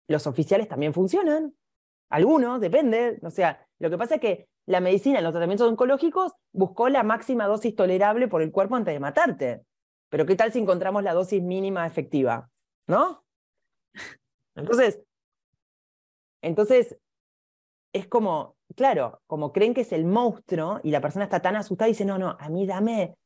Los 0.07 0.25
oficiales 0.25 0.69
también 0.69 0.93
funcionan. 0.93 1.53
Algunos, 2.09 2.61
depende. 2.61 3.19
O 3.23 3.29
sea, 3.29 3.67
lo 3.77 3.89
que 3.89 3.97
pasa 3.97 4.15
es 4.15 4.21
que 4.21 4.47
la 4.69 4.81
medicina 4.81 5.17
en 5.17 5.23
los 5.23 5.33
tratamientos 5.33 5.67
oncológicos 5.67 6.33
buscó 6.51 6.89
la 6.89 7.01
máxima 7.01 7.47
dosis 7.47 7.75
tolerable 7.75 8.27
por 8.27 8.43
el 8.43 8.51
cuerpo 8.51 8.75
antes 8.75 8.93
de 8.93 8.99
matarte. 8.99 9.63
Pero 10.09 10.27
¿qué 10.27 10.35
tal 10.35 10.51
si 10.51 10.59
encontramos 10.59 11.01
la 11.01 11.15
dosis 11.15 11.41
mínima 11.41 11.87
efectiva? 11.87 12.51
¿No? 12.85 13.25
Entonces, 14.53 14.99
entonces 16.43 16.95
es 17.93 18.07
como 18.07 18.57
claro, 18.75 19.23
como 19.25 19.51
creen 19.51 19.73
que 19.73 19.81
es 19.81 19.91
el 19.91 20.05
monstruo 20.05 20.81
y 20.83 20.91
la 20.91 21.01
persona 21.01 21.25
está 21.25 21.41
tan 21.41 21.55
asustada 21.55 21.89
y 21.89 21.93
dice, 21.93 22.05
no, 22.05 22.19
no, 22.19 22.37
a 22.39 22.47
mí 22.49 22.67
dame 22.67 23.17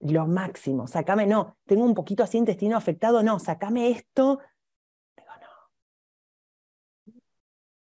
lo 0.00 0.26
máximo, 0.26 0.86
sacame, 0.86 1.26
no, 1.26 1.58
tengo 1.66 1.84
un 1.84 1.94
poquito 1.94 2.22
así 2.22 2.38
intestino 2.38 2.78
afectado, 2.78 3.22
no, 3.22 3.38
sacame 3.38 3.90
esto. 3.90 4.40
Digo, 5.14 5.32
no. 5.38 7.14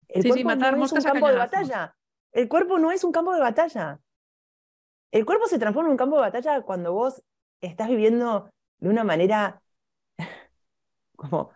El 0.07 0.29
cuerpo 0.29 0.55
no 0.55 0.85
es 0.85 0.93
un 0.93 1.03
campo 1.03 1.29
de 1.29 1.35
batalla. 1.35 1.97
El 2.35 2.49
cuerpo 2.49 2.79
no 2.79 2.91
es 2.91 3.05
un 3.05 3.13
campo 3.13 3.33
de 3.33 3.41
batalla. 3.41 4.01
El 5.13 5.25
cuerpo 5.25 5.47
se 5.47 5.59
transforma 5.59 5.89
en 5.89 5.93
un 5.93 5.97
campo 5.97 6.17
de 6.17 6.23
batalla 6.23 6.61
cuando 6.63 6.93
vos 6.93 7.23
estás 7.61 7.89
viviendo 7.89 8.51
de 8.79 8.89
una 8.89 9.05
manera 9.05 9.63
como 11.17 11.51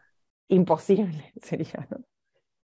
imposible, 0.47 1.33
sería, 1.43 1.87
¿no? 1.91 1.99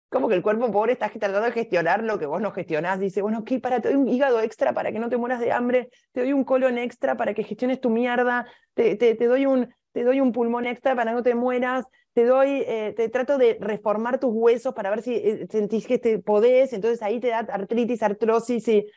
Como 0.09 0.27
que 0.27 0.33
el 0.33 0.41
cuerpo 0.41 0.71
pobre 0.71 0.93
está 0.93 1.07
tratando 1.07 1.41
de 1.41 1.51
gestionar 1.51 2.03
lo 2.03 2.17
que 2.17 2.25
vos 2.25 2.41
no 2.41 2.51
gestionás. 2.51 2.99
Dice, 2.99 3.21
bueno, 3.21 3.43
¿qué? 3.45 3.59
Para, 3.59 3.79
te 3.79 3.89
doy 3.89 3.97
un 3.97 4.09
hígado 4.09 4.41
extra 4.41 4.73
para 4.73 4.91
que 4.91 4.97
no 4.97 5.07
te 5.07 5.17
mueras 5.17 5.39
de 5.39 5.51
hambre, 5.51 5.91
te 6.11 6.21
doy 6.21 6.33
un 6.33 6.43
colon 6.43 6.79
extra 6.79 7.15
para 7.15 7.35
que 7.35 7.43
gestiones 7.43 7.79
tu 7.79 7.91
mierda, 7.91 8.47
te, 8.73 8.95
te, 8.95 9.25
doy, 9.27 9.45
un, 9.45 9.71
te 9.99 10.05
doy 10.05 10.21
un 10.21 10.31
pulmón 10.31 10.65
extra 10.65 10.95
para 10.95 11.11
que 11.11 11.15
no 11.15 11.23
te 11.23 11.35
mueras, 11.35 11.85
te 12.13 12.23
doy, 12.23 12.63
eh, 12.65 12.93
te 12.95 13.09
trato 13.09 13.37
de 13.37 13.57
reformar 13.59 14.17
tus 14.17 14.31
huesos 14.33 14.73
para 14.73 14.89
ver 14.91 15.01
si 15.01 15.13
eh, 15.13 15.45
sentís 15.51 15.85
que 15.85 15.99
te 15.99 16.19
podés, 16.19 16.71
entonces 16.71 17.01
ahí 17.01 17.19
te 17.19 17.27
da 17.27 17.39
artritis, 17.39 18.01
artrosis 18.01 18.65
y... 18.69 18.87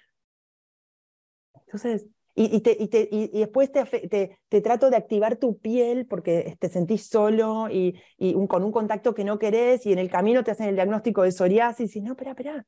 Entonces, 1.66 2.06
y, 2.36 2.60
te, 2.60 2.76
y, 2.78 2.86
te, 2.86 3.08
y, 3.10 3.40
después 3.40 3.72
te, 3.72 4.38
te, 4.48 4.60
trato 4.60 4.90
de 4.90 4.96
activar 4.96 5.38
tu 5.38 5.58
piel 5.58 6.06
porque 6.06 6.56
te 6.60 6.68
sentís 6.68 7.08
solo 7.08 7.66
y, 7.68 8.00
con 8.46 8.62
un 8.62 8.70
contacto 8.70 9.12
que 9.12 9.24
no 9.24 9.40
querés 9.40 9.84
y 9.86 9.92
en 9.92 9.98
el 9.98 10.08
camino 10.08 10.44
te 10.44 10.52
hacen 10.52 10.68
el 10.68 10.76
diagnóstico 10.76 11.22
de 11.22 11.32
psoriasis 11.32 11.96
y 11.96 12.00
no, 12.00 12.12
espera, 12.12 12.30
espera. 12.30 12.64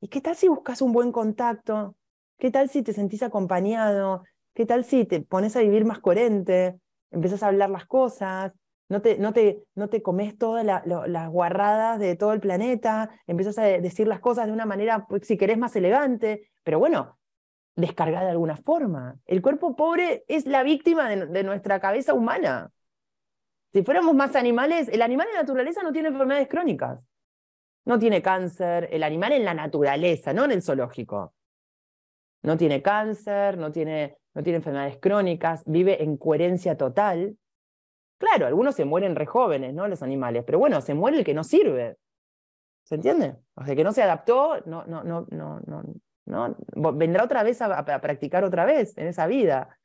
¿Y 0.00 0.06
qué 0.06 0.20
tal 0.20 0.36
si 0.36 0.46
buscas 0.46 0.80
un 0.80 0.92
buen 0.92 1.10
contacto? 1.10 1.96
¿Qué 2.38 2.52
tal 2.52 2.68
si 2.68 2.84
te 2.84 2.92
sentís 2.92 3.24
acompañado? 3.24 4.22
¿Qué 4.54 4.64
tal 4.64 4.84
si 4.84 5.06
te 5.06 5.22
pones 5.22 5.56
a 5.56 5.60
vivir 5.60 5.84
más 5.84 5.98
coherente? 5.98 6.78
Empezás 7.12 7.42
a 7.42 7.48
hablar 7.48 7.70
las 7.70 7.86
cosas, 7.86 8.52
no 8.88 9.00
te, 9.00 9.18
no 9.18 9.32
te, 9.32 9.64
no 9.74 9.88
te 9.88 10.02
comes 10.02 10.36
todas 10.36 10.64
las 10.64 11.30
guarradas 11.30 11.98
de 11.98 12.16
todo 12.16 12.32
el 12.32 12.40
planeta, 12.40 13.10
empiezas 13.26 13.58
a 13.58 13.62
decir 13.62 14.06
las 14.06 14.20
cosas 14.20 14.46
de 14.46 14.52
una 14.52 14.66
manera, 14.66 15.06
pues, 15.08 15.26
si 15.26 15.38
querés, 15.38 15.56
más 15.56 15.74
elegante, 15.76 16.50
pero 16.62 16.78
bueno, 16.78 17.18
descargada 17.76 18.26
de 18.26 18.32
alguna 18.32 18.56
forma. 18.56 19.16
El 19.26 19.40
cuerpo 19.40 19.74
pobre 19.76 20.24
es 20.28 20.46
la 20.46 20.62
víctima 20.62 21.08
de, 21.08 21.42
nuestra 21.42 21.80
cabeza 21.80 22.14
humana. 22.14 22.70
Si 23.72 23.82
fuéramos 23.82 24.14
más 24.14 24.36
animales, 24.36 24.88
el 24.88 25.00
animal 25.00 25.28
en 25.28 25.34
la 25.34 25.40
naturaleza 25.40 25.82
no 25.82 25.92
tiene 25.92 26.08
enfermedades 26.08 26.48
crónicas. 26.48 27.00
No 27.84 27.98
tiene 27.98 28.22
cáncer, 28.22 28.88
el 28.92 29.02
animal 29.02 29.32
en 29.32 29.44
la 29.44 29.54
naturaleza, 29.54 30.32
no 30.32 30.44
en 30.44 30.52
el 30.52 30.62
zoológico. 30.62 31.34
No 32.42 32.56
tiene 32.56 32.82
cáncer, 32.82 33.56
no 33.56 33.72
tiene, 33.72 34.18
no 34.34 34.42
tiene 34.42 34.58
enfermedades 34.58 34.98
crónicas, 34.98 35.62
vive 35.66 36.02
en 36.02 36.16
coherencia 36.16 36.76
total. 36.76 37.36
Claro, 38.18 38.46
algunos 38.46 38.74
se 38.74 38.84
mueren 38.84 39.16
re 39.16 39.26
jóvenes, 39.26 39.74
¿no? 39.74 39.88
Los 39.88 40.02
animales, 40.02 40.44
pero 40.44 40.58
bueno, 40.58 40.80
se 40.80 40.94
muere 40.94 41.18
el 41.18 41.24
que 41.24 41.34
no 41.34 41.44
sirve. 41.44 41.96
¿Se 42.84 42.94
entiende? 42.94 43.36
O 43.54 43.64
sea, 43.64 43.76
que 43.76 43.84
no 43.84 43.92
se 43.92 44.02
adaptó, 44.02 44.60
no, 44.66 44.84
no, 44.86 45.02
no, 45.04 45.26
no, 45.30 45.60
no, 45.66 45.82
¿no? 46.26 46.56
Vendrá 46.94 47.24
otra 47.24 47.42
vez 47.42 47.60
a, 47.62 47.84
practicar 48.00 48.44
otra 48.44 48.64
vez 48.64 48.96
en 48.96 49.06
esa 49.06 49.26
vida. 49.26 49.78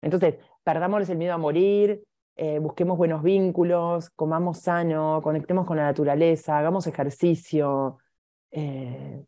Entonces, 0.00 0.36
perdámosles 0.64 1.10
el 1.10 1.18
miedo 1.18 1.34
a 1.34 1.38
morir, 1.38 2.02
eh, 2.36 2.58
busquemos 2.58 2.96
buenos 2.96 3.22
vínculos, 3.22 4.10
comamos 4.10 4.60
sano, 4.60 5.20
conectemos 5.22 5.66
con 5.66 5.76
la 5.76 5.84
naturaleza, 5.84 6.58
hagamos 6.58 6.86
ejercicio. 6.86 7.98
Eh, 8.50 9.24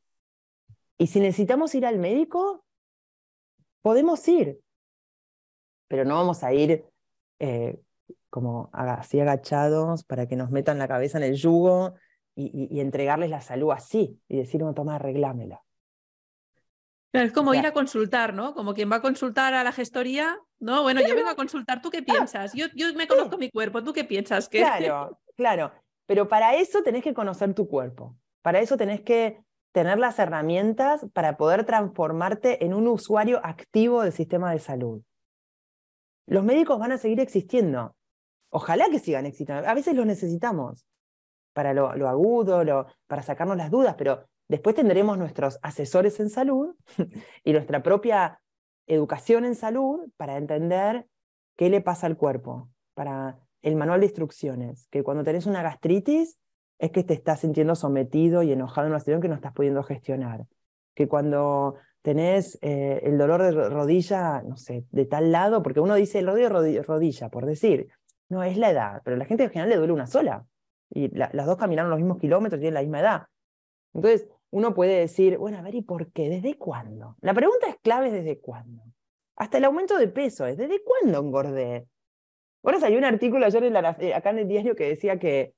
y 0.99 1.07
si 1.07 1.21
necesitamos 1.21 1.75
ir 1.75 1.87
al 1.87 1.99
médico, 1.99 2.65
podemos 3.85 4.27
ir, 4.29 4.59
pero 5.89 6.07
no 6.07 6.15
vamos 6.15 6.43
a 6.43 6.55
ir 6.55 6.87
eh, 7.39 7.79
como 8.31 8.71
así 8.73 9.21
agachados 9.21 10.05
para 10.05 10.27
que 10.27 10.37
nos 10.37 10.51
metan 10.51 10.79
la 10.79 10.89
cabeza 10.89 11.19
en 11.19 11.25
el 11.25 11.35
yugo 11.35 11.93
y, 12.35 12.81
entregarles 12.81 13.29
la 13.29 13.43
salud 13.43 13.73
así 13.73 14.19
y 14.27 14.39
decir, 14.39 14.63
no, 14.63 14.73
toma, 14.73 14.97
arreglámela 14.97 15.63
es 17.13 17.33
como 17.33 17.55
ir 17.55 17.65
a 17.65 17.73
consultar, 17.73 18.35
¿no? 18.35 18.55
Como 18.55 18.75
quien 18.75 18.91
va 18.91 18.97
a 18.97 19.03
consultar 19.03 19.55
a 19.55 19.63
la 19.63 19.71
gestoría, 19.71 20.37
¿no? 20.59 20.83
Bueno, 20.83 21.01
yo 21.07 21.15
vengo 21.15 21.29
a 21.29 21.37
consultar, 21.37 21.81
¿tú 21.81 21.91
qué 21.91 21.99
ah, 21.99 22.05
piensas? 22.13 22.53
Yo, 22.55 22.67
yo 22.75 22.93
me 22.95 23.07
conozco 23.07 23.39
mi 23.39 23.51
cuerpo, 23.51 23.85
¿tú 23.85 23.93
qué 23.93 24.03
piensas? 24.03 24.49
Claro, 24.49 25.21
claro. 25.37 25.73
Pero 26.07 26.27
para 26.27 26.57
eso 26.57 26.83
tenés 26.83 27.05
que 27.05 27.15
conocer 27.15 27.55
tu 27.55 27.69
cuerpo. 27.69 28.17
Para 28.43 28.59
eso 28.59 28.77
tenés 28.77 29.03
que 29.03 29.44
tener 29.75 29.99
las 29.99 30.19
herramientas 30.21 31.05
para 31.13 31.37
poder 31.37 31.67
transformarte 31.67 32.65
en 32.65 32.73
un 32.73 32.87
usuario 32.87 33.41
activo 33.45 34.03
del 34.03 34.13
sistema 34.13 34.53
de 34.53 34.61
salud. 34.61 35.03
Los 36.27 36.45
médicos 36.45 36.79
van 36.79 36.93
a 36.93 36.99
seguir 36.99 37.19
existiendo. 37.21 37.95
Ojalá 38.51 38.89
que 38.89 39.01
sigan 39.01 39.27
existiendo. 39.27 39.69
A 39.69 39.75
veces 39.75 39.97
los 39.97 40.07
necesitamos 40.07 40.87
para 41.53 41.75
lo, 41.75 41.91
agudo, 42.09 42.87
para 43.07 43.23
sacarnos 43.23 43.57
las 43.57 43.71
dudas, 43.71 43.97
pero 43.99 44.25
Después 44.49 44.77
tendremos 44.77 45.17
nuestros 45.17 45.59
asesores 45.63 46.21
en 46.21 46.29
salud 46.29 46.75
y 47.45 47.53
nuestra 47.53 47.83
propia 47.83 48.41
educación 48.87 49.45
en 49.45 49.55
salud 49.55 50.11
para 50.17 50.37
entender 50.37 51.07
qué 51.57 51.71
le 51.71 51.81
pasa 51.81 52.07
al 52.07 52.17
cuerpo, 52.17 52.69
para 52.95 53.39
el 53.63 53.77
manual 53.77 54.01
de 54.01 54.07
instrucciones, 54.07 54.87
que 54.91 55.03
cuando 55.03 55.25
tenés 55.25 55.47
una 55.47 55.63
gastritis 55.63 56.39
es 56.79 56.91
que 56.91 57.05
te 57.05 57.15
estás 57.15 57.41
sintiendo 57.41 57.75
sometido 57.75 58.43
y 58.43 58.53
enojado 58.53 58.87
en 58.87 58.93
una 58.93 59.01
situación 59.01 59.23
que 59.23 59.29
no 59.29 59.35
estás 59.35 59.53
pudiendo 59.53 59.83
gestionar, 59.83 60.47
que 60.95 61.09
cuando 61.09 61.77
tenés 62.03 62.59
eh, 62.63 63.01
el 63.05 63.17
dolor 63.17 63.43
de 63.43 63.53
rodilla, 63.69 64.43
no 64.43 64.57
sé, 64.57 64.85
de 64.91 65.07
tal 65.07 65.33
lado, 65.33 65.63
porque 65.63 65.81
uno 65.81 65.95
dice 65.95 66.19
el 66.19 66.27
rodillo 66.27 66.49
rodilla, 66.51 66.83
rodilla, 66.83 67.29
por 67.31 67.47
decir, 67.47 67.89
no, 68.29 68.43
es 68.43 68.57
la 68.59 68.71
edad, 68.71 69.03
pero 69.05 69.17
a 69.17 69.19
la 69.19 69.25
gente 69.25 69.45
en 69.45 69.51
general 69.51 69.71
le 69.71 69.77
duele 69.77 69.93
una 69.93 70.07
sola, 70.07 70.45
y 70.91 71.09
las 71.17 71.47
dos 71.47 71.57
caminaron 71.57 71.91
los 71.91 71.99
mismos 71.99 72.19
kilómetros, 72.19 72.61
tienen 72.61 72.75
la 72.75 72.83
misma 72.83 73.01
edad. 73.01 73.23
Entonces, 73.95 74.29
uno 74.51 74.75
puede 74.75 75.01
decir, 75.01 75.39
bueno, 75.39 75.59
a 75.59 75.63
ver, 75.63 75.75
¿y 75.75 75.83
por 75.83 76.13
qué? 76.13 76.29
¿Desde 76.29 76.57
cuándo? 76.57 77.17
La 77.21 77.35
pregunta 77.35 77.69
es 77.69 77.77
clave, 77.83 78.11
¿desde 78.11 78.39
cuándo? 78.39 78.83
Hasta 79.37 79.59
el 79.59 79.65
aumento 79.65 79.99
de 79.99 80.09
peso, 80.09 80.47
¿es 80.47 80.57
desde 80.57 80.83
cuándo 80.85 81.19
engordé? 81.19 81.89
Ahora 82.63 82.81
salió 82.81 82.99
un 82.99 83.05
artículo 83.05 83.45
ayer 83.47 83.65
eh, 83.65 84.15
acá 84.15 84.31
en 84.31 84.39
el 84.39 84.49
diario 84.49 84.77
que 84.77 84.89
decía 84.89 85.19
que, 85.19 85.55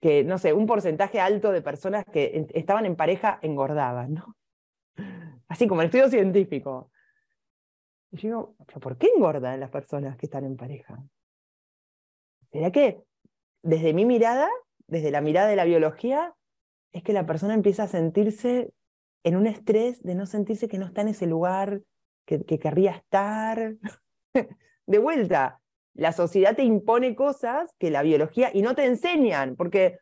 que, 0.00 0.24
no 0.24 0.38
sé, 0.38 0.52
un 0.52 0.66
porcentaje 0.66 1.20
alto 1.20 1.52
de 1.52 1.62
personas 1.62 2.04
que 2.10 2.46
estaban 2.54 2.86
en 2.86 2.96
pareja 2.96 3.38
engordaban, 3.42 4.14
¿no? 4.14 4.36
Así 5.48 5.66
como 5.66 5.82
el 5.82 5.86
estudio 5.86 6.08
científico. 6.08 6.90
Y 8.12 8.16
yo 8.18 8.28
digo, 8.28 8.54
¿por 8.80 8.96
qué 8.96 9.08
engordan 9.14 9.60
las 9.60 9.70
personas 9.70 10.16
que 10.16 10.26
están 10.26 10.44
en 10.44 10.56
pareja? 10.56 11.02
¿Será 12.52 12.72
que 12.72 13.02
desde 13.62 13.92
mi 13.92 14.04
mirada, 14.04 14.48
desde 14.86 15.10
la 15.10 15.20
mirada 15.20 15.48
de 15.48 15.56
la 15.56 15.64
biología, 15.64 16.34
es 16.92 17.02
que 17.02 17.12
la 17.12 17.26
persona 17.26 17.54
empieza 17.54 17.84
a 17.84 17.88
sentirse 17.88 18.72
en 19.22 19.36
un 19.36 19.46
estrés 19.46 20.02
de 20.02 20.14
no 20.14 20.26
sentirse 20.26 20.68
que 20.68 20.78
no 20.78 20.86
está 20.86 21.02
en 21.02 21.08
ese 21.08 21.26
lugar 21.26 21.82
que, 22.24 22.44
querría 22.58 22.92
estar. 22.92 23.74
de 24.86 24.98
vuelta, 24.98 25.59
la 26.00 26.12
sociedad 26.12 26.56
te 26.56 26.64
impone 26.64 27.14
cosas 27.14 27.74
que 27.78 27.90
la 27.90 28.02
biología 28.02 28.50
y 28.52 28.62
no 28.62 28.74
te 28.74 28.84
enseñan, 28.86 29.56
porque 29.56 29.98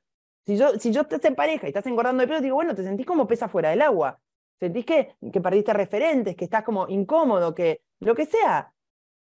si 0.46 0.56
yo, 0.56 0.78
si 0.78 0.92
yo 0.92 1.02
estás 1.02 1.24
en 1.24 1.34
pareja 1.34 1.66
y 1.66 1.70
estás 1.70 1.86
engordando 1.86 2.20
de 2.20 2.28
peso, 2.28 2.40
digo, 2.40 2.54
bueno, 2.54 2.74
te 2.74 2.84
sentís 2.84 3.06
como 3.06 3.26
pesa 3.26 3.48
fuera 3.48 3.70
del 3.70 3.82
agua, 3.82 4.18
sentís 4.58 4.86
que, 4.86 5.16
que 5.32 5.40
perdiste 5.40 5.72
referentes, 5.72 6.36
que 6.36 6.44
estás 6.44 6.62
como 6.62 6.88
incómodo, 6.88 7.54
que 7.54 7.82
lo 8.00 8.14
que 8.14 8.26
sea. 8.26 8.72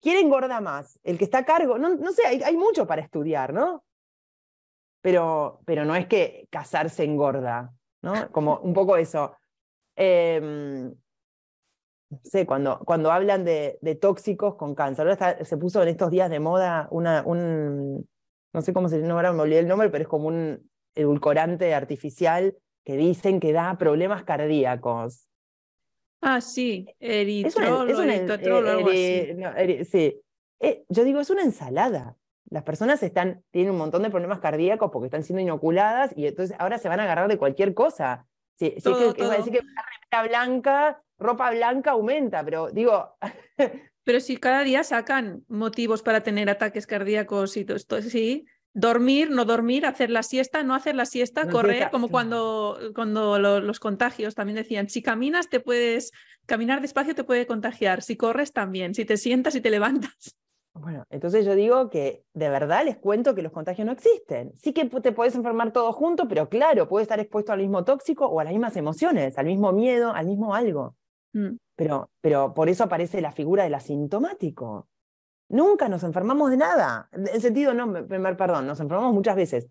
¿Quién 0.02 0.18
engorda 0.18 0.61
más? 0.61 0.99
¿El 1.03 1.18
que 1.18 1.26
está 1.26 1.40
a 1.40 1.45
cargo? 1.45 1.77
No, 1.77 1.95
no 1.95 2.11
sé, 2.11 2.26
hay, 2.26 2.41
hay 2.44 2.56
mucho 2.56 2.88
para 2.88 3.02
estudiar, 3.02 3.53
¿no? 3.53 3.84
pero, 5.02 5.61
pero 5.65 5.86
no 5.86 5.95
es 5.95 6.07
que 6.07 6.48
casarse 6.49 7.03
engorda, 7.03 7.73
¿no? 8.02 8.31
Como 8.31 8.57
un 8.60 8.73
poco 8.73 8.98
eso. 8.98 9.36
Em, 9.95 10.94
no 12.10 12.19
sé, 12.23 12.45
cuando, 12.45 12.80
cuando 12.80 13.11
hablan 13.11 13.45
de, 13.45 13.77
de 13.81 13.95
tóxicos 13.95 14.56
con 14.56 14.76
cáncer, 14.76 15.07
ahora 15.07 15.44
se 15.44 15.57
puso 15.57 15.81
en 15.84 15.90
estos 15.90 16.11
días 16.11 16.30
de 16.30 16.40
moda 16.40 16.88
una, 16.91 17.23
un, 17.26 18.07
no 18.53 18.61
sé 18.61 18.73
cómo 18.73 18.90
se 18.90 18.99
llama, 18.99 19.14
ahora 19.14 19.34
me 19.34 19.41
olvidé 19.41 19.60
el 19.60 19.68
nombre, 19.68 19.90
pero 19.90 20.03
es 20.03 20.07
como 20.07 20.27
un 20.27 20.69
edulcorante 20.95 21.73
artificial 21.73 22.56
que 22.84 22.98
dicen 22.98 23.40
que 23.40 23.53
da 23.53 23.77
problemas 23.77 24.23
cardíacos. 24.23 25.27
Ah, 26.22 26.41
sí, 26.41 26.88
eritrol, 26.99 27.90
es 27.90 27.99
eritrol, 27.99 28.68
algo 28.68 28.90
así. 28.90 29.86
sí. 29.86 30.22
Eh, 30.61 30.84
yo 30.90 31.06
digo, 31.06 31.22
es 31.22 31.30
una 31.30 31.44
ensalada 31.44 32.18
las 32.49 32.64
personas 32.64 33.02
están, 33.03 33.44
tienen 33.52 33.72
un 33.72 33.77
montón 33.77 34.03
de 34.03 34.10
problemas 34.10 34.40
cardíacos 34.40 34.90
porque 34.91 35.06
están 35.06 35.23
siendo 35.23 35.41
inoculadas 35.41 36.11
y 36.15 36.27
entonces 36.27 36.56
ahora 36.60 36.77
se 36.80 36.90
van 36.90 36.99
a 36.99 37.03
agarrar 37.03 37.27
de 37.27 37.38
cualquier 37.38 37.73
cosa. 37.73 38.26
Si, 38.56 38.73
es 38.76 38.84
que, 38.84 39.14
que, 39.15 39.23
decir 39.23 39.53
que 39.53 39.61
una 40.11 40.23
blanca, 40.23 41.03
ropa 41.20 41.52
blanca 41.52 41.91
aumenta, 41.91 42.44
pero 42.44 42.70
digo... 42.72 43.18
pero 44.04 44.20
si 44.20 44.38
cada 44.38 44.64
día 44.64 44.84
sacan 44.84 45.44
motivos 45.48 46.02
para 46.02 46.24
tener 46.24 46.50
ataques 46.50 46.88
cardíacos 46.88 47.58
y 47.58 47.66
todo 47.66 47.78
esto, 47.78 48.02
sí, 48.02 48.46
Dormir, 48.74 49.32
no 49.32 49.46
dormir, 49.46 49.86
hacer 49.86 50.12
la 50.12 50.22
siesta, 50.22 50.62
no 50.62 50.76
hacer 50.76 50.96
la 50.96 51.06
siesta, 51.06 51.44
No 51.46 51.52
correr, 51.52 51.74
siesta, 51.78 51.91
como 51.91 52.08
cuando, 52.08 52.78
cuando 52.94 53.40
lo- 53.40 53.60
los 53.60 53.80
contagios 53.80 54.36
también 54.36 54.58
decían, 54.58 54.90
si 54.90 55.02
caminas 55.02 55.50
te 55.50 55.60
puedes, 55.60 56.12
caminar 56.46 56.80
despacio 56.80 57.16
te 57.16 57.24
puede 57.24 57.48
contagiar, 57.48 58.04
si 58.04 58.16
corres 58.16 58.54
también, 58.54 58.94
si 58.94 59.06
te 59.06 59.18
sientas 59.18 59.56
y 59.56 59.62
te 59.62 59.72
levantas. 59.72 60.38
Bueno, 60.74 61.04
entonces 61.10 61.46
yo 61.46 61.56
digo 61.56 61.90
que 61.90 62.24
de 62.34 62.50
verdad 62.50 62.86
les 62.86 62.98
cuento 62.98 63.34
que 63.34 63.41
los 63.41 63.52
contagios 63.52 63.88
no 63.88 63.91
existen. 63.91 64.54
Sí 64.56 64.72
que 64.72 64.86
te 64.86 65.12
puedes 65.12 65.34
enfermar 65.36 65.74
todo 65.74 65.91
junto, 65.91 66.28
pero 66.28 66.48
claro, 66.48 66.88
puedes 66.88 67.06
estar 67.06 67.20
expuesto 67.20 67.52
al 67.52 67.60
mismo 67.60 67.84
tóxico 67.84 68.28
o 68.28 68.40
a 68.40 68.44
las 68.44 68.54
mismas 68.54 68.78
emociones, 68.78 69.38
al 69.40 69.48
mismo 69.48 69.74
miedo, 69.74 70.14
al 70.14 70.28
mismo 70.28 70.54
algo. 70.54 70.96
Mm. 71.34 71.58
Pero, 71.76 72.10
pero 72.22 72.54
por 72.54 72.70
eso 72.70 72.84
aparece 72.84 73.22
la 73.22 73.32
figura 73.32 73.64
del 73.64 73.76
asintomático. 73.76 74.88
Nunca 75.50 75.90
nos 75.90 76.04
enfermamos 76.04 76.52
de 76.52 76.58
nada. 76.58 77.10
En 77.12 77.42
sentido, 77.42 77.74
no, 77.74 77.92
perdón, 78.08 78.68
nos 78.68 78.80
enfermamos 78.80 79.14
muchas 79.14 79.36
veces. 79.36 79.68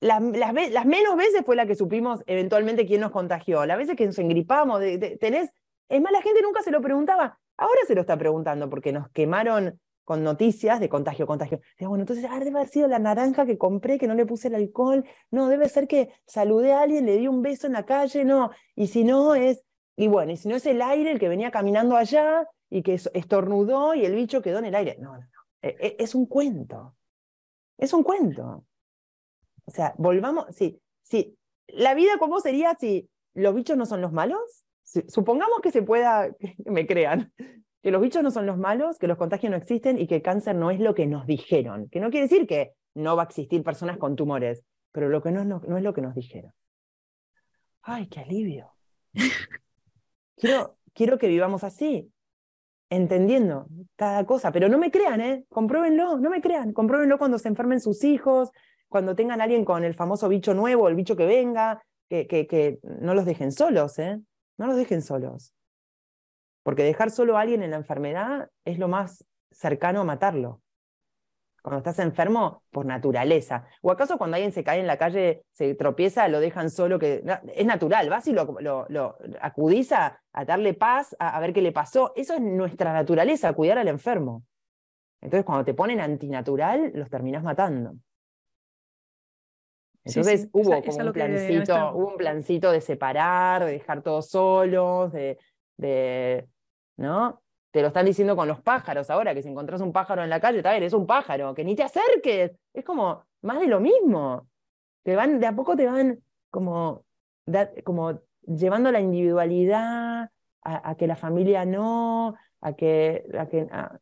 Las, 0.00 0.22
las, 0.22 0.86
menos 0.86 1.16
veces 1.16 1.42
fue 1.44 1.56
la 1.56 1.66
que 1.66 1.74
supimos 1.74 2.22
eventualmente 2.26 2.86
quién 2.86 3.00
nos 3.00 3.10
contagió. 3.10 3.64
Las 3.66 3.78
veces 3.78 3.96
que 3.96 4.06
nos 4.06 4.18
engripamos, 4.18 4.80
tenés. 5.20 5.50
Es 5.88 6.00
más, 6.00 6.12
la 6.12 6.22
gente 6.22 6.42
nunca 6.42 6.62
se 6.62 6.70
lo 6.70 6.80
preguntaba. 6.80 7.38
Ahora 7.56 7.80
se 7.86 7.94
lo 7.94 8.02
está 8.02 8.16
preguntando 8.16 8.68
porque 8.68 8.92
nos 8.92 9.08
quemaron 9.10 9.78
con 10.06 10.22
noticias 10.22 10.78
de 10.78 10.88
contagio, 10.88 11.26
contagio. 11.26 11.60
Digo, 11.78 11.90
bueno, 11.90 12.02
entonces, 12.02 12.24
ah, 12.30 12.38
debe 12.38 12.58
haber 12.58 12.68
sido 12.68 12.86
la 12.86 13.00
naranja 13.00 13.44
que 13.44 13.58
compré, 13.58 13.98
que 13.98 14.06
no 14.06 14.14
le 14.14 14.24
puse 14.24 14.48
el 14.48 14.54
alcohol. 14.54 15.04
No, 15.32 15.48
debe 15.48 15.68
ser 15.68 15.88
que 15.88 16.10
saludé 16.26 16.72
a 16.72 16.82
alguien, 16.82 17.06
le 17.06 17.16
di 17.16 17.26
un 17.26 17.42
beso 17.42 17.66
en 17.66 17.72
la 17.72 17.84
calle. 17.84 18.24
No, 18.24 18.50
y 18.76 18.86
si 18.86 19.02
no 19.02 19.34
es. 19.34 19.65
Y 19.96 20.08
bueno, 20.08 20.32
y 20.32 20.36
si 20.36 20.48
no 20.48 20.56
es 20.56 20.66
el 20.66 20.82
aire 20.82 21.10
el 21.12 21.18
que 21.18 21.28
venía 21.28 21.50
caminando 21.50 21.96
allá 21.96 22.46
y 22.70 22.82
que 22.82 22.94
es- 22.94 23.10
estornudó 23.14 23.94
y 23.94 24.04
el 24.04 24.14
bicho 24.14 24.42
quedó 24.42 24.58
en 24.58 24.66
el 24.66 24.74
aire. 24.74 24.96
No, 25.00 25.12
no, 25.14 25.20
no. 25.20 25.26
E- 25.62 25.76
e- 25.80 25.96
Es 25.98 26.14
un 26.14 26.26
cuento. 26.26 26.96
Es 27.78 27.92
un 27.92 28.02
cuento. 28.02 28.64
O 29.64 29.70
sea, 29.70 29.94
volvamos. 29.98 30.46
Sí, 30.54 30.80
sí. 31.02 31.36
La 31.68 31.94
vida, 31.94 32.12
¿cómo 32.18 32.40
sería 32.40 32.74
si 32.78 33.08
los 33.34 33.54
bichos 33.54 33.76
no 33.76 33.86
son 33.86 34.00
los 34.00 34.12
malos? 34.12 34.64
Supongamos 35.08 35.60
que 35.62 35.72
se 35.72 35.82
pueda, 35.82 36.28
me 36.64 36.86
crean, 36.86 37.32
que 37.82 37.90
los 37.90 38.00
bichos 38.00 38.22
no 38.22 38.30
son 38.30 38.46
los 38.46 38.56
malos, 38.58 38.98
que 38.98 39.08
los 39.08 39.18
contagios 39.18 39.50
no 39.50 39.56
existen 39.56 39.98
y 39.98 40.06
que 40.06 40.16
el 40.16 40.22
cáncer 40.22 40.54
no 40.56 40.70
es 40.70 40.78
lo 40.80 40.94
que 40.94 41.06
nos 41.06 41.26
dijeron. 41.26 41.88
Que 41.88 42.00
no 42.00 42.10
quiere 42.10 42.28
decir 42.28 42.46
que 42.46 42.72
no 42.94 43.16
va 43.16 43.22
a 43.22 43.26
existir 43.26 43.62
personas 43.64 43.98
con 43.98 44.14
tumores, 44.14 44.62
pero 44.92 45.08
lo 45.08 45.22
que 45.22 45.32
no, 45.32 45.44
no, 45.44 45.60
no 45.66 45.76
es 45.76 45.82
lo 45.82 45.92
que 45.92 46.02
nos 46.02 46.14
dijeron. 46.14 46.52
¡Ay, 47.82 48.08
qué 48.08 48.20
alivio! 48.20 48.72
Quiero, 50.36 50.76
quiero 50.94 51.18
que 51.18 51.28
vivamos 51.28 51.64
así, 51.64 52.12
entendiendo 52.90 53.66
cada 53.96 54.24
cosa, 54.26 54.52
pero 54.52 54.68
no 54.68 54.78
me 54.78 54.90
crean, 54.90 55.20
¿eh? 55.20 55.44
Compruébenlo, 55.48 56.18
no 56.18 56.30
me 56.30 56.40
crean, 56.40 56.72
compruébenlo 56.72 57.18
cuando 57.18 57.38
se 57.38 57.48
enfermen 57.48 57.80
sus 57.80 58.04
hijos, 58.04 58.50
cuando 58.88 59.16
tengan 59.16 59.40
alguien 59.40 59.64
con 59.64 59.84
el 59.84 59.94
famoso 59.94 60.28
bicho 60.28 60.54
nuevo, 60.54 60.88
el 60.88 60.94
bicho 60.94 61.16
que 61.16 61.26
venga, 61.26 61.82
que, 62.08 62.26
que, 62.26 62.46
que 62.46 62.78
no 62.82 63.14
los 63.14 63.24
dejen 63.24 63.50
solos, 63.50 63.98
¿eh? 63.98 64.20
No 64.58 64.66
los 64.66 64.76
dejen 64.76 65.02
solos. 65.02 65.52
Porque 66.62 66.82
dejar 66.82 67.10
solo 67.10 67.36
a 67.36 67.42
alguien 67.42 67.62
en 67.62 67.70
la 67.70 67.76
enfermedad 67.76 68.50
es 68.64 68.78
lo 68.78 68.88
más 68.88 69.24
cercano 69.50 70.00
a 70.00 70.04
matarlo. 70.04 70.60
Cuando 71.66 71.78
estás 71.78 71.98
enfermo, 71.98 72.62
por 72.70 72.86
naturaleza. 72.86 73.66
¿O 73.82 73.90
acaso 73.90 74.18
cuando 74.18 74.36
alguien 74.36 74.52
se 74.52 74.62
cae 74.62 74.78
en 74.78 74.86
la 74.86 74.98
calle, 74.98 75.42
se 75.52 75.74
tropieza, 75.74 76.28
lo 76.28 76.38
dejan 76.38 76.70
solo? 76.70 76.96
que 77.00 77.24
Es 77.56 77.66
natural, 77.66 78.08
vas 78.08 78.28
y 78.28 78.32
lo, 78.32 78.56
lo, 78.60 78.86
lo 78.88 79.18
acudís 79.40 79.90
a, 79.90 80.22
a 80.32 80.44
darle 80.44 80.74
paz, 80.74 81.16
a, 81.18 81.36
a 81.36 81.40
ver 81.40 81.52
qué 81.52 81.62
le 81.62 81.72
pasó. 81.72 82.12
Eso 82.14 82.34
es 82.34 82.40
nuestra 82.40 82.92
naturaleza, 82.92 83.52
cuidar 83.52 83.78
al 83.78 83.88
enfermo. 83.88 84.44
Entonces, 85.20 85.44
cuando 85.46 85.64
te 85.64 85.74
ponen 85.74 86.00
antinatural, 86.00 86.92
los 86.94 87.10
terminás 87.10 87.42
matando. 87.42 87.94
Entonces 90.04 90.42
sí, 90.42 90.48
hubo 90.52 90.74
esa- 90.74 90.84
como 90.84 91.00
un 91.00 91.12
plancito, 91.12 91.94
hubo 91.94 92.08
un 92.12 92.16
plancito 92.16 92.70
de 92.72 92.80
separar, 92.80 93.64
de 93.64 93.72
dejar 93.72 94.02
todos 94.02 94.28
solos, 94.30 95.12
de, 95.12 95.38
de, 95.76 96.48
¿no? 96.96 97.42
Te 97.76 97.82
lo 97.82 97.88
están 97.88 98.06
diciendo 98.06 98.36
con 98.36 98.48
los 98.48 98.62
pájaros 98.62 99.10
ahora, 99.10 99.34
que 99.34 99.42
si 99.42 99.50
encontrás 99.50 99.82
un 99.82 99.92
pájaro 99.92 100.24
en 100.24 100.30
la 100.30 100.40
calle, 100.40 100.56
está 100.60 100.70
bien, 100.70 100.82
es 100.84 100.94
un 100.94 101.06
pájaro, 101.06 101.52
que 101.52 101.62
ni 101.62 101.76
te 101.76 101.82
acerques. 101.82 102.52
Es 102.72 102.84
como 102.86 103.22
más 103.42 103.60
de 103.60 103.66
lo 103.66 103.80
mismo. 103.80 104.48
Te 105.02 105.14
van, 105.14 105.38
de 105.40 105.46
a 105.46 105.54
poco 105.54 105.76
te 105.76 105.84
van 105.84 106.22
como, 106.48 107.04
da- 107.44 107.68
como 107.84 108.22
llevando 108.46 108.90
la 108.90 109.00
individualidad 109.00 110.30
a, 110.62 110.90
a 110.90 110.94
que 110.96 111.06
la 111.06 111.16
familia 111.16 111.66
no, 111.66 112.34
a 112.62 112.72
que, 112.72 113.26
a 113.38 113.46
que 113.46 113.68
a- 113.70 114.00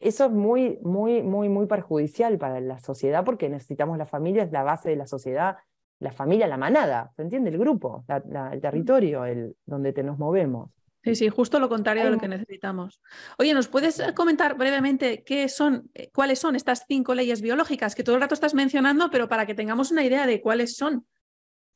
eso 0.00 0.24
es 0.24 0.30
muy, 0.30 0.78
muy, 0.82 1.22
muy, 1.22 1.50
muy 1.50 1.66
perjudicial 1.66 2.38
para 2.38 2.58
la 2.60 2.78
sociedad 2.78 3.22
porque 3.22 3.50
necesitamos 3.50 3.98
la 3.98 4.06
familia, 4.06 4.44
es 4.44 4.50
la 4.52 4.62
base 4.62 4.88
de 4.88 4.96
la 4.96 5.06
sociedad, 5.06 5.58
la 5.98 6.10
familia, 6.12 6.46
la 6.46 6.56
manada, 6.56 7.12
¿se 7.16 7.20
entiende? 7.22 7.50
El 7.50 7.58
grupo, 7.58 8.02
la- 8.08 8.22
la- 8.30 8.50
el 8.54 8.62
territorio, 8.62 9.26
el, 9.26 9.56
donde 9.66 9.92
te 9.92 10.02
nos 10.02 10.18
movemos. 10.18 10.70
Sí, 11.04 11.14
sí, 11.14 11.28
justo 11.28 11.58
lo 11.58 11.68
contrario 11.68 12.04
de 12.04 12.10
lo 12.10 12.18
que 12.18 12.28
necesitamos. 12.28 13.02
Oye, 13.38 13.52
¿nos 13.52 13.68
puedes 13.68 14.00
eh, 14.00 14.14
comentar 14.14 14.56
brevemente 14.56 15.22
qué 15.22 15.50
son, 15.50 15.90
eh, 15.92 16.10
cuáles 16.14 16.38
son 16.38 16.56
estas 16.56 16.86
cinco 16.88 17.14
leyes 17.14 17.42
biológicas 17.42 17.94
que 17.94 18.02
todo 18.02 18.14
el 18.14 18.22
rato 18.22 18.32
estás 18.32 18.54
mencionando, 18.54 19.10
pero 19.10 19.28
para 19.28 19.44
que 19.44 19.54
tengamos 19.54 19.90
una 19.90 20.02
idea 20.02 20.26
de 20.26 20.40
cuáles 20.40 20.76
son? 20.76 21.06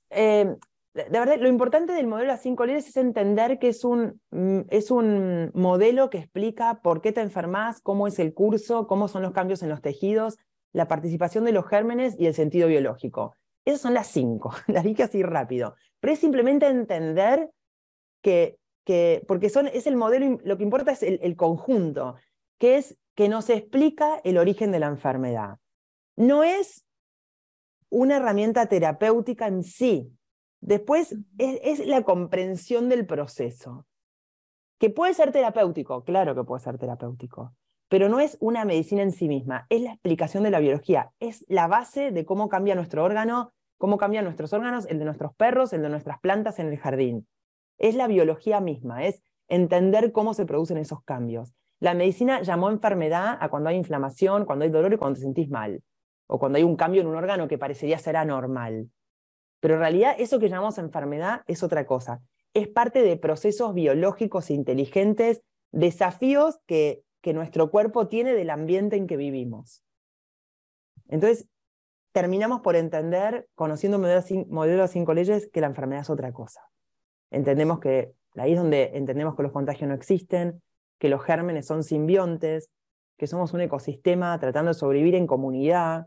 Eh, 0.09 0.57
de 0.95 1.05
de 1.05 1.19
verdad, 1.19 1.37
lo 1.39 1.49
importante 1.49 1.93
del 1.93 2.07
modelo 2.07 2.29
de 2.29 2.33
las 2.33 2.43
cinco 2.43 2.65
leyes 2.65 2.89
es 2.89 2.97
entender 2.97 3.59
que 3.59 3.69
es 3.69 3.85
un, 3.85 4.19
mm, 4.31 4.61
es 4.71 4.91
un 4.91 5.51
modelo 5.53 6.09
que 6.09 6.19
explica 6.19 6.81
por 6.83 7.03
qué 7.03 7.13
te 7.13 7.21
enfermas, 7.21 7.83
cómo 7.83 8.07
es 8.07 8.19
el 8.19 8.33
curso, 8.33 8.87
cómo 8.87 9.09
son 9.09 9.21
los 9.21 9.33
cambios 9.33 9.63
en 9.63 9.69
los 9.69 9.83
tejidos, 9.83 10.39
la 10.73 10.89
participación 10.89 11.45
de 11.45 11.53
los 11.53 11.67
gérmenes 11.67 12.17
y 12.19 12.27
el 12.27 12.35
sentido 12.35 12.67
biológico. 12.67 13.35
Esas 13.67 13.83
son 13.83 13.93
las 13.93 14.07
cinco, 14.07 14.55
las 14.67 14.85
dije 14.85 15.03
así 15.03 15.23
rápido. 15.23 15.75
Pero 16.01 16.15
es 16.15 16.19
simplemente 16.19 16.67
entender 16.67 17.51
que, 18.23 18.57
que 18.89 19.23
porque 19.29 19.51
son, 19.51 19.67
es 19.67 19.87
el 19.87 19.97
modelo, 19.97 20.41
lo 20.45 20.57
que 20.57 20.63
importa 20.63 20.93
es 20.93 21.03
el, 21.03 21.21
el 21.23 21.37
conjunto, 21.37 22.15
que 22.59 22.79
es 22.79 22.97
que 23.15 23.29
nos 23.29 23.51
explica 23.51 24.19
el 24.25 24.39
origen 24.39 24.73
de 24.73 24.79
la 24.79 24.87
enfermedad. 24.87 25.59
No 26.17 26.43
es 26.43 26.87
una 27.91 28.17
herramienta 28.17 28.65
terapéutica 28.65 29.47
en 29.47 29.63
sí. 29.63 30.11
Después 30.63 31.15
es, 31.37 31.61
es 31.63 31.87
la 31.87 32.01
comprensión 32.01 32.89
del 32.89 33.05
proceso. 33.05 33.85
Que 34.79 34.89
puede 34.89 35.13
ser 35.13 35.33
terapéutico, 35.33 36.03
claro 36.03 36.35
que 36.35 36.45
puede 36.45 36.65
ser 36.65 36.79
terapéutico, 36.79 37.55
pero 37.91 38.09
no 38.09 38.21
es 38.21 38.39
una 38.41 38.65
medicina 38.65 39.03
en 39.03 39.13
sí 39.13 39.29
misma, 39.29 39.67
es 39.69 39.83
la 39.83 39.93
explicación 39.93 40.45
de 40.45 40.51
la 40.51 40.61
biología, 40.61 41.13
es 41.21 41.45
la 41.49 41.67
base 41.67 42.11
de 42.11 42.25
cómo 42.25 42.49
cambia 42.49 42.75
nuestro 42.75 43.05
órgano, 43.05 43.53
cómo 43.77 43.99
cambian 43.99 44.25
nuestros 44.25 44.55
órganos, 44.55 44.87
el 44.87 44.99
de 44.99 45.05
nuestros 45.05 45.35
perros, 45.35 45.75
el 45.75 45.83
de 45.83 45.91
nuestras 45.91 46.21
plantas 46.21 46.59
en 46.59 46.69
el 46.69 46.79
jardín. 46.79 47.29
Es 47.79 47.95
la 47.95 48.07
biología 48.07 48.61
misma, 48.61 49.05
es 49.07 49.23
entender 49.49 50.13
cómo 50.13 50.35
se 50.35 50.47
producen 50.47 50.77
esos 50.77 51.03
cambios. 51.05 51.55
La 51.81 51.95
medicina 51.95 52.43
llamó 52.43 52.71
enfermedad 52.71 53.39
a 53.41 53.49
cuando 53.49 53.71
hay 53.71 53.77
inflamación, 53.77 54.45
cuando 54.45 54.65
hay 54.65 54.71
dolor 54.71 54.93
y 54.93 54.97
cuando 54.97 55.15
te 55.15 55.23
sentís 55.23 55.49
mal, 55.49 55.83
o 56.27 56.39
cuando 56.39 56.59
hay 56.59 56.65
un 56.65 56.77
cambio 56.77 57.01
en 57.01 57.07
un 57.07 57.17
órgano 57.17 57.49
que 57.49 57.57
parecería 57.57 57.99
ser 57.99 58.17
anormal. 58.17 58.91
Pero 59.61 59.75
en 59.75 59.81
realidad 59.81 60.15
eso 60.19 60.39
que 60.39 60.49
llamamos 60.49 60.79
enfermedad 60.79 61.43
es 61.47 61.63
otra 61.63 61.87
cosa. 61.87 62.21
Es 62.53 62.69
parte 62.69 63.03
de 63.03 63.17
procesos 63.17 63.75
biológicos 63.75 64.51
inteligentes, 64.51 65.43
desafíos 65.71 66.59
que, 66.67 67.03
que 67.21 67.33
nuestro 67.33 67.71
cuerpo 67.71 68.09
tiene 68.09 68.35
del 68.35 68.51
ambiente 68.51 68.97
en 68.97 69.07
que 69.07 69.17
vivimos. 69.17 69.83
Entonces, 71.09 71.49
terminamos 72.13 72.61
por 72.61 72.77
entender, 72.77 73.49
conociendo 73.55 73.99
modelo 73.99 74.21
cin- 74.23 74.47
modelo 74.49 74.83
de 74.83 74.89
cinco 74.89 75.15
leyes, 75.15 75.49
que 75.53 75.61
la 75.61 75.69
enfermedad 75.69 76.03
es 76.03 76.11
otra 76.11 76.33
cosa. 76.33 76.61
Entendemos 77.31 77.81
que 77.81 78.13
ahí 78.37 78.53
es 78.53 78.59
donde 78.59 78.93
entendemos 78.95 79.35
que 79.37 79.43
los 79.43 79.53
contagios 79.53 79.89
no 79.89 79.95
existen, 79.95 80.63
que 80.99 81.09
los 81.09 81.23
gérmenes 81.23 81.67
son 81.67 81.83
simbiontes, 81.83 82.71
que 83.17 83.27
somos 83.27 83.53
un 83.53 83.61
ecosistema 83.61 84.39
tratando 84.39 84.71
de 84.71 84.75
sobrevivir 84.75 85.15
en 85.15 85.27
comunidad, 85.27 86.07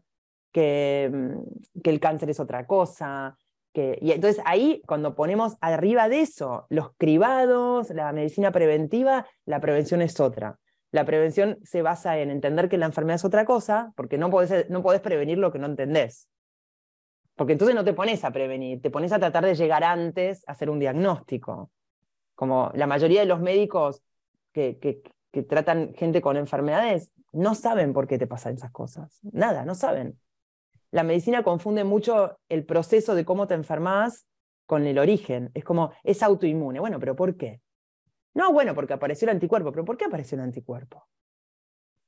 que, 0.52 1.10
mm, 1.12 1.82
que 1.82 1.90
el 1.90 2.00
cáncer 2.00 2.30
es 2.30 2.40
otra 2.40 2.66
cosa. 2.66 3.38
Que, 3.74 3.98
y 4.02 4.12
entonces 4.12 4.42
ahí, 4.46 4.82
cuando 4.86 5.16
ponemos 5.16 5.56
arriba 5.62 6.10
de 6.10 6.22
eso 6.22 6.66
los 6.70 6.92
cribados, 6.98 7.90
la 7.90 8.12
medicina 8.12 8.52
preventiva, 8.52 9.26
la 9.46 9.62
prevención 9.62 10.02
es 10.02 10.20
otra. 10.20 10.58
La 10.92 11.06
prevención 11.06 11.58
se 11.64 11.82
basa 11.82 12.18
en 12.18 12.32
entender 12.32 12.68
que 12.68 12.78
la 12.78 12.86
enfermedad 12.86 13.16
es 13.16 13.26
otra 13.26 13.46
cosa, 13.46 13.94
porque 13.96 14.18
no 14.18 14.30
podés, 14.30 14.70
no 14.70 14.82
podés 14.82 15.00
prevenir 15.00 15.38
lo 15.38 15.52
que 15.52 15.60
no 15.60 15.68
entendés. 15.68 16.28
Porque 17.36 17.54
entonces 17.54 17.76
no 17.76 17.84
te 17.84 17.94
pones 17.94 18.24
a 18.24 18.32
prevenir, 18.32 18.82
te 18.82 18.90
pones 18.90 19.12
a 19.12 19.20
tratar 19.20 19.46
de 19.46 19.56
llegar 19.56 19.84
antes 19.84 20.44
a 20.48 20.52
hacer 20.52 20.70
un 20.70 20.80
diagnóstico. 20.80 21.72
Como 22.36 22.72
la 22.76 22.88
mayoría 22.88 23.22
de 23.22 23.26
los 23.26 23.40
médicos 23.40 24.02
que, 24.52 24.78
que, 24.80 25.44
tratan 25.44 25.94
gente 25.94 26.22
con 26.22 26.36
enfermedades 26.36 27.12
no 27.32 27.56
saben 27.56 27.94
por 27.94 28.08
qué 28.08 28.18
te 28.18 28.28
pasan 28.28 28.56
esas 28.56 28.72
cosas. 28.72 29.20
Nada, 29.32 29.64
no 29.64 29.76
saben. 29.76 30.20
La 30.92 31.04
medicina 31.04 31.42
confunde 31.42 31.86
mucho 31.86 32.38
el 32.50 32.66
proceso 32.66 33.16
de 33.16 33.24
cómo 33.24 33.48
te 33.48 33.54
enfermas 33.54 34.26
con 34.66 34.86
el 34.86 35.00
origen. 35.00 35.50
Es 35.54 35.64
como, 35.64 35.94
es 36.04 36.22
autoinmune. 36.22 36.82
Bueno, 36.82 37.00
pero 37.00 37.16
¿por 37.16 37.38
qué? 37.38 37.62
No, 38.34 38.52
bueno, 38.52 38.76
porque 38.76 38.94
apareció 38.94 39.26
el 39.26 39.36
anticuerpo. 39.36 39.72
¿Pero 39.72 39.86
por 39.86 39.98
qué 39.98 40.06
apareció 40.06 40.36
el 40.36 40.44
anticuerpo? 40.44 41.08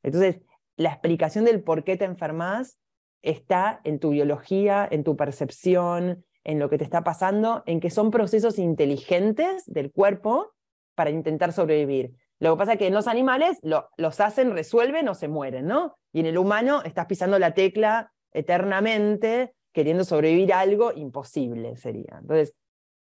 Entonces, 0.03 0.41
la 0.75 0.89
explicación 0.89 1.45
del 1.45 1.63
por 1.63 1.83
qué 1.83 1.97
te 1.97 2.05
enfermas 2.05 2.77
está 3.23 3.81
en 3.83 3.99
tu 3.99 4.11
biología, 4.11 4.87
en 4.89 5.03
tu 5.03 5.15
percepción, 5.15 6.23
en 6.43 6.59
lo 6.59 6.69
que 6.69 6.77
te 6.77 6.83
está 6.83 7.03
pasando, 7.03 7.63
en 7.65 7.79
que 7.79 7.89
son 7.89 8.11
procesos 8.11 8.59
inteligentes 8.59 9.63
del 9.65 9.91
cuerpo 9.91 10.51
para 10.93 11.09
intentar 11.09 11.53
sobrevivir. 11.53 12.13
Lo 12.39 12.53
que 12.53 12.59
pasa 12.59 12.73
es 12.73 12.79
que 12.79 12.87
en 12.87 12.93
los 12.93 13.07
animales 13.07 13.59
los 13.61 14.19
hacen, 14.19 14.51
resuelven 14.51 15.07
o 15.07 15.15
se 15.15 15.29
mueren, 15.29 15.65
¿no? 15.65 15.97
Y 16.11 16.19
en 16.19 16.25
el 16.25 16.37
humano 16.37 16.81
estás 16.83 17.05
pisando 17.05 17.39
la 17.39 17.53
tecla 17.53 18.11
eternamente, 18.33 19.53
queriendo 19.71 20.03
sobrevivir 20.03 20.53
a 20.53 20.59
algo 20.59 20.91
imposible 20.93 21.77
sería. 21.77 22.17
Entonces, 22.19 22.53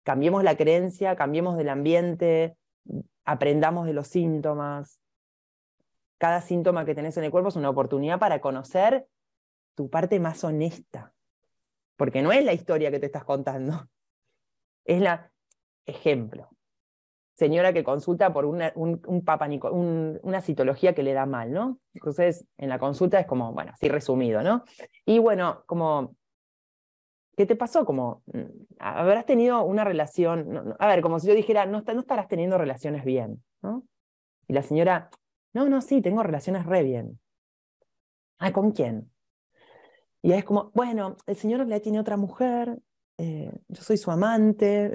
cambiemos 0.03 0.43
la 0.43 0.57
creencia, 0.57 1.15
cambiemos 1.15 1.55
del 1.55 1.69
ambiente, 1.69 2.57
aprendamos 3.23 3.85
de 3.85 3.93
los 3.93 4.07
síntomas. 4.07 4.99
Cada 6.17 6.41
síntoma 6.41 6.83
que 6.83 6.95
tenés 6.95 7.15
en 7.15 7.23
el 7.23 7.31
cuerpo 7.31 7.49
es 7.49 7.55
una 7.55 7.69
oportunidad 7.69 8.19
para 8.19 8.41
conocer 8.41 9.07
tu 9.75 9.89
parte 9.89 10.19
más 10.19 10.43
honesta. 10.43 11.13
Porque 11.95 12.21
no 12.21 12.31
es 12.31 12.43
la 12.43 12.53
historia 12.53 12.91
que 12.91 12.99
te 12.99 13.07
estás 13.07 13.23
contando. 13.23 13.87
Es 14.85 15.01
la 15.01 15.31
ejemplo. 15.85 16.49
Señora 17.35 17.73
que 17.73 17.83
consulta 17.83 18.33
por 18.33 18.45
una, 18.45 18.71
un, 18.75 18.99
una 20.23 20.41
citología 20.41 20.95
que 20.95 21.03
le 21.03 21.13
da 21.13 21.27
mal, 21.27 21.51
¿no? 21.51 21.79
Entonces, 21.93 22.45
en 22.57 22.69
la 22.69 22.79
consulta 22.79 23.19
es 23.19 23.27
como, 23.27 23.53
bueno, 23.53 23.71
así 23.71 23.87
resumido, 23.87 24.41
¿no? 24.41 24.63
Y 25.05 25.19
bueno, 25.19 25.63
como 25.67 26.15
¿Qué 27.39 27.45
te 27.45 27.55
pasó? 27.55 27.85
Como, 27.85 28.21
mm, 28.33 28.75
habrás 28.79 29.25
tenido 29.25 29.63
una 29.63 29.85
relación, 29.85 30.75
a 30.77 30.87
ver, 30.87 31.01
como 31.01 31.21
si 31.21 31.27
yo 31.29 31.33
dijera, 31.33 31.65
no, 31.65 31.81
no 31.81 32.01
estarás 32.01 32.27
teniendo 32.27 32.57
relaciones 32.57 33.05
bien, 33.05 33.41
¿no? 33.61 33.85
Y 34.49 34.51
la 34.51 34.61
señora, 34.61 35.09
no, 35.53 35.69
no, 35.69 35.79
sí, 35.79 36.01
tengo 36.01 36.21
relaciones 36.21 36.65
re 36.65 36.83
bien. 36.83 37.17
Ah, 38.39 38.51
¿con 38.51 38.71
quién? 38.71 39.09
Y 40.21 40.33
es 40.33 40.43
como, 40.43 40.71
bueno, 40.73 41.15
el 41.25 41.35
señor 41.35 41.65
le 41.65 41.79
tiene 41.79 41.99
otra 41.99 42.17
mujer, 42.17 42.77
eh, 43.17 43.51
yo 43.67 43.81
soy 43.81 43.97
su 43.97 44.11
amante. 44.11 44.91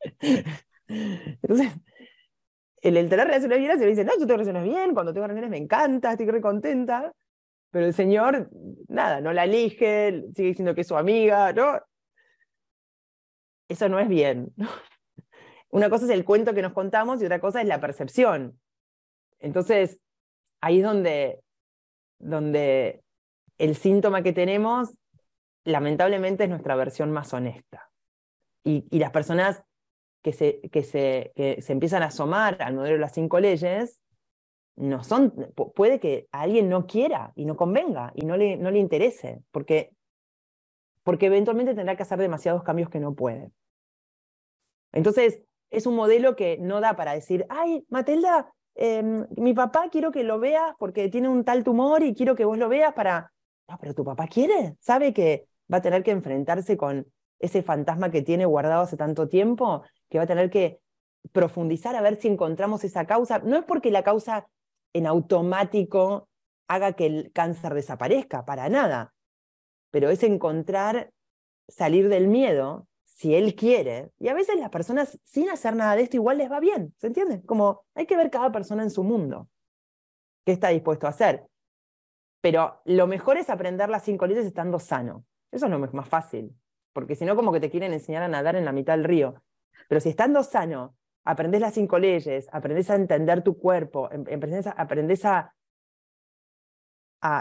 Entonces, 0.88 1.72
el, 2.80 2.96
el 2.96 3.08
tener 3.08 3.26
relaciones 3.26 3.58
bien 3.58 3.72
se 3.72 3.84
le 3.84 3.90
dice, 3.90 4.04
no, 4.04 4.12
yo 4.12 4.26
tengo 4.26 4.38
relaciones 4.38 4.64
bien, 4.64 4.94
cuando 4.94 5.12
tengo 5.12 5.26
relaciones 5.26 5.50
me 5.50 5.62
encanta, 5.62 6.12
estoy 6.12 6.26
re 6.26 6.40
contenta. 6.40 7.12
Pero 7.70 7.86
el 7.86 7.94
señor, 7.94 8.48
nada, 8.88 9.20
no 9.20 9.32
la 9.32 9.44
elige, 9.44 10.24
sigue 10.34 10.48
diciendo 10.48 10.74
que 10.74 10.82
es 10.82 10.86
su 10.86 10.96
amiga, 10.96 11.52
¿no? 11.52 11.80
Eso 13.68 13.88
no 13.88 13.98
es 13.98 14.08
bien. 14.08 14.54
Una 15.70 15.90
cosa 15.90 16.04
es 16.04 16.10
el 16.10 16.24
cuento 16.24 16.54
que 16.54 16.62
nos 16.62 16.72
contamos 16.72 17.20
y 17.20 17.26
otra 17.26 17.40
cosa 17.40 17.60
es 17.60 17.66
la 17.66 17.80
percepción. 17.80 18.58
Entonces, 19.40 19.98
ahí 20.60 20.78
es 20.78 20.84
donde, 20.84 21.40
donde 22.18 23.02
el 23.58 23.74
síntoma 23.74 24.22
que 24.22 24.32
tenemos, 24.32 24.96
lamentablemente, 25.64 26.44
es 26.44 26.50
nuestra 26.50 26.76
versión 26.76 27.10
más 27.10 27.32
honesta. 27.32 27.90
Y, 28.64 28.84
las 28.98 29.10
personas 29.10 29.62
que 30.22 30.32
se, 30.32 30.60
que, 30.72 30.82
se, 30.82 31.32
se 31.36 31.72
empiezan 31.72 32.02
a 32.02 32.06
asomar 32.06 32.60
al 32.60 32.74
modelo 32.74 32.94
de 32.94 33.00
las 33.00 33.14
cinco 33.14 33.38
leyes, 33.38 34.00
no 34.76 35.02
son, 35.02 35.32
puede 35.74 35.98
que 35.98 36.28
alguien 36.32 36.68
no 36.68 36.86
quiera 36.86 37.32
y 37.34 37.46
no 37.46 37.56
convenga 37.56 38.12
y 38.14 38.26
no 38.26 38.36
le, 38.36 38.56
no 38.56 38.70
le 38.70 38.78
interese, 38.78 39.42
porque, 39.50 39.92
porque 41.02 41.26
eventualmente 41.26 41.74
tendrá 41.74 41.96
que 41.96 42.02
hacer 42.02 42.18
demasiados 42.18 42.62
cambios 42.62 42.90
que 42.90 43.00
no 43.00 43.14
puede. 43.14 43.52
Entonces, 44.92 45.42
es 45.70 45.86
un 45.86 45.96
modelo 45.96 46.36
que 46.36 46.58
no 46.58 46.80
da 46.80 46.94
para 46.94 47.14
decir, 47.14 47.46
ay, 47.48 47.84
Matilda, 47.88 48.52
em, 48.74 49.26
mi 49.36 49.54
papá 49.54 49.88
quiero 49.90 50.12
que 50.12 50.24
lo 50.24 50.38
veas 50.38 50.74
porque 50.78 51.08
tiene 51.08 51.28
un 51.28 51.44
tal 51.44 51.64
tumor 51.64 52.02
y 52.02 52.14
quiero 52.14 52.34
que 52.34 52.44
vos 52.44 52.58
lo 52.58 52.68
veas 52.68 52.92
para... 52.94 53.32
No, 53.68 53.78
pero 53.78 53.94
tu 53.94 54.04
papá 54.04 54.28
quiere, 54.28 54.76
sabe 54.80 55.12
que 55.12 55.48
va 55.72 55.78
a 55.78 55.82
tener 55.82 56.02
que 56.02 56.12
enfrentarse 56.12 56.76
con 56.76 57.06
ese 57.38 57.62
fantasma 57.62 58.10
que 58.10 58.22
tiene 58.22 58.46
guardado 58.46 58.82
hace 58.82 58.96
tanto 58.96 59.28
tiempo, 59.28 59.82
que 60.08 60.18
va 60.18 60.24
a 60.24 60.28
tener 60.28 60.50
que 60.50 60.80
profundizar 61.32 61.96
a 61.96 62.00
ver 62.00 62.16
si 62.16 62.28
encontramos 62.28 62.84
esa 62.84 63.06
causa. 63.06 63.40
No 63.40 63.56
es 63.56 63.64
porque 63.64 63.90
la 63.90 64.02
causa 64.02 64.48
en 64.92 65.06
automático 65.06 66.28
haga 66.68 66.92
que 66.92 67.06
el 67.06 67.32
cáncer 67.32 67.74
desaparezca, 67.74 68.44
para 68.44 68.68
nada. 68.68 69.14
Pero 69.90 70.10
es 70.10 70.22
encontrar, 70.22 71.12
salir 71.68 72.08
del 72.08 72.28
miedo, 72.28 72.86
si 73.04 73.34
él 73.34 73.54
quiere. 73.54 74.10
Y 74.18 74.28
a 74.28 74.34
veces 74.34 74.56
las 74.58 74.70
personas 74.70 75.18
sin 75.24 75.48
hacer 75.50 75.74
nada 75.74 75.96
de 75.96 76.02
esto 76.02 76.16
igual 76.16 76.38
les 76.38 76.50
va 76.50 76.60
bien, 76.60 76.94
¿se 76.98 77.08
entiende? 77.08 77.42
Como 77.44 77.84
hay 77.94 78.06
que 78.06 78.16
ver 78.16 78.30
cada 78.30 78.52
persona 78.52 78.82
en 78.82 78.90
su 78.90 79.04
mundo, 79.04 79.48
qué 80.44 80.52
está 80.52 80.68
dispuesto 80.68 81.06
a 81.06 81.10
hacer. 81.10 81.46
Pero 82.46 82.80
lo 82.84 83.08
mejor 83.08 83.38
es 83.38 83.50
aprender 83.50 83.88
las 83.88 84.04
cinco 84.04 84.24
leyes 84.24 84.46
estando 84.46 84.78
sano. 84.78 85.24
Eso 85.50 85.66
es 85.66 85.72
lo 85.72 85.80
más 85.80 86.08
fácil, 86.08 86.54
porque 86.92 87.16
si 87.16 87.24
no 87.24 87.34
como 87.34 87.50
que 87.52 87.58
te 87.58 87.70
quieren 87.70 87.92
enseñar 87.92 88.22
a 88.22 88.28
nadar 88.28 88.54
en 88.54 88.64
la 88.64 88.70
mitad 88.70 88.92
del 88.92 89.02
río. 89.02 89.42
Pero 89.88 90.00
si 90.00 90.10
estando 90.10 90.44
sano 90.44 90.94
aprendes 91.24 91.60
las 91.60 91.74
cinco 91.74 91.98
leyes, 91.98 92.48
aprendes 92.52 92.88
a 92.88 92.94
entender 92.94 93.42
tu 93.42 93.58
cuerpo, 93.58 94.08
em, 94.12 94.24
aprendes, 94.76 95.24
a, 95.24 95.52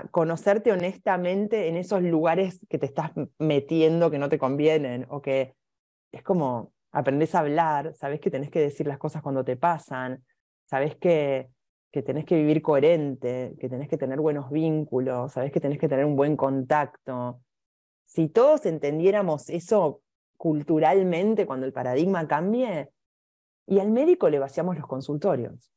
conocerte 0.09 0.71
honestamente 0.71 1.67
en 1.67 1.77
esos 1.77 2.01
lugares 2.01 2.65
que 2.67 2.79
te 2.79 2.87
estás 2.87 3.11
metiendo 3.37 4.09
que 4.09 4.17
no 4.17 4.27
te 4.27 4.39
convienen, 4.39 5.05
o 5.09 5.21
que 5.21 5.53
es 6.11 6.23
como 6.23 6.73
aprendes 6.91 7.35
a 7.35 7.41
hablar, 7.41 7.93
sabes 7.93 8.19
que 8.19 8.31
tenés 8.31 8.49
que 8.49 8.59
decir 8.59 8.87
las 8.87 8.97
cosas 8.97 9.21
cuando 9.21 9.45
te 9.45 9.55
pasan, 9.55 10.25
sabes 10.65 10.95
que, 10.95 11.51
que 11.95 12.03
tenés 12.03 12.25
que 12.25 12.35
vivir 12.35 12.61
coherente, 12.61 13.55
que 13.57 13.69
tenés 13.69 13.87
que 13.87 13.95
tener 13.95 14.19
buenos 14.19 14.51
vínculos, 14.51 15.31
sabes 15.31 15.49
que 15.53 15.61
tenés 15.61 15.79
que 15.79 15.87
tener 15.87 16.03
un 16.03 16.17
buen 16.17 16.35
contacto. 16.35 17.39
Si 18.03 18.27
todos 18.27 18.65
entendiéramos 18.65 19.49
eso 19.49 20.01
culturalmente 20.35 21.45
cuando 21.45 21.65
el 21.65 21.71
paradigma 21.71 22.27
cambie, 22.27 22.89
y 23.65 23.79
al 23.79 23.91
médico 23.91 24.29
le 24.29 24.39
vaciamos 24.39 24.75
los 24.75 24.85
consultorios. 24.85 25.71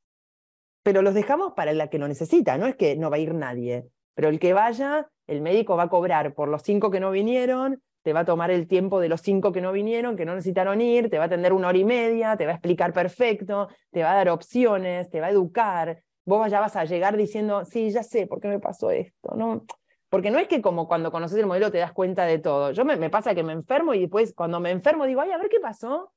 Pero 0.83 1.03
los 1.03 1.15
dejamos 1.15 1.53
para 1.53 1.73
la 1.73 1.87
que 1.87 2.01
lo 2.01 2.09
necesita, 2.09 2.59
no 2.59 2.67
es 2.67 2.75
que 2.75 2.97
no 2.97 3.11
va 3.11 3.17
a 3.17 3.21
ir 3.21 3.33
nadie, 3.33 3.87
pero 4.15 4.29
el 4.29 4.41
que 4.41 4.55
vaya, 4.55 5.09
el 5.29 5.41
médico 5.41 5.77
va 5.77 5.85
a 5.85 5.89
cobrar 5.89 6.35
por 6.35 6.49
los 6.49 6.63
cinco 6.63 6.91
que 6.91 6.99
no 6.99 7.13
vinieron, 7.13 7.81
te 8.03 8.13
va 8.13 8.21
a 8.21 8.25
tomar 8.25 8.51
el 8.51 8.67
tiempo 8.67 8.99
de 8.99 9.09
los 9.09 9.21
cinco 9.21 9.53
que 9.53 9.61
no 9.61 9.71
vinieron, 9.71 10.17
que 10.17 10.25
no 10.25 10.35
necesitaron 10.35 10.81
ir, 10.81 11.11
te 11.11 11.19
va 11.19 11.25
a 11.25 11.27
atender 11.29 11.53
una 11.53 11.69
hora 11.69 11.79
y 11.79 11.85
media, 11.85 12.37
te 12.37 12.45
va 12.45 12.51
a 12.51 12.55
explicar 12.55 12.93
perfecto, 12.93 13.69
te 13.93 14.03
va 14.03 14.11
a 14.11 14.17
dar 14.17 14.31
opciones, 14.31 15.09
te 15.11 15.21
va 15.21 15.29
a 15.29 15.31
educar. 15.31 16.03
Vos 16.29 16.51
ya 16.51 16.61
vas 16.61 16.77
a 16.77 16.85
llegar 16.85 17.17
diciendo, 17.17 17.65
sí, 17.65 17.91
ya 17.91 18.03
sé 18.03 18.27
por 18.27 18.39
qué 18.39 18.49
me 18.49 18.59
pasó 18.59 18.91
esto, 18.91 19.35
¿no? 19.35 19.65
Porque 20.11 20.31
no 20.31 20.39
es 20.39 20.47
que 20.47 20.61
como 20.61 20.87
cuando 20.87 21.11
conoces 21.11 21.39
el 21.39 21.47
modelo 21.47 21.71
te 21.71 21.79
das 21.79 21.93
cuenta 21.93 22.27
de 22.27 22.39
todo. 22.39 22.71
Yo 22.73 22.85
me, 22.85 23.09
pasa 23.09 23.35
que 23.35 23.43
me 23.43 23.55
enfermo 23.55 23.95
y 23.95 24.01
después 24.01 24.35
cuando 24.35 24.61
me 24.61 24.71
enfermo 24.71 25.07
digo, 25.07 25.23
ay, 25.23 25.31
a 25.31 25.39
ver 25.39 25.49
qué 25.49 25.59
pasó. 25.59 26.13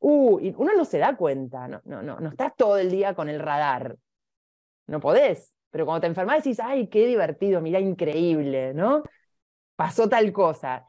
Uh, 0.00 0.40
y 0.40 0.52
uno 0.58 0.72
no 0.76 0.84
se 0.84 0.98
da 0.98 1.16
cuenta, 1.16 1.68
no, 1.68 1.80
no, 1.84 2.02
no, 2.02 2.18
no 2.18 2.30
estás 2.30 2.56
todo 2.56 2.78
el 2.78 2.90
día 2.90 3.14
con 3.14 3.28
el 3.28 3.38
radar. 3.38 3.96
No 4.88 4.98
podés. 4.98 5.54
Pero 5.70 5.86
cuando 5.86 6.00
te 6.00 6.08
enfermas 6.08 6.42
decís, 6.42 6.58
ay, 6.58 6.88
qué 6.88 7.06
divertido, 7.06 7.60
mira, 7.60 7.78
increíble, 7.78 8.74
¿no? 8.74 9.04
Pasó 9.76 10.08
tal 10.08 10.32
cosa. 10.32 10.84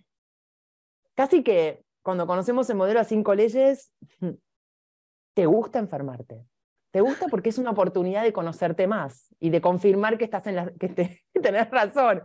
Casi 1.13 1.43
que 1.43 1.83
cuando 2.01 2.25
conocemos 2.25 2.67
el 2.71 2.77
modelo 2.77 2.99
a 2.99 3.03
cinco 3.03 3.35
leyes, 3.35 3.91
te 5.35 5.45
gusta 5.45 5.77
enfermarte. 5.77 6.47
Te 6.91 7.01
gusta 7.01 7.27
porque 7.27 7.49
es 7.49 7.57
una 7.57 7.71
oportunidad 7.71 8.23
de 8.23 8.33
conocerte 8.33 8.87
más 8.87 9.33
y 9.39 9.49
de 9.51 9.61
confirmar 9.61 10.17
que 10.17 10.25
estás 10.25 10.47
en 10.47 10.55
la, 10.55 10.71
que, 10.79 10.89
tenés 11.41 11.69
razón, 11.69 12.23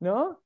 ¿no? 0.00 0.42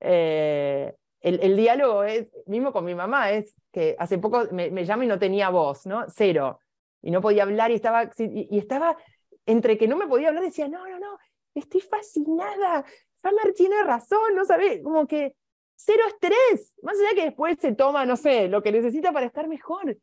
Eh, 0.00 0.94
el, 1.20 1.56
diálogo 1.56 2.04
es, 2.04 2.28
mismo 2.46 2.72
con 2.72 2.84
mi 2.84 2.94
mamá, 2.94 3.32
es 3.32 3.54
que 3.72 3.96
hace 3.98 4.18
poco 4.18 4.44
me, 4.52 4.70
me 4.70 4.84
llama 4.84 5.04
y 5.04 5.08
no 5.08 5.18
tenía 5.18 5.48
voz, 5.50 5.86
¿no? 5.86 6.04
Cero. 6.08 6.60
Y 7.02 7.10
no 7.10 7.20
podía 7.20 7.42
hablar 7.42 7.70
y 7.70 7.74
estaba, 7.74 8.10
y, 8.18 8.58
estaba 8.58 8.96
entre 9.44 9.76
que 9.78 9.88
no 9.88 9.96
me 9.96 10.06
podía 10.06 10.28
hablar, 10.28 10.44
decía, 10.44 10.68
no, 10.68 10.88
no, 10.88 10.98
no, 10.98 11.18
estoy 11.54 11.80
fascinada. 11.80 12.84
Summer 13.20 13.52
tiene 13.54 13.82
razón, 13.82 14.34
no 14.34 14.44
sabes, 14.44 14.82
como 14.82 15.06
que 15.06 15.34
cero 15.74 16.02
estrés. 16.08 16.74
Más 16.82 16.98
allá 16.98 17.14
que 17.14 17.24
después 17.26 17.58
se 17.60 17.74
toma, 17.74 18.06
no 18.06 18.16
sé, 18.16 18.48
lo 18.48 18.62
que 18.62 18.72
necesita 18.72 19.12
para 19.12 19.26
estar 19.26 19.48
mejor. 19.48 19.96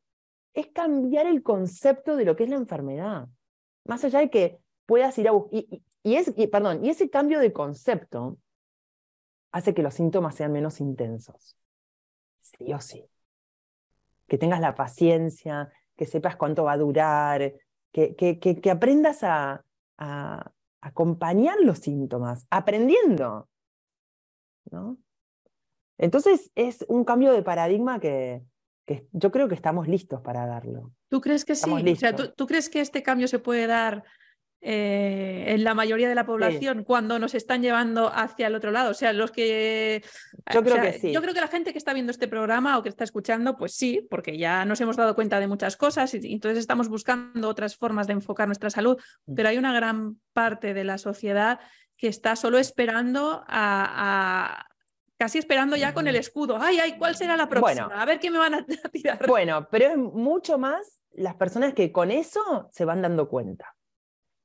Es 0.54 0.68
cambiar 0.68 1.26
el 1.26 1.44
concepto 1.44 2.16
de 2.16 2.26
lo 2.26 2.36
que 2.36 2.44
es 2.44 2.50
la 2.50 2.58
enfermedad. 2.58 3.28
Más 3.86 4.04
allá 4.04 4.20
de 4.20 4.30
que 4.30 4.60
puedas 4.86 5.18
ir 5.18 5.28
a 5.28 5.32
buscar. 5.32 5.64
Y, 6.04 6.16
es, 6.16 6.34
perdón, 6.52 6.84
y 6.84 6.90
ese 6.90 7.10
cambio 7.10 7.40
de 7.40 7.54
concepto 7.54 8.38
hace 9.52 9.74
que 9.74 9.84
los 9.84 9.94
síntomas 9.94 10.36
sean 10.36 10.52
menos 10.52 10.80
intensos. 10.82 11.58
Sí 12.40 12.74
o 12.74 12.82
sí. 12.82 13.06
Que 14.28 14.38
tengas 14.38 14.60
la 14.60 14.76
paciencia, 14.76 15.72
que 15.96 16.06
sepas 16.06 16.36
cuánto 16.36 16.66
va 16.66 16.74
a 16.74 16.78
durar, 16.78 17.54
que, 17.92 18.16
que, 18.16 18.40
que, 18.40 18.72
aprendas 18.72 19.24
a, 19.24 19.64
a, 19.98 20.52
acompañar 20.82 21.60
los 21.62 21.80
síntomas, 21.80 22.46
aprendiendo. 22.50 23.48
¿no? 24.72 24.98
Entonces 25.98 26.52
es 26.56 26.84
un 26.88 27.06
cambio 27.06 27.32
de 27.32 27.44
paradigma 27.44 28.00
que, 28.00 28.44
que 28.86 29.08
yo 29.12 29.32
creo 29.32 29.48
que 29.48 29.56
estamos 29.56 29.88
listos 29.88 30.22
para 30.22 30.46
darlo. 30.46 30.92
¿Tú 31.10 31.22
crees 31.22 31.46
que 31.46 31.56
sí? 31.56 31.70
¿tú, 32.16 32.34
¿tú, 32.36 32.48
crees 32.48 32.70
que 32.70 32.82
este 32.82 33.04
cambio 33.04 33.28
se 33.28 33.40
puede 33.40 33.68
dar 33.68 34.04
eh, 34.66 35.44
en 35.48 35.66
la 35.66 35.74
mayoría 35.74 36.08
de 36.08 36.16
la 36.16 36.26
población 36.26 36.86
cuando 36.86 37.20
nos 37.20 37.36
están 37.36 37.62
llevando 37.62 38.10
hacia 38.14 38.48
el 38.48 38.56
otro 38.56 38.72
lado. 38.72 38.92
O 38.92 38.94
sea, 38.94 39.12
los 39.12 39.30
que. 39.30 40.02
Yo 40.54 40.64
creo 40.64 40.82
que 40.82 40.94
sí. 40.94 41.12
Yo 41.12 41.22
creo 41.22 41.34
que 41.34 41.42
la 41.42 41.50
gente 41.50 41.74
que 41.74 41.78
está 41.78 41.94
viendo 41.94 42.12
este 42.12 42.30
programa 42.30 42.78
o 42.78 42.82
que 42.82 42.88
está 42.88 43.04
escuchando, 43.04 43.58
pues 43.58 43.76
sí, 43.76 44.08
porque 44.10 44.38
ya 44.38 44.64
nos 44.64 44.80
hemos 44.80 44.96
dado 44.96 45.16
cuenta 45.16 45.42
de 45.42 45.48
muchas 45.48 45.76
cosas 45.76 46.14
y, 46.14 46.32
entonces 46.32 46.60
estamos 46.60 46.88
buscando 46.88 47.50
otras 47.50 47.76
formas 47.76 48.08
de 48.08 48.14
enfocar 48.14 48.48
nuestra 48.48 48.70
salud. 48.70 48.98
Mm. 49.26 49.36
Pero 49.36 49.50
hay 49.50 49.58
una 49.58 49.74
gran 49.74 50.18
parte 50.32 50.74
de 50.74 50.86
la 50.86 50.98
sociedad 50.98 51.60
que 51.98 52.08
está 52.08 52.38
solo 52.38 52.58
esperando 52.58 53.44
a, 53.46 54.66
casi 55.24 55.38
esperando 55.38 55.78
ya 55.78 55.94
con 55.94 56.06
el 56.06 56.18
escudo. 56.18 56.58
Ay, 56.60 56.80
ay, 56.80 56.98
¿cuál 56.98 57.16
será 57.16 57.38
la 57.38 57.48
próxima? 57.48 57.86
a 57.86 58.04
ver 58.04 58.20
qué 58.20 58.30
me 58.30 58.40
van 58.40 58.56
a 58.56 58.66
tirar. 58.92 59.26
Bueno, 59.26 59.70
pero 59.72 59.86
es 59.86 59.98
mucho 59.98 60.58
más 60.58 61.02
las 61.14 61.36
personas 61.36 61.74
que 61.74 61.94
con 61.94 62.12
eso 62.12 62.68
se 62.74 62.84
van 62.84 63.02
dando 63.02 63.30
cuenta 63.30 63.74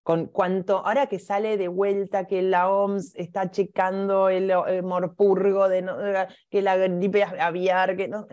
con 0.05 0.27
cuanto, 0.27 0.87
ahora 0.87 1.09
que 1.09 1.19
sale 1.19 1.57
de 1.57 1.67
vuelta 1.67 2.29
que 2.29 2.43
la 2.43 2.71
OMS 2.71 3.13
está 3.17 3.51
checando 3.51 4.29
el, 4.29 4.53
morpurgo, 4.85 5.69
de 5.69 5.85
que 6.49 6.63
la 6.63 6.77
gripe 6.77 7.25
aviar, 7.25 7.97
que 7.97 8.07
no, 8.07 8.29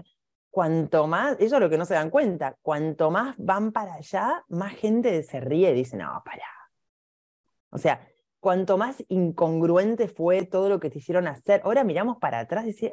cuanto 0.52 1.08
más, 1.08 1.36
eso 1.40 1.56
es 1.56 1.62
lo 1.62 1.70
que 1.70 1.80
no 1.80 1.86
se 1.86 1.96
dan 1.96 2.12
cuenta, 2.12 2.56
cuanto 2.62 3.10
más 3.10 3.36
van 3.40 3.72
para 3.72 3.96
allá, 3.96 4.46
más 4.50 4.74
gente 4.76 5.24
se 5.24 5.40
ríe 5.40 5.72
y 5.72 5.74
dice, 5.74 5.98
no, 5.98 6.22
para. 6.24 6.46
O 7.72 7.80
sea, 7.80 8.08
cuanto 8.46 8.78
más 8.78 9.04
incongruente 9.08 10.08
fue 10.08 10.46
todo 10.46 10.70
lo 10.70 10.80
que 10.80 10.92
te 10.92 11.00
hicieron 11.00 11.28
hacer, 11.28 11.62
ahora 11.64 11.84
miramos 11.84 12.18
para 12.18 12.38
atrás 12.38 12.68
y 12.68 12.92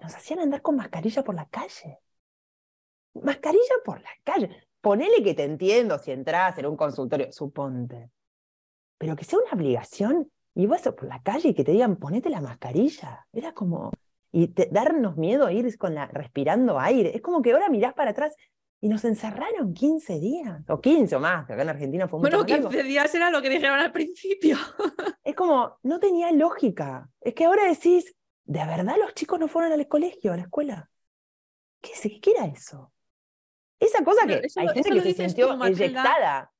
nos 0.00 0.14
hacían 0.14 0.38
andar 0.38 0.62
con 0.62 0.76
mascarilla 0.76 1.22
por 1.22 1.34
la 1.34 1.46
calle. 1.46 1.98
Mascarilla 3.12 3.74
por 3.84 4.00
la 4.00 4.10
calle 4.24 4.48
ponele 4.80 5.22
que 5.22 5.34
te 5.34 5.44
entiendo 5.44 5.98
si 5.98 6.10
entras 6.10 6.56
en 6.56 6.64
un 6.64 6.76
consultorio, 6.76 7.30
suponte. 7.32 8.10
Pero 8.96 9.14
que 9.14 9.24
sea 9.24 9.38
una 9.38 9.52
obligación 9.52 10.30
y 10.54 10.66
vas 10.66 10.82
por 10.82 11.04
la 11.04 11.22
calle 11.22 11.50
y 11.50 11.54
que 11.54 11.64
te 11.64 11.72
digan, 11.72 11.96
ponete 11.96 12.30
la 12.30 12.40
mascarilla. 12.40 13.26
Era 13.30 13.52
como, 13.52 13.90
y 14.32 14.52
darnos 14.70 15.18
miedo 15.18 15.44
a 15.46 15.52
ir 15.52 15.76
con 15.76 15.94
la, 15.94 16.06
respirando 16.06 16.78
aire. 16.78 17.14
Es 17.14 17.20
como 17.20 17.42
que 17.42 17.52
ahora 17.52 17.68
mirás 17.68 17.92
para 17.92 18.12
atrás 18.12 18.34
y 18.80 18.88
nos 18.88 19.04
encerraron 19.04 19.74
15 19.74 20.18
días, 20.18 20.62
o 20.68 20.80
15 20.80 21.16
o 21.16 21.20
más, 21.20 21.46
que 21.46 21.52
acá 21.52 21.62
en 21.62 21.68
Argentina 21.68 22.08
fue 22.08 22.18
mucho 22.18 22.44
Bueno, 22.44 22.68
15 22.68 22.82
días 22.82 23.14
era 23.14 23.30
lo 23.30 23.42
que 23.42 23.50
dijeron 23.50 23.78
al 23.78 23.92
principio. 23.92 24.56
es 25.24 25.34
como, 25.34 25.78
no 25.82 26.00
tenía 26.00 26.32
lógica. 26.32 27.08
Es 27.20 27.34
que 27.34 27.44
ahora 27.44 27.66
decís, 27.66 28.14
¿de 28.44 28.64
verdad 28.64 28.96
los 28.98 29.14
chicos 29.14 29.38
no 29.38 29.48
fueron 29.48 29.72
al 29.72 29.86
colegio, 29.86 30.32
a 30.32 30.36
la 30.36 30.42
escuela? 30.44 30.90
¿Qué, 31.80 32.20
¿Qué 32.20 32.30
era 32.30 32.46
eso? 32.46 32.92
Esa 33.78 34.02
cosa 34.02 34.26
que 34.26 34.42
hay 34.56 34.68
gente 34.68 34.90
que 34.90 35.00
se 35.00 35.14
sintió 35.14 35.64
eyectada. 35.64 36.52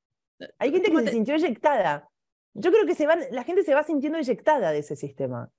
Hay 0.59 0.73
gente 0.73 0.91
que 0.91 0.99
se 1.05 1.11
sintió 1.13 1.35
eyectada. 1.35 2.09
Yo 2.53 2.71
creo 2.71 2.87
que 2.87 2.95
se 2.95 3.07
van, 3.07 3.21
la 3.31 3.45
gente 3.45 3.63
se 3.63 3.75
va 3.75 3.83
sintiendo 3.83 4.19
eyectada 4.19 4.73
de 4.73 4.79
ese 4.79 4.97
sistema. 4.97 5.51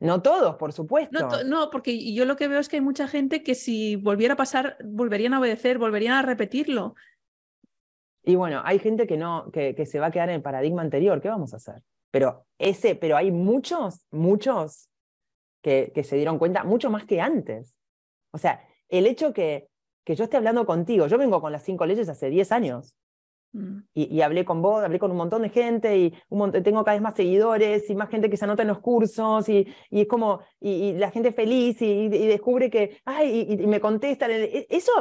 No 0.00 0.22
todos, 0.22 0.56
por 0.56 0.72
supuesto. 0.72 1.44
No, 1.44 1.70
porque 1.70 2.12
yo 2.12 2.24
lo 2.24 2.36
que 2.36 2.48
veo 2.48 2.58
es 2.58 2.68
que 2.68 2.76
hay 2.76 2.82
mucha 2.82 3.06
gente 3.06 3.42
que 3.42 3.54
si 3.54 3.96
volviera 3.96 4.34
a 4.34 4.36
pasar, 4.36 4.78
volverían 4.82 5.34
a 5.34 5.40
obedecer, 5.40 5.78
volverían 5.78 6.14
a 6.14 6.22
repetirlo. 6.22 6.94
Y 8.22 8.34
bueno, 8.34 8.62
hay 8.64 8.78
gente 8.78 9.06
que 9.06 9.16
no, 9.16 9.50
que, 9.52 9.74
que 9.74 9.86
se 9.86 10.00
va 10.00 10.06
a 10.06 10.10
quedar 10.10 10.30
en 10.30 10.36
el 10.36 10.42
paradigma 10.42 10.82
anterior. 10.82 11.20
¿Qué 11.20 11.28
vamos 11.28 11.52
a 11.52 11.58
hacer? 11.58 11.82
Pero 12.10 12.46
ese, 12.58 12.96
pero 12.96 13.16
hay 13.16 13.30
muchos, 13.30 14.06
muchos 14.10 14.88
que, 15.62 15.92
que 15.94 16.02
se 16.02 16.16
dieron 16.16 16.38
cuenta, 16.38 16.64
mucho 16.64 16.90
más 16.90 17.04
que 17.04 17.20
antes. 17.20 17.76
O 18.32 18.38
sea, 18.38 18.66
el 18.88 19.06
hecho 19.06 19.32
que 19.32 19.70
que 20.04 20.16
yo 20.16 20.24
esté 20.24 20.36
hablando 20.36 20.66
contigo. 20.66 21.06
Yo 21.06 21.18
vengo 21.18 21.40
con 21.40 21.52
las 21.52 21.62
cinco 21.62 21.86
leyes 21.86 22.08
hace 22.08 22.30
10 22.30 22.52
años. 22.52 22.96
Mm. 23.52 23.78
Y, 23.94 24.20
hablé 24.20 24.44
con 24.44 24.62
vos, 24.62 24.84
hablé 24.84 24.98
con 24.98 25.10
un 25.10 25.16
montón 25.16 25.42
de 25.42 25.48
gente 25.48 25.96
y 25.98 26.14
un 26.28 26.52
tengo 26.52 26.84
cada 26.84 26.94
vez 26.94 27.02
más 27.02 27.14
seguidores 27.14 27.88
y 27.90 27.94
más 27.94 28.08
gente 28.08 28.30
que 28.30 28.36
se 28.36 28.44
anota 28.44 28.62
en 28.62 28.68
los 28.68 28.78
cursos 28.78 29.48
y, 29.48 29.66
y 29.90 30.02
es 30.02 30.06
como, 30.06 30.40
y, 30.60 30.92
la 30.94 31.10
gente 31.10 31.32
feliz 31.32 31.80
y, 31.82 32.08
descubre 32.08 32.70
que, 32.70 33.00
ay, 33.04 33.46
y, 33.48 33.66
me 33.66 33.80
contestan. 33.80 34.30
E, 34.30 34.66
eso, 34.70 34.92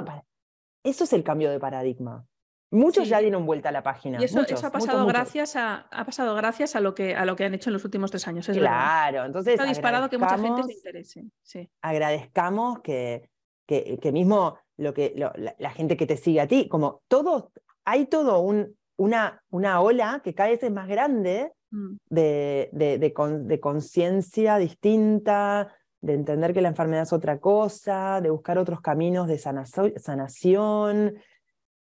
eso 0.84 1.04
es 1.04 1.14
el 1.14 1.24
cambio 1.24 1.52
de 1.52 1.60
paradigma. 1.60 2.26
Muchos 2.72 3.10
ya 3.10 3.20
dieron 3.20 3.48
vuelta 3.48 3.70
a 3.70 3.72
la 3.72 3.82
página. 3.82 4.20
Y 4.22 4.26
eso, 4.26 4.42
ha 4.42 4.72
pasado 4.72 5.08
gracias 5.08 5.56
a 5.56 5.88
ha 5.90 6.06
pasado 6.06 6.36
gracias 6.36 6.76
a 6.76 6.80
lo 6.80 6.94
que 6.94 7.16
a 7.16 7.26
lo 7.26 7.36
que 7.36 7.46
han 7.46 7.56
hecho 7.56 7.72
en 7.72 7.74
los 7.74 7.84
últimos 7.84 8.12
tres 8.12 8.28
años. 8.28 8.46
claro, 8.48 9.26
entonces 9.26 9.60
ha 9.60 9.66
disparado 9.66 10.10
que 10.10 10.18
mucha 10.18 10.38
gente 10.38 10.64
se 10.64 10.74
interese. 10.74 11.26
Sí. 11.42 11.70
Agradezcamos 11.82 12.82
que, 12.82 13.30
que, 13.66 13.98
que 14.00 14.12
mismo 14.12 14.60
lo 14.80 14.94
que, 14.94 15.14
la, 15.16 15.72
gente 15.72 15.98
que 15.98 16.08
te 16.08 16.18
sigue 16.18 16.42
a 16.42 16.48
ti, 16.48 16.68
como 16.70 17.02
todo, 17.08 17.52
hay 17.90 18.06
todo 18.06 18.40
un, 18.40 18.78
una, 18.98 19.42
una 19.50 19.82
ola 19.82 20.22
que 20.24 20.36
cada 20.36 20.50
vez 20.50 20.62
es 20.62 20.72
más 20.72 20.88
grande 20.88 21.52
mm. 21.72 21.96
de, 22.10 22.70
de, 22.72 22.98
de, 23.00 23.60
conciencia 23.60 24.58
distinta, 24.58 25.74
de 26.02 26.14
entender 26.14 26.54
que 26.54 26.62
la 26.62 26.70
enfermedad 26.70 27.04
es 27.04 27.14
otra 27.14 27.40
cosa, 27.40 28.22
de 28.22 28.30
buscar 28.30 28.60
otros 28.60 28.82
caminos 28.82 29.28
de 29.28 29.40
sanación, 29.40 31.16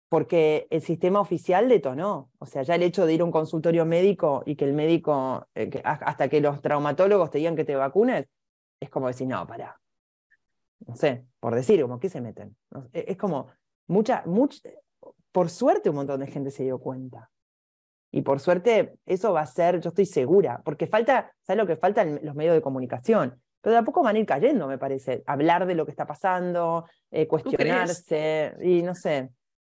porque 0.08 0.66
el 0.70 0.82
sistema 0.82 1.20
oficial 1.20 1.68
detonó. 1.68 2.30
O 2.38 2.46
sea, 2.46 2.62
ya 2.62 2.74
el 2.74 2.82
hecho 2.82 3.06
de 3.06 3.14
ir 3.14 3.20
a 3.20 3.24
un 3.24 3.30
consultorio 3.30 3.86
médico 3.86 4.42
y 4.44 4.56
que 4.56 4.64
el 4.64 4.72
médico, 4.72 5.46
eh, 5.54 5.70
hasta 5.84 6.28
que 6.28 6.40
los 6.40 6.60
traumatólogos 6.60 7.30
te 7.30 7.38
digan 7.38 7.56
que 7.56 7.64
te 7.64 7.76
vacunes, 7.76 8.26
es 8.80 8.90
como 8.90 9.06
decir, 9.06 9.28
no, 9.28 9.46
para, 9.46 9.80
no 10.86 10.96
sé, 10.96 11.26
por 11.38 11.54
decir, 11.54 11.80
como 11.80 12.00
que 12.00 12.08
se 12.08 12.20
meten. 12.20 12.56
Es 12.92 13.16
como, 13.16 13.46
mucha, 13.86 14.24
mucha, 14.26 14.68
por 15.32 15.50
suerte 15.50 15.90
un 15.90 15.96
montón 15.96 16.20
de 16.20 16.26
gente 16.26 16.50
se 16.50 16.62
dio 16.62 16.78
cuenta. 16.78 17.30
Y 18.10 18.22
por 18.22 18.40
suerte 18.40 18.94
eso 19.06 19.32
va 19.32 19.40
a 19.40 19.46
ser, 19.46 19.80
yo 19.80 19.88
estoy 19.88 20.06
segura, 20.06 20.60
porque 20.64 20.86
falta, 20.86 21.32
¿sabes 21.42 21.58
lo 21.58 21.66
que 21.66 21.76
falta? 21.76 22.04
Los 22.04 22.34
medios 22.34 22.54
de 22.54 22.60
comunicación. 22.60 23.40
Pero 23.62 23.72
de 23.72 23.78
a 23.78 23.84
poco 23.84 24.02
van 24.02 24.16
a 24.16 24.18
ir 24.18 24.26
cayendo, 24.26 24.66
me 24.66 24.76
parece. 24.76 25.22
Hablar 25.24 25.66
de 25.66 25.74
lo 25.74 25.84
que 25.86 25.92
está 25.92 26.04
pasando, 26.04 26.84
eh, 27.10 27.26
cuestionarse, 27.26 28.54
y 28.60 28.82
no 28.82 28.94
sé. 28.94 29.30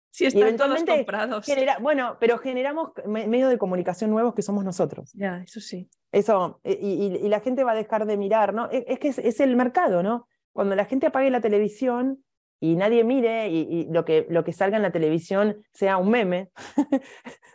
Si 0.09 0.25
están 0.25 0.57
todos 0.57 0.83
comprados. 0.83 1.45
bueno, 1.79 2.17
pero 2.19 2.37
generamos 2.37 2.91
medios 3.05 3.49
de 3.49 3.57
comunicación 3.57 4.09
nuevos 4.09 4.33
que 4.33 4.41
somos 4.41 4.65
nosotros. 4.65 5.11
Ya, 5.13 5.41
eso 5.41 5.59
sí. 5.61 5.89
Eso, 6.11 6.59
y, 6.63 7.27
la 7.29 7.39
gente 7.39 7.63
va 7.63 7.71
a 7.71 7.75
dejar 7.75 8.05
de 8.05 8.17
mirar, 8.17 8.53
¿no? 8.53 8.69
Es, 8.71 8.99
que 8.99 9.09
es, 9.09 9.39
el 9.39 9.55
mercado, 9.55 10.03
¿no? 10.03 10.27
cuando 10.51 10.75
la 10.75 10.83
gente 10.83 11.07
apague 11.07 11.29
la 11.29 11.39
televisión 11.39 12.23
y 12.63 12.75
nadie 12.75 13.03
mire 13.03 13.49
y, 13.49 13.87
lo, 13.89 14.05
que, 14.05 14.27
lo 14.29 14.43
que 14.43 14.53
salga 14.53 14.77
en 14.77 14.83
la 14.83 14.91
televisión 14.91 15.57
sea 15.73 15.97
un 15.97 16.11
meme, 16.11 16.51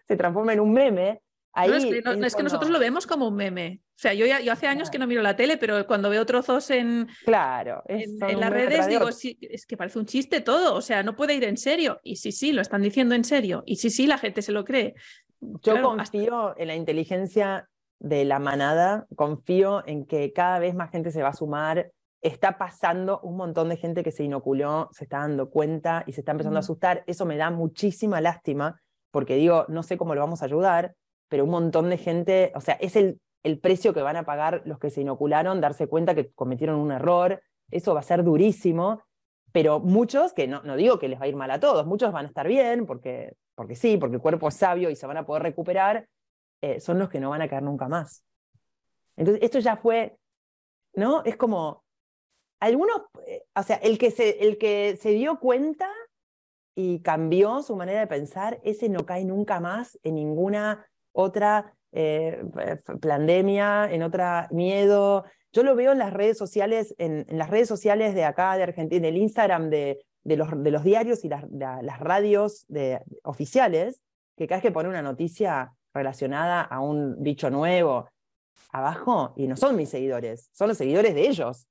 se 0.08 0.16
transforma 0.16 0.52
en 0.52 0.60
un 0.60 0.72
meme. 0.72 1.22
Ahí 1.52 1.70
no, 1.70 1.76
es 2.26 2.34
que, 2.34 2.42
nosotros 2.42 2.70
lo 2.70 2.78
vemos 2.78 3.06
como 3.06 3.28
un 3.28 3.36
meme. 3.36 3.80
O 3.82 3.98
sea, 3.98 4.12
yo, 4.12 4.26
yo 4.26 4.52
hace 4.52 4.66
años 4.66 4.90
que 4.90 4.98
no 4.98 5.06
miro 5.06 5.22
la 5.22 5.36
tele, 5.36 5.56
pero 5.56 5.86
cuando 5.86 6.10
veo 6.10 6.26
trozos 6.26 6.68
en, 6.70 7.08
claro, 7.24 7.82
en, 7.86 8.40
las 8.40 8.50
redes 8.50 8.88
digo, 8.88 9.10
sí, 9.12 9.38
es 9.40 9.64
que 9.64 9.76
parece 9.76 9.98
un 9.98 10.04
chiste 10.04 10.42
todo, 10.42 10.74
o 10.74 10.82
sea, 10.82 11.02
no 11.02 11.16
puede 11.16 11.34
ir 11.34 11.44
en 11.44 11.56
serio. 11.56 12.00
Y 12.02 12.16
sí, 12.16 12.32
sí, 12.32 12.52
lo 12.52 12.60
están 12.60 12.82
diciendo 12.82 13.14
en 13.14 13.24
serio. 13.24 13.62
Y 13.64 13.76
sí, 13.76 13.88
sí, 13.88 14.06
la 14.06 14.18
gente 14.18 14.42
se 14.42 14.52
lo 14.52 14.64
cree. 14.64 14.94
Yo 15.40 15.80
confío 15.80 16.58
en 16.58 16.66
la 16.66 16.74
inteligencia 16.74 17.70
de 18.00 18.24
la 18.24 18.40
manada, 18.40 19.06
confío 19.14 19.86
en 19.86 20.04
que 20.04 20.32
cada 20.32 20.58
vez 20.58 20.74
más 20.74 20.90
gente 20.90 21.10
se 21.12 21.22
va 21.22 21.28
a 21.28 21.32
sumar 21.32 21.92
está 22.20 22.58
pasando 22.58 23.20
un 23.20 23.36
montón 23.36 23.68
de 23.68 23.76
gente 23.76 24.02
que 24.02 24.10
se 24.10 24.24
inoculó, 24.24 24.88
se 24.92 25.04
está 25.04 25.18
dando 25.18 25.50
cuenta 25.50 26.04
y 26.06 26.12
se 26.12 26.20
está 26.20 26.32
empezando 26.32 26.58
a 26.58 26.60
asustar. 26.60 27.04
Eso 27.06 27.26
me 27.26 27.36
da 27.36 27.50
muchísima 27.50 28.20
lástima, 28.20 28.80
porque 29.10 29.36
digo, 29.36 29.64
no 29.68 29.82
sé 29.82 29.96
cómo 29.96 30.14
lo 30.14 30.20
vamos 30.20 30.42
a 30.42 30.46
ayudar, 30.46 30.94
pero 31.28 31.44
un 31.44 31.50
montón 31.50 31.90
de 31.90 31.98
gente, 31.98 32.52
o 32.54 32.60
sea, 32.60 32.74
es 32.74 32.96
el, 32.96 33.20
el 33.42 33.58
precio 33.60 33.94
que 33.94 34.02
van 34.02 34.16
a 34.16 34.24
pagar 34.24 34.62
los 34.64 34.78
que 34.78 34.90
se 34.90 35.00
inocularon, 35.00 35.60
darse 35.60 35.86
cuenta 35.86 36.14
que 36.14 36.32
cometieron 36.32 36.80
un 36.80 36.92
error. 36.92 37.42
Eso 37.70 37.94
va 37.94 38.00
a 38.00 38.04
ser 38.04 38.22
durísimo, 38.22 39.02
pero 39.52 39.80
muchos, 39.80 40.32
que 40.32 40.46
no, 40.46 40.62
no 40.62 40.76
digo 40.76 40.98
que 40.98 41.08
les 41.08 41.20
va 41.20 41.24
a 41.24 41.28
ir 41.28 41.36
mal 41.36 41.50
a 41.50 41.60
todos, 41.60 41.86
muchos 41.86 42.12
van 42.12 42.26
a 42.26 42.28
estar 42.28 42.46
bien, 42.46 42.86
porque, 42.86 43.34
porque 43.54 43.74
sí, 43.74 43.96
porque 43.96 44.16
el 44.16 44.22
cuerpo 44.22 44.48
es 44.48 44.54
sabio 44.54 44.90
y 44.90 44.96
se 44.96 45.06
van 45.06 45.16
a 45.16 45.24
poder 45.24 45.42
recuperar, 45.42 46.06
eh, 46.60 46.80
son 46.80 46.98
los 46.98 47.08
que 47.08 47.20
no 47.20 47.30
van 47.30 47.42
a 47.42 47.48
caer 47.48 47.62
nunca 47.62 47.88
más. 47.88 48.24
Entonces, 49.16 49.42
esto 49.42 49.58
ya 49.60 49.76
fue, 49.76 50.18
¿no? 50.94 51.24
Es 51.24 51.36
como, 51.36 51.85
algunos, 52.60 53.02
eh, 53.26 53.42
o 53.54 53.62
sea, 53.62 53.76
el 53.76 53.98
que, 53.98 54.10
se, 54.10 54.46
el 54.46 54.58
que 54.58 54.98
se 55.00 55.10
dio 55.10 55.38
cuenta 55.38 55.90
y 56.74 57.00
cambió 57.00 57.62
su 57.62 57.76
manera 57.76 58.00
de 58.00 58.06
pensar, 58.06 58.60
ese 58.62 58.88
no 58.88 59.06
cae 59.06 59.24
nunca 59.24 59.60
más 59.60 59.98
en 60.02 60.14
ninguna 60.14 60.86
otra 61.12 61.74
eh, 61.92 62.42
pandemia, 63.00 63.90
en 63.90 64.02
otra 64.02 64.48
miedo. 64.50 65.24
Yo 65.52 65.62
lo 65.62 65.74
veo 65.74 65.92
en 65.92 65.98
las 65.98 66.12
redes 66.12 66.36
sociales, 66.36 66.94
en, 66.98 67.26
las 67.30 67.48
redes 67.48 67.68
sociales 67.68 68.14
de 68.14 68.24
acá, 68.24 68.56
de 68.56 68.64
Argentina, 68.64 69.06
en 69.08 69.14
el 69.14 69.20
Instagram 69.20 69.70
de, 69.70 70.04
de, 70.24 70.36
los, 70.36 70.48
de 70.62 70.70
los, 70.70 70.84
diarios 70.84 71.24
y 71.24 71.28
las, 71.28 71.44
las 71.50 72.00
radios 72.00 72.66
de, 72.68 73.00
oficiales, 73.22 74.02
que 74.36 74.46
cada 74.46 74.58
vez 74.58 74.62
que 74.62 74.72
pone 74.72 74.90
una 74.90 75.02
noticia 75.02 75.72
relacionada 75.94 76.60
a 76.60 76.80
un 76.80 77.22
bicho 77.22 77.48
nuevo 77.48 78.10
abajo, 78.70 79.32
y 79.36 79.46
no 79.46 79.56
son 79.56 79.76
mis 79.76 79.88
seguidores, 79.88 80.50
son 80.52 80.68
los 80.68 80.76
seguidores 80.76 81.14
de 81.14 81.26
ellos 81.26 81.66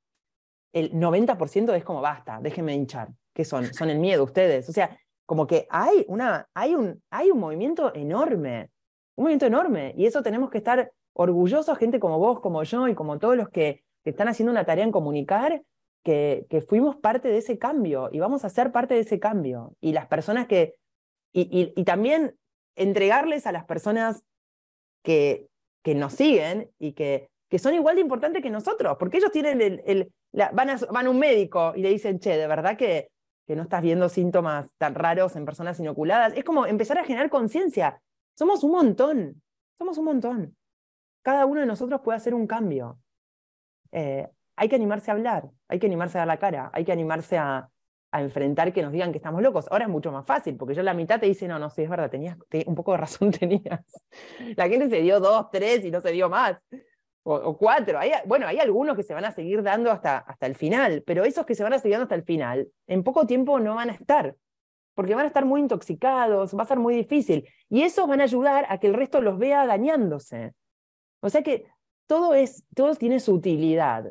el 0.75 0.91
90% 0.91 1.73
es 1.73 1.85
como 1.85 2.01
basta, 2.01 2.39
déjenme 2.41 2.75
hinchar. 2.75 3.07
¿Qué 3.33 3.45
son? 3.45 3.73
Son 3.73 3.89
el 3.89 3.97
miedo 3.97 4.25
ustedes. 4.25 4.67
O 4.67 4.73
sea, 4.73 4.99
como 5.25 5.47
que 5.47 5.67
hay, 5.69 6.03
una, 6.09 6.49
hay, 6.53 6.75
un, 6.75 7.01
hay 7.09 7.31
un 7.31 7.39
movimiento 7.39 7.95
enorme, 7.95 8.71
un 9.15 9.23
movimiento 9.23 9.45
enorme, 9.45 9.93
y 9.97 10.05
eso 10.05 10.21
tenemos 10.21 10.49
que 10.49 10.57
estar 10.57 10.91
orgullosos, 11.13 11.77
gente 11.77 11.97
como 12.01 12.19
vos, 12.19 12.41
como 12.41 12.61
yo 12.63 12.89
y 12.89 12.93
como 12.93 13.17
todos 13.19 13.37
los 13.37 13.49
que, 13.49 13.83
están 14.03 14.27
haciendo 14.27 14.51
una 14.51 14.65
tarea 14.65 14.83
en 14.83 14.91
comunicar, 14.91 15.63
que, 16.03 16.45
que, 16.47 16.61
fuimos 16.61 16.95
parte 16.97 17.29
de 17.29 17.39
ese 17.39 17.57
cambio 17.57 18.09
y 18.11 18.19
vamos 18.19 18.45
a 18.45 18.49
ser 18.49 18.71
parte 18.71 18.93
de 18.93 18.99
ese 18.99 19.19
cambio. 19.19 19.73
Y 19.81 19.93
las 19.93 20.05
personas 20.05 20.45
que, 20.45 20.75
y, 21.33 21.73
y, 21.75 21.83
también 21.85 22.35
entregarles 22.75 23.47
a 23.47 23.51
las 23.51 23.65
personas 23.65 24.23
que, 25.03 25.47
que 25.83 25.95
nos 25.95 26.13
siguen 26.13 26.69
y 26.77 26.91
que, 26.91 27.29
que 27.49 27.57
son 27.57 27.73
igual 27.73 27.95
de 27.95 28.01
importantes 28.01 28.43
que 28.43 28.51
nosotros, 28.51 28.97
porque 28.99 29.17
ellos 29.17 29.31
tienen 29.31 29.81
el 29.85 30.11
van, 30.53 30.69
a, 30.69 30.77
van 30.91 31.07
un 31.07 31.19
médico 31.19 31.73
y 31.75 31.81
le 31.81 31.89
dicen, 31.89 32.19
che, 32.19 32.37
de 32.37 32.47
verdad 32.47 32.77
que 32.77 33.09
que 33.45 33.55
no 33.55 33.63
estás 33.63 33.81
viendo 33.81 34.09
síntomas 34.09 34.73
tan 34.77 34.95
raros 34.95 35.35
en 35.35 35.45
personas 35.45 35.79
inoculadas. 35.79 36.33
Es 36.35 36.43
como 36.43 36.65
empezar 36.65 36.97
a 36.97 37.03
generar 37.03 37.29
conciencia. 37.29 38.01
Somos 38.37 38.63
un 38.63 38.71
montón, 38.71 39.41
somos 39.77 39.97
un 39.97 40.05
montón. 40.05 40.57
Cada 41.21 41.45
uno 41.45 41.61
de 41.61 41.67
nosotros 41.67 42.01
puede 42.03 42.17
hacer 42.17 42.33
un 42.33 42.47
cambio. 42.47 42.99
Eh, 43.91 44.27
hay 44.55 44.69
que 44.69 44.75
animarse 44.75 45.11
a 45.11 45.13
hablar, 45.13 45.49
hay 45.67 45.79
que 45.79 45.87
animarse 45.87 46.17
a 46.17 46.21
dar 46.21 46.27
la 46.27 46.37
cara, 46.37 46.69
hay 46.73 46.85
que 46.85 46.91
animarse 46.91 47.37
a, 47.37 47.69
a, 48.11 48.21
enfrentar 48.21 48.73
que 48.73 48.81
nos 48.81 48.91
digan 48.91 49.11
que 49.11 49.17
estamos 49.17 49.41
locos. 49.41 49.67
Ahora 49.69 49.85
es 49.85 49.91
mucho 49.91 50.11
más 50.11 50.25
fácil, 50.25 50.55
porque 50.57 50.73
yo 50.73 50.81
la 50.81 50.93
mitad 50.93 51.19
te 51.19 51.25
dice, 51.25 51.47
no, 51.47 51.59
no, 51.59 51.69
sí, 51.69 51.83
es 51.83 51.89
verdad, 51.89 52.09
tenías, 52.09 52.37
un 52.65 52.75
poco 52.75 52.91
de 52.93 52.97
razón 52.97 53.31
tenías. 53.39 53.81
La 54.55 54.67
gente 54.67 54.89
se 54.89 55.01
dio 55.01 55.19
dos, 55.19 55.49
tres 55.51 55.85
y 55.85 55.91
no 55.91 56.01
se 56.01 56.11
dio 56.11 56.29
más 56.29 56.61
o, 57.27 57.57
cuatro. 57.57 57.97
Hay, 57.97 58.11
bueno, 58.25 58.47
hay 58.47 58.59
algunos 58.59 58.95
que 58.95 59.03
se 59.03 59.13
van 59.13 59.25
a 59.25 59.31
seguir 59.31 59.63
dando 59.63 59.91
hasta, 59.91 60.19
hasta 60.19 60.45
el 60.45 60.55
final, 60.55 61.03
pero 61.05 61.23
esos 61.25 61.45
que 61.45 61.55
se 61.55 61.63
van 61.63 61.73
a 61.73 61.79
seguir 61.79 61.93
dando 61.93 62.03
hasta 62.03 62.15
el 62.15 62.23
final, 62.23 62.69
en 62.87 63.03
poco 63.03 63.25
tiempo 63.25 63.59
no 63.59 63.75
van 63.75 63.89
a 63.89 63.93
estar, 63.93 64.35
porque 64.93 65.15
van 65.15 65.25
a 65.25 65.27
estar 65.27 65.43
muy 65.43 65.59
intoxicados, 65.59 66.55
va 66.55 66.63
a 66.63 66.67
ser 66.67 66.77
muy 66.77 66.95
difícil. 66.95 67.49
Y 67.67 67.81
esos 67.81 68.07
van 68.07 68.21
a 68.21 68.25
ayudar 68.25 68.65
a 68.69 68.79
que 68.79 68.87
el 68.87 68.93
resto 68.93 69.21
los 69.21 69.39
vea 69.39 69.65
dañándose. 69.65 70.53
O 71.19 71.29
sea 71.29 71.41
que 71.41 71.65
todo, 72.05 72.35
es, 72.35 72.63
todo 72.75 72.93
tiene 72.95 73.19
su 73.19 73.33
utilidad. 73.33 74.05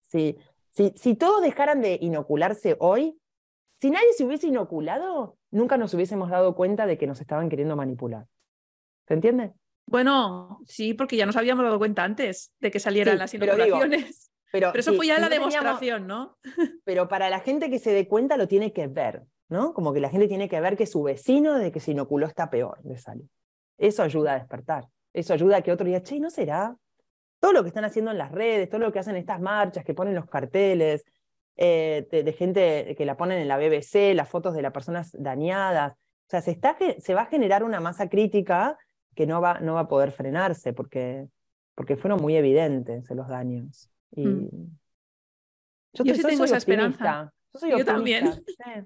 Si, 0.00 0.38
si 0.72 1.14
todos 1.16 1.42
dejaran 1.42 1.82
de 1.82 1.98
inocularse 2.00 2.76
hoy, 2.80 3.18
si 3.76 3.90
nadie 3.90 4.14
se 4.16 4.24
hubiese 4.24 4.46
inoculado, 4.46 5.36
nunca 5.50 5.76
nos 5.76 5.92
hubiésemos 5.92 6.30
dado 6.30 6.54
cuenta 6.54 6.86
de 6.86 6.96
que 6.96 7.06
nos 7.06 7.20
estaban 7.20 7.50
queriendo 7.50 7.76
manipular. 7.76 8.26
¿Se 9.06 9.12
entiende? 9.12 9.52
Bueno, 9.86 10.60
sí, 10.66 10.94
porque 10.94 11.16
ya 11.16 11.26
nos 11.26 11.36
habíamos 11.36 11.64
dado 11.64 11.78
cuenta 11.78 12.04
antes 12.04 12.52
de 12.60 12.70
que 12.70 12.80
salieran 12.80 13.18
las 13.18 13.34
inoculaciones. 13.34 14.30
Pero, 14.50 14.72
eso 14.72 14.94
fue 14.94 15.08
ya 15.08 15.18
la 15.18 15.28
demostración, 15.28 16.06
¿no? 16.06 16.38
Pero 16.84 17.08
para 17.08 17.28
la 17.28 17.40
gente 17.40 17.70
que 17.70 17.80
se 17.80 17.92
dé 17.92 18.06
cuenta 18.06 18.36
lo 18.36 18.46
tiene 18.46 18.72
que 18.72 18.86
ver, 18.86 19.24
¿no? 19.48 19.74
Como 19.74 19.92
que 19.92 20.00
la 20.00 20.10
gente 20.10 20.28
tiene 20.28 20.48
que 20.48 20.60
ver 20.60 20.76
que 20.76 20.86
su 20.86 21.02
vecino 21.02 21.58
de 21.58 21.72
que 21.72 21.80
se 21.80 21.90
inoculó 21.90 22.26
está 22.26 22.50
peor 22.50 22.80
de 22.82 22.96
salud. 22.96 23.26
Eso 23.78 24.04
ayuda 24.04 24.34
a 24.34 24.38
despertar. 24.38 24.86
Eso 25.12 25.32
ayuda 25.32 25.56
a 25.56 25.62
que 25.62 25.72
otro 25.72 25.86
diga, 25.86 26.02
che, 26.02 26.20
¿no 26.20 26.30
será? 26.30 26.76
Todo 27.40 27.52
lo 27.52 27.62
que 27.62 27.68
están 27.68 27.84
haciendo 27.84 28.12
en 28.12 28.18
las 28.18 28.30
redes, 28.30 28.68
todo 28.68 28.80
lo 28.80 28.92
que 28.92 29.00
hacen 29.00 29.16
estas 29.16 29.40
marchas, 29.40 29.84
que 29.84 29.92
ponen 29.92 30.14
los 30.14 30.26
carteles, 30.26 31.04
eh, 31.56 32.06
de, 32.10 32.32
gente 32.32 32.94
que 32.96 33.04
la 33.04 33.16
ponen 33.16 33.40
en 33.40 33.48
la 33.48 33.58
BBC, 33.58 34.14
las 34.14 34.28
fotos 34.28 34.54
de 34.54 34.62
las 34.62 34.72
personas 34.72 35.10
dañadas. 35.12 35.92
O 35.92 36.30
sea, 36.30 36.40
se, 36.40 36.52
está, 36.52 36.76
se 36.98 37.14
va 37.14 37.22
a 37.22 37.26
generar 37.26 37.64
una 37.64 37.80
masa 37.80 38.08
crítica 38.08 38.78
que 39.14 39.26
no 39.26 39.40
va, 39.40 39.60
no 39.60 39.74
va 39.74 39.80
a 39.80 39.88
poder 39.88 40.12
frenarse 40.12 40.72
porque, 40.72 41.28
porque 41.74 41.96
fueron 41.96 42.20
muy 42.20 42.36
evidentes 42.36 43.10
los 43.10 43.28
daños. 43.28 43.90
Y 44.12 44.26
mm. 44.26 44.78
Yo, 45.94 46.14
sí 46.14 46.22
tengo 46.22 46.44
esa 46.44 46.56
esperanza. 46.56 47.32
Yo, 47.52 47.60
soy 47.60 47.84
también. 47.84 48.32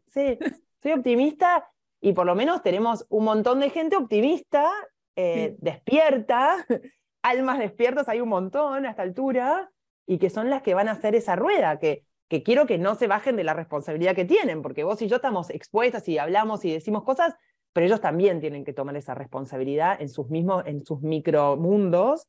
Sí, 0.09 0.39
soy 0.83 0.93
optimista 0.93 1.69
y 2.01 2.13
por 2.13 2.27
lo 2.27 2.35
menos 2.35 2.63
tenemos 2.63 3.07
un 3.09 3.25
montón 3.25 3.61
de 3.61 3.71
gente 3.71 3.97
optimista, 3.97 4.71
eh, 5.17 5.57
despierta, 5.59 6.65
almas 7.23 7.59
despiertas, 7.59 8.09
hay 8.09 8.21
un 8.21 8.29
montón 8.29 8.87
a 8.87 8.91
esta 8.91 9.03
altura, 9.03 9.71
y 10.07 10.19
que 10.19 10.31
son 10.31 10.49
las 10.49 10.63
que 10.63 10.75
van 10.75 10.89
a 10.89 10.93
hacer 10.93 11.15
esa 11.15 11.37
rueda, 11.37 11.79
que, 11.79 12.05
que 12.29 12.43
quiero 12.43 12.67
que 12.67 12.79
no 12.79 12.95
se 12.95 13.09
bajen 13.09 13.37
de 13.37 13.45
la 13.45 13.55
responsabilidad 13.55 14.15
que 14.15 14.25
tienen, 14.25 14.63
porque 14.63 14.85
vos 14.85 15.03
y 15.03 15.09
yo 15.09 15.17
estamos 15.17 15.51
expuestas 15.51 16.09
y 16.09 16.19
hablamos 16.19 16.65
y 16.65 16.73
decimos 16.73 17.05
cosas, 17.05 17.35
pero 17.73 17.87
ellos 17.87 18.01
también 18.01 18.41
tienen 18.41 18.65
que 18.65 18.73
tomar 18.73 18.97
esa 18.97 19.15
responsabilidad 19.15 20.01
en 20.01 20.09
sus 20.09 20.29
mismos, 20.31 20.65
en 20.67 20.85
sus 20.85 21.01
micromundos, 21.01 22.27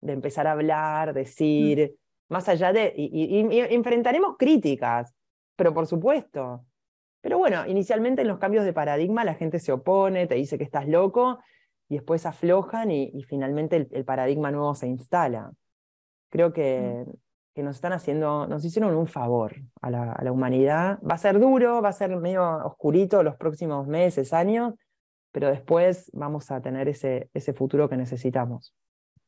de 0.00 0.12
empezar 0.12 0.46
a 0.46 0.52
hablar, 0.52 1.14
decir, 1.14 1.92
mm. 1.92 2.32
más 2.32 2.48
allá 2.48 2.72
de, 2.72 2.92
y, 2.96 3.40
enfrentaremos 3.74 4.36
críticas, 4.38 5.14
pero 5.56 5.74
por 5.74 5.86
supuesto. 5.86 6.64
Pero 7.20 7.38
bueno, 7.38 7.66
inicialmente 7.66 8.22
en 8.22 8.28
los 8.28 8.38
cambios 8.38 8.64
de 8.64 8.72
paradigma 8.72 9.24
la 9.24 9.34
gente 9.34 9.58
se 9.58 9.72
opone, 9.72 10.26
te 10.26 10.36
dice 10.36 10.58
que 10.58 10.64
estás 10.64 10.86
loco, 10.86 11.40
y 11.88 11.96
después 11.96 12.26
aflojan 12.26 12.90
y, 12.90 13.22
finalmente 13.24 13.88
el, 13.90 14.04
paradigma 14.04 14.50
nuevo 14.50 14.74
se 14.74 14.86
instala. 14.86 15.52
Creo 16.30 16.52
que, 16.52 17.04
mm. 17.06 17.10
Que, 17.56 17.62
nos 17.62 17.76
están 17.76 17.92
haciendo, 17.92 18.46
nos 18.46 18.64
hicieron 18.64 18.94
un 18.94 19.06
favor 19.06 19.56
a 19.80 19.90
la, 19.90 20.12
a 20.12 20.22
la 20.22 20.30
humanidad. 20.30 20.98
Va 21.02 21.14
a 21.14 21.18
ser 21.18 21.40
duro, 21.40 21.80
va 21.80 21.88
a 21.88 21.92
ser 21.92 22.14
medio 22.16 22.44
oscurito 22.64 23.22
los 23.22 23.36
próximos 23.36 23.86
meses, 23.86 24.32
años, 24.32 24.74
pero 25.32 25.48
después 25.48 26.10
vamos 26.12 26.50
a 26.50 26.60
tener 26.60 26.88
ese, 26.88 27.30
ese 27.34 27.52
futuro 27.52 27.88
que 27.88 27.96
necesitamos. 27.96 28.74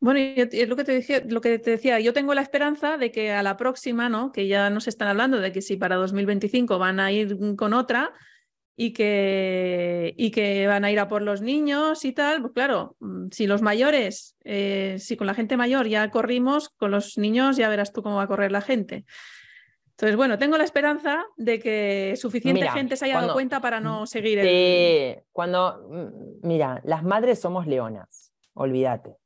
Bueno, 0.00 0.20
es 0.20 0.68
lo 0.68 0.76
que, 0.76 0.84
te 0.84 0.92
decía, 0.92 1.22
lo 1.26 1.40
que 1.40 1.58
te 1.58 1.72
decía, 1.72 1.98
yo 1.98 2.12
tengo 2.12 2.32
la 2.32 2.42
esperanza 2.42 2.98
de 2.98 3.10
que 3.10 3.32
a 3.32 3.42
la 3.42 3.56
próxima, 3.56 4.08
¿no? 4.08 4.30
que 4.30 4.46
ya 4.46 4.70
nos 4.70 4.86
están 4.86 5.08
hablando 5.08 5.40
de 5.40 5.50
que 5.50 5.60
si 5.60 5.76
para 5.76 5.96
2025 5.96 6.78
van 6.78 7.00
a 7.00 7.10
ir 7.10 7.36
con 7.56 7.74
otra 7.74 8.12
y 8.80 8.92
que, 8.92 10.14
y 10.16 10.30
que 10.30 10.68
van 10.68 10.84
a 10.84 10.92
ir 10.92 11.00
a 11.00 11.08
por 11.08 11.20
los 11.20 11.42
niños 11.42 12.04
y 12.04 12.12
tal, 12.12 12.40
pues 12.40 12.52
claro, 12.52 12.94
mm, 13.00 13.26
si 13.32 13.48
los 13.48 13.60
mayores, 13.60 14.36
eh, 14.44 14.98
si 15.00 15.16
con 15.16 15.26
la 15.26 15.34
gente 15.34 15.56
mayor 15.56 15.88
ya 15.88 16.08
corrimos, 16.12 16.68
con 16.68 16.92
los 16.92 17.18
niños 17.18 17.56
ya 17.56 17.68
verás 17.68 17.92
tú 17.92 18.04
cómo 18.04 18.16
va 18.16 18.22
a 18.22 18.28
correr 18.28 18.52
la 18.52 18.60
gente. 18.60 19.04
Entonces, 19.90 20.16
bueno, 20.16 20.38
tengo 20.38 20.56
la 20.56 20.62
esperanza 20.62 21.26
de 21.36 21.58
que 21.58 22.14
suficiente 22.16 22.70
gente 22.70 22.96
se 22.96 23.06
haya 23.06 23.20
dado 23.20 23.32
cuenta 23.32 23.60
para 23.60 23.80
no 23.80 24.06
seguir. 24.06 24.42
Sí, 24.42 25.20
cuando, 25.32 25.84
mm, 25.90 26.46
mira, 26.46 26.80
las 26.84 27.02
madres 27.02 27.40
somos 27.40 27.66
leonas, 27.66 28.32
olvídate. 28.54 29.16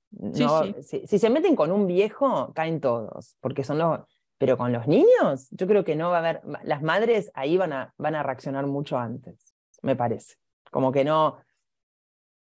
Si, 0.95 1.19
se 1.19 1.29
meten 1.29 1.57
con 1.57 1.73
un 1.73 1.87
viejo, 1.87 2.53
caen 2.55 2.81
todos, 2.81 3.37
porque 3.43 3.65
son 3.65 3.79
los... 3.79 4.01
Pero 4.43 4.59
con 4.59 4.73
los 4.73 4.89
niños, 4.89 5.47
yo 5.53 5.69
creo 5.69 5.85
que 5.85 5.95
no 5.95 6.11
va 6.11 6.17
a 6.17 6.19
haber... 6.19 6.43
Las 6.65 6.83
madres 6.83 7.31
ahí 7.33 7.57
van 7.57 7.73
a, 7.73 7.95
van 7.97 8.17
a 8.17 8.25
reaccionar 8.25 8.67
mucho 8.67 8.99
antes, 8.99 9.55
me 9.83 9.95
parece. 9.95 10.35
Como 10.73 10.91
que 10.91 11.05
no... 11.05 11.37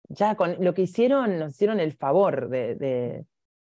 Ya 0.08 0.36
con 0.36 0.64
lo 0.64 0.74
que 0.74 0.84
hicieron, 0.84 1.38
nos 1.38 1.56
hicieron 1.56 1.82
el 1.82 1.92
favor 1.92 2.48
de... 2.48 3.26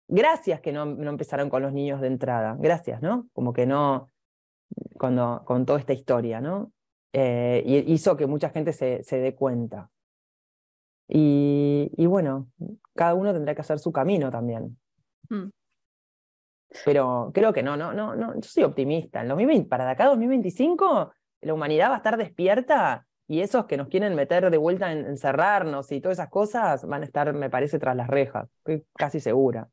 Gracias 0.08 0.62
que 0.62 0.72
no, 0.72 0.86
no 0.86 1.10
empezaron 1.10 1.50
con 1.50 1.60
los 1.60 1.74
niños 1.74 2.00
de 2.00 2.06
entrada, 2.06 2.56
gracias, 2.58 3.02
¿no? 3.02 3.28
Como 3.34 3.52
que 3.52 3.66
no 3.66 4.08
cuando, 4.98 5.42
con 5.44 5.66
toda 5.66 5.78
esta 5.78 5.92
historia, 5.92 6.40
¿no? 6.40 6.72
Eh, 7.12 7.62
y 7.66 7.92
hizo 7.92 8.16
que 8.16 8.26
mucha 8.26 8.48
gente 8.48 8.72
se, 8.72 9.02
se 9.04 9.18
dé 9.18 9.34
cuenta. 9.34 9.90
Y, 11.06 11.90
y, 11.98 12.06
bueno, 12.06 12.48
cada 12.94 13.12
uno 13.12 13.34
tendrá 13.34 13.54
que 13.54 13.60
hacer 13.60 13.78
su 13.78 13.92
camino 13.92 14.30
también. 14.30 14.78
Mm. 15.28 15.50
Pero 16.84 17.30
creo 17.34 17.52
que 17.52 17.62
no, 17.62 17.76
no, 17.76 17.92
no, 17.92 18.14
no, 18.14 18.34
yo 18.34 18.42
soy 18.42 18.64
optimista. 18.64 19.20
En 19.20 19.28
2020, 19.28 19.68
para 19.68 19.84
de 19.84 19.92
acá 19.92 20.06
2025, 20.06 21.12
la 21.42 21.54
humanidad 21.54 21.90
va 21.90 21.94
a 21.94 21.96
estar 21.98 22.16
despierta 22.16 23.06
y 23.28 23.40
esos 23.40 23.66
que 23.66 23.76
nos 23.76 23.88
quieren 23.88 24.14
meter 24.14 24.50
de 24.50 24.58
vuelta 24.58 24.92
en 24.92 25.06
encerrarnos 25.06 25.90
y 25.92 26.00
todas 26.00 26.18
esas 26.18 26.30
cosas 26.30 26.86
van 26.86 27.02
a 27.02 27.04
estar, 27.04 27.32
me 27.32 27.50
parece, 27.50 27.78
tras 27.78 27.96
las 27.96 28.08
rejas. 28.08 28.48
Estoy 28.58 28.84
casi 28.94 29.20
segura. 29.20 29.68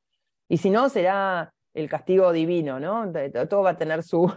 Y 0.47 0.57
si 0.57 0.69
no, 0.69 0.89
será 0.89 1.53
el 1.73 1.89
castigo 1.89 2.31
divino, 2.31 2.79
¿no? 2.79 3.11
Todo 3.49 3.63
va 3.63 3.71
a 3.71 3.77
tener 3.77 4.03
su, 4.03 4.31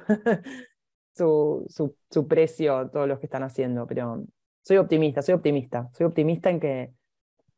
su, 1.14 1.97
su, 2.10 2.28
precio, 2.28 2.90
todos 2.90 3.09
los 3.09 3.18
que 3.18 3.26
están 3.26 3.43
haciendo, 3.43 3.86
pero 3.86 4.24
soy 4.62 4.78
optimista, 4.78 5.22
soy 5.22 5.34
optimista, 5.34 5.89
soy 5.93 6.06
optimista 6.06 6.51
en 6.51 6.60
que, 6.60 6.93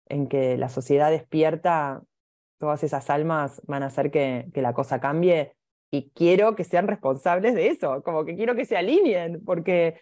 en 0.08 0.28
que 0.28 0.56
la 0.58 0.68
sociedad 0.68 1.10
despierta, 1.10 2.02
todas 2.58 2.82
esas 2.82 3.08
almas 3.10 3.62
van 3.66 3.82
a 3.82 3.86
hacer 3.86 4.10
que, 4.10 4.46
que 4.52 4.62
la 4.62 4.72
cosa 4.72 5.00
cambie 5.00 5.54
y 5.90 6.10
quiero 6.10 6.56
que 6.56 6.64
sean 6.64 6.88
responsables 6.88 7.54
de 7.54 7.68
eso, 7.68 8.02
como 8.02 8.24
que 8.24 8.34
quiero 8.34 8.56
que 8.56 8.64
se 8.64 8.76
alineen, 8.76 9.44
porque 9.44 10.00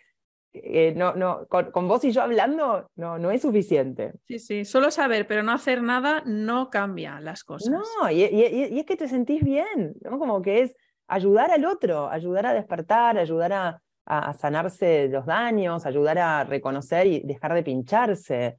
eh, 0.55 0.93
no, 0.97 1.15
no, 1.15 1.47
con, 1.47 1.89
vos 1.89 2.05
y 2.05 2.13
yo 2.13 2.23
hablando 2.23 2.87
no, 2.97 3.19
no 3.19 3.31
es 3.31 3.43
suficiente. 3.43 4.13
Sí, 4.27 4.39
sí, 4.39 4.65
solo 4.65 4.91
saber, 4.91 5.27
pero 5.27 5.43
no 5.43 5.53
hacer 5.53 5.83
nada 5.83 6.23
no 6.27 6.71
cambia 6.71 7.21
las 7.21 7.45
cosas. 7.45 7.71
No, 7.71 8.11
y, 8.11 8.23
es 8.23 8.85
que 8.87 8.97
te 8.97 9.09
sentís 9.09 9.43
bien, 9.43 9.95
¿no? 10.03 10.19
Como 10.19 10.43
que 10.43 10.63
es 10.63 10.77
ayudar 11.09 11.51
al 11.51 11.65
otro, 11.65 12.09
ayudar 12.09 12.47
a 12.47 12.55
despertar, 12.55 13.19
ayudar 13.19 13.53
a, 13.53 13.83
a, 14.05 14.35
sanarse 14.35 15.09
los 15.09 15.27
daños, 15.27 15.87
ayudar 15.87 16.19
a 16.19 16.45
reconocer 16.45 17.07
y 17.07 17.21
dejar 17.21 17.55
de 17.55 17.63
pincharse. 17.63 18.59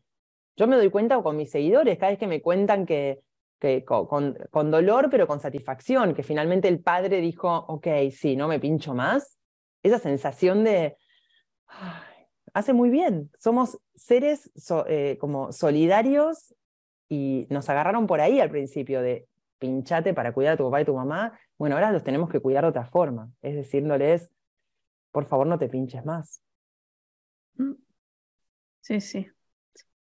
Yo 0.55 0.67
me 0.67 0.75
doy 0.75 0.89
cuenta 0.89 1.21
con 1.21 1.35
mis 1.37 1.51
seguidores, 1.51 1.97
cada 1.97 2.11
vez 2.11 2.19
que 2.19 2.27
me 2.27 2.41
cuentan 2.41 2.85
que, 2.85 3.21
que 3.63 3.85
con, 3.85 4.37
con 4.51 4.71
dolor, 4.71 5.07
pero 5.09 5.25
con 5.25 5.39
satisfacción, 5.39 6.13
que 6.13 6.21
finalmente 6.21 6.67
el 6.67 6.81
padre 6.81 7.21
dijo, 7.21 7.49
ok, 7.49 7.87
sí, 8.11 8.35
no 8.35 8.49
me 8.49 8.59
pincho 8.59 8.93
más, 8.93 9.37
esa 9.81 9.99
sensación 9.99 10.65
de 10.65 10.97
hace 12.53 12.73
muy 12.73 12.89
bien. 12.89 13.31
Somos 13.39 13.79
seres 13.95 14.51
eh, 14.87 15.17
como 15.17 15.53
solidarios 15.53 16.53
y 17.07 17.47
nos 17.49 17.69
agarraron 17.69 18.05
por 18.05 18.19
ahí 18.19 18.41
al 18.41 18.51
principio 18.51 19.01
de 19.01 19.29
pinchate 19.59 20.13
para 20.13 20.33
cuidar 20.33 20.55
a 20.55 20.57
tu 20.57 20.65
papá 20.65 20.81
y 20.81 20.85
tu 20.85 20.95
mamá. 20.95 21.39
Bueno, 21.57 21.75
ahora 21.75 21.93
los 21.93 22.03
tenemos 22.03 22.29
que 22.29 22.41
cuidar 22.41 22.65
de 22.65 22.69
otra 22.71 22.85
forma, 22.85 23.31
es 23.41 23.55
decirles, 23.55 24.29
por 25.13 25.23
favor 25.23 25.47
no 25.47 25.57
te 25.57 25.69
pinches 25.69 26.03
más. 26.03 26.43
Mm. 27.55 27.75
Sí, 28.81 28.99
sí. 28.99 29.25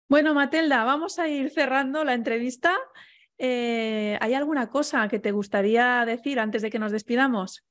Bueno, 0.07 0.35
Matelda, 0.35 0.83
vamos 0.83 1.17
a 1.17 1.27
ir 1.27 1.49
cerrando 1.49 2.03
la 2.03 2.13
entrevista. 2.13 2.75
Eh, 3.41 4.17
¿Hay 4.19 4.33
alguna 4.33 4.69
cosa 4.69 5.07
que 5.07 5.17
te 5.17 5.31
gustaría 5.31 6.03
decir 6.05 6.39
antes 6.39 6.61
de 6.61 6.69
que 6.69 6.77
nos 6.77 6.91
despidamos? 6.91 7.65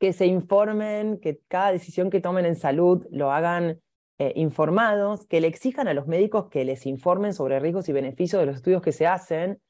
Que 0.00 0.14
se 0.14 0.24
informen, 0.26 1.20
que 1.20 1.40
cada 1.48 1.70
decisión 1.70 2.08
que 2.08 2.22
tomen 2.22 2.46
en 2.46 2.56
salud 2.56 3.06
lo 3.10 3.30
hagan 3.30 3.82
eh, 4.18 4.32
informados, 4.36 5.26
que 5.26 5.42
le 5.42 5.48
exijan 5.48 5.86
a 5.86 5.92
los 5.92 6.06
médicos 6.06 6.48
que 6.48 6.64
les 6.64 6.86
informen 6.86 7.34
sobre 7.34 7.60
riesgos 7.60 7.90
y 7.90 7.92
beneficios 7.92 8.40
de 8.40 8.46
los 8.46 8.56
estudios 8.56 8.80
que 8.80 8.92
se 8.92 9.06
hacen, 9.06 9.60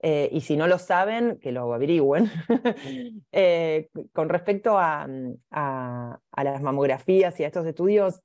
eh, 0.00 0.28
y 0.30 0.42
si 0.42 0.56
no 0.56 0.68
lo 0.68 0.78
saben, 0.78 1.40
que 1.40 1.50
lo 1.50 1.74
averigüen. 1.74 2.30
con 4.12 4.28
respecto 4.28 4.78
a, 4.78 5.08
las 5.50 6.62
mamografías 6.62 7.40
y 7.40 7.44
a 7.44 7.48
estos 7.48 7.66
estudios, 7.66 8.20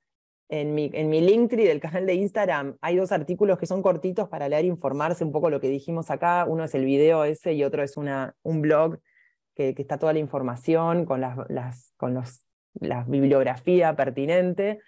en 0.50 0.74
mi, 0.74 0.90
en 0.92 1.08
mi 1.08 1.20
Linktree 1.20 1.66
del 1.66 1.80
canal 1.80 2.06
de 2.06 2.14
Instagram 2.14 2.76
hay 2.80 2.96
dos 2.96 3.12
artículos 3.12 3.56
que 3.56 3.66
son 3.66 3.82
cortitos 3.82 4.28
para 4.28 4.48
leer 4.48 4.64
e 4.64 4.68
informarse 4.68 5.24
un 5.24 5.30
poco 5.30 5.48
lo 5.48 5.60
que 5.60 5.68
dijimos 5.68 6.10
acá. 6.10 6.44
Uno 6.46 6.64
es 6.64 6.74
el 6.74 6.84
video 6.84 7.24
ese 7.24 7.52
y 7.54 7.62
otro 7.62 7.82
es 7.84 7.96
una, 7.96 8.34
un 8.42 8.60
blog 8.60 8.98
que, 9.54 9.74
que 9.74 9.82
está 9.82 9.96
toda 9.98 10.12
la 10.12 10.18
información 10.18 11.06
con, 11.06 11.20
las, 11.20 11.38
las, 11.48 11.94
con 11.96 12.14
los, 12.14 12.44
la 12.74 13.04
bibliografía 13.04 13.94
pertinente 13.94 14.80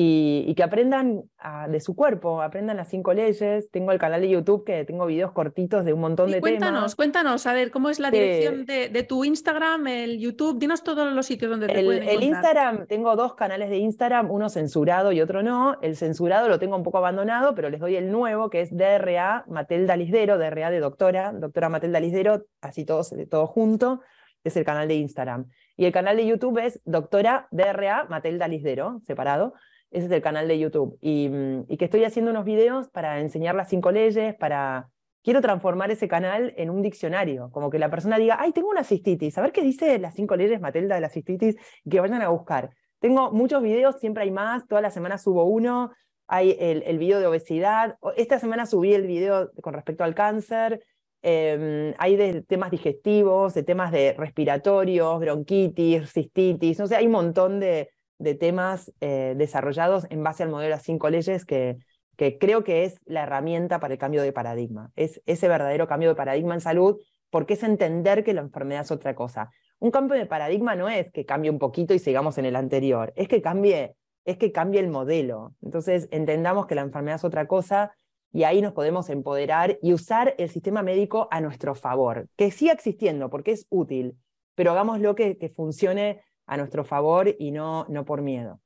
y, 0.00 0.54
que 0.54 0.62
aprendan 0.62 1.24
de 1.68 1.80
su 1.80 1.96
cuerpo, 1.96 2.40
aprendan 2.40 2.76
las 2.76 2.88
cinco 2.88 3.12
leyes. 3.12 3.68
Tengo 3.72 3.90
el 3.90 3.98
canal 3.98 4.20
de 4.20 4.28
YouTube 4.28 4.64
que 4.64 4.84
tengo 4.84 5.06
videos 5.06 5.32
cortitos 5.32 5.84
de 5.84 5.92
un 5.92 5.98
montón 5.98 6.30
de 6.30 6.40
cuéntanos, 6.40 6.82
temas. 6.82 6.94
Cuéntanos, 6.94 7.46
a 7.48 7.52
ver, 7.52 7.72
¿cómo 7.72 7.90
es 7.90 7.98
la 7.98 8.12
dirección 8.12 8.64
de, 8.64 9.06
tu 9.08 9.24
Instagram, 9.24 9.88
el 9.88 10.20
YouTube? 10.20 10.60
Dinos 10.60 10.84
todos 10.84 11.12
los 11.12 11.26
sitios 11.26 11.50
donde 11.50 11.66
te 11.66 11.80
el, 11.80 11.86
pueden 11.86 12.08
El 12.08 12.22
Instagram, 12.22 12.86
tengo 12.86 13.16
dos 13.16 13.34
canales 13.34 13.70
de 13.70 13.78
Instagram, 13.78 14.30
uno 14.30 14.48
censurado 14.48 15.10
y 15.10 15.20
otro 15.20 15.42
no. 15.42 15.80
El 15.82 15.96
censurado 15.96 16.46
lo 16.46 16.60
tengo 16.60 16.76
un 16.76 16.84
poco 16.84 16.98
abandonado, 16.98 17.56
pero 17.56 17.68
les 17.68 17.80
doy 17.80 17.96
el 17.96 18.12
nuevo, 18.12 18.50
que 18.50 18.60
es 18.60 18.70
DRA 18.70 19.46
Matelda 19.48 19.96
Lisdero, 19.96 20.38
DRA 20.38 20.70
de 20.70 20.78
doctora, 20.78 21.32
doctora 21.32 21.70
Matelda 21.70 21.98
Lisdero, 21.98 22.46
así 22.60 22.84
todos, 22.84 23.12
todo 23.28 23.48
junto, 23.48 24.02
es 24.44 24.56
el 24.56 24.64
canal 24.64 24.86
de 24.86 24.94
Instagram. 24.94 25.46
Y 25.76 25.86
el 25.86 25.92
canal 25.92 26.16
de 26.16 26.24
YouTube 26.24 26.58
es 26.58 26.80
doctora 26.84 27.48
DRA 27.50 28.04
Matelda 28.08 28.46
Lisdero, 28.46 29.00
separado. 29.04 29.54
Ese 29.90 30.06
es 30.06 30.12
el 30.12 30.22
canal 30.22 30.48
de 30.48 30.58
YouTube. 30.58 30.98
Mm, 31.00 31.62
y, 31.68 31.76
que 31.76 31.84
estoy 31.86 32.04
haciendo 32.04 32.30
unos 32.30 32.44
videos 32.44 32.88
para 32.90 33.20
enseñar 33.20 33.54
las 33.54 33.68
cinco 33.68 33.90
leyes, 33.90 34.34
para... 34.36 34.90
Quiero 35.22 35.40
transformar 35.42 35.90
ese 35.90 36.08
canal 36.08 36.54
en 36.56 36.70
un 36.70 36.80
diccionario, 36.80 37.50
como 37.50 37.70
que 37.70 37.78
la 37.78 37.90
persona 37.90 38.18
diga, 38.18 38.36
ay, 38.38 38.52
tengo 38.52 38.68
una 38.68 38.84
cistitis, 38.84 39.36
a 39.36 39.42
ver 39.42 39.52
qué 39.52 39.62
dice 39.62 39.98
las 39.98 40.14
cinco 40.14 40.36
leyes, 40.36 40.60
Matilda, 40.60 40.94
de 40.94 41.00
la 41.00 41.10
cistitis, 41.10 41.56
que 41.90 42.00
vayan 42.00 42.22
a 42.22 42.28
buscar. 42.28 42.70
Tengo 43.00 43.32
muchos 43.32 43.60
videos, 43.60 43.98
siempre 43.98 44.22
hay 44.22 44.30
más, 44.30 44.66
toda 44.68 44.80
la 44.80 44.90
semana 44.90 45.18
subo 45.18 45.44
uno, 45.44 45.90
hay 46.28 46.56
el, 46.58 46.98
video 46.98 47.20
de 47.20 47.26
obesidad, 47.26 47.98
esta 48.16 48.38
semana 48.38 48.64
subí 48.64 48.94
el 48.94 49.06
video 49.06 49.50
con 49.60 49.74
respecto 49.74 50.04
al 50.04 50.14
cáncer, 50.14 50.84
em, 51.20 51.94
hay 51.98 52.16
de 52.16 52.42
temas 52.42 52.70
digestivos, 52.70 53.54
de 53.54 53.64
temas 53.64 53.90
de 53.92 54.14
respiratorios, 54.16 55.18
bronquitis, 55.20 56.10
cistitis, 56.10 56.78
no 56.78 56.86
sé, 56.86 56.96
hay 56.96 57.06
un 57.06 57.12
montón 57.12 57.60
de, 57.60 57.90
de 58.18 58.34
temas 58.34 58.92
eh, 59.00 59.34
desarrollados 59.36 60.06
en 60.10 60.22
base 60.22 60.42
al 60.42 60.50
modelo 60.50 60.74
de 60.74 60.82
cinco 60.82 61.08
leyes 61.08 61.44
que, 61.44 61.78
que 62.16 62.38
creo 62.38 62.64
que 62.64 62.84
es 62.84 63.00
la 63.06 63.22
herramienta 63.22 63.78
para 63.78 63.94
el 63.94 63.98
cambio 63.98 64.22
de 64.22 64.32
paradigma. 64.32 64.90
Es 64.96 65.22
ese 65.26 65.48
verdadero 65.48 65.86
cambio 65.86 66.08
de 66.10 66.14
paradigma 66.16 66.54
en 66.54 66.60
salud 66.60 67.00
porque 67.30 67.54
es 67.54 67.62
entender 67.62 68.24
que 68.24 68.34
la 68.34 68.40
enfermedad 68.40 68.82
es 68.82 68.90
otra 68.90 69.14
cosa. 69.14 69.50
Un 69.78 69.92
cambio 69.92 70.18
de 70.18 70.26
paradigma 70.26 70.74
no 70.74 70.88
es 70.88 71.12
que 71.12 71.24
cambie 71.24 71.50
un 71.50 71.58
poquito 71.58 71.94
y 71.94 72.00
sigamos 72.00 72.36
en 72.38 72.44
el 72.44 72.56
anterior, 72.56 73.12
es 73.14 73.28
que 73.28 73.40
cambie, 73.40 73.94
es 74.24 74.36
que 74.36 74.50
cambie 74.50 74.80
el 74.80 74.88
modelo. 74.88 75.54
Entonces 75.62 76.08
entendamos 76.10 76.66
que 76.66 76.74
la 76.74 76.82
enfermedad 76.82 77.16
es 77.16 77.24
otra 77.24 77.46
cosa 77.46 77.92
y 78.32 78.42
ahí 78.42 78.60
nos 78.60 78.72
podemos 78.72 79.08
empoderar 79.10 79.78
y 79.80 79.92
usar 79.92 80.34
el 80.38 80.50
sistema 80.50 80.82
médico 80.82 81.28
a 81.30 81.40
nuestro 81.40 81.76
favor, 81.76 82.28
que 82.36 82.50
siga 82.50 82.72
existiendo 82.72 83.30
porque 83.30 83.52
es 83.52 83.66
útil, 83.70 84.16
pero 84.56 84.72
hagámoslo 84.72 85.14
que, 85.14 85.38
que 85.38 85.48
funcione 85.48 86.22
a 86.48 86.56
nuestro 86.56 86.84
favor 86.84 87.34
y 87.38 87.52
no, 87.52 87.86
no 87.88 88.04
por 88.04 88.22
miedo. 88.22 88.60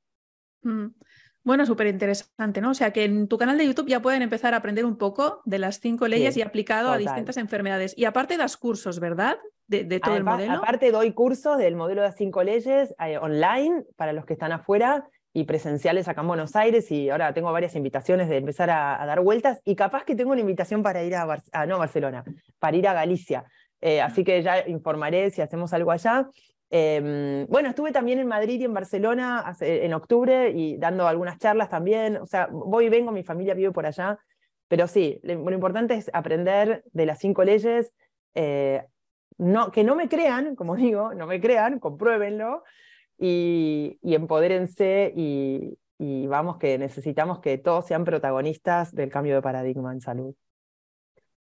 Mm. 0.62 0.86
Bueno, 1.44 1.66
súper 1.66 1.88
interesante, 1.88 2.60
¿no? 2.60 2.70
O 2.70 2.74
sea, 2.74 2.92
que 2.92 3.04
en 3.04 3.26
tu 3.26 3.36
canal 3.36 3.59
de 3.59 3.66
YouTube 3.66 3.88
ya 3.88 4.00
pueden 4.00 4.22
empezar 4.22 4.54
a 4.54 4.59
aprender 4.59 4.84
un 4.84 4.96
poco 4.96 5.42
de 5.44 5.59
las 5.59 5.80
cinco 5.80 6.06
leyes 6.06 6.36
y 6.36 6.42
aplicado 6.42 6.92
a 6.92 6.98
distintas 6.98 7.36
enfermedades. 7.36 7.94
Y 7.96 8.04
aparte 8.04 8.36
das 8.36 8.56
cursos, 8.56 9.00
¿verdad? 9.00 9.38
De, 9.66 9.84
todo 9.98 10.16
el 10.16 10.22
modelo. 10.22 10.54
Aparte 10.54 10.92
doy 10.92 11.12
cursos 11.12 11.59
del 11.59 11.74
modelo 11.74 12.02
de 12.02 12.09
las 12.09 12.16
cinco 12.16 12.44
leyes 12.44 12.94
eh, 13.04 13.18
online 13.18 13.84
para 13.96 14.12
los 14.12 14.24
que 14.24 14.34
están 14.34 14.52
afuera 14.52 15.09
y 15.32 15.44
presenciales 15.44 16.06
acá 16.09 16.20
en 16.20 16.28
Buenos 16.28 16.54
Aires 16.54 16.90
y 16.92 17.09
ahora 17.09 17.32
tengo 17.32 17.50
varias 17.52 17.74
invitaciones 17.74 18.28
de 18.28 18.36
empezar 18.36 18.70
a, 18.70 19.04
dar 19.04 19.20
vueltas 19.20 19.62
y 19.64 19.74
capaz 19.74 20.04
que 20.04 20.14
tengo 20.14 20.32
una 20.32 20.42
invitación 20.42 20.82
para 20.82 21.02
ir 21.02 21.16
a, 21.16 21.26
ah, 21.52 21.66
no, 21.66 21.78
Barcelona, 21.78 22.22
para 22.59 22.76
ir 22.76 22.86
a 22.86 22.92
Galicia. 22.92 23.46
Eh, 23.80 24.00
así 24.00 24.22
que 24.22 24.42
ya 24.42 24.68
informaré 24.68 25.30
si 25.30 25.40
hacemos 25.40 25.72
algo 25.72 25.90
allá. 25.90 26.28
Em, 26.74 27.46
bueno, 27.48 27.68
estuve 27.68 27.92
también 27.92 28.18
en 28.18 28.26
Madrid 28.26 28.58
y 28.58 28.64
en 28.64 28.72
Barcelona 28.72 29.54
en 29.60 29.92
octubre 29.92 30.50
y 30.52 30.78
dando 30.78 31.06
algunas 31.06 31.36
charlas 31.38 31.68
también. 31.68 32.16
O 32.16 32.26
sea, 32.26 32.48
voy 32.50 32.86
y 32.86 32.88
vengo, 32.88 33.12
mi 33.12 33.22
familia 33.22 33.52
vive 33.52 33.72
por 33.72 33.84
allá. 33.84 34.18
Pero 34.68 34.88
sí, 34.88 35.20
lo, 35.22 35.52
importante 35.52 35.92
es 35.92 36.10
aprender 36.14 36.82
de 36.92 37.04
las 37.04 37.18
cinco 37.18 37.44
leyes. 37.44 37.92
Eh, 38.34 38.82
no, 39.36 39.70
que 39.70 39.84
no 39.84 39.94
me 39.94 40.08
crean, 40.08 40.56
como 40.56 40.74
digo, 40.76 41.12
no 41.12 41.26
me 41.26 41.42
crean, 41.42 41.78
compruébenlo 41.78 42.64
y, 43.18 43.98
y 44.02 44.14
empodérense 44.14 45.12
y, 45.14 45.78
y 45.98 46.26
vamos 46.26 46.56
que 46.56 46.78
necesitamos 46.78 47.40
que 47.40 47.58
todos 47.58 47.86
sean 47.86 48.04
protagonistas 48.04 48.94
del 48.94 49.10
cambio 49.10 49.34
de 49.34 49.42
paradigma 49.42 49.92
en 49.92 50.00
salud. 50.00 50.34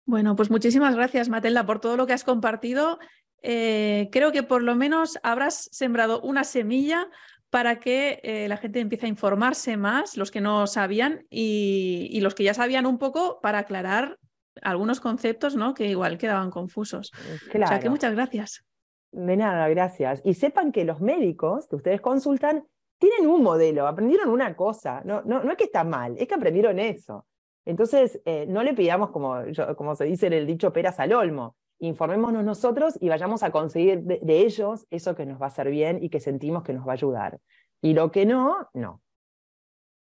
Bueno, 0.03 0.35
pues 0.35 0.51
muchísimas 0.51 0.93
gracias, 0.93 1.29
Matelda, 1.29 1.65
por 1.65 1.79
todo 1.79 1.95
lo 1.95 2.05
que 2.05 2.11
has 2.11 2.25
compartido 2.25 2.99
eh, 3.41 4.09
creo 4.11 4.31
que 4.31 4.43
por 4.43 4.61
lo 4.61 4.75
menos 4.75 5.19
habrás 5.23 5.69
sembrado 5.71 6.21
una 6.21 6.43
semilla 6.43 7.07
para 7.49 7.79
que 7.79 8.21
eh, 8.23 8.47
la 8.47 8.57
gente 8.57 8.79
empiece 8.79 9.05
a 9.05 9.09
informarse 9.09 9.75
más, 9.77 10.15
los 10.15 10.31
que 10.31 10.41
no 10.41 10.67
sabían 10.67 11.25
y, 11.29 12.19
los 12.21 12.33
que 12.33 12.43
ya 12.43 12.53
sabían 12.53 12.85
un 12.85 12.97
poco 12.97 13.39
para 13.41 13.59
aclarar 13.59 14.17
algunos 14.61 14.99
conceptos 14.99 15.55
¿no? 15.55 15.73
que 15.73 15.87
igual 15.87 16.17
quedaban 16.17 16.49
confusos. 16.49 17.11
O 17.53 17.67
sea 17.67 17.79
que 17.79 17.89
muchas 17.89 18.13
gracias. 18.13 18.63
De 19.11 19.35
nada, 19.35 19.67
gracias. 19.67 20.21
Y 20.23 20.33
sepan 20.33 20.71
que 20.71 20.85
los 20.85 21.01
médicos 21.01 21.67
que 21.67 21.75
ustedes 21.75 21.99
consultan 21.99 22.63
tienen 22.97 23.27
un 23.27 23.43
modelo, 23.43 23.87
aprendieron 23.87 24.29
una 24.29 24.55
cosa, 24.55 25.01
no, 25.03 25.21
no, 25.23 25.43
no 25.43 25.51
es 25.51 25.57
que 25.57 25.65
está 25.65 25.83
mal, 25.83 26.15
es 26.17 26.27
que 26.27 26.35
aprendieron 26.35 26.79
eso. 26.79 27.25
Entonces, 27.65 28.21
eh, 28.25 28.45
no 28.47 28.63
le 28.63 28.73
pidamos, 28.73 29.09
como, 29.09 29.37
como 29.75 29.95
se 29.95 30.05
dice 30.05 30.27
en 30.27 30.33
el 30.33 30.47
dicho, 30.47 30.71
peras 30.71 30.99
al 30.99 31.11
olmo 31.13 31.55
informémonos 31.81 32.43
nosotros 32.45 32.97
y 33.01 33.09
vayamos 33.09 33.43
a 33.43 33.51
conseguir 33.51 34.01
de, 34.03 34.19
ellos 34.23 34.85
eso 34.91 35.15
que 35.15 35.25
nos 35.25 35.41
va 35.41 35.45
a 35.45 35.49
hacer 35.49 35.69
bien 35.69 36.01
y 36.01 36.09
que 36.09 36.19
sentimos 36.19 36.63
que 36.63 36.73
nos 36.73 36.87
va 36.87 36.91
a 36.91 36.93
ayudar. 36.93 37.39
Y 37.81 37.93
lo 37.93 38.11
que 38.11 38.25
no, 38.25 38.69
no. 38.73 39.01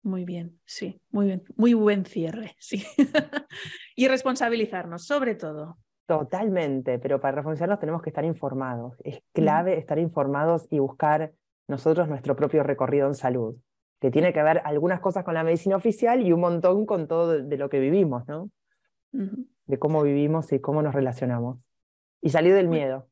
Muy 0.04 0.26
bien, 0.26 0.60
sí, 0.66 1.02
muy 1.12 1.28
bien, 1.28 1.44
muy 1.56 1.74
buen 1.74 2.06
cierre, 2.06 2.56
sí. 2.60 2.86
y 3.96 4.10
responsabilizarnos, 4.10 5.06
sobre 5.06 5.36
todo. 5.36 5.78
Totalmente, 6.06 7.00
pero 7.00 7.22
para 7.22 7.36
responsabilizarnos 7.36 7.80
tenemos 7.80 8.02
que 8.02 8.10
estar 8.10 8.26
informados. 8.26 8.98
Es 9.06 9.22
clave 9.32 9.78
estar 9.78 9.98
informados 9.98 10.68
y 10.70 10.80
buscar 10.80 11.32
nosotros 11.70 12.10
nuestro 12.10 12.36
propio 12.36 12.64
recorrido 12.64 13.08
en 13.08 13.16
salud, 13.16 13.56
que 14.02 14.12
tiene 14.12 14.34
que 14.34 14.44
ver 14.44 14.62
algunas 14.66 15.00
cosas 15.00 15.24
con 15.24 15.34
la 15.34 15.46
medicina 15.46 15.78
oficial 15.78 16.22
y 16.22 16.34
un 16.34 16.42
montón 16.42 16.86
con 16.86 17.08
todo 17.08 17.42
de, 17.42 17.58
lo 17.58 17.70
que 17.70 17.80
vivimos, 17.80 18.28
¿no? 18.28 18.50
De 19.66 19.80
cómo 19.80 20.04
vivimos 20.04 20.52
y 20.52 20.60
cómo 20.60 20.82
nos 20.82 20.94
relacionamos. 20.94 21.60
Y 22.22 22.30
salir 22.30 22.54
del 22.56 22.68
miedo. 22.68 23.08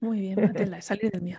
Muy 0.00 0.20
bien, 0.20 0.40
Matela, 0.40 0.80
salir 0.80 1.12
del 1.12 1.22
miedo. 1.22 1.38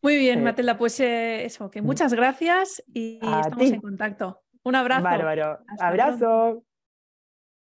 Muy 0.00 0.16
bien, 0.16 0.44
Matela, 0.44 0.78
pues 0.78 1.00
eh, 1.00 1.44
eso, 1.44 1.70
que 1.70 1.82
muchas 1.82 2.14
gracias 2.14 2.82
y 2.86 3.16
estamos 3.16 3.70
en 3.72 3.80
contacto. 3.80 4.42
Un 4.62 4.76
abrazo. 4.76 5.02
Bárbaro. 5.02 5.58
Abrazo. 5.80 6.62